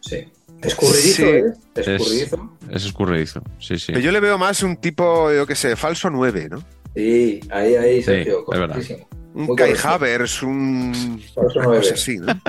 Sí. 0.00 0.26
Escurridizo, 0.62 1.22
Sí. 1.22 1.28
¿eh? 1.28 1.42
Es, 1.74 1.88
Escurridizo. 1.88 2.50
es 2.70 2.84
escurridizo. 2.86 3.42
Sí, 3.60 3.78
sí. 3.78 3.86
Pero 3.92 4.00
yo 4.00 4.12
le 4.12 4.20
veo 4.20 4.38
más 4.38 4.62
un 4.62 4.76
tipo, 4.78 5.30
yo 5.32 5.46
qué 5.46 5.54
sé, 5.54 5.76
falso 5.76 6.08
9, 6.10 6.48
¿no? 6.50 6.64
Sí, 6.94 7.40
ahí, 7.50 7.74
ahí, 7.74 7.96
Sí, 7.98 8.02
Sergio. 8.04 8.44
es 8.50 8.58
verdad. 8.58 8.76
correctísimo. 8.76 9.08
Un 9.34 9.46
Muy 9.46 9.56
Kai. 9.56 9.74
Havers, 9.82 10.42
un. 10.44 11.20
Falso 11.34 11.58
una 11.58 11.64
nueve. 11.66 11.80
cosa 11.82 11.94
así, 11.94 12.18
¿no? 12.18 12.40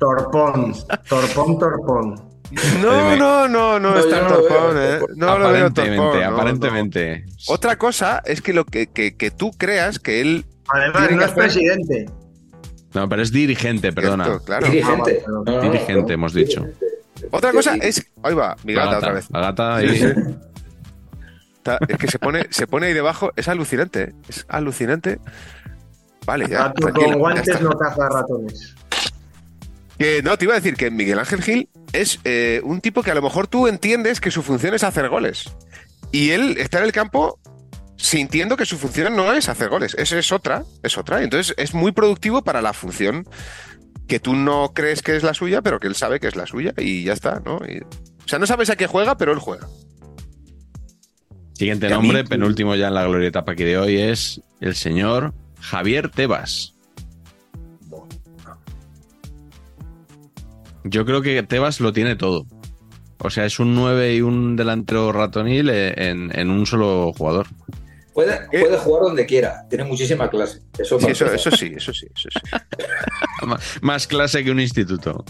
Torpón. 0.00 0.74
Torpón, 1.08 1.58
torpón. 1.58 2.25
No, 2.82 3.16
no, 3.16 3.48
no, 3.48 3.78
no, 3.78 3.80
No, 3.80 3.98
es 3.98 4.04
yo 4.04 4.10
tan 4.10 4.22
no 4.24 4.28
lo 4.30 4.36
veo, 4.42 4.48
torpón, 4.48 4.76
¿eh? 4.78 4.98
No 5.16 5.26
lo 5.38 5.38
veo 5.38 5.66
aparentemente, 5.66 5.96
torpón. 5.96 6.20
no, 6.20 6.30
no. 6.30 6.36
aparentemente. 6.36 7.26
Otra 7.48 7.76
cosa 7.76 8.22
es 8.24 8.40
que 8.40 8.52
lo 8.52 8.64
que, 8.64 8.86
que, 8.88 9.16
que 9.16 9.30
tú 9.30 9.50
creas 9.52 9.98
que 9.98 10.20
él. 10.20 10.44
Además, 10.68 11.10
no 11.10 11.20
es 11.20 11.24
hacer- 11.26 11.34
presidente. 11.34 12.06
No, 12.94 13.08
pero 13.08 13.22
es 13.22 13.30
dirigente, 13.32 13.92
perdona. 13.92 14.24
Cierto, 14.24 14.44
claro. 14.44 14.66
Dirigente. 14.66 15.22
Ah, 15.26 15.30
vale, 15.30 15.44
No, 15.44 15.44
no, 15.44 15.52
no, 15.64 15.70
Dirigente, 15.72 16.02
no, 16.08 16.14
hemos 16.14 16.32
dicho. 16.32 16.60
dirigente. 16.60 16.86
Otra 17.30 17.52
cosa 17.52 17.74
es. 17.76 18.06
Ahí 18.22 18.34
va, 18.34 18.56
mi 18.64 18.72
La 18.74 18.84
gata 18.84 18.94
gata, 18.94 18.98
otra 19.06 19.12
vez. 19.14 19.26
la 19.30 19.40
gata 19.40 19.76
ahí. 19.76 20.14
Está- 21.56 21.78
es 21.88 21.98
que 21.98 22.06
se 22.08 22.18
pone, 22.18 22.46
se 22.50 22.66
pone 22.66 22.86
ahí 22.86 22.92
debajo, 22.94 23.32
es 23.36 23.48
alucinante, 23.48 24.02
¿eh? 24.02 24.14
es 24.28 24.46
alucinante. 24.48 25.18
Vale, 26.24 26.46
ya. 26.48 26.72
Con 26.72 26.94
ya 26.94 27.14
guantes 27.16 27.48
está. 27.48 27.60
no 27.64 27.70
caza 27.70 28.08
ratones. 28.08 28.74
Que 29.98 30.22
no, 30.22 30.36
te 30.38 30.44
iba 30.44 30.54
a 30.54 30.56
decir 30.56 30.74
que 30.76 30.90
Miguel 30.90 31.18
Ángel 31.18 31.42
Gil 31.42 31.68
es 32.00 32.20
eh, 32.24 32.60
un 32.64 32.80
tipo 32.80 33.02
que 33.02 33.10
a 33.10 33.14
lo 33.14 33.22
mejor 33.22 33.46
tú 33.46 33.66
entiendes 33.66 34.20
que 34.20 34.30
su 34.30 34.42
función 34.42 34.74
es 34.74 34.84
hacer 34.84 35.08
goles. 35.08 35.50
Y 36.12 36.30
él 36.30 36.56
está 36.58 36.78
en 36.78 36.84
el 36.84 36.92
campo 36.92 37.38
sintiendo 37.96 38.56
que 38.56 38.66
su 38.66 38.76
función 38.78 39.16
no 39.16 39.32
es 39.32 39.48
hacer 39.48 39.68
goles, 39.70 39.94
es, 39.98 40.12
es 40.12 40.30
otra, 40.32 40.64
es 40.82 40.96
otra. 40.98 41.22
Entonces 41.22 41.54
es 41.58 41.74
muy 41.74 41.92
productivo 41.92 42.42
para 42.44 42.62
la 42.62 42.72
función 42.72 43.26
que 44.06 44.20
tú 44.20 44.34
no 44.36 44.72
crees 44.74 45.02
que 45.02 45.16
es 45.16 45.22
la 45.24 45.34
suya, 45.34 45.62
pero 45.62 45.80
que 45.80 45.88
él 45.88 45.94
sabe 45.96 46.20
que 46.20 46.28
es 46.28 46.36
la 46.36 46.46
suya 46.46 46.72
y 46.76 47.04
ya 47.04 47.12
está, 47.12 47.40
¿no? 47.44 47.58
Y- 47.66 47.80
o 47.80 48.28
sea, 48.28 48.38
no 48.38 48.46
sabes 48.46 48.70
a 48.70 48.76
qué 48.76 48.86
juega, 48.86 49.16
pero 49.16 49.32
él 49.32 49.38
juega. 49.38 49.66
Siguiente 51.54 51.88
Y 51.88 51.92
a 51.92 51.98
mí- 51.98 52.08
nombre, 52.08 52.24
penúltimo 52.24 52.74
ya 52.74 52.88
en 52.88 52.94
la 52.94 53.04
glorieta 53.04 53.44
Paqui 53.44 53.64
de 53.64 53.78
hoy, 53.78 53.98
es 53.98 54.42
el 54.60 54.74
señor 54.74 55.34
Javier 55.60 56.10
Tebas. 56.10 56.74
Yo 60.88 61.04
creo 61.04 61.22
que 61.22 61.42
Tebas 61.42 61.80
lo 61.80 61.92
tiene 61.92 62.16
todo. 62.16 62.46
O 63.18 63.30
sea, 63.30 63.46
es 63.46 63.58
un 63.58 63.74
9 63.74 64.14
y 64.16 64.20
un 64.20 64.56
delantero 64.56 65.10
ratonil 65.12 65.70
eh, 65.70 65.94
en, 65.96 66.30
en 66.38 66.50
un 66.50 66.66
solo 66.66 67.12
jugador. 67.16 67.46
Puede, 68.12 68.46
puede 68.48 68.78
jugar 68.78 69.02
donde 69.02 69.26
quiera, 69.26 69.66
tiene 69.68 69.84
muchísima 69.84 70.28
clase. 70.30 70.60
Eso, 70.78 70.98
Sí, 71.00 71.06
eso, 71.10 71.26
sí, 71.28 71.72
eso 71.76 71.92
sí, 71.92 72.06
eso 72.14 72.28
sí. 72.32 72.40
Ma- 73.46 73.58
Más 73.82 74.06
clase 74.06 74.42
que 74.42 74.50
un 74.50 74.60
instituto. 74.60 75.24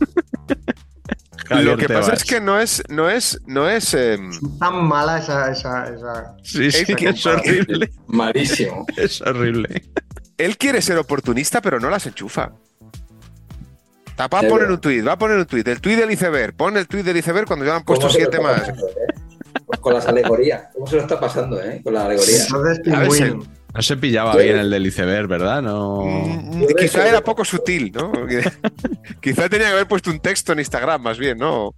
Lo 1.50 1.76
que 1.76 1.88
pasa 1.88 2.14
es 2.14 2.24
que 2.24 2.40
no 2.40 2.58
es, 2.58 2.82
no 2.88 3.10
es, 3.10 3.38
no 3.46 3.68
es. 3.68 3.92
em, 3.92 4.30
Tan 4.58 4.82
mala 4.86 5.18
esa. 5.18 5.50
esa, 5.52 5.94
esa... 5.94 6.36
Sí, 6.42 6.70
sí, 6.70 6.84
es 6.88 6.96
que- 6.96 7.08
es 7.10 7.26
horrible. 7.26 7.90
Malísimo. 8.06 8.86
Es 8.96 9.20
horrible. 9.20 9.82
él 10.38 10.56
quiere 10.56 10.80
ser 10.80 10.96
oportunista, 10.96 11.60
pero 11.60 11.78
no 11.80 11.90
las 11.90 12.06
enchufa. 12.06 12.52
Va 14.20 14.24
a 14.26 14.28
poner 14.28 14.70
un 14.70 14.80
tuit, 14.80 15.06
va 15.06 15.12
a 15.12 15.18
poner 15.18 15.38
un 15.38 15.46
tuit. 15.46 15.66
El 15.66 15.80
tuit 15.80 15.98
del 15.98 16.10
iceberg. 16.10 16.54
Pon 16.54 16.76
el 16.76 16.86
tuit 16.86 17.04
del 17.04 17.16
iceberg 17.16 17.46
cuando 17.46 17.64
ya 17.64 17.76
han 17.76 17.84
puesto 17.84 18.06
¿Cómo 18.06 18.12
se 18.14 18.20
lo 18.24 18.30
siete 18.30 18.42
más. 18.42 18.60
pasando, 18.60 18.86
eh? 18.88 19.78
Con 19.80 19.94
las 19.94 20.06
alegorías. 20.06 20.62
¿Cómo 20.72 20.86
se 20.86 20.96
lo 20.96 21.02
está 21.02 21.20
pasando, 21.20 21.62
eh? 21.62 21.80
Con 21.82 21.94
la 21.94 22.04
alegoría. 22.06 22.44
Entonces, 22.44 22.80
A 22.92 22.98
ver, 23.00 23.08
pingüino. 23.08 23.44
No 23.74 23.82
se 23.82 23.96
pillaba 23.96 24.36
bien 24.36 24.56
el 24.56 24.70
del 24.70 24.86
iceberg, 24.86 25.26
¿verdad? 25.26 25.60
No. 25.60 26.02
Mm, 26.04 26.66
Quizá 26.78 27.08
era 27.08 27.24
poco 27.24 27.44
sutil, 27.44 27.90
¿no? 27.92 28.12
Quizá 29.20 29.48
tenía 29.48 29.66
que 29.66 29.72
haber 29.72 29.88
puesto 29.88 30.10
un 30.12 30.20
texto 30.20 30.52
en 30.52 30.60
Instagram, 30.60 31.02
más 31.02 31.18
bien, 31.18 31.38
¿no? 31.38 31.74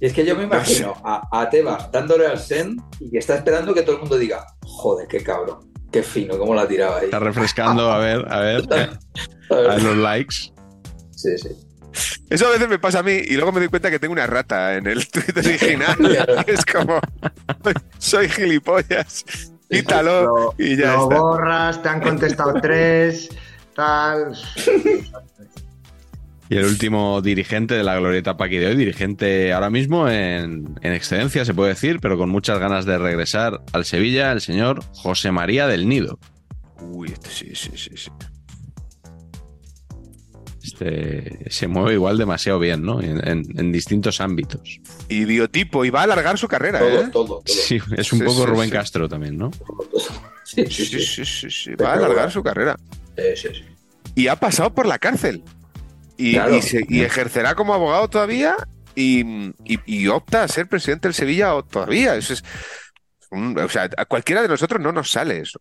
Y 0.00 0.06
es 0.06 0.12
que 0.12 0.24
yo 0.24 0.34
me 0.34 0.44
imagino 0.44 0.94
a, 1.04 1.28
a 1.30 1.48
Tebas 1.48 1.92
dándole 1.92 2.26
al 2.26 2.40
send 2.40 2.80
y 2.98 3.10
que 3.10 3.18
está 3.18 3.36
esperando 3.36 3.72
que 3.72 3.82
todo 3.82 3.96
el 3.96 4.00
mundo 4.00 4.18
diga, 4.18 4.44
joder, 4.64 5.06
qué 5.06 5.22
cabrón, 5.22 5.70
qué 5.92 6.02
fino, 6.02 6.36
cómo 6.38 6.54
la 6.56 6.66
tiraba 6.66 6.98
ahí. 6.98 7.04
Está 7.04 7.20
refrescando, 7.20 7.88
a 7.92 7.98
ver, 7.98 8.26
a 8.32 8.40
ver, 8.40 8.62
a 9.50 9.54
ver 9.54 9.82
los 9.82 9.96
likes. 9.96 10.36
Sí, 11.20 11.36
sí. 11.38 11.48
Eso 12.30 12.46
a 12.46 12.50
veces 12.50 12.68
me 12.68 12.78
pasa 12.78 13.00
a 13.00 13.02
mí 13.02 13.12
y 13.12 13.34
luego 13.34 13.50
me 13.52 13.60
doy 13.60 13.68
cuenta 13.68 13.90
que 13.90 13.98
tengo 13.98 14.12
una 14.12 14.26
rata 14.26 14.76
en 14.76 14.86
el 14.86 15.08
tweet 15.10 15.36
original. 15.36 16.44
es 16.46 16.64
como, 16.64 17.00
soy 17.98 18.28
gilipollas, 18.28 19.24
quítalo 19.68 20.22
Lo, 20.22 20.54
y 20.56 20.76
ya 20.76 20.94
lo 20.94 21.02
está. 21.04 21.18
borras, 21.20 21.82
te 21.82 21.88
han 21.88 22.00
contestado 22.00 22.54
tres, 22.62 23.28
tal. 23.74 24.32
Y 26.48 26.56
el 26.56 26.64
último 26.64 27.20
dirigente 27.22 27.74
de 27.74 27.84
la 27.84 27.96
glorieta 27.98 28.36
Paqui 28.36 28.56
de 28.58 28.68
hoy, 28.68 28.76
dirigente 28.76 29.52
ahora 29.52 29.70
mismo 29.70 30.08
en, 30.08 30.76
en 30.82 30.92
excedencia, 30.92 31.44
se 31.44 31.54
puede 31.54 31.70
decir, 31.70 31.98
pero 32.00 32.16
con 32.16 32.28
muchas 32.30 32.58
ganas 32.58 32.84
de 32.86 32.98
regresar 32.98 33.60
al 33.72 33.84
Sevilla, 33.84 34.32
el 34.32 34.40
señor 34.40 34.82
José 34.94 35.30
María 35.32 35.66
del 35.66 35.88
Nido. 35.88 36.18
Uy, 36.80 37.08
este 37.12 37.28
sí, 37.30 37.50
sí, 37.54 37.70
sí, 37.76 37.90
sí. 37.96 38.10
Este 40.80 41.50
se 41.50 41.68
mueve 41.68 41.94
igual 41.94 42.16
demasiado 42.18 42.58
bien, 42.58 42.82
¿no? 42.82 43.00
En, 43.02 43.26
en- 43.26 43.44
en 43.58 43.72
distintos 43.72 44.20
ámbitos. 44.20 44.80
Y 45.08 45.24
biotipo, 45.24 45.84
y 45.84 45.90
va 45.90 46.00
a 46.00 46.04
alargar 46.04 46.38
su 46.38 46.48
carrera, 46.48 46.78
Todo, 46.78 46.88
¿eh? 47.02 47.08
todo, 47.12 47.26
todo. 47.26 47.42
Sí, 47.46 47.78
es 47.96 48.12
un 48.12 48.20
Sí, 48.20 48.24
poco 48.24 48.40
sí, 48.40 48.46
Rubén 48.46 48.66
sí. 48.68 48.72
Castro 48.72 49.08
también, 49.08 49.36
¿no? 49.36 49.50
Sí, 50.44 50.64
Sí, 50.66 50.84
sí, 50.86 51.24
sí, 51.24 51.50
sí. 51.50 51.74
Va 51.74 51.90
a 51.90 51.94
alargar 51.94 52.30
su 52.30 52.42
carrera. 52.42 52.76
Sí, 53.16 53.22
sí, 53.36 53.48
sí. 53.54 53.64
Y 54.14 54.28
ha 54.28 54.36
pasado 54.36 54.74
por 54.74 54.86
la 54.86 54.98
cárcel. 54.98 55.42
Y, 56.16 56.32
Claro. 56.34 56.56
y 56.56 56.62
se- 56.62 56.84
y 56.88 57.02
ejercerá 57.02 57.54
como 57.54 57.72
abogado 57.74 58.08
todavía 58.08 58.56
y, 58.94 59.20
y- 59.64 59.80
y 59.86 60.06
opta 60.08 60.42
a 60.44 60.48
ser 60.48 60.66
presidente 60.66 61.08
del 61.08 61.14
Sevilla 61.14 61.54
o- 61.54 61.64
todavía. 61.64 62.16
Eso 62.16 62.32
es. 62.34 62.42
o 63.32 63.68
sea, 63.68 63.88
a 63.96 64.04
cualquiera 64.06 64.42
de 64.42 64.48
nosotros 64.48 64.80
no 64.80 64.90
nos 64.92 65.10
sale 65.10 65.40
eso. 65.40 65.60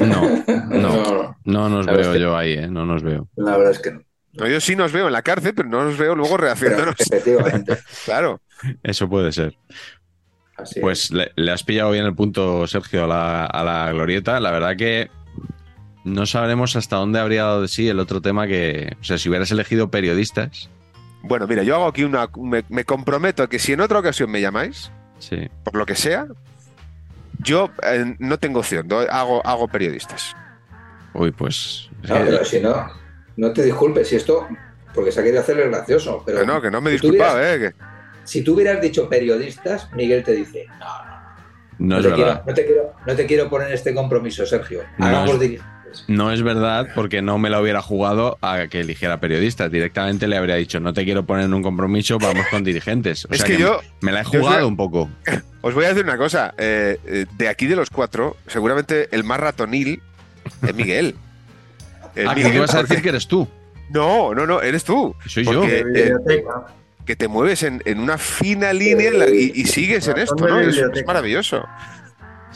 No, 0.00 0.22
no, 0.70 0.78
no. 1.04 1.36
no 1.44 1.68
nos 1.68 1.86
La 1.86 1.92
veo 1.92 2.00
es 2.00 2.08
que- 2.08 2.20
yo 2.20 2.36
ahí, 2.36 2.52
¿eh? 2.54 2.68
No 2.68 2.86
nos 2.86 3.02
veo. 3.02 3.28
La 3.36 3.56
verdad 3.58 3.72
es 3.72 3.78
que 3.80 3.90
no. 3.92 4.00
No, 4.38 4.46
yo 4.46 4.60
sí 4.60 4.76
nos 4.76 4.92
veo 4.92 5.06
en 5.06 5.12
la 5.12 5.22
cárcel, 5.22 5.54
pero 5.54 5.68
no 5.68 5.84
nos 5.84 5.96
veo 5.96 6.14
luego 6.14 6.36
Pero, 6.60 6.86
rehaciéndonos. 6.86 6.94
efectivamente. 6.98 7.78
Claro. 8.04 8.40
Eso 8.82 9.08
puede 9.08 9.32
ser. 9.32 9.56
Así 10.56 10.80
Pues 10.80 11.10
le, 11.10 11.32
le 11.36 11.52
has 11.52 11.62
pillado 11.64 11.90
bien 11.90 12.04
el 12.06 12.14
punto, 12.14 12.66
Sergio, 12.66 13.04
a 13.04 13.06
la, 13.06 13.44
a 13.46 13.62
la 13.64 13.92
glorieta. 13.92 14.40
La 14.40 14.50
verdad 14.50 14.76
que 14.76 15.10
no 16.04 16.24
sabremos 16.26 16.76
hasta 16.76 16.96
dónde 16.96 17.18
habría 17.18 17.42
dado 17.44 17.62
de 17.62 17.68
sí 17.68 17.88
el 17.88 17.98
otro 18.00 18.20
tema 18.22 18.46
que, 18.46 18.96
o 19.00 19.04
sea, 19.04 19.18
si 19.18 19.28
hubieras 19.28 19.50
elegido 19.50 19.90
periodistas, 19.90 20.70
Bueno, 21.22 21.46
mira, 21.46 21.62
yo 21.62 21.74
hago 21.74 21.86
aquí 21.88 22.04
una. 22.04 22.28
Me, 22.38 22.64
me 22.68 22.84
comprometo 22.84 23.42
a 23.42 23.48
que 23.48 23.58
si 23.58 23.72
en 23.72 23.80
otra 23.80 23.98
ocasión 23.98 24.30
me 24.30 24.40
llamáis, 24.40 24.90
sí. 25.18 25.48
por 25.64 25.74
lo 25.74 25.84
que 25.84 25.96
sea, 25.96 26.26
yo 27.40 27.70
eh, 27.82 28.14
no 28.18 28.38
tengo 28.38 28.60
opción, 28.60 28.88
hago, 29.10 29.44
hago 29.46 29.68
periodistas. 29.68 30.34
Uy, 31.12 31.32
pues. 31.32 31.90
es 32.02 32.10
No, 32.10 32.16
pero 32.16 32.44
si 32.44 32.60
no, 32.60 32.88
no 33.36 33.52
te 33.52 33.62
disculpes, 33.62 34.08
si 34.08 34.16
esto, 34.16 34.46
porque 34.94 35.12
se 35.12 35.20
ha 35.20 35.22
querido 35.22 35.42
hacer 35.42 35.58
el 35.60 35.70
gracioso, 35.70 36.22
pero 36.24 36.40
Que 36.40 36.46
no, 36.46 36.60
que 36.60 36.70
no 36.70 36.80
me 36.80 36.94
he 36.94 36.98
si 36.98 37.06
¿eh? 37.08 37.58
que- 37.58 37.72
Si 38.24 38.42
tú 38.42 38.54
hubieras 38.54 38.80
dicho 38.80 39.08
periodistas, 39.08 39.92
Miguel 39.92 40.24
te 40.24 40.32
dice, 40.32 40.66
no, 40.78 40.86
no 41.78 41.94
no, 41.94 41.96
es 41.98 42.02
te 42.02 42.08
verdad. 42.10 42.16
quiero, 42.16 42.42
no, 42.46 42.54
te 42.54 42.66
quiero, 42.66 42.92
no 43.06 43.14
te 43.16 43.26
quiero 43.26 43.50
poner 43.50 43.72
este 43.72 43.94
compromiso, 43.94 44.44
Sergio. 44.46 44.82
No 44.98 45.06
Hagamos 45.06 45.34
es- 45.34 45.40
dirigentes. 45.40 45.76
No 46.08 46.30
es 46.30 46.42
verdad 46.42 46.88
porque 46.94 47.22
no 47.22 47.38
me 47.38 47.48
la 47.48 47.58
hubiera 47.60 47.80
jugado 47.80 48.36
a 48.42 48.66
que 48.68 48.80
eligiera 48.80 49.18
periodistas. 49.18 49.70
Directamente 49.70 50.26
le 50.28 50.36
habría 50.36 50.56
dicho, 50.56 50.78
no 50.78 50.92
te 50.92 51.04
quiero 51.04 51.24
poner 51.24 51.44
en 51.46 51.54
un 51.54 51.62
compromiso, 51.62 52.18
vamos 52.18 52.44
con 52.50 52.64
dirigentes. 52.64 53.24
O 53.24 53.28
Es 53.30 53.38
sea 53.38 53.46
que 53.46 53.56
yo- 53.56 53.80
me 54.02 54.12
la 54.12 54.20
he 54.20 54.24
jugado 54.24 54.64
a- 54.64 54.66
un 54.66 54.76
poco. 54.76 55.08
Os 55.62 55.72
voy 55.74 55.84
a 55.86 55.88
decir 55.88 56.04
una 56.04 56.18
cosa. 56.18 56.52
eh, 56.58 56.98
eh, 57.06 57.26
de 57.38 57.48
aquí 57.48 57.66
de 57.66 57.76
los 57.76 57.88
cuatro, 57.90 58.36
seguramente 58.46 59.08
el 59.12 59.24
más 59.24 59.40
ratonil 59.40 60.02
es 60.66 60.74
Miguel. 60.74 61.14
El 62.16 62.28
Ah, 62.28 62.34
que 62.34 62.40
Miguel, 62.44 62.54
tú 62.54 62.60
vas 62.62 62.74
a 62.74 62.82
decir 62.82 63.02
que 63.02 63.08
eres 63.10 63.26
tú. 63.28 63.46
No, 63.90 64.34
no, 64.34 64.46
no, 64.46 64.60
eres 64.62 64.82
tú. 64.84 65.14
Que 65.22 65.28
soy 65.28 65.44
yo. 65.44 65.60
Porque, 65.60 65.84
De 65.84 66.08
eh, 66.08 66.44
que 67.04 67.14
te 67.14 67.28
mueves 67.28 67.62
en, 67.62 67.80
en 67.84 68.00
una 68.00 68.18
fina 68.18 68.72
línea 68.72 69.12
la- 69.12 69.28
y, 69.28 69.52
y 69.54 69.64
sigues 69.66 70.08
en 70.08 70.18
esto, 70.18 70.34
¿no? 70.34 70.58
Es, 70.60 70.82
maravilloso. 71.06 71.64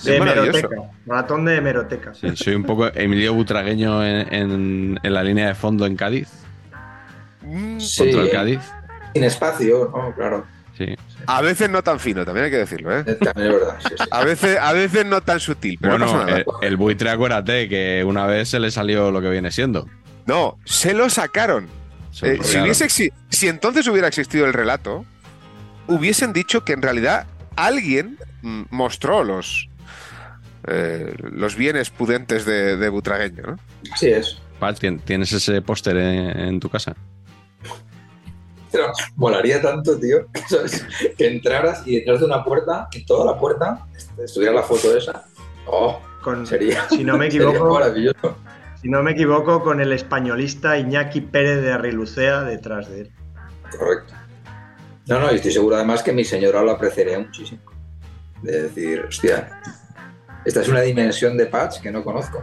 De 0.02 0.16
hemeroteca. 0.16 0.68
Ratón 1.06 1.44
de 1.44 1.56
hemeroteca. 1.56 2.14
Sí, 2.14 2.28
soy 2.34 2.54
un 2.54 2.64
poco 2.64 2.86
Emilio 2.94 3.34
Butragueño 3.34 4.04
en, 4.04 4.32
en- 4.34 4.98
en 5.02 5.14
la 5.14 5.22
línea 5.22 5.46
de 5.48 5.54
fondo 5.54 5.86
en 5.86 5.94
Cádiz, 5.96 6.28
Mm, 7.42 7.78
Sí, 7.80 8.02
contra 8.04 8.22
el 8.22 8.30
Cádiz. 8.30 8.60
sin 9.14 9.24
espacio. 9.24 9.92
Claro. 10.16 10.44
Sí. 10.80 10.96
A 11.26 11.42
veces 11.42 11.68
no 11.68 11.82
tan 11.82 12.00
fino, 12.00 12.24
también 12.24 12.46
hay 12.46 12.50
que 12.50 12.56
decirlo, 12.56 12.96
¿eh? 12.98 13.04
Eh, 13.06 13.14
También 13.16 13.48
es 13.52 13.54
verdad. 13.60 13.76
sí, 13.86 13.94
sí. 13.98 14.04
A 14.10 14.24
veces, 14.24 14.58
a 14.58 14.72
veces 14.72 15.04
no 15.04 15.20
tan 15.20 15.38
sutil, 15.38 15.76
pero 15.78 15.98
no 15.98 16.06
Bueno, 16.06 16.20
pasa 16.20 16.30
nada. 16.30 16.44
el, 16.62 16.68
el 16.68 16.76
buitre, 16.78 17.10
acuérdate 17.10 17.68
que 17.68 18.02
una 18.06 18.24
vez 18.24 18.48
se 18.48 18.58
le 18.60 18.70
salió 18.70 19.10
lo 19.10 19.20
que 19.20 19.28
viene 19.28 19.50
siendo. 19.50 19.86
No, 20.24 20.58
se 20.64 20.94
lo 20.94 21.10
sacaron. 21.10 21.66
Se 22.12 22.34
Eh, 22.34 22.38
si, 22.42 22.58
hubiese 22.60 22.86
entonces 23.48 23.86
hubiera 23.88 24.08
existido 24.08 24.46
el 24.46 24.54
relato, 24.54 25.04
hubiesen 25.86 26.32
dicho 26.32 26.64
que 26.64 26.72
en 26.72 26.80
realidad 26.80 27.26
alguien 27.56 28.16
mostró 28.70 29.22
los, 29.22 29.68
eh, 30.66 31.14
los 31.32 31.56
bienes 31.56 31.90
pudentes 31.90 32.44
de, 32.46 32.76
de 32.78 32.88
Butragueño. 32.88 33.42
¿no? 33.46 33.56
Así 33.92 34.08
es. 34.08 34.38
Pat, 34.58 34.78
¿tien- 34.80 35.00
¿tienes 35.04 35.30
ese 35.32 35.60
póster 35.62 35.96
en, 35.96 36.38
en 36.38 36.60
tu 36.60 36.68
casa? 36.70 36.94
Pero 38.72 38.92
molaría 39.16 39.60
tanto, 39.60 39.98
tío, 39.98 40.26
que, 40.32 40.40
¿sabes? 40.48 40.86
que 41.16 41.26
entraras 41.26 41.82
y 41.86 41.96
detrás 41.96 42.20
de 42.20 42.26
una 42.26 42.44
puerta, 42.44 42.88
en 42.92 43.04
toda 43.04 43.32
la 43.32 43.38
puerta, 43.38 43.86
estuviera 44.22 44.54
la 44.54 44.62
foto 44.62 44.96
esa. 44.96 45.24
Oh, 45.66 46.00
Con, 46.22 46.46
sería, 46.46 46.88
si 46.88 47.04
no 47.04 47.18
me 47.18 47.30
sería 47.30 47.48
equivoco, 47.48 47.74
maravilloso. 47.74 48.36
si 48.80 48.88
no 48.88 49.02
me 49.02 49.12
equivoco, 49.12 49.62
con 49.62 49.80
el 49.80 49.92
españolista 49.92 50.78
Iñaki 50.78 51.20
Pérez 51.20 51.62
de 51.62 51.72
Arrilucea 51.72 52.42
detrás 52.42 52.88
de 52.88 53.02
él. 53.02 53.12
Correcto. 53.78 54.14
No, 55.06 55.18
no, 55.18 55.32
y 55.32 55.36
estoy 55.36 55.50
seguro 55.52 55.76
además 55.76 56.02
que 56.02 56.12
mi 56.12 56.24
señora 56.24 56.62
lo 56.62 56.70
apreciaría 56.70 57.18
muchísimo. 57.18 57.62
De 58.42 58.62
decir, 58.62 59.04
hostia, 59.08 59.60
esta 60.44 60.60
es 60.60 60.68
una 60.68 60.80
dimensión 60.82 61.36
de 61.36 61.46
patch 61.46 61.80
que 61.80 61.90
no 61.90 62.04
conozco. 62.04 62.42